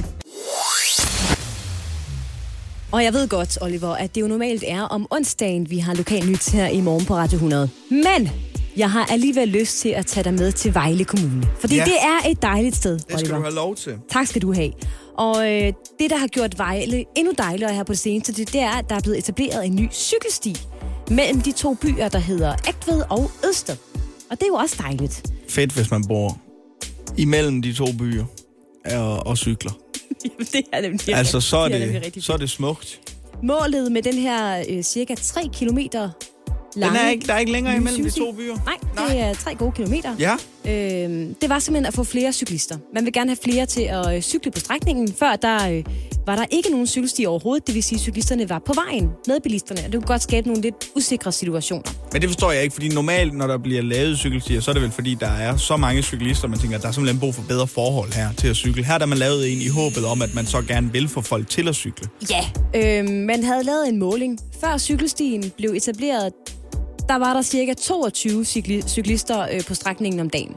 Og 2.93 3.05
jeg 3.05 3.12
ved 3.12 3.28
godt, 3.28 3.59
Oliver, 3.61 3.89
at 3.97 4.14
det 4.14 4.20
jo 4.20 4.26
normalt 4.26 4.64
er 4.66 4.83
om 4.83 5.07
onsdagen, 5.11 5.70
vi 5.70 5.78
har 5.78 5.95
lokal 5.95 6.26
nyt 6.30 6.51
her 6.51 6.66
i 6.68 6.80
morgen 6.80 7.05
på 7.07 7.14
Radio 7.14 7.37
100. 7.37 7.68
Men 7.91 8.30
jeg 8.76 8.91
har 8.91 9.07
alligevel 9.07 9.49
lyst 9.49 9.78
til 9.80 9.89
at 9.89 10.07
tage 10.07 10.24
dig 10.24 10.35
med 10.35 10.53
til 10.53 10.74
Vejle 10.74 11.05
Kommune. 11.05 11.49
Fordi 11.61 11.76
Ja. 11.76 11.85
det 11.85 11.95
er 12.03 12.28
et 12.30 12.43
dejligt 12.43 12.76
sted, 12.76 12.93
Det 12.93 13.03
skal 13.09 13.16
Oliver. 13.18 13.37
du 13.37 13.43
have 13.43 13.55
lov 13.55 13.76
til. 13.76 13.97
Tak 14.11 14.26
skal 14.26 14.43
du 14.43 14.53
have. 14.53 14.72
Og 15.18 15.37
øh, 15.53 15.72
det, 15.99 16.11
der 16.11 16.16
har 16.16 16.26
gjort 16.26 16.59
Vejle 16.59 17.05
endnu 17.16 17.33
dejligere 17.39 17.74
her 17.74 17.83
på 17.85 17.93
det 17.93 18.01
seneste, 18.01 18.33
det, 18.33 18.53
det 18.53 18.61
er, 18.61 18.70
at 18.70 18.85
der 18.89 18.97
er 18.97 19.01
blevet 19.01 19.18
etableret 19.18 19.66
en 19.66 19.76
ny 19.76 19.89
cykelsti 19.93 20.57
mellem 21.11 21.41
de 21.41 21.53
to 21.53 21.74
byer, 21.74 22.09
der 22.09 22.18
hedder 22.18 22.55
Ægtved 22.68 23.03
og 23.11 23.30
Ødsted. 23.49 23.76
Og 24.30 24.37
det 24.39 24.43
er 24.43 24.49
jo 24.49 24.55
også 24.55 24.76
dejligt. 24.78 25.32
Fedt, 25.53 25.73
hvis 25.73 25.91
man 25.91 26.05
bor 26.09 26.41
imellem 27.17 27.63
de 27.63 27.73
to 27.73 27.87
byer 27.99 28.25
og, 28.85 29.27
og 29.27 29.39
cykler. 29.39 29.73
Jamen, 30.25 30.47
det 30.53 30.63
er 30.73 30.81
nemlig 30.81 31.15
altså, 31.15 31.41
så 31.41 31.57
er, 31.57 31.69
det 31.69 31.83
er 31.83 31.87
det, 31.93 32.03
rigtig 32.05 32.23
så 32.23 32.33
er 32.33 32.37
det 32.37 32.51
smukt. 32.51 33.01
Målet 33.43 33.93
med 33.93 34.03
den 34.03 34.15
her 34.15 34.65
øh, 34.69 34.83
cirka 34.83 35.15
3 35.15 35.49
kilometer 35.53 36.11
lange... 36.77 36.99
Den 36.99 37.07
er 37.07 37.11
ikke, 37.11 37.27
der 37.27 37.35
er 37.35 37.39
ikke 37.39 37.53
længere 37.53 37.77
imellem 37.77 38.05
de 38.05 38.11
to 38.11 38.33
byer. 38.33 38.57
Nej, 38.65 39.09
det 39.09 39.19
er 39.21 39.35
tre 39.35 39.55
gode 39.55 39.73
kilometer. 39.73 40.17
Ja. 40.19 40.37
Øhm, 40.69 41.35
det 41.35 41.49
var 41.49 41.59
simpelthen 41.59 41.87
at 41.87 41.95
få 41.95 42.05
flere 42.05 42.33
cyklister. 42.33 42.77
Man 42.95 43.05
vil 43.05 43.13
gerne 43.13 43.31
have 43.31 43.39
flere 43.45 43.67
til 43.67 43.83
at 43.83 44.17
øh, 44.17 44.23
cykle 44.23 44.51
på 44.51 44.61
strækningen. 44.61 45.13
Før 45.13 45.37
der 45.37 45.71
øh, 45.71 45.85
var 46.27 46.37
der 46.37 46.45
ikke 46.51 46.71
nogen 46.71 46.87
cykelsti 46.87 47.27
overhovedet. 47.27 47.67
Det 47.67 47.75
vil 47.75 47.83
sige, 47.83 47.97
at 47.97 48.01
cyklisterne 48.01 48.49
var 48.49 48.59
på 48.59 48.73
vejen 48.73 49.11
med 49.27 49.41
bilisterne. 49.41 49.81
Og 49.81 49.93
det 49.93 49.95
kunne 49.95 50.07
godt 50.07 50.23
skabe 50.23 50.47
nogle 50.49 50.63
lidt 50.63 50.75
usikre 50.97 51.33
situationer. 51.33 51.83
Men 52.13 52.23
det 52.23 52.31
forstår 52.31 52.53
jeg 52.53 52.63
ikke, 52.63 52.73
fordi 52.75 52.89
normalt, 52.89 53.35
når 53.35 53.47
der 53.47 53.59
bliver 53.59 53.83
lavet 53.83 54.19
cykelstier, 54.19 54.61
så 54.61 54.71
er 54.71 54.73
det 54.73 54.83
vel 54.83 54.91
fordi, 54.91 55.15
der 55.15 55.31
er 55.31 55.57
så 55.57 55.77
mange 55.77 56.03
cyklister, 56.03 56.49
man 56.49 56.59
tænker, 56.59 56.77
at 56.77 56.83
der 56.83 56.89
er 56.89 56.93
simpelthen 56.93 57.21
brug 57.21 57.35
for 57.35 57.43
bedre 57.49 57.67
forhold 57.67 58.13
her 58.13 58.33
til 58.33 58.49
at 58.49 58.57
cykle. 58.57 58.85
Her 58.85 58.95
er 58.95 58.99
der 58.99 59.07
man 59.07 59.19
lavet 59.19 59.53
en 59.53 59.59
i 59.59 59.69
håbet 59.69 60.05
om, 60.05 60.23
at 60.23 60.35
man 60.35 60.47
så 60.47 60.63
gerne 60.63 60.93
vil 60.93 61.09
få 61.09 61.21
folk 61.21 61.49
til 61.49 61.69
at 61.69 61.75
cykle. 61.75 62.09
Ja. 62.31 62.45
Øhm, 62.75 63.15
man 63.15 63.45
havde 63.45 63.65
lavet 63.65 63.89
en 63.89 63.99
måling. 63.99 64.39
Før 64.61 64.79
cykelstien 64.79 65.53
blev 65.57 65.71
etableret, 65.71 66.33
der 67.09 67.19
var 67.19 67.35
der 67.35 67.43
cirka 67.43 67.75
22 67.75 68.43
cykli- 68.43 68.89
cyklister 68.89 69.47
øh, 69.53 69.65
på 69.69 69.75
strækningen 69.75 70.21
om 70.21 70.31
dagen. 70.31 70.57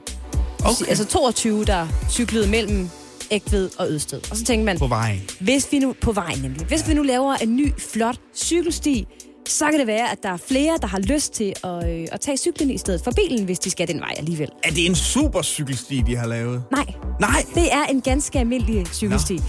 Okay. 0.66 0.86
Altså 0.90 1.06
22, 1.06 1.66
der 1.66 1.88
cyklede 2.10 2.48
mellem 2.48 2.90
Ægved 3.32 3.70
og 3.78 3.88
Ødsted. 3.90 4.22
Og 4.32 4.38
så 4.38 4.44
tænkte 4.44 4.66
man, 4.66 4.78
På 4.80 4.88
vejen. 4.88 5.22
hvis 5.40 5.68
vi 5.72 5.80
nu 5.80 5.96
på 6.02 6.12
vejen 6.12 6.40
nemlig, 6.42 6.66
hvis 6.66 6.88
vi 6.88 6.94
nu 6.94 7.04
laver 7.04 7.34
en 7.36 7.56
ny, 7.56 7.74
flot 7.78 8.18
cykelsti, 8.36 9.08
så 9.48 9.66
kan 9.72 9.80
det 9.80 9.88
være, 9.88 10.12
at 10.12 10.24
der 10.24 10.30
er 10.30 10.38
flere, 10.38 10.78
der 10.82 10.88
har 10.88 11.00
lyst 11.00 11.34
til 11.34 11.54
at, 11.64 11.90
øh, 11.90 12.08
at 12.12 12.22
tage 12.22 12.38
cyklen 12.38 12.72
i 12.72 12.78
stedet 12.78 13.02
for 13.04 13.12
bilen, 13.12 13.46
hvis 13.46 13.60
de 13.60 13.70
skal 13.70 13.88
den 13.88 14.00
vej 14.00 14.14
alligevel. 14.18 14.50
Er 14.64 14.70
det 14.70 14.86
en 14.86 14.96
super 14.96 15.42
cykelsti, 15.42 16.04
de 16.08 16.16
har 16.16 16.28
lavet? 16.28 16.64
Nej. 16.72 16.86
Nej. 17.20 17.46
Det 17.56 17.74
er 17.74 17.84
en 17.86 18.02
ganske 18.02 18.40
almindelig 18.40 18.88
cykelsti. 18.94 19.40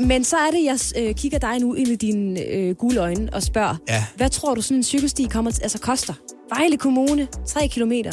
Men 0.00 0.24
så 0.24 0.36
er 0.36 0.50
det, 0.50 0.64
jeg 0.64 0.78
øh, 1.08 1.14
kigger 1.14 1.38
dig 1.38 1.58
nu 1.60 1.74
ind 1.74 1.88
i 1.88 1.96
dine 1.96 2.40
øh, 2.40 2.74
gule 2.74 3.00
øjne 3.00 3.28
og 3.32 3.42
spørger, 3.42 3.76
Ja. 3.88 4.04
hvad 4.16 4.30
tror 4.30 4.54
du 4.54 4.62
sådan 4.62 4.76
en 4.76 4.82
cykelsti 4.82 5.24
kommer 5.24 5.50
til, 5.50 5.62
altså 5.62 5.78
koster? 5.78 6.14
Vejle 6.54 6.76
Kommune, 6.76 7.28
3 7.46 7.68
kilometer. 7.68 8.12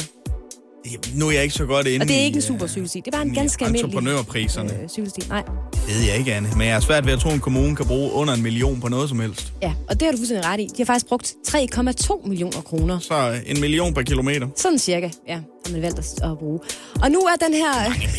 Nu 1.14 1.26
er 1.28 1.32
jeg 1.32 1.42
ikke 1.42 1.54
så 1.54 1.64
godt 1.66 1.86
inde 1.86 2.04
Og 2.04 2.08
det 2.08 2.16
er 2.16 2.20
ikke 2.20 2.36
i, 2.36 2.38
en 2.38 2.42
super 2.42 2.66
cykelsti. 2.66 3.00
Det 3.00 3.06
er 3.06 3.10
bare 3.18 3.26
en 3.26 3.34
ganske 3.34 3.64
almindelig 3.64 3.84
entreprenørpriserne. 3.94 4.82
øh, 4.82 4.88
cykelsti. 4.88 5.20
Nej. 5.28 5.42
Ved 5.88 6.00
jeg 6.08 6.16
ikke, 6.18 6.34
Anne. 6.34 6.48
Men 6.56 6.66
jeg 6.66 6.76
er 6.76 6.80
svært 6.80 7.06
ved 7.06 7.12
at 7.12 7.18
tro, 7.18 7.28
at 7.28 7.34
en 7.34 7.40
kommune 7.40 7.76
kan 7.76 7.86
bruge 7.86 8.12
under 8.12 8.34
en 8.34 8.42
million 8.42 8.80
på 8.80 8.88
noget 8.88 9.08
som 9.08 9.20
helst. 9.20 9.52
Ja, 9.62 9.72
og 9.88 10.00
det 10.00 10.06
har 10.06 10.12
du 10.12 10.16
fuldstændig 10.18 10.46
ret 10.46 10.60
i. 10.60 10.64
De 10.64 10.72
har 10.78 10.84
faktisk 10.84 11.06
brugt 11.06 11.34
3,2 11.48 12.28
millioner 12.28 12.60
kroner. 12.60 12.98
Så 12.98 13.40
en 13.46 13.60
million 13.60 13.94
per 13.94 14.02
kilometer. 14.02 14.48
Sådan 14.56 14.78
cirka, 14.78 15.10
ja, 15.28 15.34
har 15.34 15.72
man 15.72 15.82
valgt 15.82 15.98
at, 15.98 16.30
at 16.30 16.38
bruge. 16.38 16.60
Og 17.02 17.10
nu 17.10 17.18
er 17.18 17.46
den 17.46 17.54
her, 17.54 17.72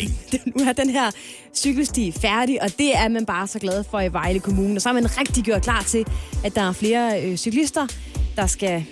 nu 0.58 0.64
er 0.70 0.74
den 0.74 0.90
her 0.90 1.12
cykelsti 1.56 2.12
færdig, 2.12 2.62
og 2.64 2.70
det 2.78 2.96
er 2.98 3.08
man 3.08 3.26
bare 3.26 3.48
så 3.48 3.60
glad 3.60 3.84
for 3.92 4.00
i 4.02 4.14
Vejle 4.14 4.40
Kommune. 4.40 4.76
Og 4.78 4.82
så 4.82 4.90
er 4.90 4.94
man 4.94 5.18
rigtig 5.20 5.44
gjort 5.44 5.62
klar 5.62 5.84
til, 5.88 6.06
at 6.46 6.56
der 6.56 6.62
er 6.62 6.72
flere 6.72 7.24
øh, 7.24 7.38
cyklister, 7.38 7.88
der 8.36 8.48
skal 8.48 8.84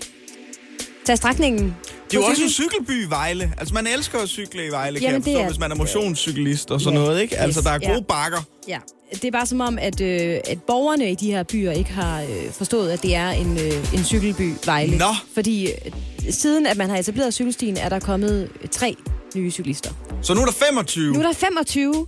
tage 1.05 1.17
strækningen. 1.17 1.75
Det 2.11 2.17
er 2.17 2.21
jo 2.21 2.25
også 2.27 2.43
en 2.43 2.49
cykel. 2.49 2.71
cykelby 2.71 3.05
Vejle. 3.09 3.53
Altså, 3.57 3.73
man 3.73 3.87
elsker 3.87 4.19
at 4.19 4.29
cykle 4.29 4.65
i 4.67 4.69
Vejle, 4.69 4.99
kan 4.99 5.03
Jamen, 5.09 5.13
jeg 5.13 5.25
det 5.25 5.33
forstå, 5.33 5.43
er- 5.43 5.47
hvis 5.47 5.59
man 5.59 5.71
er 5.71 5.75
motionscyklist 5.75 6.71
og 6.71 6.81
sådan 6.81 6.99
Ja, 6.99 7.05
noget, 7.05 7.21
ikke? 7.21 7.37
Altså, 7.37 7.61
der 7.61 7.69
er 7.69 7.79
gode 7.79 7.91
ja. 7.93 7.99
bakker. 7.99 8.37
Ja, 8.67 8.79
det 9.11 9.25
er 9.25 9.31
bare 9.31 9.45
som 9.45 9.61
om, 9.61 9.77
at, 9.81 10.01
øh, 10.01 10.37
at 10.47 10.61
borgerne 10.67 11.11
i 11.11 11.15
de 11.15 11.31
her 11.31 11.43
byer 11.43 11.71
ikke 11.71 11.91
har 11.91 12.21
øh, 12.21 12.51
forstået, 12.51 12.91
at 12.91 13.01
det 13.01 13.15
er 13.15 13.29
en, 13.29 13.57
øh, 13.59 13.93
en 13.93 14.03
cykelby, 14.03 14.53
Vejle. 14.65 14.97
Nå. 14.97 15.05
Fordi 15.33 15.65
øh, 15.71 15.91
siden 16.29 16.65
at 16.65 16.77
man 16.77 16.89
har 16.89 16.97
etableret 16.97 17.33
cykelstien, 17.33 17.77
er 17.77 17.89
der 17.89 17.99
kommet 17.99 18.49
tre 18.71 18.95
nye 19.35 19.51
cyklister. 19.51 19.91
Så 20.21 20.33
nu 20.33 20.41
er 20.41 20.45
der 20.45 20.51
25. 20.51 21.13
Nu 21.13 21.19
er 21.19 21.23
der 21.23 21.33
25, 21.33 22.07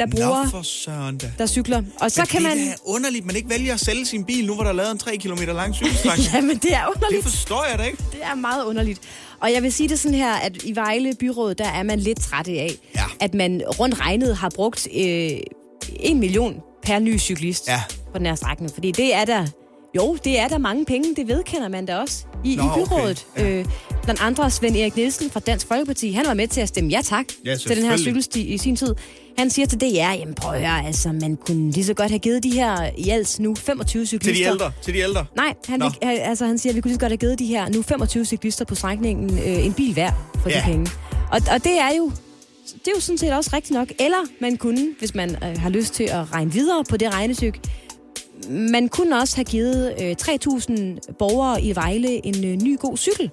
der 0.00 0.06
bruger, 0.06 0.44
Nå, 0.44 0.50
for 0.50 0.62
søren 0.62 1.18
da. 1.18 1.32
der 1.38 1.46
cykler. 1.46 1.82
Og 2.00 2.10
så 2.12 2.20
Men 2.20 2.26
kan 2.26 2.40
det 2.40 2.48
man... 2.48 2.58
er 2.58 2.70
da 2.70 2.76
underligt, 2.84 3.26
man 3.26 3.36
ikke 3.36 3.50
vælger 3.50 3.74
at 3.74 3.80
sælge 3.80 4.06
sin 4.06 4.24
bil, 4.24 4.46
nu 4.46 4.54
hvor 4.54 4.62
der 4.62 4.70
er 4.70 4.74
lavet 4.74 4.90
en 4.92 4.98
3 4.98 5.16
km 5.16 5.40
lang 5.46 5.74
cykelstrækning. 5.74 6.28
Jamen, 6.34 6.56
det 6.56 6.74
er 6.74 6.86
underligt. 6.96 7.24
Det 7.24 7.32
forstår 7.32 7.66
jeg 7.70 7.78
da 7.78 7.84
ikke. 7.84 7.98
Det 8.12 8.20
er 8.22 8.34
meget 8.34 8.64
underligt. 8.64 9.00
Og 9.40 9.52
jeg 9.52 9.62
vil 9.62 9.72
sige 9.72 9.88
det 9.88 9.98
sådan 9.98 10.18
her, 10.18 10.32
at 10.34 10.62
i 10.64 10.74
Vejle 10.76 11.14
Byråd, 11.20 11.54
der 11.54 11.68
er 11.68 11.82
man 11.82 12.00
lidt 12.00 12.20
træt 12.20 12.48
af, 12.48 12.70
Ja. 12.94 13.04
at 13.20 13.34
man 13.34 13.62
rundt 13.80 14.00
regnet 14.00 14.36
har 14.36 14.48
brugt 14.54 14.88
øh, 14.96 15.30
en 16.00 16.20
million 16.20 16.60
per 16.82 16.98
ny 16.98 17.18
cyklist 17.20 17.68
Ja. 17.68 17.82
på 18.12 18.18
den 18.18 18.26
her 18.26 18.34
strækning. 18.34 18.72
Fordi 18.74 18.92
det 18.92 19.14
er 19.14 19.24
der, 19.24 19.46
jo, 19.96 20.16
det 20.24 20.38
er 20.38 20.48
der 20.48 20.58
mange 20.58 20.84
penge, 20.84 21.14
det 21.16 21.28
vedkender 21.28 21.68
man 21.68 21.86
da 21.86 21.96
også 21.96 22.24
i, 22.44 22.54
Nå, 22.56 22.62
i 22.62 22.66
okay. 22.66 22.80
byrådet. 22.86 23.26
Ja. 23.36 23.48
Øh, 23.50 23.64
blandt 24.02 24.20
andre 24.22 24.50
Svend 24.50 24.76
Erik 24.76 24.96
Nielsen 24.96 25.30
fra 25.30 25.40
Dansk 25.40 25.66
Folkeparti, 25.66 26.10
han 26.12 26.26
var 26.26 26.34
med 26.34 26.48
til 26.48 26.60
at 26.60 26.68
stemme 26.68 26.90
ja 26.90 27.00
tak 27.04 27.24
Ja, 27.44 27.56
til 27.56 27.76
den 27.76 27.84
her 27.84 27.96
cykelsti 27.96 28.42
i 28.42 28.58
sin 28.58 28.76
tid. 28.76 28.94
Han 29.38 29.50
siger 29.50 29.66
til 29.66 29.80
DR, 29.80 29.84
jamen 29.96 30.34
prøv 30.34 30.52
at 30.54 30.60
høre, 30.60 30.86
altså 30.86 31.12
man 31.12 31.36
kunne 31.46 31.70
lige 31.70 31.84
så 31.84 31.94
godt 31.94 32.10
have 32.10 32.18
givet 32.18 32.42
de 32.42 32.50
her 32.50 32.90
i 32.98 33.08
alt 33.10 33.40
nu 33.40 33.54
25 33.54 34.06
cyklister. 34.06 34.34
Til 34.34 34.44
de 34.44 34.50
ældre. 34.50 34.72
Til 34.82 34.94
de 34.94 34.98
ældre. 34.98 35.24
Nej, 35.36 35.54
han, 35.68 35.80
vil, 35.80 35.90
han- 36.02 36.18
altså, 36.18 36.46
han 36.46 36.58
siger, 36.58 36.70
at 36.72 36.76
vi 36.76 36.80
kunne 36.80 36.88
lige 36.88 36.94
så 36.96 37.00
godt 37.00 37.12
have 37.12 37.16
givet 37.18 37.38
de 37.38 37.46
her 37.46 37.68
nu 37.68 37.82
25 37.82 38.24
cyklister 38.24 38.64
på 38.64 38.74
strækningen 38.74 39.38
øh, 39.38 39.66
en 39.66 39.72
bil 39.72 39.92
hver 39.92 40.10
for 40.42 40.50
Ja. 40.50 40.56
de 40.58 40.62
penge. 40.64 40.90
Og, 41.32 41.40
og 41.54 41.64
det 41.64 41.78
er 41.80 41.90
jo 41.98 42.12
det 42.74 42.86
er 42.88 42.92
jo 42.94 43.00
sådan 43.00 43.18
set 43.18 43.32
også 43.32 43.50
rigtigt 43.52 43.74
nok. 43.78 43.88
Eller 44.00 44.16
man 44.40 44.56
kunne, 44.56 44.88
hvis 44.98 45.14
man 45.14 45.30
øh, 45.44 45.58
har 45.60 45.68
lyst 45.70 45.94
til 45.94 46.04
at 46.04 46.32
regne 46.32 46.52
videre 46.52 46.84
på 46.90 46.96
det 46.96 47.14
regnestykke, 47.14 47.60
man 48.48 48.88
kunne 48.88 49.18
også 49.18 49.36
have 49.36 49.44
givet 49.44 49.94
øh, 50.02 50.16
3.000 50.22 51.12
borgere 51.18 51.62
i 51.62 51.74
Vejle 51.74 52.26
en 52.26 52.44
øh, 52.44 52.62
ny 52.62 52.78
god 52.78 52.96
cykel 52.96 53.30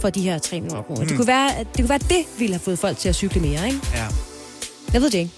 for 0.00 0.10
de 0.10 0.20
her 0.20 0.38
3 0.38 0.60
millioner 0.60 0.82
kroner. 0.82 1.00
Mm. 1.00 1.08
Det, 1.08 1.16
kunne 1.16 1.26
være, 1.26 1.50
det 1.58 1.76
kunne 1.76 1.88
være, 1.88 2.04
at 2.04 2.08
det 2.08 2.24
ville 2.38 2.54
have 2.54 2.60
fået 2.60 2.78
folk 2.78 2.98
til 2.98 3.08
at 3.08 3.14
cykle 3.14 3.40
mere, 3.40 3.66
ikke? 3.66 3.80
Ja. 3.94 4.06
Jeg 4.92 5.02
ved 5.02 5.10
det 5.10 5.18
ikke. 5.18 5.30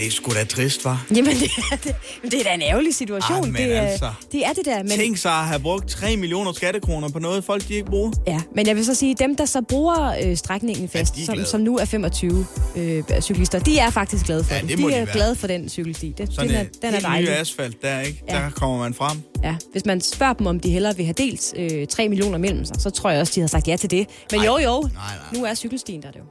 Det 0.00 0.06
er 0.06 0.10
sgu 0.10 0.32
da 0.32 0.44
trist, 0.44 0.84
var. 0.84 1.06
Jamen, 1.16 1.36
det 1.36 1.50
er, 1.72 1.76
det, 1.76 1.94
det 2.32 2.40
er 2.40 2.44
da 2.44 2.54
en 2.54 2.62
ærgerlig 2.62 2.94
situation. 2.94 3.52
Men 3.52 3.54
det, 3.62 3.76
er, 3.76 3.80
altså. 3.82 4.10
det 4.32 4.46
er 4.46 4.52
det 4.52 4.64
der. 4.64 4.78
Men, 4.82 4.90
Tænk 4.90 5.16
sig 5.16 5.32
at 5.32 5.44
have 5.46 5.60
brugt 5.60 5.88
3 5.88 6.16
millioner 6.16 6.52
skattekroner 6.52 7.08
på 7.08 7.18
noget, 7.18 7.44
folk 7.44 7.68
de 7.68 7.74
ikke 7.74 7.86
bruger. 7.90 8.12
Ja, 8.26 8.40
men 8.56 8.66
jeg 8.66 8.76
vil 8.76 8.84
så 8.84 8.94
sige, 8.94 9.14
dem, 9.14 9.36
der 9.36 9.44
så 9.44 9.62
bruger 9.68 10.14
øh, 10.24 10.36
strækningen 10.36 10.88
fast, 10.88 11.16
er 11.18 11.24
som, 11.26 11.44
som 11.44 11.60
nu 11.60 11.76
er 11.78 11.84
25 11.84 12.46
øh, 12.76 13.02
cyklister, 13.20 13.58
de 13.58 13.78
er 13.78 13.90
faktisk 13.90 14.24
glade 14.26 14.44
for 14.44 14.54
Ja, 14.54 14.60
den. 14.60 14.68
det 14.68 14.78
de 14.78 14.82
de 14.82 14.92
er 14.92 15.04
være. 15.04 15.12
glade 15.14 15.34
for 15.36 15.46
den 15.46 15.68
cykelsti. 15.68 16.14
Det, 16.18 16.28
Sådan 16.34 16.48
den 16.48 16.56
er, 16.56 16.60
en 16.60 16.68
den 16.82 16.84
er 16.84 16.90
helt 16.92 17.02
ny 17.02 17.08
dejlig. 17.10 17.28
asfalt 17.40 17.82
der, 17.82 18.00
ikke? 18.00 18.22
Ja. 18.28 18.34
Der 18.34 18.50
kommer 18.50 18.78
man 18.78 18.94
frem. 18.94 19.18
Ja, 19.44 19.54
hvis 19.72 19.84
man 19.86 20.00
spørger 20.00 20.32
dem, 20.32 20.46
om 20.46 20.60
de 20.60 20.70
hellere 20.70 20.96
vil 20.96 21.04
have 21.04 21.14
delt 21.18 21.54
øh, 21.56 21.86
3 21.86 22.08
millioner 22.08 22.38
mellem 22.38 22.64
sig, 22.64 22.76
så 22.78 22.90
tror 22.90 23.10
jeg 23.10 23.20
også, 23.20 23.32
de 23.34 23.40
har 23.40 23.48
sagt 23.48 23.68
ja 23.68 23.76
til 23.76 23.90
det. 23.90 24.06
Men 24.32 24.40
jo, 24.44 24.58
jo, 24.58 24.88
nu 25.34 25.44
er 25.44 25.54
cykelstien 25.54 26.02
der 26.02 26.10
det 26.10 26.18
jo. 26.18 26.24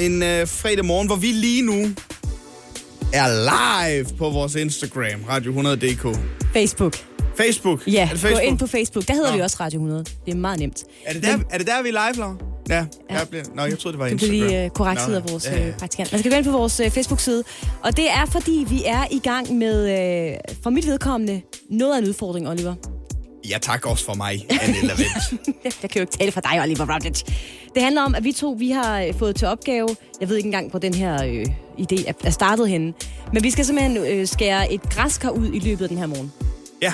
En 0.00 0.22
øh, 0.22 0.46
fredag 0.48 0.84
morgen, 0.84 1.06
hvor 1.06 1.16
vi 1.16 1.26
lige 1.26 1.62
nu 1.62 1.86
er 3.12 3.28
live 3.28 4.06
på 4.18 4.30
vores 4.30 4.54
Instagram, 4.54 5.20
Radio100.dk. 5.28 6.18
Facebook. 6.52 6.96
Facebook? 7.36 7.82
Ja, 7.88 8.02
er 8.02 8.08
det 8.10 8.18
Facebook? 8.18 8.42
gå 8.42 8.48
ind 8.48 8.58
på 8.58 8.66
Facebook. 8.66 9.06
Der 9.08 9.14
hedder 9.14 9.30
Nå. 9.30 9.36
vi 9.36 9.42
også 9.42 9.56
Radio 9.60 9.76
100. 9.78 10.04
Det 10.26 10.32
er 10.34 10.36
meget 10.36 10.60
nemt. 10.60 10.84
Er 11.04 11.12
det 11.12 11.22
der, 11.22 11.38
er 11.50 11.58
det 11.58 11.66
der 11.66 11.82
vi 11.82 11.88
er 11.88 11.92
live, 11.92 12.16
Laura? 12.20 12.36
Ja, 12.68 12.74
ja. 13.10 13.18
Jeg 13.18 13.26
bliver, 13.30 13.44
nå, 13.54 13.62
jeg 13.64 13.78
troede, 13.78 13.92
det 13.92 13.98
var 13.98 14.06
Du 14.06 14.12
Instagram. 14.12 14.30
bliver 14.30 14.48
lige 14.48 14.70
korrekset 14.70 15.08
Nå, 15.10 15.14
af 15.16 15.22
vores 15.30 15.46
ja, 15.46 15.60
ja. 15.60 15.68
øh, 15.68 15.76
praktikant. 15.76 16.12
Man 16.12 16.18
skal 16.18 16.30
gå 16.32 16.36
ind 16.36 16.44
på 16.44 16.50
vores 16.52 16.80
øh, 16.80 16.90
Facebook-side. 16.90 17.44
Og 17.82 17.96
det 17.96 18.10
er, 18.10 18.26
fordi 18.32 18.66
vi 18.68 18.82
er 18.86 19.04
i 19.10 19.18
gang 19.18 19.54
med, 19.58 19.76
øh, 20.32 20.36
for 20.62 20.70
mit 20.70 20.86
vedkommende, 20.86 21.40
noget 21.70 21.94
af 21.94 21.98
en 21.98 22.08
udfordring, 22.08 22.48
Oliver. 22.48 22.74
Ja, 23.50 23.58
tak 23.62 23.86
også 23.86 24.04
for 24.04 24.14
mig, 24.14 24.46
Anne 24.62 24.76
Lavent. 24.82 25.46
jeg 25.82 25.90
kan 25.90 25.90
jo 25.96 26.00
ikke 26.00 26.12
tale 26.18 26.32
for 26.32 26.40
dig, 26.40 26.60
Oliver 26.62 26.92
Routledge. 26.94 27.24
Det 27.74 27.82
handler 27.82 28.02
om, 28.02 28.14
at 28.14 28.24
vi 28.24 28.32
to 28.32 28.56
vi 28.58 28.70
har 28.70 29.00
øh, 29.02 29.14
fået 29.14 29.36
til 29.36 29.48
opgave, 29.48 29.88
jeg 30.20 30.28
ved 30.28 30.36
ikke 30.36 30.46
engang, 30.46 30.70
hvor 30.70 30.78
den 30.78 30.94
her 30.94 31.24
øh, 31.24 31.46
idé 31.78 32.08
er, 32.08 32.12
er 32.24 32.30
startet 32.30 32.68
henne, 32.68 32.92
men 33.32 33.42
vi 33.42 33.50
skal 33.50 33.64
simpelthen 33.64 33.96
øh, 33.96 34.26
skære 34.26 34.72
et 34.72 34.82
græskar 34.82 35.30
ud 35.30 35.52
i 35.52 35.58
løbet 35.58 35.82
af 35.82 35.88
den 35.88 35.98
her 35.98 36.06
morgen. 36.06 36.32
ja, 36.82 36.92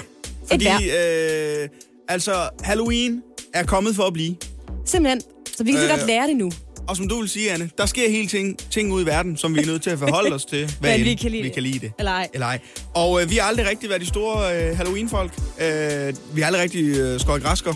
fordi 0.50 0.66
øh, 0.90 1.68
altså, 2.09 2.48
Halloween 2.62 3.22
er 3.55 3.64
kommet 3.64 3.96
for 3.96 4.03
at 4.03 4.12
blive. 4.12 4.36
Simpelthen. 4.84 5.22
Så 5.57 5.64
vi 5.64 5.72
kan 5.72 5.80
Øh, 5.80 5.88
godt 5.88 6.07
lære 6.07 6.26
det 6.26 6.36
nu. 6.36 6.50
Og 6.89 6.97
som 6.97 7.09
du 7.09 7.20
vil 7.20 7.28
sige, 7.28 7.53
Anne, 7.53 7.70
der 7.78 7.87
sker 7.87 8.11
hele 8.11 8.28
ting, 8.28 8.59
ting 8.70 8.93
ud 8.93 9.03
i 9.03 9.07
verden, 9.07 9.37
som 9.37 9.55
vi 9.55 9.61
er 9.61 9.66
nødt 9.66 9.83
til 9.83 9.91
at 9.91 9.99
forholde 9.99 10.35
os 10.35 10.45
til, 10.45 10.70
hvad 10.80 10.99
Men 10.99 11.05
vi 11.07 11.14
kan 11.14 11.30
lide 11.30 11.43
vi 11.43 11.49
det. 11.49 11.55
kan 11.55 11.62
lide 11.62 11.78
det. 11.78 11.93
Eller 11.99 12.12
ej. 12.12 12.28
Eller 12.35 12.47
ej. 12.47 12.59
Og 12.95 13.22
øh, 13.22 13.30
vi 13.30 13.37
har 13.37 13.43
aldrig 13.49 13.66
rigtig 13.66 13.89
været 13.89 14.01
de 14.01 14.07
store 14.07 14.68
øh, 14.70 14.76
Halloween-folk. 14.76 15.33
Øh, 15.61 16.14
vi 16.35 16.41
har 16.41 16.47
aldrig 16.47 16.62
rigtig 16.62 16.85
øh, 16.99 17.20
skåret 17.20 17.43
græsker 17.43 17.74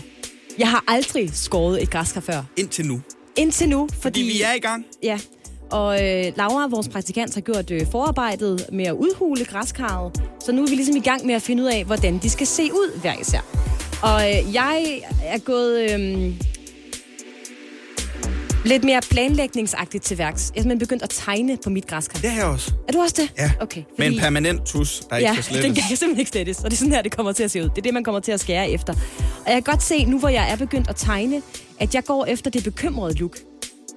Jeg 0.59 0.69
har 0.69 0.83
aldrig 0.87 1.29
skåret 1.33 1.81
et 1.83 1.89
græskar 1.89 2.21
før. 2.21 2.43
indtil 2.57 2.85
nu. 2.85 3.01
Indtil 3.35 3.69
nu, 3.69 3.87
fordi... 3.87 4.01
Fordi 4.01 4.21
vi 4.21 4.41
er 4.41 4.53
i 4.53 4.59
gang. 4.59 4.85
Ja. 5.03 5.19
Og 5.71 5.93
øh, 6.03 6.25
Laura, 6.37 6.67
vores 6.67 6.87
praktikant, 6.89 7.33
har 7.33 7.41
gjort 7.41 7.71
øh, 7.71 7.81
forarbejdet 7.91 8.65
med 8.71 8.85
at 8.85 8.93
udhule 8.93 9.45
græskarret. 9.45 10.21
Så 10.45 10.51
nu 10.51 10.63
er 10.63 10.67
vi 10.69 10.75
ligesom 10.75 10.95
i 10.95 10.99
gang 10.99 11.25
med 11.25 11.35
at 11.35 11.41
finde 11.41 11.63
ud 11.63 11.67
af, 11.67 11.83
hvordan 11.85 12.17
de 12.17 12.29
skal 12.29 12.47
se 12.47 12.63
ud 12.63 12.99
hver 13.01 13.13
især. 13.21 13.39
Og 14.01 14.29
øh, 14.29 14.53
jeg 14.53 15.01
er 15.23 15.37
gået 15.37 15.91
øh, 15.91 16.33
lidt 18.65 18.83
mere 18.83 19.01
planlægningsagtigt 19.09 20.03
til 20.03 20.17
værks. 20.17 20.51
Jeg 20.55 20.65
er 20.65 20.75
begyndt 20.75 21.03
at 21.03 21.09
tegne 21.09 21.57
på 21.63 21.69
mit 21.69 21.87
græskar. 21.87 22.19
Det 22.19 22.29
er 22.29 22.35
jeg 22.35 22.45
også. 22.45 22.71
Er 22.87 22.91
du 22.91 22.99
også 22.99 23.15
det? 23.17 23.31
Ja. 23.39 23.51
Okay. 23.59 23.83
Med 23.97 24.07
en 24.07 24.19
permanent 24.19 24.65
tus, 24.65 25.01
der 25.09 25.15
ikke 25.17 25.29
ja, 25.29 25.33
kan 25.35 25.43
slettes. 25.43 25.65
den 25.67 25.75
kan 25.75 25.83
simpelthen 25.97 26.19
ikke 26.19 26.31
slettes, 26.31 26.57
og 26.57 26.63
det 26.63 26.73
er 26.73 26.77
sådan 26.77 26.93
her, 26.93 27.01
det 27.01 27.15
kommer 27.15 27.31
til 27.31 27.43
at 27.43 27.51
se 27.51 27.63
ud. 27.63 27.69
Det 27.69 27.77
er 27.77 27.81
det, 27.81 27.93
man 27.93 28.03
kommer 28.03 28.19
til 28.19 28.31
at 28.31 28.39
skære 28.39 28.69
efter. 28.69 28.93
Og 29.45 29.51
jeg 29.51 29.53
kan 29.53 29.63
godt 29.63 29.83
se, 29.83 30.05
nu 30.05 30.19
hvor 30.19 30.29
jeg 30.29 30.51
er 30.51 30.55
begyndt 30.55 30.89
at 30.89 30.95
tegne, 30.95 31.41
at 31.79 31.95
jeg 31.95 32.03
går 32.03 32.25
efter 32.25 32.51
det 32.51 32.63
bekymrede 32.63 33.13
look. 33.17 33.37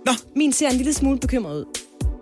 Nå. 0.06 0.12
Min 0.36 0.52
ser 0.52 0.68
en 0.68 0.76
lille 0.76 0.94
smule 0.94 1.18
bekymret 1.18 1.56
ud. 1.56 1.64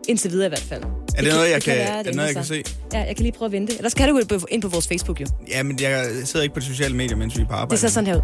Indtil 0.09 0.31
videre 0.31 0.47
i 0.47 0.49
hvert 0.49 0.61
fald. 0.69 0.83
Er 1.17 1.23
det 1.23 1.33
noget, 1.33 1.51
jeg 1.51 1.63
kan- 1.63 1.77
være, 1.77 1.87
er 1.89 1.97
det 1.97 2.07
det 2.07 2.15
noget, 2.15 2.35
jeg 2.35 2.45
kan 2.47 2.65
Ja, 2.93 2.99
jeg 2.99 3.17
kan 3.17 3.23
lige 3.23 3.33
prøve 3.33 3.47
at 3.47 3.53
vente. 3.53 3.77
Ellers 3.77 3.95
kan 3.95 4.09
du 4.09 4.21
gå 4.29 4.39
ind 4.51 4.63
på 4.63 4.69
vores 4.69 4.89
Facebook 4.89 5.21
jo. 5.21 5.27
Ja, 5.49 5.63
men 5.63 5.81
jeg 5.81 6.07
sidder 6.25 6.43
ikke 6.43 6.55
på 6.55 6.61
de 6.61 6.65
sociale 6.65 6.97
medier, 6.97 7.17
mens 7.17 7.37
vi 7.37 7.43
er 7.43 7.47
på 7.47 7.53
arbejde. 7.53 7.71
Det 7.71 7.79
ser 7.79 7.89
sådan 7.89 8.07
her 8.07 8.17
ud. 8.17 8.21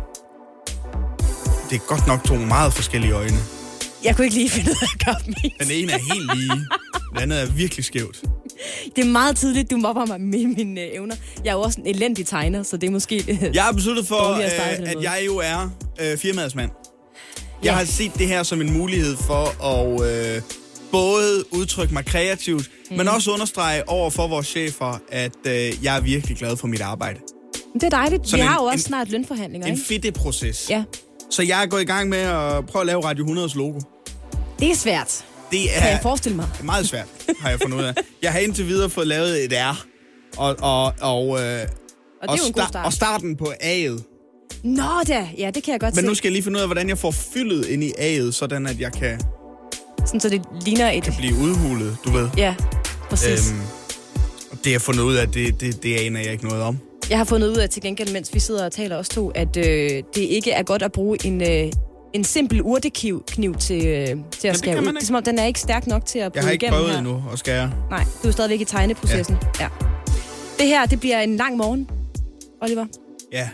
Det 1.71 1.77
er 1.77 1.87
godt 1.87 2.07
nok 2.07 2.25
to 2.25 2.35
meget 2.35 2.73
forskellige 2.73 3.12
øjne. 3.12 3.37
Jeg 4.05 4.16
kunne 4.16 4.24
ikke 4.24 4.36
lige 4.36 4.50
finde 4.50 4.70
ud 4.70 4.76
af 4.82 4.88
at 4.94 5.05
gøre 5.05 5.34
ens. 5.44 5.55
Den 5.68 5.70
ene 5.70 5.92
er 5.92 5.98
helt 6.14 6.36
lige, 6.38 6.50
den 7.12 7.18
anden 7.22 7.38
er 7.38 7.46
virkelig 7.46 7.84
skævt. 7.84 8.22
Det 8.96 9.05
er 9.05 9.09
meget 9.09 9.36
tidligt, 9.36 9.70
du 9.70 9.76
mobber 9.76 10.07
mig 10.07 10.20
med 10.20 10.46
mine 10.46 10.80
øh, 10.80 10.88
evner. 10.94 11.16
Jeg 11.44 11.50
er 11.50 11.55
jo 11.55 11.61
også 11.61 11.80
en 11.80 11.86
elendig 11.96 12.26
tegner, 12.26 12.62
så 12.62 12.76
det 12.76 12.86
er 12.86 12.90
måske... 12.90 13.24
øh, 13.28 13.55
Jeg 13.55 13.62
har 13.62 13.72
besluttet 13.72 14.07
for, 14.07 14.16
at 14.16 14.80
øh, 14.82 14.90
at 14.90 15.02
jeg 15.02 15.22
jo 15.26 15.36
er 15.36 15.70
øh, 16.00 16.18
firmadsmand. 16.18 16.70
Jeg 17.62 17.70
Ja. 17.70 17.72
har 17.72 17.84
set 17.84 18.12
det 18.18 18.28
her 18.28 18.42
som 18.42 18.61
en 18.61 18.72
mulighed 18.72 19.16
for 19.16 19.64
at 19.64 20.11
øh, 20.36 20.42
både 20.92 21.44
udtrykke 21.52 21.94
mig 21.94 22.05
kreativt, 22.05 22.70
mm. 22.90 22.96
men 22.96 23.09
også 23.09 23.30
understrege 23.30 23.88
over 23.88 24.11
for 24.11 24.28
vores 24.28 24.46
chefer, 24.46 24.98
at 25.12 25.32
øh, 25.46 25.52
jeg 25.84 25.96
er 25.96 26.00
virkelig 26.00 26.36
glad 26.36 26.57
for 26.57 26.66
mit 26.66 26.80
arbejde. 26.80 27.18
Det 27.74 27.82
er 27.82 27.88
dejligt. 27.90 28.22
Vi 28.22 28.28
Sådan 28.28 28.46
har 28.46 28.57
en- 28.59 28.62
jo 28.62 28.66
også 28.66 28.74
en- 28.84 28.88
snart 28.88 29.11
lønforhandlinger, 29.11 29.66
En 29.68 29.74
ikke? 29.74 29.86
fedte-proces. 29.86 30.66
Ja. 30.70 30.84
Så 31.30 31.42
jeg 31.42 31.66
gået 31.70 31.82
i 31.82 31.84
gang 31.84 32.09
med 32.09 32.18
at 32.18 32.66
prøve 32.66 32.80
at 32.80 32.86
lave 32.86 33.05
Radio 33.05 33.26
100's 33.46 33.57
logo. 33.59 33.80
Det 34.59 34.70
er 34.70 34.74
svært. 34.74 35.24
Det 35.50 35.61
Kan 35.74 35.82
er 35.82 35.88
jeg 35.90 35.98
forestille 36.02 36.36
mig. 36.36 36.48
meget 36.64 36.88
svært, 36.88 37.07
har 37.40 37.50
jeg 37.50 37.61
fundet 37.61 37.78
ud 37.78 37.84
af. 37.84 37.94
Jeg 38.22 38.32
har 38.32 38.38
indtil 38.38 38.66
videre 38.68 38.90
fået 38.90 39.07
lavet 39.07 39.44
et 39.44 39.52
R, 39.52 39.84
og, 40.36 40.57
og, 40.62 40.92
og, 41.00 41.40
øh, 41.42 41.61
Og 42.28 42.34
en 42.34 42.52
god 42.52 42.66
start. 42.68 42.86
og 42.86 42.92
starten 42.92 43.36
på 43.36 43.44
A'et. 43.62 44.02
Nå 44.64 44.82
da, 45.09 45.28
ja, 45.38 45.50
det 45.50 45.62
kan 45.62 45.72
jeg 45.72 45.80
godt 45.80 45.94
Men 45.94 46.02
se. 46.02 46.09
nu 46.09 46.14
skal 46.14 46.28
jeg 46.28 46.32
lige 46.32 46.42
finde 46.42 46.57
ud 46.57 46.61
af, 46.62 46.68
hvordan 46.68 46.88
jeg 46.88 46.98
får 46.98 47.11
fyldet 47.11 47.66
ind 47.66 47.84
i 47.84 47.90
A'et, 47.92 48.30
sådan 48.32 48.66
at 48.66 48.80
jeg 48.80 48.92
kan, 48.92 49.20
Sådan, 50.07 50.20
så 50.20 50.28
det 50.28 50.42
ligner 50.64 50.90
et... 50.90 51.02
kan 51.02 51.12
blive 51.18 51.34
udhulet, 51.34 51.96
du 52.05 52.11
ved. 52.11 52.28
Ja, 52.36 52.55
præcis. 53.11 53.50
Øhm, 53.50 53.61
og 54.50 54.57
det 54.59 54.66
har 54.66 54.70
jeg 54.72 54.80
fundet 54.80 55.02
ud 55.02 55.14
af, 55.14 55.28
det, 55.28 55.61
det, 55.61 55.82
det 55.82 55.96
aner 55.96 56.20
jeg 56.20 56.32
ikke 56.32 56.44
noget 56.48 56.62
om. 56.62 56.78
Jeg 57.11 57.18
har 57.18 57.24
fundet 57.24 57.48
ud 57.48 57.57
af 57.57 57.70
til 57.70 57.82
gengæld, 57.82 58.12
mens 58.12 58.34
vi 58.34 58.40
sidder 58.40 58.64
og 58.64 58.72
taler 58.72 58.96
os 58.96 59.09
to, 59.09 59.30
at 59.30 59.57
øh, 59.57 59.64
det 60.14 60.20
ikke 60.22 60.50
er 60.50 60.62
godt 60.62 60.82
at 60.82 60.92
bruge 60.92 61.18
en, 61.26 61.42
øh, 61.42 61.72
en 62.15 62.25
simpel 62.25 62.62
urtekniv 62.62 63.25
kniv 63.27 63.55
til, 63.55 63.87
øh, 63.87 64.07
til 64.41 64.49
at 64.49 64.59
skære 64.59 64.75
kan 64.75 64.85
ud. 64.85 64.89
Det 64.89 65.03
er 65.03 65.07
som 65.07 65.17
om, 65.17 65.23
den 65.23 65.39
er 65.39 65.45
ikke 65.45 65.61
stærk 65.61 65.87
nok 65.87 66.07
til 66.07 66.19
at 66.19 66.23
Jeg 66.23 66.33
bryde 66.33 66.45
har 66.45 66.51
ikke 66.53 66.67
igennem 66.67 66.81
prøvet 66.81 66.99
endnu 66.99 67.23
at 67.33 67.39
skære. 67.39 67.73
Nej, 67.91 68.05
du 68.23 68.29
er 68.29 68.33
stadigvæk 68.33 68.61
i 68.61 68.65
tegneprocessen. 68.65 69.37
Ja. 69.61 69.62
ja. 69.62 69.69
Det 70.59 70.67
her, 70.67 70.87
det 70.87 71.01
bliver 71.01 71.21
en 71.21 71.37
lang 71.37 71.57
morgen, 71.57 71.91
Oliver. 72.62 72.87
Ja. 73.33 73.49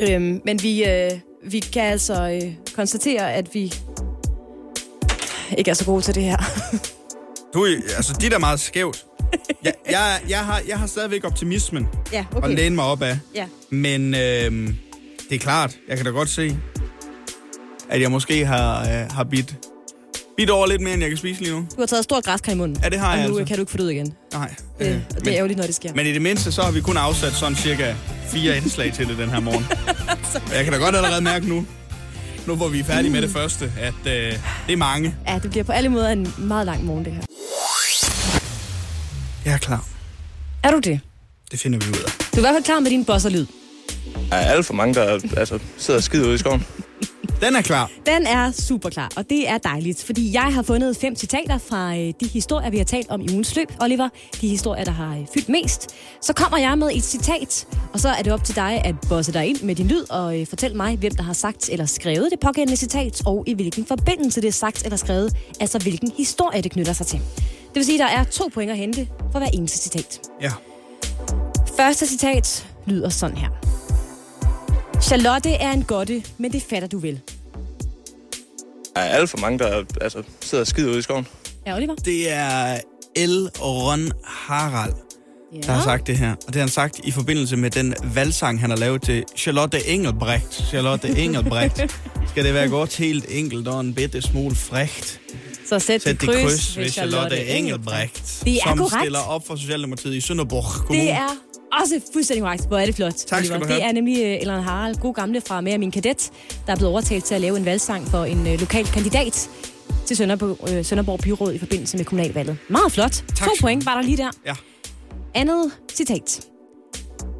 Øhm, 0.00 0.40
men 0.44 0.62
vi, 0.62 0.84
øh, 0.84 1.10
vi 1.44 1.60
kan 1.60 1.82
altså 1.82 2.40
øh, 2.42 2.52
konstatere, 2.74 3.32
at 3.32 3.54
vi 3.54 3.74
ikke 5.58 5.70
er 5.70 5.74
så 5.74 5.84
gode 5.84 6.02
til 6.02 6.14
det 6.14 6.22
her. 6.22 6.36
Du, 7.54 7.66
altså, 7.96 8.16
dit 8.20 8.32
er 8.32 8.38
meget 8.38 8.60
skævt. 8.60 9.06
Jeg, 9.64 9.72
jeg, 9.90 10.20
jeg, 10.28 10.38
har, 10.38 10.62
jeg 10.68 10.78
har 10.78 10.86
stadigvæk 10.86 11.24
optimismen 11.24 11.88
ja, 12.12 12.24
at 12.30 12.36
okay. 12.36 12.56
læne 12.56 12.74
mig 12.74 12.84
op 12.84 13.02
af. 13.02 13.18
Ja. 13.34 13.46
Men 13.70 14.14
øh, 14.14 14.74
det 15.28 15.34
er 15.34 15.38
klart, 15.38 15.76
jeg 15.88 15.96
kan 15.96 16.06
da 16.06 16.12
godt 16.12 16.28
se, 16.28 16.56
at 17.90 18.00
jeg 18.00 18.10
måske 18.10 18.46
har, 18.46 18.80
øh, 18.80 19.10
har 19.10 19.24
bidt, 19.24 19.54
bidt 20.36 20.50
over 20.50 20.66
lidt 20.66 20.80
mere, 20.80 20.92
end 20.94 21.02
jeg 21.02 21.10
kan 21.10 21.18
spise 21.18 21.40
lige 21.40 21.52
nu. 21.52 21.58
Du 21.58 21.80
har 21.80 21.86
taget 21.86 22.04
stort 22.04 22.24
græskar 22.24 22.52
i 22.52 22.54
munden. 22.54 22.82
Ja, 22.82 22.88
det 22.88 22.98
har 22.98 23.12
og 23.12 23.18
jeg 23.18 23.28
nu 23.28 23.38
altså. 23.38 23.48
kan 23.48 23.56
du 23.56 23.62
ikke 23.62 23.70
få 23.70 23.78
det 23.78 23.84
ud 23.84 23.90
igen. 23.90 24.14
Nej. 24.32 24.54
Det, 24.78 24.86
øh, 24.86 25.00
og 25.16 25.24
det 25.24 25.32
er 25.32 25.36
ærgerligt, 25.36 25.58
når 25.58 25.66
det 25.66 25.74
sker. 25.74 25.94
Men 25.94 26.06
i 26.06 26.12
det 26.12 26.22
mindste, 26.22 26.52
så 26.52 26.62
har 26.62 26.70
vi 26.70 26.80
kun 26.80 26.96
afsat 26.96 27.32
sådan 27.32 27.56
cirka 27.56 27.94
fire 28.28 28.56
indslag 28.56 28.92
til 28.92 29.08
det 29.08 29.18
den 29.18 29.30
her 29.30 29.40
morgen. 29.40 29.66
Og 30.50 30.56
jeg 30.56 30.64
kan 30.64 30.72
da 30.72 30.78
godt 30.78 30.96
allerede 30.96 31.20
mærke 31.22 31.48
nu, 31.48 31.66
nu 32.46 32.56
hvor 32.56 32.68
vi 32.68 32.80
er 32.80 32.84
færdige 32.84 33.12
med 33.12 33.22
det 33.22 33.30
første, 33.30 33.72
at 33.80 33.94
øh, 34.06 34.12
det 34.66 34.72
er 34.72 34.76
mange. 34.76 35.14
Ja, 35.28 35.38
det 35.42 35.50
bliver 35.50 35.64
på 35.64 35.72
alle 35.72 35.88
måder 35.88 36.08
en 36.08 36.34
meget 36.38 36.66
lang 36.66 36.84
morgen, 36.84 37.04
det 37.04 37.12
her. 37.12 37.22
Jeg 39.44 39.54
er 39.54 39.58
klar. 39.58 39.84
Er 40.62 40.70
du 40.70 40.78
det? 40.78 41.00
Det 41.50 41.60
finder 41.60 41.78
vi 41.78 41.88
ud 41.88 41.96
af. 42.06 42.10
Du 42.10 42.36
er 42.36 42.38
i 42.38 42.40
hvert 42.40 42.54
fald 42.54 42.64
klar 42.64 42.80
med 42.80 42.90
din 42.90 43.04
bosserlyd. 43.04 43.46
Der 44.30 44.36
er 44.36 44.50
alt 44.50 44.66
for 44.66 44.74
mange, 44.74 44.94
der 44.94 45.20
altså, 45.36 45.58
sidder 45.78 45.98
og 45.98 46.04
skider 46.04 46.26
ude 46.26 46.34
i 46.34 46.38
skoven. 46.38 46.66
Den 47.40 47.56
er 47.56 47.62
klar. 47.62 47.90
Den 48.06 48.26
er 48.26 48.50
super 48.50 48.88
klar, 48.88 49.10
og 49.16 49.30
det 49.30 49.48
er 49.48 49.58
dejligt, 49.58 50.04
fordi 50.04 50.32
jeg 50.32 50.42
har 50.42 50.62
fundet 50.62 50.96
fem 50.96 51.16
citater 51.16 51.58
fra 51.58 51.96
øh, 51.96 52.12
de 52.20 52.26
historier, 52.32 52.70
vi 52.70 52.76
har 52.76 52.84
talt 52.84 53.10
om 53.10 53.20
i 53.20 53.26
ugens 53.32 53.56
løb, 53.56 53.72
Oliver. 53.80 54.08
De 54.40 54.48
historier, 54.48 54.84
der 54.84 54.92
har 54.92 55.16
øh, 55.16 55.26
fyldt 55.34 55.48
mest. 55.48 55.94
Så 56.20 56.32
kommer 56.32 56.58
jeg 56.58 56.78
med 56.78 56.90
et 56.94 57.04
citat, 57.04 57.66
og 57.92 58.00
så 58.00 58.08
er 58.08 58.22
det 58.22 58.32
op 58.32 58.44
til 58.44 58.56
dig 58.56 58.82
at 58.84 58.94
bosse 59.08 59.32
dig 59.32 59.46
ind 59.46 59.62
med 59.62 59.74
din 59.74 59.86
lyd 59.88 60.10
og 60.10 60.40
øh, 60.40 60.46
fortælle 60.46 60.76
mig, 60.76 60.96
hvem 60.96 61.14
der 61.14 61.22
har 61.22 61.32
sagt 61.32 61.68
eller 61.68 61.86
skrevet 61.86 62.28
det 62.30 62.40
pågældende 62.40 62.76
citat, 62.76 63.22
og 63.26 63.44
i 63.46 63.54
hvilken 63.54 63.86
forbindelse 63.86 64.40
det 64.40 64.48
er 64.48 64.52
sagt 64.52 64.84
eller 64.84 64.96
skrevet, 64.96 65.36
altså 65.60 65.78
hvilken 65.78 66.12
historie 66.16 66.62
det 66.62 66.70
knytter 66.70 66.92
sig 66.92 67.06
til. 67.06 67.18
Det 67.48 67.74
vil 67.74 67.84
sige, 67.84 68.04
at 68.04 68.10
der 68.10 68.16
er 68.16 68.24
to 68.24 68.50
point 68.54 68.70
at 68.70 68.76
hente 68.76 69.08
for 69.32 69.38
hver 69.38 69.48
eneste 69.48 69.78
citat. 69.78 70.20
Ja. 70.42 70.52
Første 71.76 72.06
citat 72.06 72.66
lyder 72.86 73.08
sådan 73.08 73.36
her. 73.36 73.65
Charlotte 75.02 75.50
er 75.50 75.72
en 75.72 75.82
godte, 75.82 76.22
men 76.38 76.52
det 76.52 76.62
fatter 76.70 76.88
du 76.88 76.98
vel. 76.98 77.20
Der 78.94 79.00
er 79.00 79.08
alt 79.08 79.30
for 79.30 79.38
mange, 79.38 79.58
der 79.58 79.84
altså, 80.00 80.22
sidder 80.40 80.62
og 80.62 80.66
skider 80.66 80.90
ude 80.90 80.98
i 80.98 81.02
skoven. 81.02 81.26
Ja, 81.66 81.76
Oliver? 81.76 81.94
Det 81.94 82.32
er 82.32 82.80
El 83.16 83.48
Ron 83.60 84.12
Harald, 84.24 84.92
ja. 85.52 85.60
der 85.60 85.72
har 85.72 85.84
sagt 85.84 86.06
det 86.06 86.18
her. 86.18 86.32
Og 86.32 86.46
det 86.46 86.54
har 86.54 86.60
han 86.60 86.68
sagt 86.68 86.98
i 87.04 87.10
forbindelse 87.10 87.56
med 87.56 87.70
den 87.70 87.94
valgsang, 88.14 88.60
han 88.60 88.70
har 88.70 88.76
lavet 88.76 89.02
til 89.02 89.24
Charlotte 89.36 89.86
Engelbrecht. 89.86 90.54
Charlotte 90.68 91.08
Engelbrecht. 91.08 91.98
Skal 92.30 92.44
det 92.44 92.54
være 92.54 92.68
godt 92.68 92.96
helt 92.96 93.26
enkelt 93.28 93.68
og 93.68 93.80
en 93.80 93.94
bitte 93.94 94.22
smule 94.22 94.54
frægt. 94.54 95.20
Så 95.68 95.78
sæt, 95.78 96.02
Sæt 96.02 96.20
dit 96.20 96.28
kryds, 96.28 96.42
kryds 96.42 96.78
ved 96.78 96.88
Charlotte 96.88 97.46
Engelbrecht, 97.46 98.42
Det 98.44 98.54
er 98.56 98.60
som 98.68 98.78
korrekt. 98.78 99.02
stiller 99.02 99.18
op 99.18 99.46
for 99.46 99.56
Socialdemokratiet 99.56 100.14
i 100.14 100.20
Sønderborg 100.20 100.64
Kommune. 100.86 101.02
Det 101.04 101.10
er 101.10 101.28
også 101.80 102.00
fuldstændig 102.12 102.42
korrekt. 102.42 102.66
Hvor 102.66 102.78
er 102.78 102.86
det 102.86 102.94
flot, 102.94 103.14
Tak 103.14 103.44
skal 103.44 103.60
du 103.60 103.66
have. 103.66 103.76
Det 103.76 103.84
er 103.84 103.92
nemlig 103.92 104.14
uh, 104.16 104.40
Ellen 104.42 104.62
Harald, 104.62 104.94
god 104.94 105.14
gamle 105.14 105.40
fra 105.40 105.60
Mere 105.60 105.78
Min 105.78 105.90
Kadet, 105.90 106.30
der 106.66 106.72
er 106.72 106.76
blevet 106.76 106.92
overtalt 106.92 107.24
til 107.24 107.34
at 107.34 107.40
lave 107.40 107.56
en 107.56 107.64
valgsang 107.64 108.08
for 108.08 108.24
en 108.24 108.38
uh, 108.40 108.60
lokal 108.60 108.84
kandidat 108.86 109.48
til 110.06 110.16
Sønderborg, 110.16 110.62
uh, 110.78 110.84
Sønderborg 110.84 111.20
Byråd 111.20 111.52
i 111.52 111.58
forbindelse 111.58 111.96
med 111.96 112.04
kommunalvalget. 112.04 112.56
Meget 112.68 112.92
flot. 112.92 113.24
Tak 113.36 113.48
to 113.48 113.54
point 113.60 113.86
var 113.86 113.94
der 113.94 114.02
lige 114.02 114.16
der. 114.16 114.30
Ja. 114.46 114.54
Andet 115.34 115.70
citat. 115.94 116.40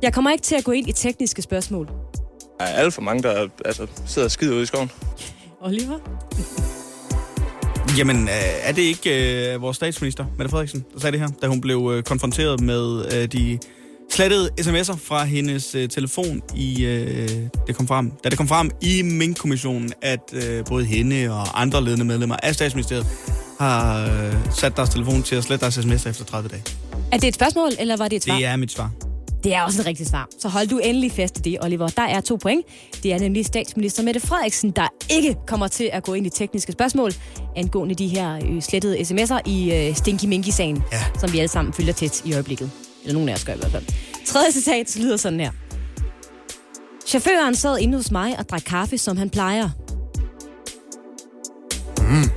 Jeg 0.02 0.12
kommer 0.12 0.30
ikke 0.30 0.42
til 0.44 0.54
at 0.54 0.64
gå 0.64 0.72
ind 0.72 0.88
i 0.88 0.92
tekniske 0.92 1.42
spørgsmål. 1.42 1.86
Der 2.58 2.64
er 2.64 2.74
alt 2.76 2.94
for 2.94 3.02
mange, 3.02 3.22
der 3.22 3.48
altså, 3.64 3.86
sidder 4.06 4.26
og 4.26 4.30
skider 4.32 4.54
ude 4.54 4.62
i 4.62 4.66
skoven. 4.66 4.90
Oliver? 5.60 5.98
Jamen, 7.96 8.22
øh, 8.22 8.34
er 8.62 8.72
det 8.72 8.82
ikke 8.82 9.54
øh, 9.54 9.62
vores 9.62 9.76
statsminister, 9.76 10.24
Mette 10.38 10.50
Frederiksen, 10.50 10.84
der 10.94 11.00
sagde 11.00 11.12
det 11.12 11.20
her, 11.20 11.28
da 11.42 11.46
hun 11.46 11.60
blev 11.60 11.92
øh, 11.94 12.02
konfronteret 12.02 12.60
med 12.60 13.14
øh, 13.14 13.28
de 13.32 13.58
slettede 14.10 14.50
sms'er 14.60 14.96
fra 14.96 15.24
hendes 15.24 15.74
øh, 15.74 15.88
telefon, 15.88 16.42
i, 16.54 16.84
øh, 16.84 17.28
det 17.66 17.76
kom 17.76 17.86
frem, 17.86 18.12
da 18.24 18.28
det 18.28 18.38
kom 18.38 18.48
frem 18.48 18.70
i 18.82 19.02
Mink-kommissionen, 19.02 19.92
at 20.02 20.20
øh, 20.32 20.64
både 20.64 20.84
hende 20.84 21.28
og 21.30 21.60
andre 21.62 21.84
ledende 21.84 22.04
medlemmer 22.04 22.36
af 22.42 22.54
statsministeriet 22.54 23.06
har 23.60 24.04
øh, 24.04 24.34
sat 24.54 24.76
deres 24.76 24.88
telefon 24.88 25.22
til 25.22 25.36
at 25.36 25.44
slette 25.44 25.62
deres 25.62 25.78
sms'er 25.78 26.08
efter 26.08 26.24
30 26.24 26.48
dage. 26.48 26.62
Er 27.12 27.18
det 27.18 27.28
et 27.28 27.34
spørgsmål, 27.34 27.70
eller 27.78 27.96
var 27.96 28.08
det 28.08 28.16
et 28.16 28.24
svar? 28.24 28.36
Det 28.36 28.44
er 28.44 28.56
mit 28.56 28.72
svar. 28.72 28.90
Det 29.46 29.54
er 29.54 29.62
også 29.62 29.80
et 29.80 29.86
rigtigt 29.86 30.08
svar. 30.08 30.28
Så 30.38 30.48
hold 30.48 30.68
du 30.68 30.78
endelig 30.78 31.12
fast 31.12 31.38
i 31.38 31.40
det, 31.40 31.58
Oliver. 31.62 31.88
Der 31.88 32.02
er 32.02 32.20
to 32.20 32.36
point. 32.36 32.66
Det 33.02 33.12
er 33.12 33.18
nemlig 33.18 33.46
statsminister 33.46 34.02
Mette 34.02 34.20
Frederiksen, 34.20 34.70
der 34.70 34.88
ikke 35.10 35.36
kommer 35.46 35.68
til 35.68 35.90
at 35.92 36.02
gå 36.02 36.14
ind 36.14 36.26
i 36.26 36.30
tekniske 36.30 36.72
spørgsmål 36.72 37.12
angående 37.56 37.94
de 37.94 38.08
her 38.08 38.40
øh, 38.44 38.62
slettede 38.62 38.98
sms'er 38.98 39.40
i 39.46 39.74
øh, 39.74 39.96
Stinky 39.96 40.24
Minky-sagen, 40.24 40.82
ja. 40.92 41.00
som 41.20 41.32
vi 41.32 41.38
alle 41.38 41.48
sammen 41.48 41.74
følger 41.74 41.92
tæt 41.92 42.24
i 42.24 42.34
øjeblikket. 42.34 42.70
Eller 43.02 43.14
nogen 43.14 43.28
af 43.28 43.34
os 43.34 43.44
gør 43.44 43.52
i 43.52 43.56
hvert 43.56 43.72
fald. 43.72 43.84
Tredje 44.26 44.52
citat 44.52 44.96
lyder 44.96 45.16
sådan 45.16 45.40
her. 45.40 45.50
Chaufføren 47.06 47.54
sad 47.54 47.78
inde 47.78 47.96
hos 47.96 48.10
mig 48.10 48.38
og 48.38 48.48
drak 48.48 48.62
kaffe, 48.66 48.98
som 48.98 49.16
han 49.16 49.30
plejer. 49.30 49.70
Mm. 51.98 52.30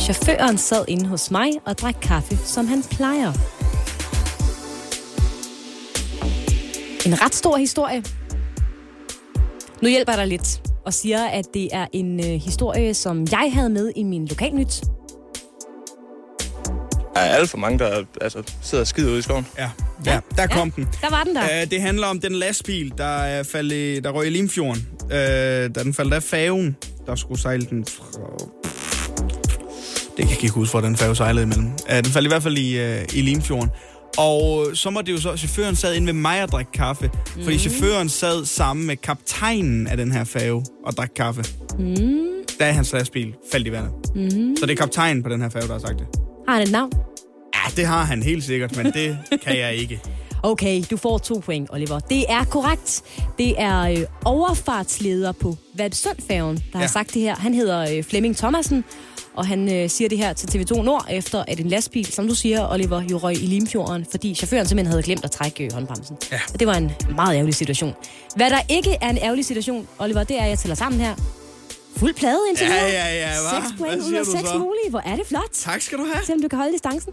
Chaufføren 0.00 0.58
sad 0.58 0.84
inde 0.88 1.06
hos 1.06 1.30
mig 1.30 1.50
og 1.64 1.78
drak 1.78 1.96
kaffe, 2.02 2.38
som 2.44 2.66
han 2.66 2.82
plejer. 2.82 3.55
En 7.06 7.22
ret 7.22 7.34
stor 7.34 7.56
historie. 7.56 8.02
Nu 9.82 9.88
hjælper 9.88 10.12
jeg 10.12 10.18
dig 10.18 10.26
lidt 10.26 10.60
og 10.86 10.94
siger, 10.94 11.24
at 11.24 11.44
det 11.54 11.68
er 11.72 11.86
en 11.92 12.20
øh, 12.20 12.40
historie, 12.40 12.94
som 12.94 13.26
jeg 13.30 13.50
havde 13.52 13.68
med 13.68 13.92
i 13.96 14.02
min 14.02 14.26
lokalnyt. 14.26 14.82
Der 17.14 17.20
er 17.20 17.34
alt 17.34 17.50
for 17.50 17.58
mange, 17.58 17.78
der 17.78 18.04
altså, 18.20 18.42
sidder 18.62 18.82
og 18.82 18.88
skider 18.88 19.10
ude 19.10 19.18
i 19.18 19.22
skoven. 19.22 19.46
Ja, 19.58 19.70
ja 20.06 20.20
der 20.36 20.46
kom 20.46 20.70
den. 20.70 20.88
Der 21.00 21.10
var 21.10 21.24
den 21.24 21.36
der. 21.36 21.42
Uh, 21.42 21.70
det 21.70 21.82
handler 21.82 22.06
om 22.06 22.20
den 22.20 22.32
lastbil, 22.32 22.92
der, 22.98 23.04
er 23.04 23.42
faldet, 23.42 24.04
der 24.04 24.10
røg 24.10 24.26
i 24.26 24.30
Limfjorden. 24.30 24.88
Uh, 25.02 25.10
da 25.10 25.68
den 25.68 25.94
faldt 25.94 26.14
af 26.14 26.22
færgen, 26.22 26.76
der 27.06 27.14
skulle 27.14 27.40
sejle 27.40 27.66
den 27.66 27.84
fra... 27.84 28.04
Det 30.16 30.24
kan 30.24 30.28
jeg 30.28 30.42
ikke 30.42 30.54
huske, 30.54 30.72
hvor 30.72 30.80
den 30.80 30.96
færge 30.96 31.16
sejlede 31.16 31.42
imellem. 31.42 31.66
Uh, 31.66 31.96
den 31.96 32.04
faldt 32.04 32.26
i 32.26 32.28
hvert 32.28 32.42
fald 32.42 32.58
i, 32.58 32.84
uh, 32.84 33.16
i 33.16 33.20
Limfjorden. 33.20 33.70
Og 34.18 34.66
så 34.74 34.90
må 34.90 35.02
det 35.02 35.12
jo 35.12 35.20
så, 35.20 35.36
chaufføren 35.36 35.76
sad 35.76 35.94
inde 35.94 36.06
ved 36.06 36.12
mig 36.14 36.42
og 36.42 36.48
drak 36.48 36.66
kaffe. 36.74 37.10
Mm. 37.36 37.42
Fordi 37.42 37.58
chaufføren 37.58 38.08
sad 38.08 38.44
sammen 38.44 38.86
med 38.86 38.96
kaptajnen 38.96 39.86
af 39.86 39.96
den 39.96 40.12
her 40.12 40.24
færge 40.24 40.64
og 40.84 40.92
drak 40.92 41.10
kaffe. 41.16 41.44
Mm. 41.78 42.26
Da 42.60 42.70
hans 42.70 42.92
lastbil 42.92 43.34
faldt 43.52 43.66
i 43.66 43.72
vandet. 43.72 43.92
Mm. 44.14 44.56
Så 44.56 44.66
det 44.66 44.72
er 44.72 44.76
kaptajnen 44.76 45.22
på 45.22 45.28
den 45.28 45.42
her 45.42 45.48
færge, 45.48 45.66
der 45.66 45.72
har 45.72 45.80
sagt 45.80 45.98
det. 45.98 46.06
Har 46.48 46.54
han 46.54 46.62
et 46.62 46.72
navn? 46.72 46.92
Ja, 47.54 47.70
det 47.76 47.86
har 47.86 48.04
han 48.04 48.22
helt 48.22 48.44
sikkert, 48.44 48.76
men 48.76 48.86
det 48.86 49.18
kan 49.44 49.58
jeg 49.58 49.74
ikke. 49.74 50.00
Okay, 50.42 50.82
du 50.90 50.96
får 50.96 51.18
to 51.18 51.38
point, 51.38 51.68
Oliver. 51.72 51.98
Det 51.98 52.24
er 52.28 52.44
korrekt. 52.44 53.02
Det 53.38 53.54
er 53.58 53.80
øh, 53.80 53.98
overfartsleder 54.24 55.32
på 55.32 55.56
Valpsundfærgen, 55.74 56.56
der 56.56 56.62
ja. 56.74 56.78
har 56.78 56.86
sagt 56.86 57.14
det 57.14 57.22
her. 57.22 57.36
Han 57.36 57.54
hedder 57.54 57.96
øh, 57.96 58.04
Flemming 58.04 58.36
Thomasen, 58.36 58.84
og 59.36 59.46
han 59.46 59.72
øh, 59.72 59.90
siger 59.90 60.08
det 60.08 60.18
her 60.18 60.32
til 60.32 60.46
TV2 60.46 60.82
Nord, 60.82 61.06
efter 61.10 61.44
at 61.48 61.60
en 61.60 61.68
lastbil, 61.68 62.06
som 62.12 62.28
du 62.28 62.34
siger, 62.34 62.68
Oliver, 62.72 63.02
jo 63.02 63.16
røg 63.18 63.34
i 63.34 63.46
Limfjorden, 63.46 64.06
fordi 64.10 64.34
chaufføren 64.34 64.66
simpelthen 64.66 64.90
havde 64.90 65.02
glemt 65.02 65.24
at 65.24 65.30
trække 65.30 65.64
øh, 65.64 65.72
håndbremsen. 65.72 66.16
Ja. 66.32 66.40
Og 66.54 66.60
det 66.60 66.68
var 66.68 66.74
en 66.74 66.92
meget 67.16 67.34
ærgerlig 67.34 67.54
situation. 67.54 67.94
Hvad 68.36 68.50
der 68.50 68.60
ikke 68.68 68.96
er 69.00 69.10
en 69.10 69.18
ærgerlig 69.18 69.44
situation, 69.44 69.88
Oliver, 69.98 70.24
det 70.24 70.38
er, 70.38 70.42
at 70.42 70.48
jeg 70.48 70.58
tæller 70.58 70.74
sammen 70.74 71.00
her. 71.00 71.14
Fuld 71.96 72.14
plade 72.14 72.38
indtil 72.48 72.66
Ja, 72.66 72.72
videre. 72.72 72.88
ja, 72.90 73.14
ja, 73.14 73.28
hva? 73.42 73.60
6 73.68 73.74
point 73.78 73.94
Hvad 73.94 74.06
ud 74.06 74.12
af 74.14 74.24
du 74.24 74.30
6 74.30 74.48
så? 74.48 74.58
mulige. 74.58 74.90
Hvor 74.90 75.02
er 75.06 75.16
det 75.16 75.26
flot. 75.26 75.50
Tak 75.52 75.80
skal 75.82 75.98
du 75.98 76.04
have. 76.14 76.26
Se 76.26 76.32
om 76.32 76.42
du 76.42 76.48
kan 76.48 76.58
holde 76.58 76.72
distancen. 76.72 77.12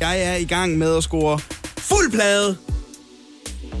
Jeg 0.00 0.22
er 0.22 0.34
i 0.36 0.44
gang 0.44 0.78
med 0.78 0.96
at 0.96 1.02
score 1.02 1.38
fuld 1.78 2.12
plade 2.12 2.56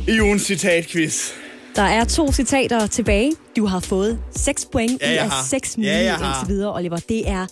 i 0.08 0.20
ugens 0.20 0.42
citatquiz. 0.42 1.30
Der 1.76 1.82
er 1.82 2.04
to 2.04 2.32
citater 2.32 2.86
tilbage. 2.86 3.32
Du 3.56 3.66
har 3.66 3.80
fået 3.80 4.18
6 4.36 4.64
point 4.72 5.02
Ja, 5.02 5.06
af 5.12 5.30
har. 5.30 5.44
6 5.44 5.76
Ja, 5.76 5.80
mulige 5.80 6.08
har. 6.08 6.40
indtil 6.40 6.54
videre, 6.54 6.74
Oliver. 6.74 6.96
Det 6.96 7.28
er 7.28 7.46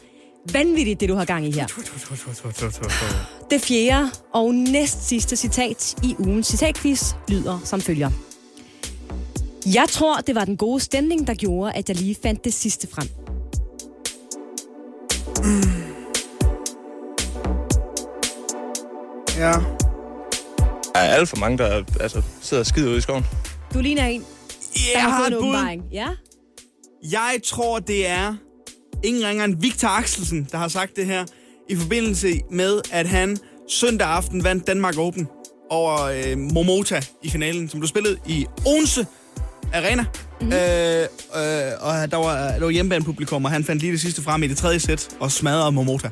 vanvittigt, 0.53 1.01
det 1.01 1.09
du 1.09 1.14
har 1.14 1.25
gang 1.25 1.47
i 1.47 1.51
her. 1.51 1.66
Det 3.51 3.61
fjerde 3.61 4.11
og 4.33 4.55
næst 4.55 5.09
sidste 5.09 5.37
citat 5.37 5.95
i 6.03 6.16
ugens 6.18 6.47
citatquiz 6.47 7.14
lyder 7.29 7.59
som 7.64 7.81
følger. 7.81 8.11
Jeg 9.66 9.85
tror, 9.89 10.16
det 10.16 10.35
var 10.35 10.45
den 10.45 10.57
gode 10.57 10.81
stemning, 10.81 11.27
der 11.27 11.35
gjorde, 11.35 11.73
at 11.73 11.89
jeg 11.89 11.97
lige 11.97 12.16
fandt 12.23 12.45
det 12.45 12.55
sidste 12.55 12.89
frem. 12.95 13.09
Ja. 19.39 19.53
Der 20.95 21.01
er 21.01 21.14
alt 21.14 21.29
for 21.29 21.37
mange, 21.37 21.59
der 21.59 21.85
altså, 22.01 22.23
sidder 22.41 22.61
og 22.61 22.66
skider 22.66 22.89
ude 22.89 22.99
i 22.99 23.01
skoven. 23.01 23.27
Du 23.75 23.81
ligner 23.81 24.05
en, 24.05 24.20
der 24.20 24.27
jeg 24.95 25.03
har 25.03 25.23
et 25.23 25.27
en 25.27 25.35
åbenbaring. 25.35 25.83
Ja? 25.93 26.09
Jeg 27.03 27.41
tror, 27.45 27.79
det 27.79 28.09
er 28.09 28.35
ingen 29.05 29.25
ringer 29.27 29.45
end 29.45 29.61
Victor 29.61 29.89
Axelsen, 29.89 30.49
der 30.53 30.59
har 30.59 30.68
sagt 30.68 30.97
det 30.97 31.07
her, 31.07 31.25
i 31.68 31.77
forbindelse 31.77 32.41
med, 32.51 32.81
at 32.93 33.09
han 33.09 33.39
søndag 33.68 34.09
aften 34.09 34.45
vandt 34.45 34.66
Danmark 34.66 34.99
Open 34.99 35.29
over 35.70 36.03
øh, 36.03 36.39
Momota 36.39 37.01
i 37.23 37.31
finalen, 37.31 37.68
som 37.68 37.81
blev 37.81 37.89
spillet 37.89 38.18
i 38.27 38.47
Odense 38.66 39.07
Arena. 39.75 40.05
Mm-hmm. 40.41 40.53
Øh, 40.53 41.03
øh, 41.03 41.73
og 41.81 42.11
der 42.11 42.16
var, 42.16 42.53
der 42.53 42.64
var 42.64 42.70
hjemmebanepublikum, 42.70 43.45
og 43.45 43.51
han 43.51 43.64
fandt 43.64 43.83
lige 43.83 43.93
det 43.93 44.01
sidste 44.01 44.23
frem 44.23 44.43
i 44.43 44.47
det 44.49 44.57
tredje 44.57 44.81
sæt 44.81 45.09
og 45.20 45.33
smadrede 45.33 45.73
Momota. 45.73 46.11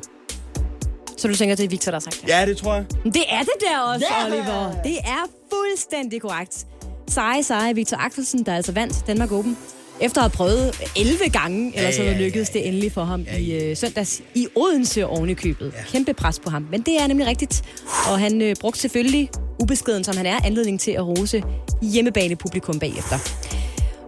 Så 1.17 1.27
du 1.27 1.35
tænker, 1.35 1.55
det 1.55 1.65
er 1.65 1.69
Victor, 1.69 1.91
der 1.91 1.95
har 1.95 1.99
sagt 1.99 2.21
det? 2.21 2.27
Ja, 2.29 2.45
det 2.45 2.57
tror 2.57 2.73
jeg. 2.75 2.85
Men 3.03 3.13
Det 3.13 3.23
er 3.29 3.39
det 3.39 3.53
der 3.61 3.79
også, 3.79 4.05
yeah! 4.11 4.25
Oliver. 4.25 4.81
Det 4.83 4.97
er 4.97 5.27
fuldstændig 5.53 6.21
korrekt. 6.21 6.65
Seje, 7.11 7.43
seje 7.43 7.75
Victor 7.75 7.97
Axelsen, 7.97 8.45
der 8.45 8.55
altså 8.55 8.71
vandt 8.71 9.07
Danmark 9.07 9.31
Open. 9.31 9.57
Efter 10.01 10.21
at 10.21 10.23
have 10.23 10.29
prøvet 10.37 10.81
11 10.97 11.17
gange, 11.33 11.77
eller 11.77 11.91
så 11.91 12.03
ja, 12.03 12.11
ja, 12.11 12.17
lykkedes 12.17 12.49
det 12.49 12.67
endelig 12.67 12.91
for 12.91 13.03
ham 13.03 13.25
i 13.39 13.53
øh, 13.53 13.77
søndags 13.77 14.21
i 14.35 14.47
Odense 14.55 15.07
oven 15.07 15.29
i 15.29 15.33
købet. 15.33 15.73
Kæmpe 15.87 16.13
pres 16.13 16.39
på 16.39 16.49
ham, 16.49 16.67
men 16.71 16.81
det 16.81 17.01
er 17.01 17.07
nemlig 17.07 17.27
rigtigt. 17.27 17.63
Og 18.11 18.19
han 18.19 18.41
øh, 18.41 18.55
brugte 18.61 18.79
selvfølgelig, 18.79 19.29
ubeskeden 19.59 20.03
som 20.03 20.17
han 20.17 20.25
er, 20.25 20.39
anledning 20.45 20.79
til 20.79 20.91
at 20.91 21.07
rose 21.07 21.43
hjemmebanepublikum 21.81 22.79
bagefter. 22.79 23.17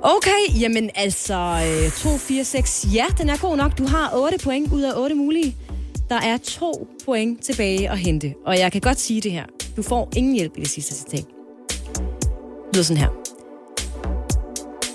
Okay, 0.01 0.62
jamen 0.62 0.89
altså, 0.95 1.62
øh, 1.86 1.91
2, 1.91 2.18
4, 2.18 2.43
6, 2.43 2.88
ja, 2.93 3.06
den 3.18 3.30
er 3.30 3.38
god 3.38 3.58
nok. 3.58 3.78
Du 3.78 3.86
har 3.86 4.12
8 4.16 4.38
point 4.38 4.74
ud 4.74 4.82
af 4.82 4.91
8 4.95 5.16
mulige. 5.16 5.56
Der 6.10 6.16
er 6.16 6.38
to 6.38 6.88
point 7.06 7.43
tilbage 7.43 7.91
at 7.91 7.99
hente. 7.99 8.34
Og 8.45 8.60
jeg 8.60 8.72
kan 8.72 8.82
godt 8.82 8.99
sige 8.99 9.22
det 9.22 9.32
her. 9.32 9.45
Du 9.78 9.82
får 9.82 10.10
ingen 10.16 10.36
hjælp 10.36 10.58
i 10.58 10.60
det 10.60 10.70
sidste 10.70 10.95
citat. 10.95 11.32
Lyder 12.74 12.84
sådan 12.84 12.97
her. 12.97 13.09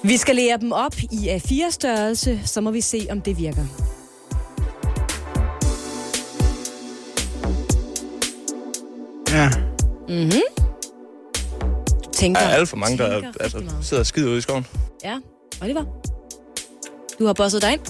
Vi 0.06 0.16
skal 0.16 0.36
lære 0.36 0.58
dem 0.60 0.72
op 0.72 0.94
i 1.12 1.28
A4-størrelse, 1.28 2.40
så 2.44 2.60
må 2.60 2.70
vi 2.70 2.80
se, 2.80 3.06
om 3.10 3.20
det 3.20 3.38
virker. 3.38 3.64
Ja. 9.32 9.50
Mhm. 10.08 10.30
Du 12.04 12.10
tænker... 12.12 12.40
Der 12.40 12.48
er 12.48 12.54
alt 12.54 12.68
for 12.68 12.76
mange, 12.76 12.98
der 12.98 13.20
tænker 13.20 13.32
altså, 13.40 13.62
sidder 13.82 14.00
og 14.00 14.06
skider 14.06 14.28
ude 14.28 14.38
i 14.38 14.40
skoven. 14.40 14.66
Ja, 15.04 15.18
Oliver. 15.62 15.84
Du 17.18 17.26
har 17.26 17.32
bosset 17.32 17.62
dig 17.62 17.72
ind. 17.72 17.80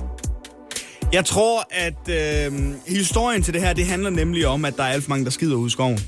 Jeg 1.12 1.24
tror, 1.24 1.66
at 1.70 2.08
øh, 2.08 2.74
historien 2.86 3.42
til 3.42 3.54
det 3.54 3.62
her, 3.62 3.72
det 3.72 3.86
handler 3.86 4.10
nemlig 4.10 4.46
om, 4.46 4.64
at 4.64 4.76
der 4.76 4.82
er 4.82 4.88
alt 4.88 5.02
for 5.02 5.10
mange, 5.10 5.24
der 5.24 5.30
skider 5.30 5.56
ude 5.56 5.66
i 5.66 5.70
skoven. 5.70 5.98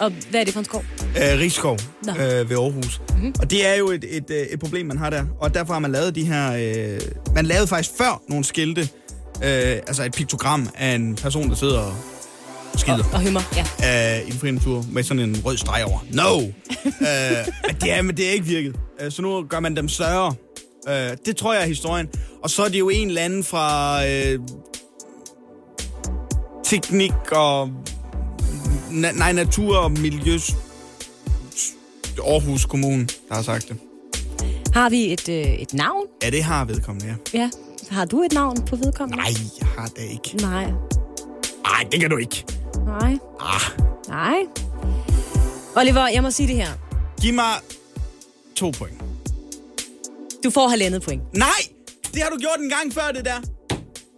Og 0.00 0.12
hvad 0.30 0.40
er 0.40 0.44
det 0.44 0.52
for 0.52 0.60
en 0.60 0.64
skov? 0.64 0.84
øh, 1.02 1.38
Rigskov 1.40 1.78
Nå. 2.02 2.12
øh, 2.12 2.50
ved 2.50 2.56
Aarhus. 2.56 3.00
Mm-hmm. 3.08 3.34
Og 3.40 3.50
det 3.50 3.66
er 3.66 3.74
jo 3.74 3.90
et, 3.90 4.04
et, 4.08 4.30
øh, 4.30 4.36
et 4.36 4.60
problem, 4.60 4.86
man 4.86 4.98
har 4.98 5.10
der. 5.10 5.24
Og 5.40 5.54
derfor 5.54 5.72
har 5.72 5.80
man 5.80 5.92
lavet 5.92 6.14
de 6.14 6.24
her... 6.24 6.52
Øh, 6.52 7.00
man 7.34 7.46
lavede 7.46 7.66
faktisk 7.66 7.98
før 7.98 8.22
nogle 8.28 8.44
skilte, 8.44 8.80
øh, 8.80 9.76
altså 9.86 10.04
et 10.04 10.12
piktogram 10.12 10.68
af 10.74 10.94
en 10.94 11.14
person, 11.16 11.48
der 11.48 11.54
sidder 11.56 11.78
og 11.80 11.94
skider. 12.76 13.04
Og 13.12 13.22
humor, 13.22 13.42
ja. 13.82 14.18
Øh, 14.20 14.28
i 14.28 14.30
en 14.30 14.38
fri 14.38 14.50
natur 14.50 14.84
med 14.92 15.02
sådan 15.02 15.22
en 15.22 15.42
rød 15.44 15.56
streg 15.56 15.84
over. 15.84 15.98
No! 16.12 16.40
øh, 16.40 17.46
men, 17.66 17.76
det 17.80 17.92
er, 17.92 18.02
men 18.02 18.16
det 18.16 18.28
er 18.28 18.32
ikke 18.32 18.44
virket. 18.44 18.76
Øh, 19.00 19.12
så 19.12 19.22
nu 19.22 19.42
gør 19.42 19.60
man 19.60 19.76
dem 19.76 19.88
større. 19.88 20.34
Øh, 20.88 21.16
det 21.26 21.36
tror 21.36 21.54
jeg 21.54 21.62
er 21.62 21.66
historien. 21.66 22.08
Og 22.42 22.50
så 22.50 22.64
er 22.64 22.68
det 22.68 22.78
jo 22.78 22.88
en 22.88 23.08
eller 23.08 23.22
anden 23.22 23.44
fra 23.44 24.00
øh, 24.06 24.38
teknik 26.64 27.12
og 27.32 27.70
na- 28.90 29.12
nej, 29.18 29.32
natur 29.32 29.76
og 29.76 29.90
miljø 29.90 30.38
Aarhus 32.26 32.64
Kommune, 32.64 33.06
der 33.28 33.34
har 33.34 33.42
sagt 33.42 33.68
det. 33.68 33.76
Har 34.74 34.88
vi 34.90 35.12
et, 35.12 35.28
øh, 35.28 35.36
et 35.44 35.74
navn? 35.74 36.06
Ja, 36.22 36.30
det 36.30 36.42
har 36.44 36.64
vedkommende, 36.64 37.16
ja. 37.34 37.38
Ja. 37.38 37.50
Har 37.90 38.04
du 38.04 38.22
et 38.22 38.32
navn 38.32 38.64
på 38.66 38.76
vedkommende? 38.76 39.16
Nej, 39.22 39.32
jeg 39.60 39.68
har 39.78 39.86
det 39.86 40.02
ikke. 40.10 40.36
Nej. 40.36 40.64
Nej, 41.62 41.88
det 41.92 42.00
kan 42.00 42.10
du 42.10 42.16
ikke. 42.16 42.44
Nej. 42.86 43.18
Ah. 43.40 43.60
Nej. 44.08 44.36
Oliver, 45.76 46.08
jeg 46.08 46.22
må 46.22 46.30
sige 46.30 46.46
det 46.48 46.56
her. 46.56 46.68
Giv 47.22 47.34
mig 47.34 47.54
to 48.56 48.70
point. 48.70 48.94
Du 50.44 50.50
får 50.50 50.68
halvandet 50.68 51.02
point. 51.02 51.22
Nej! 51.34 51.46
Det 52.14 52.22
har 52.22 52.30
du 52.30 52.36
gjort 52.36 52.58
en 52.60 52.68
gang 52.70 52.92
før, 52.94 53.12
det 53.14 53.24
der. 53.24 53.40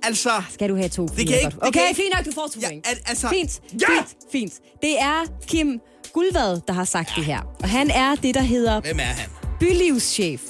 Altså... 0.02 0.30
Skal 0.50 0.68
du 0.68 0.76
have 0.76 0.88
to? 0.88 1.06
Det 1.06 1.16
kan 1.16 1.36
ikke... 1.36 1.50
Det 1.50 1.54
Okay, 1.62 1.86
kan 1.86 1.96
fint 1.96 2.12
nok, 2.16 2.24
du 2.26 2.30
får 2.34 2.48
to 2.54 2.60
Ja, 2.60 2.68
point. 2.68 2.86
al- 2.88 2.98
altså... 3.06 3.28
Fint, 3.28 3.60
Ja! 3.72 3.86
fint, 3.88 4.16
fint. 4.32 4.52
Det 4.82 5.00
er 5.00 5.24
Kim 5.46 5.80
Guldvad, 6.12 6.60
der 6.68 6.72
har 6.72 6.84
sagt 6.84 7.10
det 7.16 7.24
her. 7.24 7.40
Og 7.62 7.68
han 7.68 7.90
er 7.90 8.14
det, 8.14 8.34
der 8.34 8.40
hedder 8.42 8.80
Hvem 8.80 8.98
er 8.98 9.02
han? 9.02 9.28
bylivschef 9.60 10.42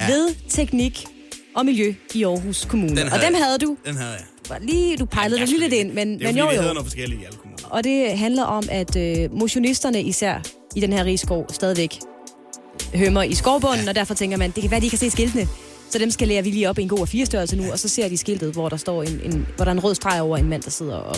ja. 0.00 0.06
ved 0.06 0.34
teknik 0.48 1.06
og 1.56 1.66
miljø 1.66 1.94
i 2.14 2.24
Aarhus 2.24 2.64
Kommune. 2.64 3.04
Og 3.12 3.20
dem 3.26 3.34
havde 3.34 3.58
du. 3.58 3.76
Den 3.86 3.96
havde 3.96 4.10
jeg. 4.12 4.58
Lige, 4.60 4.96
du 4.96 5.04
pejlede 5.04 5.40
dig 5.40 5.48
lige 5.48 5.60
lidt 5.60 5.72
ind, 5.72 5.92
men, 5.92 6.12
Det 6.18 6.22
er 6.22 6.26
men 6.28 6.36
jo 6.36 6.44
fordi, 6.44 6.54
jo. 6.56 6.60
hedder 6.60 6.74
noget 6.74 6.86
forskelligt 6.86 7.20
i 7.20 7.24
alle 7.24 7.38
kommuner. 7.38 7.68
Og 7.70 7.84
det 7.84 8.18
handler 8.18 8.42
om, 8.44 8.64
at 8.70 8.96
øh, 8.96 9.32
motionisterne 9.34 10.02
især 10.02 10.38
i 10.76 10.80
den 10.80 10.92
her 10.92 11.04
rigskov 11.04 11.46
stadigvæk 11.52 11.98
hømmer 12.94 13.22
i 13.22 13.34
skovbunden, 13.34 13.84
ja. 13.84 13.88
og 13.88 13.94
derfor 13.94 14.14
tænker 14.14 14.36
man, 14.36 14.50
det 14.50 14.62
kan 14.62 14.70
være, 14.70 14.80
de 14.80 14.84
ikke 14.86 14.98
kan 14.98 14.98
se 14.98 15.10
skiltene. 15.10 15.48
Så 15.90 15.98
dem 15.98 16.10
skal 16.10 16.28
lære 16.28 16.44
vi 16.44 16.50
lige 16.50 16.68
op 16.68 16.78
i 16.78 16.82
en 16.82 16.88
god 16.88 16.98
A4-størrelse 17.06 17.56
nu, 17.56 17.72
og 17.72 17.78
så 17.78 17.88
ser 17.88 18.08
de 18.08 18.16
skiltet, 18.16 18.52
hvor 18.52 18.68
der 18.68 18.76
står 18.76 19.02
en, 19.02 19.20
en, 19.24 19.46
hvor 19.56 19.64
der 19.64 19.70
er 19.72 19.74
en 19.74 19.84
rød 19.84 19.94
streg 19.94 20.20
over 20.22 20.36
en 20.36 20.48
mand, 20.48 20.62
der 20.62 20.70
sidder 20.70 20.96
og, 20.96 21.16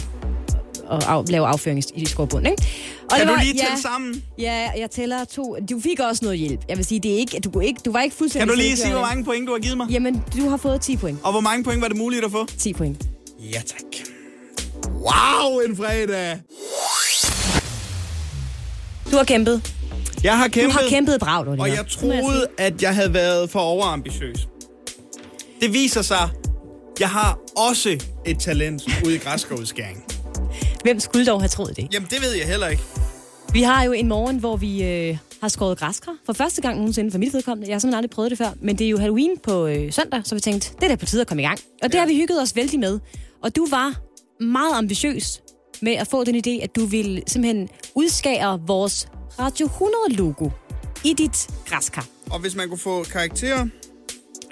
og 0.87 1.03
af, 1.13 1.29
laver 1.29 1.47
afføring 1.47 1.83
i 1.95 2.07
skovbunden. 2.07 2.51
Ikke? 2.53 2.63
Og 3.03 3.09
Kan 3.11 3.21
det 3.21 3.29
du 3.29 3.33
var- 3.33 3.43
lige 3.43 3.53
tælle 3.53 3.67
ja, 3.71 3.81
sammen? 3.81 4.23
Ja, 4.39 4.71
jeg 4.79 4.91
tæller 4.91 5.25
to. 5.25 5.57
Du 5.71 5.81
fik 5.81 6.01
også 6.01 6.25
noget 6.25 6.39
hjælp. 6.39 6.61
Jeg 6.69 6.77
vil 6.77 6.85
sige, 6.85 7.01
det 7.01 7.13
er 7.13 7.17
ikke, 7.17 7.39
du, 7.45 7.51
kunne 7.51 7.67
ikke, 7.67 7.81
du 7.85 7.93
var 7.93 8.03
ikke 8.03 8.17
fuldstændig... 8.17 8.49
Kan 8.49 8.57
du 8.57 8.63
lige 8.63 8.77
sige, 8.77 8.93
hvor 8.93 9.01
mange 9.01 9.25
point 9.25 9.47
du 9.47 9.53
har 9.53 9.59
givet 9.59 9.77
mig? 9.77 9.87
Jamen, 9.91 10.23
du 10.37 10.49
har 10.49 10.57
fået 10.57 10.81
10 10.81 10.97
point. 10.97 11.19
Og 11.25 11.31
hvor 11.33 11.41
mange 11.41 11.65
point 11.65 11.83
var 11.83 11.89
det 11.89 11.97
muligt 11.97 12.25
at 12.25 12.31
få? 12.31 12.47
10 12.59 12.73
point. 12.73 13.03
Ja, 13.41 13.61
tak. 13.67 14.07
Wow, 14.87 15.59
en 15.69 15.77
fredag! 15.77 16.39
Du 19.11 19.17
har 19.17 19.25
kæmpet. 19.25 19.73
Jeg 20.25 20.39
har 20.39 20.49
kæmpet. 20.49 20.75
Du 20.75 20.83
har 20.83 20.89
kæmpet 20.89 21.19
Oliver. 21.23 21.63
Og 21.63 21.69
jeg 21.69 21.85
troede, 21.91 22.47
at 22.59 22.83
jeg 22.83 22.95
havde 22.95 23.15
været 23.15 23.51
for 23.51 23.61
overambitiøs. 23.61 24.49
Det 25.63 25.73
viser 25.73 26.03
sig, 26.03 26.31
jeg 27.01 27.09
har 27.09 27.39
også 27.57 28.05
et 28.27 28.39
talent 28.39 28.83
ude 29.07 29.15
i 29.15 29.19
græskovudskæring. 29.19 30.05
Hvem 30.83 31.01
skulle 31.01 31.27
dog 31.27 31.41
have 31.41 31.49
troet 31.49 31.77
det? 31.77 31.89
Jamen, 31.93 32.09
det 32.11 32.23
ved 32.23 32.33
jeg 32.33 32.47
heller 32.47 32.69
ikke. 32.69 32.83
Vi 33.53 33.63
har 33.63 33.85
jo 33.85 33.93
en 33.93 34.09
morgen, 34.09 34.39
hvor 34.39 34.57
vi 34.57 34.85
øh, 34.85 35.19
har 35.41 35.49
skåret 35.49 35.79
græskar. 35.79 36.17
For 36.27 36.33
første 36.33 36.63
gang 36.63 36.77
nogensinde 36.77 37.11
for 37.11 37.19
mit 37.19 37.35
vedkommende. 37.35 37.69
Jeg 37.69 37.75
har 37.75 37.79
simpelthen 37.79 37.99
aldrig 37.99 38.11
prøvet 38.11 38.31
det 38.31 38.39
før. 38.39 38.51
Men 38.61 38.79
det 38.79 38.85
er 38.85 38.89
jo 38.91 38.99
Halloween 38.99 39.39
på 39.43 39.67
øh, 39.67 39.93
søndag, 39.93 40.23
så 40.25 40.35
vi 40.35 40.41
tænkte, 40.41 40.73
det 40.75 40.83
er 40.83 40.89
da 40.89 40.97
på 40.97 41.07
tide 41.07 41.21
at 41.21 41.27
komme 41.27 41.43
i 41.43 41.47
gang. 41.47 41.59
Og 41.83 41.93
det 41.93 42.01
har 42.01 42.07
vi 42.07 42.15
hygget 42.15 42.43
os 42.43 42.57
vældig 42.57 42.81
med. 42.81 43.01
Og 43.43 43.57
du 43.57 43.67
var 43.71 44.01
meget 44.41 44.75
ambitiøs 44.75 45.43
med 45.83 45.93
at 45.93 46.07
få 46.07 46.25
den 46.25 46.37
idé, 46.37 46.63
at 46.63 46.77
du 46.77 46.87
ville 46.87 47.23
simpelthen 47.27 47.69
udskære 47.95 48.61
vores 48.67 49.09
Radio 49.39 49.67
100-logo 49.67 50.51
i 51.05 51.13
dit 51.13 51.49
græskar. 51.67 52.07
Og 52.31 52.41
hvis 52.41 52.55
man 52.55 52.69
kunne 52.69 52.79
få 52.79 53.03
karakterer, 53.03 53.67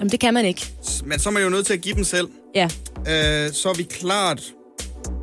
Jamen, 0.01 0.11
det 0.11 0.20
kan 0.20 0.34
man 0.34 0.44
ikke. 0.44 0.66
men 1.05 1.18
så 1.18 1.28
er 1.28 1.32
man 1.32 1.42
jo 1.42 1.48
nødt 1.48 1.66
til 1.66 1.72
at 1.72 1.80
give 1.80 1.94
dem 1.94 2.05
selv. 2.05 2.28
Ja. 2.55 2.64
Øh, 2.98 3.53
så 3.53 3.68
er 3.68 3.76
vi 3.76 3.82
klart 3.82 4.42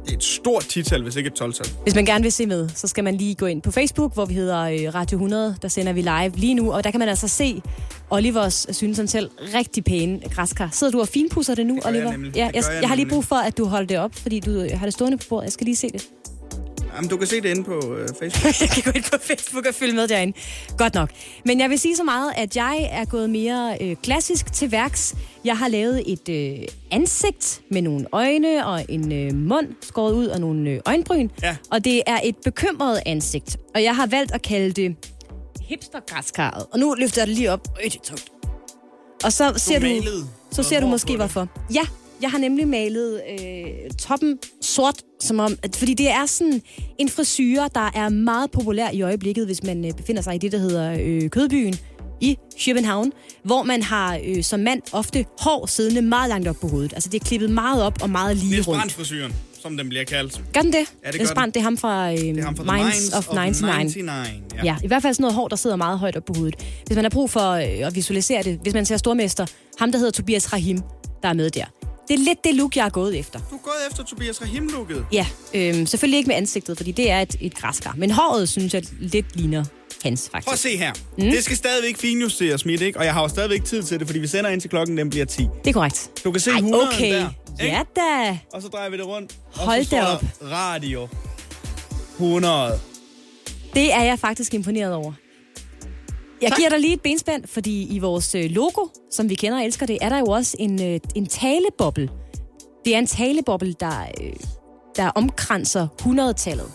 det 0.05 0.13
er 0.13 0.17
et 0.17 0.23
stort 0.23 0.65
tital, 0.65 1.03
hvis 1.03 1.15
ikke 1.15 1.27
et 1.27 1.41
12-tal. 1.41 1.67
Hvis 1.83 1.95
man 1.95 2.05
gerne 2.05 2.23
vil 2.23 2.31
se 2.31 2.45
med, 2.45 2.69
så 2.75 2.87
skal 2.87 3.03
man 3.03 3.15
lige 3.15 3.35
gå 3.35 3.45
ind 3.45 3.61
på 3.61 3.71
Facebook, 3.71 4.13
hvor 4.13 4.25
vi 4.25 4.33
hedder 4.33 4.61
øh, 4.61 4.95
Radio 4.95 5.15
100. 5.15 5.55
Der 5.61 5.67
sender 5.67 5.93
vi 5.93 6.01
live 6.01 6.31
lige 6.35 6.53
nu, 6.53 6.71
og 6.73 6.83
der 6.83 6.91
kan 6.91 6.99
man 6.99 7.09
altså 7.09 7.27
se 7.27 7.61
Olivers, 8.09 8.67
synes 8.71 8.97
han 8.97 9.07
selv, 9.07 9.29
rigtig 9.53 9.83
pæne 9.83 10.19
græskar. 10.35 10.69
Sidder 10.71 10.91
du 10.91 11.01
og 11.01 11.07
finpusser 11.07 11.55
det 11.55 11.65
nu, 11.65 11.75
Det 11.75 11.83
gør 11.83 11.89
jeg 11.89 11.99
Oliver? 11.99 12.11
nemlig. 12.11 12.35
Ja, 12.35 12.45
jeg, 12.45 12.55
jeg, 12.55 12.63
jeg 12.81 12.89
har 12.89 12.95
lige 12.95 13.09
brug 13.09 13.25
for, 13.25 13.35
at 13.35 13.57
du 13.57 13.65
holder 13.65 13.87
det 13.87 13.97
op, 13.99 14.15
fordi 14.15 14.39
du 14.39 14.51
øh, 14.51 14.69
har 14.79 14.85
det 14.85 14.93
stående 14.93 15.17
på 15.17 15.23
bordet. 15.29 15.45
Jeg 15.45 15.51
skal 15.53 15.65
lige 15.65 15.75
se 15.75 15.89
det. 15.89 16.07
Jamen, 16.97 17.09
du 17.09 17.17
kan 17.17 17.27
se 17.27 17.41
det 17.41 17.49
inde 17.49 17.63
på 17.63 17.95
øh, 17.95 18.07
Facebook. 18.19 18.53
jeg 18.61 18.69
kan 18.69 18.83
gå 18.83 18.91
ind 18.95 19.03
på 19.03 19.17
Facebook 19.21 19.65
og 19.65 19.73
følge 19.73 19.93
med 19.93 20.07
derinde. 20.07 20.37
Godt 20.77 20.93
nok. 20.93 21.09
Men 21.45 21.59
jeg 21.59 21.69
vil 21.69 21.79
sige 21.79 21.95
så 21.95 22.03
meget, 22.03 22.31
at 22.35 22.55
jeg 22.55 22.89
er 22.91 23.05
gået 23.05 23.29
mere 23.29 23.77
øh, 23.81 23.95
klassisk 24.03 24.53
til 24.53 24.71
værks. 24.71 25.15
Jeg 25.45 25.57
har 25.57 25.67
lavet 25.67 26.03
et 26.11 26.29
øh, 26.29 26.67
ansigt 26.91 27.61
med 27.71 27.81
nogle 27.81 28.05
øjne 28.11 28.67
og 28.67 28.85
en 28.89 29.11
øh, 29.11 29.35
mund 29.35 29.67
skåret 29.81 30.13
ud 30.13 30.27
og 30.27 30.39
nogle 30.39 30.69
øh, 30.69 30.79
øjenbryn. 30.85 31.29
Ja. 31.43 31.55
Og 31.71 31.85
det 31.85 32.01
er 32.07 32.19
et 32.23 32.35
bekymret 32.43 33.01
ansigt. 33.05 33.57
Og 33.75 33.83
jeg 33.83 33.95
har 33.95 34.07
valgt 34.07 34.31
at 34.31 34.41
kalde 34.41 34.71
det 34.71 34.95
hipstergræskaret. 35.61 36.65
Og 36.71 36.79
nu 36.79 36.93
løfter 36.93 37.21
jeg 37.21 37.27
det 37.27 37.35
lige 37.35 37.51
op. 37.51 37.67
Øj, 37.75 37.83
det 37.83 37.95
er 37.95 37.99
tungt. 38.03 38.31
Og 39.23 39.33
så 39.33 39.53
ser 39.57 39.79
du, 39.79 39.87
så 40.51 40.63
ser 40.63 40.79
du 40.79 40.87
måske 40.87 41.15
hvorfor. 41.15 41.47
Ja, 41.73 41.81
jeg 42.21 42.31
har 42.31 42.37
nemlig 42.37 42.67
malet 42.67 43.21
øh, 43.29 43.65
toppen 43.99 44.39
sort, 44.61 44.95
som 45.21 45.39
om, 45.39 45.57
at, 45.63 45.75
fordi 45.75 45.93
det 45.93 46.09
er 46.09 46.25
sådan 46.25 46.61
en 46.97 47.09
frisyre, 47.09 47.69
der 47.75 47.91
er 47.95 48.09
meget 48.09 48.51
populær 48.51 48.89
i 48.89 49.01
øjeblikket, 49.01 49.45
hvis 49.45 49.63
man 49.63 49.85
øh, 49.85 49.93
befinder 49.93 50.21
sig 50.21 50.35
i 50.35 50.37
det, 50.37 50.51
der 50.51 50.57
hedder 50.57 50.97
øh, 50.99 51.29
Kødbyen 51.29 51.75
i 52.21 52.37
København, 52.65 53.11
hvor 53.43 53.63
man 53.63 53.83
har 53.83 54.19
øh, 54.25 54.43
som 54.43 54.59
mand 54.59 54.81
ofte 54.91 55.25
hår 55.39 55.65
siddende 55.65 56.01
meget 56.01 56.29
langt 56.29 56.47
op 56.47 56.55
på 56.61 56.67
hovedet. 56.67 56.93
Altså 56.93 57.09
det 57.09 57.21
er 57.21 57.25
klippet 57.25 57.49
meget 57.49 57.83
op 57.83 58.01
og 58.01 58.09
meget 58.09 58.37
lige 58.37 58.49
Niels 58.51 58.67
rundt. 58.67 58.79
Brandt-frisyren. 58.79 59.33
som 59.61 59.77
den 59.77 59.89
bliver 59.89 60.03
kaldt. 60.03 60.41
Gør 60.53 60.61
den 60.61 60.73
det? 60.73 60.85
Ja, 61.05 61.11
det 61.11 61.15
Niels 61.15 61.33
Brandt, 61.33 61.55
det 61.55 61.59
er 61.59 61.63
ham 61.63 61.77
fra, 61.77 62.11
øh, 62.11 62.17
Det 62.17 62.37
er 62.37 62.43
ham 62.43 62.55
fra 62.55 62.63
The 62.63 62.83
Minds, 62.83 63.13
of 63.13 63.27
99. 63.29 63.95
99. 63.95 64.43
Ja. 64.55 64.63
ja, 64.63 64.75
i 64.83 64.87
hvert 64.87 65.01
fald 65.01 65.13
sådan 65.13 65.21
noget 65.21 65.35
hår, 65.35 65.47
der 65.47 65.55
sidder 65.55 65.75
meget 65.75 65.99
højt 65.99 66.15
op 66.17 66.25
på 66.25 66.33
hovedet. 66.37 66.55
Hvis 66.85 66.95
man 66.95 67.05
har 67.05 67.09
brug 67.09 67.29
for 67.29 67.51
øh, 67.51 67.63
at 67.63 67.95
visualisere 67.95 68.43
det, 68.43 68.59
hvis 68.61 68.73
man 68.73 68.85
ser 68.85 68.97
Stormester, 68.97 69.45
ham 69.79 69.91
der 69.91 69.97
hedder 69.99 70.11
Tobias 70.11 70.53
Rahim, 70.53 70.81
der 71.23 71.29
er 71.29 71.33
med 71.33 71.49
der. 71.49 71.65
Det 72.07 72.13
er 72.13 72.17
lidt 72.17 72.43
det 72.43 72.55
look, 72.55 72.75
jeg 72.75 72.83
har 72.83 72.89
gået 72.89 73.19
efter. 73.19 73.39
Du 73.51 73.55
er 73.55 73.59
gået 73.63 73.75
efter 73.89 74.03
Tobias 74.03 74.41
Rahim-looket. 74.41 75.05
Ja, 75.11 75.27
øh, 75.53 75.87
selvfølgelig 75.87 76.17
ikke 76.17 76.27
med 76.27 76.35
ansigtet, 76.35 76.77
fordi 76.77 76.91
det 76.91 77.11
er 77.11 77.19
et, 77.21 77.35
et 77.41 77.55
græskar. 77.55 77.93
Men 77.97 78.11
håret, 78.11 78.49
synes 78.49 78.73
jeg, 78.73 78.83
lidt 78.99 79.35
ligner 79.35 79.65
hans, 80.03 80.29
faktisk. 80.31 80.47
Prøv 80.47 80.53
at 80.53 80.59
se 80.59 80.77
her. 80.77 80.93
Mm. 81.17 81.23
Det 81.23 81.43
skal 81.43 81.57
stadigvæk 81.57 81.97
finjusteres, 81.97 82.65
mit, 82.65 82.81
ikke? 82.81 82.99
Og 82.99 83.05
jeg 83.05 83.13
har 83.13 83.21
jo 83.21 83.27
stadigvæk 83.27 83.63
tid 83.63 83.83
til 83.83 83.99
det, 83.99 84.07
fordi 84.07 84.19
vi 84.19 84.27
sender 84.27 84.49
ind 84.49 84.61
til 84.61 84.69
klokken, 84.69 84.97
den 84.97 85.09
bliver 85.09 85.25
10. 85.25 85.41
Det 85.41 85.69
er 85.69 85.73
korrekt. 85.73 86.11
Du 86.23 86.31
kan 86.31 86.41
se 86.41 86.49
Ej, 86.51 86.57
100 86.57 86.87
okay. 86.87 87.13
der. 87.13 87.29
ikke? 87.61 87.75
Ja 87.75 87.81
da. 87.95 88.39
Og 88.53 88.61
så 88.61 88.67
drejer 88.67 88.89
vi 88.89 88.97
det 88.97 89.05
rundt. 89.07 89.35
Hold 89.55 89.89
da 89.89 90.03
op. 90.05 90.23
Radio 90.41 91.07
100. 92.13 92.79
Det 93.73 93.93
er 93.93 94.03
jeg 94.03 94.19
faktisk 94.19 94.53
imponeret 94.53 94.93
over. 94.93 95.13
Jeg 96.41 96.51
giver 96.57 96.69
dig 96.69 96.79
lige 96.79 96.93
et 96.93 97.01
benspænd, 97.01 97.43
fordi 97.47 97.95
i 97.95 97.99
vores 97.99 98.35
øh, 98.35 98.45
logo, 98.49 98.87
som 99.11 99.29
vi 99.29 99.35
kender 99.35 99.57
og 99.59 99.65
elsker 99.65 99.85
det, 99.85 99.97
er 100.01 100.09
der 100.09 100.17
jo 100.19 100.25
også 100.25 100.55
en, 100.59 100.81
øh, 100.83 100.99
en 101.15 101.25
taleboble. 101.25 102.09
Det 102.85 102.95
er 102.95 102.99
en 102.99 103.07
taleboble, 103.07 103.73
der, 103.79 104.01
øh, 104.21 104.33
der 104.95 105.07
omkranser 105.09 105.87
100-tallet. 106.01 106.71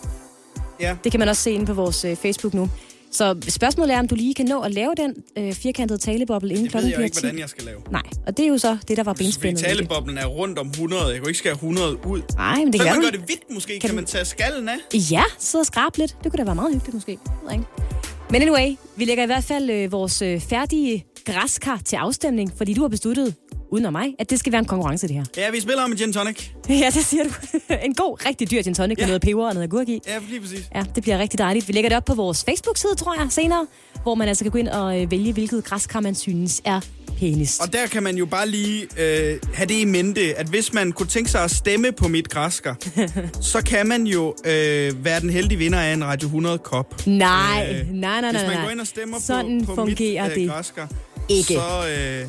Ja. 0.79 0.95
Det 1.03 1.11
kan 1.11 1.19
man 1.19 1.29
også 1.29 1.41
se 1.41 1.51
inde 1.51 1.65
på 1.65 1.73
vores 1.73 2.05
Facebook 2.21 2.53
nu. 2.53 2.69
Så 3.11 3.35
spørgsmålet 3.49 3.93
er, 3.95 3.99
om 3.99 4.07
du 4.07 4.15
lige 4.15 4.33
kan 4.33 4.45
nå 4.45 4.61
at 4.61 4.73
lave 4.73 4.93
den 4.97 5.13
øh, 5.37 5.53
firkantede 5.53 5.99
taleboble 5.99 6.49
inden 6.49 6.63
Det 6.65 6.73
ved 6.73 6.81
klokken 6.81 6.91
jeg 6.91 7.03
ikke, 7.03 7.15
10. 7.15 7.21
hvordan 7.21 7.39
jeg 7.39 7.49
skal 7.49 7.63
lave. 7.65 7.81
Nej, 7.91 8.01
og 8.27 8.37
det 8.37 8.43
er 8.45 8.49
jo 8.49 8.57
så 8.57 8.77
det, 8.87 8.97
der 8.97 9.03
var 9.03 9.13
Fordi 9.13 9.23
benspændet. 9.23 9.61
i 9.61 9.63
det. 9.63 9.69
taleboblen 9.77 10.17
er 10.17 10.25
rundt 10.25 10.59
om 10.59 10.67
100. 10.67 11.03
Jeg 11.07 11.19
jo 11.19 11.27
ikke 11.27 11.37
skære 11.39 11.53
100 11.53 12.05
ud. 12.07 12.21
Nej, 12.35 12.55
men 12.55 12.73
det 12.73 12.81
så 12.81 12.85
kan 12.85 12.93
kan 12.93 12.95
man 12.95 12.95
du- 12.95 13.01
gøre 13.01 13.11
det 13.11 13.19
hvidt 13.25 13.43
måske. 13.53 13.71
Kan, 13.73 13.79
kan 13.79 13.87
kan 13.87 13.89
du- 13.89 13.95
man 13.95 14.05
tage 14.05 14.25
skallen 14.25 14.69
af? 14.69 14.75
Ja, 15.11 15.23
sidde 15.39 15.61
og 15.61 15.65
skrabe 15.65 15.97
lidt. 15.97 16.17
Det 16.23 16.31
kunne 16.31 16.37
da 16.37 16.43
være 16.43 16.55
meget 16.55 16.73
hyggeligt 16.73 16.93
måske. 16.93 17.11
Jeg 17.25 17.31
ved 17.43 17.51
ikke. 17.51 17.65
Men 18.33 18.41
anyway, 18.41 18.75
vi 18.95 19.05
lægger 19.05 19.23
i 19.23 19.25
hvert 19.25 19.43
fald 19.43 19.69
øh, 19.69 19.91
vores 19.91 20.21
øh, 20.21 20.39
færdige 20.39 21.05
græskar 21.25 21.81
til 21.85 21.95
afstemning, 21.95 22.51
fordi 22.57 22.73
du 22.73 22.81
har 22.81 22.87
besluttet, 22.87 23.35
uden 23.73 23.85
om 23.85 23.93
mig, 23.93 24.15
at 24.19 24.29
det 24.29 24.39
skal 24.39 24.51
være 24.51 24.59
en 24.59 24.65
konkurrence, 24.65 25.07
det 25.07 25.15
her. 25.15 25.23
Ja, 25.37 25.51
vi 25.51 25.59
spiller 25.59 25.83
om 25.83 25.91
en 25.91 25.97
gin 25.97 26.13
tonic. 26.13 26.49
ja, 26.69 26.89
det 26.93 27.05
siger 27.05 27.23
du. 27.23 27.29
en 27.85 27.95
god, 27.95 28.25
rigtig 28.25 28.51
dyr 28.51 28.61
gin 28.61 28.73
tonic 28.73 28.97
ja. 28.97 29.03
med 29.03 29.07
noget 29.07 29.21
peber 29.21 29.47
og 29.47 29.53
noget 29.53 29.67
agurk 29.67 29.89
i. 29.89 30.01
Ja, 30.07 30.19
lige 30.29 30.41
præcis. 30.41 30.69
Ja, 30.75 30.83
det 30.95 31.03
bliver 31.03 31.17
rigtig 31.17 31.39
dejligt. 31.39 31.67
Vi 31.67 31.73
lægger 31.73 31.89
det 31.89 31.97
op 31.97 32.05
på 32.05 32.15
vores 32.15 32.43
Facebook-side, 32.43 32.95
tror 32.95 33.15
jeg, 33.19 33.27
senere, 33.31 33.67
hvor 34.03 34.15
man 34.15 34.27
altså 34.27 34.43
kan 34.43 34.51
gå 34.51 34.57
ind 34.57 34.67
og 34.67 35.01
øh, 35.01 35.11
vælge, 35.11 35.33
hvilket 35.33 35.63
græskar 35.63 35.99
man 35.99 36.15
synes 36.15 36.61
er 36.65 36.79
pænest. 37.19 37.61
Og 37.61 37.73
der 37.73 37.87
kan 37.87 38.03
man 38.03 38.17
jo 38.17 38.25
bare 38.25 38.47
lige 38.47 38.81
øh, 38.97 39.39
have 39.53 39.67
det 39.67 39.79
i 39.79 39.85
mente, 39.85 40.39
at 40.39 40.47
hvis 40.47 40.73
man 40.73 40.91
kunne 40.91 41.07
tænke 41.07 41.31
sig 41.31 41.43
at 41.43 41.51
stemme 41.51 41.91
på 41.91 42.07
mit 42.07 42.29
græsker, 42.29 42.75
så 43.51 43.63
kan 43.65 43.87
man 43.87 44.07
jo 44.07 44.35
øh, 44.45 45.05
være 45.05 45.19
den 45.19 45.29
heldige 45.29 45.57
vinder 45.57 45.79
af 45.79 45.93
en 45.93 46.05
Radio 46.05 46.27
100-kop. 46.27 47.07
Nej, 47.07 47.67
Øh, 47.69 47.89
nej, 47.91 48.21
nej, 48.21 48.21
nej. 48.21 48.31
Hvis 48.31 48.41
man 48.41 48.51
nej. 48.51 48.63
går 48.63 48.71
ind 48.71 48.79
og 48.79 48.87
stemmer 48.87 49.19
Sådan 49.19 49.65
på, 49.65 49.75
på 49.75 49.85
mit 49.85 50.01
øh, 50.01 50.35
det 50.35 50.49
græsker, 50.49 50.87
ikke. 51.29 51.53
så, 51.53 51.87
øh, 52.21 52.27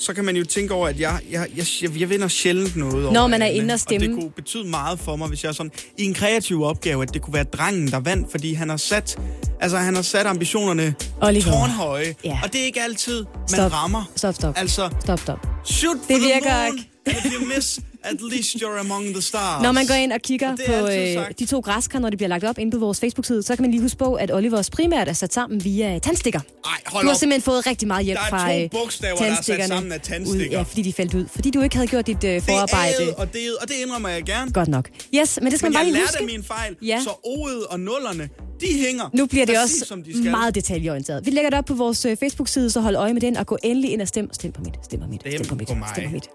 så 0.00 0.14
kan 0.14 0.24
man 0.24 0.36
jo 0.36 0.44
tænke 0.44 0.74
over, 0.74 0.88
at 0.88 1.00
jeg, 1.00 1.20
jeg, 1.30 1.46
jeg, 1.56 2.00
jeg, 2.00 2.10
vinder 2.10 2.28
sjældent 2.28 2.76
noget 2.76 3.04
over 3.04 3.12
Når 3.14 3.26
man 3.26 3.42
er 3.42 3.46
inde 3.46 3.74
og 3.74 3.80
stemme. 3.80 4.06
Og 4.06 4.10
det 4.10 4.20
kunne 4.20 4.30
betyde 4.30 4.64
meget 4.68 4.98
for 5.00 5.16
mig, 5.16 5.28
hvis 5.28 5.44
jeg 5.44 5.54
sådan 5.54 5.72
i 5.98 6.04
en 6.04 6.14
kreativ 6.14 6.62
opgave, 6.62 7.02
at 7.02 7.14
det 7.14 7.22
kunne 7.22 7.34
være 7.34 7.44
drengen, 7.44 7.88
der 7.90 8.00
vandt, 8.00 8.30
fordi 8.30 8.52
han 8.54 8.68
har 8.68 8.76
sat, 8.76 9.18
altså, 9.60 9.76
han 9.78 9.94
har 9.94 10.02
sat 10.02 10.26
ambitionerne 10.26 10.94
Oliver. 11.20 11.42
tårnhøje. 11.44 12.14
Ja. 12.24 12.38
Og 12.44 12.52
det 12.52 12.60
er 12.60 12.64
ikke 12.64 12.82
altid, 12.82 13.24
man 13.24 13.48
Stop. 13.48 13.72
rammer. 13.72 14.04
Stop, 14.16 14.34
stop. 14.34 14.54
Altså, 14.58 14.90
Stop, 15.00 15.18
stop. 15.20 15.46
shoot 15.64 15.96
for 15.96 16.12
Det 16.14 16.22
the 16.22 16.32
virker 16.32 16.64
moon, 16.64 16.78
ikke. 16.78 16.90
and 17.06 17.16
if 17.16 17.32
you 17.40 17.46
miss, 17.56 17.80
at 18.04 18.16
least 18.32 18.48
you're 18.56 18.80
among 18.80 19.04
the 19.12 19.22
stars. 19.22 19.62
Når 19.62 19.72
man 19.72 19.86
går 19.86 19.94
ind 19.94 20.12
og 20.12 20.20
kigger 20.20 20.52
Og 20.52 20.58
det 20.58 20.66
på 20.66 20.72
øh, 21.20 21.30
de 21.38 21.46
to 21.46 21.60
græskar, 21.60 21.98
når 21.98 22.10
de 22.10 22.16
bliver 22.16 22.28
lagt 22.28 22.44
op 22.44 22.58
inde 22.58 22.72
på 22.72 22.78
vores 22.78 23.00
Facebook-side, 23.00 23.42
så 23.42 23.56
kan 23.56 23.62
man 23.62 23.70
lige 23.70 23.80
huske 23.82 23.98
på, 23.98 24.14
at 24.14 24.30
Olivers 24.34 24.70
primært 24.70 25.08
er 25.08 25.12
sat 25.12 25.34
sammen 25.34 25.64
via 25.64 25.98
tandstikker. 25.98 26.40
Ej, 26.64 26.70
hold 26.86 27.02
Du 27.02 27.08
har 27.08 27.14
op. 27.14 27.18
simpelthen 27.20 27.42
fået 27.42 27.66
rigtig 27.66 27.88
meget 27.88 28.04
hjælp 28.04 28.18
Der 28.18 28.24
er 28.26 28.30
fra 28.30 28.48
to 28.52 28.58
øh, 28.58 28.70
bogstaver, 28.70 29.16
der 29.16 29.24
er 29.24 29.28
sat 29.28 29.34
tandstikkerne 29.34 29.68
sammen 29.68 29.92
af 29.92 30.00
tandstikker. 30.00 30.46
Ud, 30.46 30.50
ja, 30.50 30.62
fordi 30.62 30.82
de 30.82 30.92
faldt 30.92 31.14
ud. 31.14 31.24
Fordi 31.34 31.50
du 31.50 31.60
ikke 31.60 31.76
havde 31.76 31.88
gjort 31.88 32.06
dit 32.06 32.24
øh, 32.24 32.30
Det 32.34 32.42
forarbejde. 32.42 32.94
er 33.10 33.12
og 33.14 33.32
det, 33.32 33.40
og 33.60 33.68
det 33.68 33.74
indrømmer 33.84 34.08
jeg 34.08 34.22
gerne. 34.22 34.52
Godt 34.52 34.68
nok. 34.68 34.88
Yes, 35.14 35.38
men 35.42 35.50
det 35.50 35.58
skal 35.58 35.66
Men 35.66 35.72
man 35.72 35.72
bare 35.72 35.84
jeg 35.84 35.92
lige 35.92 35.94
lærte 36.02 36.18
huske. 36.20 36.32
min 36.36 36.44
fejl, 36.44 36.76
Ja. 36.82 37.00
så 37.04 37.10
O'et 37.10 37.66
og 37.72 37.80
nullerne, 37.80 38.28
de 38.60 38.66
hænger 38.86 39.10
Nu 39.14 39.26
bliver 39.26 39.46
det 39.46 39.54
præcis, 39.56 39.82
også 39.82 39.88
som 39.88 40.02
de 40.02 40.18
skal. 40.18 40.30
meget 40.30 40.54
detaljeorienteret. 40.54 41.26
Vi 41.26 41.30
lægger 41.30 41.50
det 41.50 41.58
op 41.58 41.64
på 41.64 41.74
vores 41.74 42.04
øh, 42.04 42.16
Facebook-side, 42.16 42.70
så 42.70 42.80
hold 42.80 42.96
øje 42.96 43.12
med 43.12 43.20
den, 43.20 43.36
og 43.36 43.46
gå 43.46 43.58
endelig 43.62 43.90
ind 43.92 44.02
og 44.02 44.08
stem. 44.08 44.28
Stem 44.32 44.52
på 44.52 44.60
mit, 44.64 44.74
stem 44.84 45.00
på 45.00 45.06
mit, 45.06 45.20
stem 45.20 45.46
på 45.46 45.54
mit, 45.54 45.68
stem 45.68 46.04
på 46.08 46.12
mit. 46.12 46.28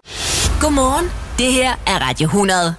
Godmorgen. 0.60 1.06
Det 1.38 1.52
her 1.54 1.74
er 1.86 1.98
Radio 2.08 2.26
100. 2.26 2.74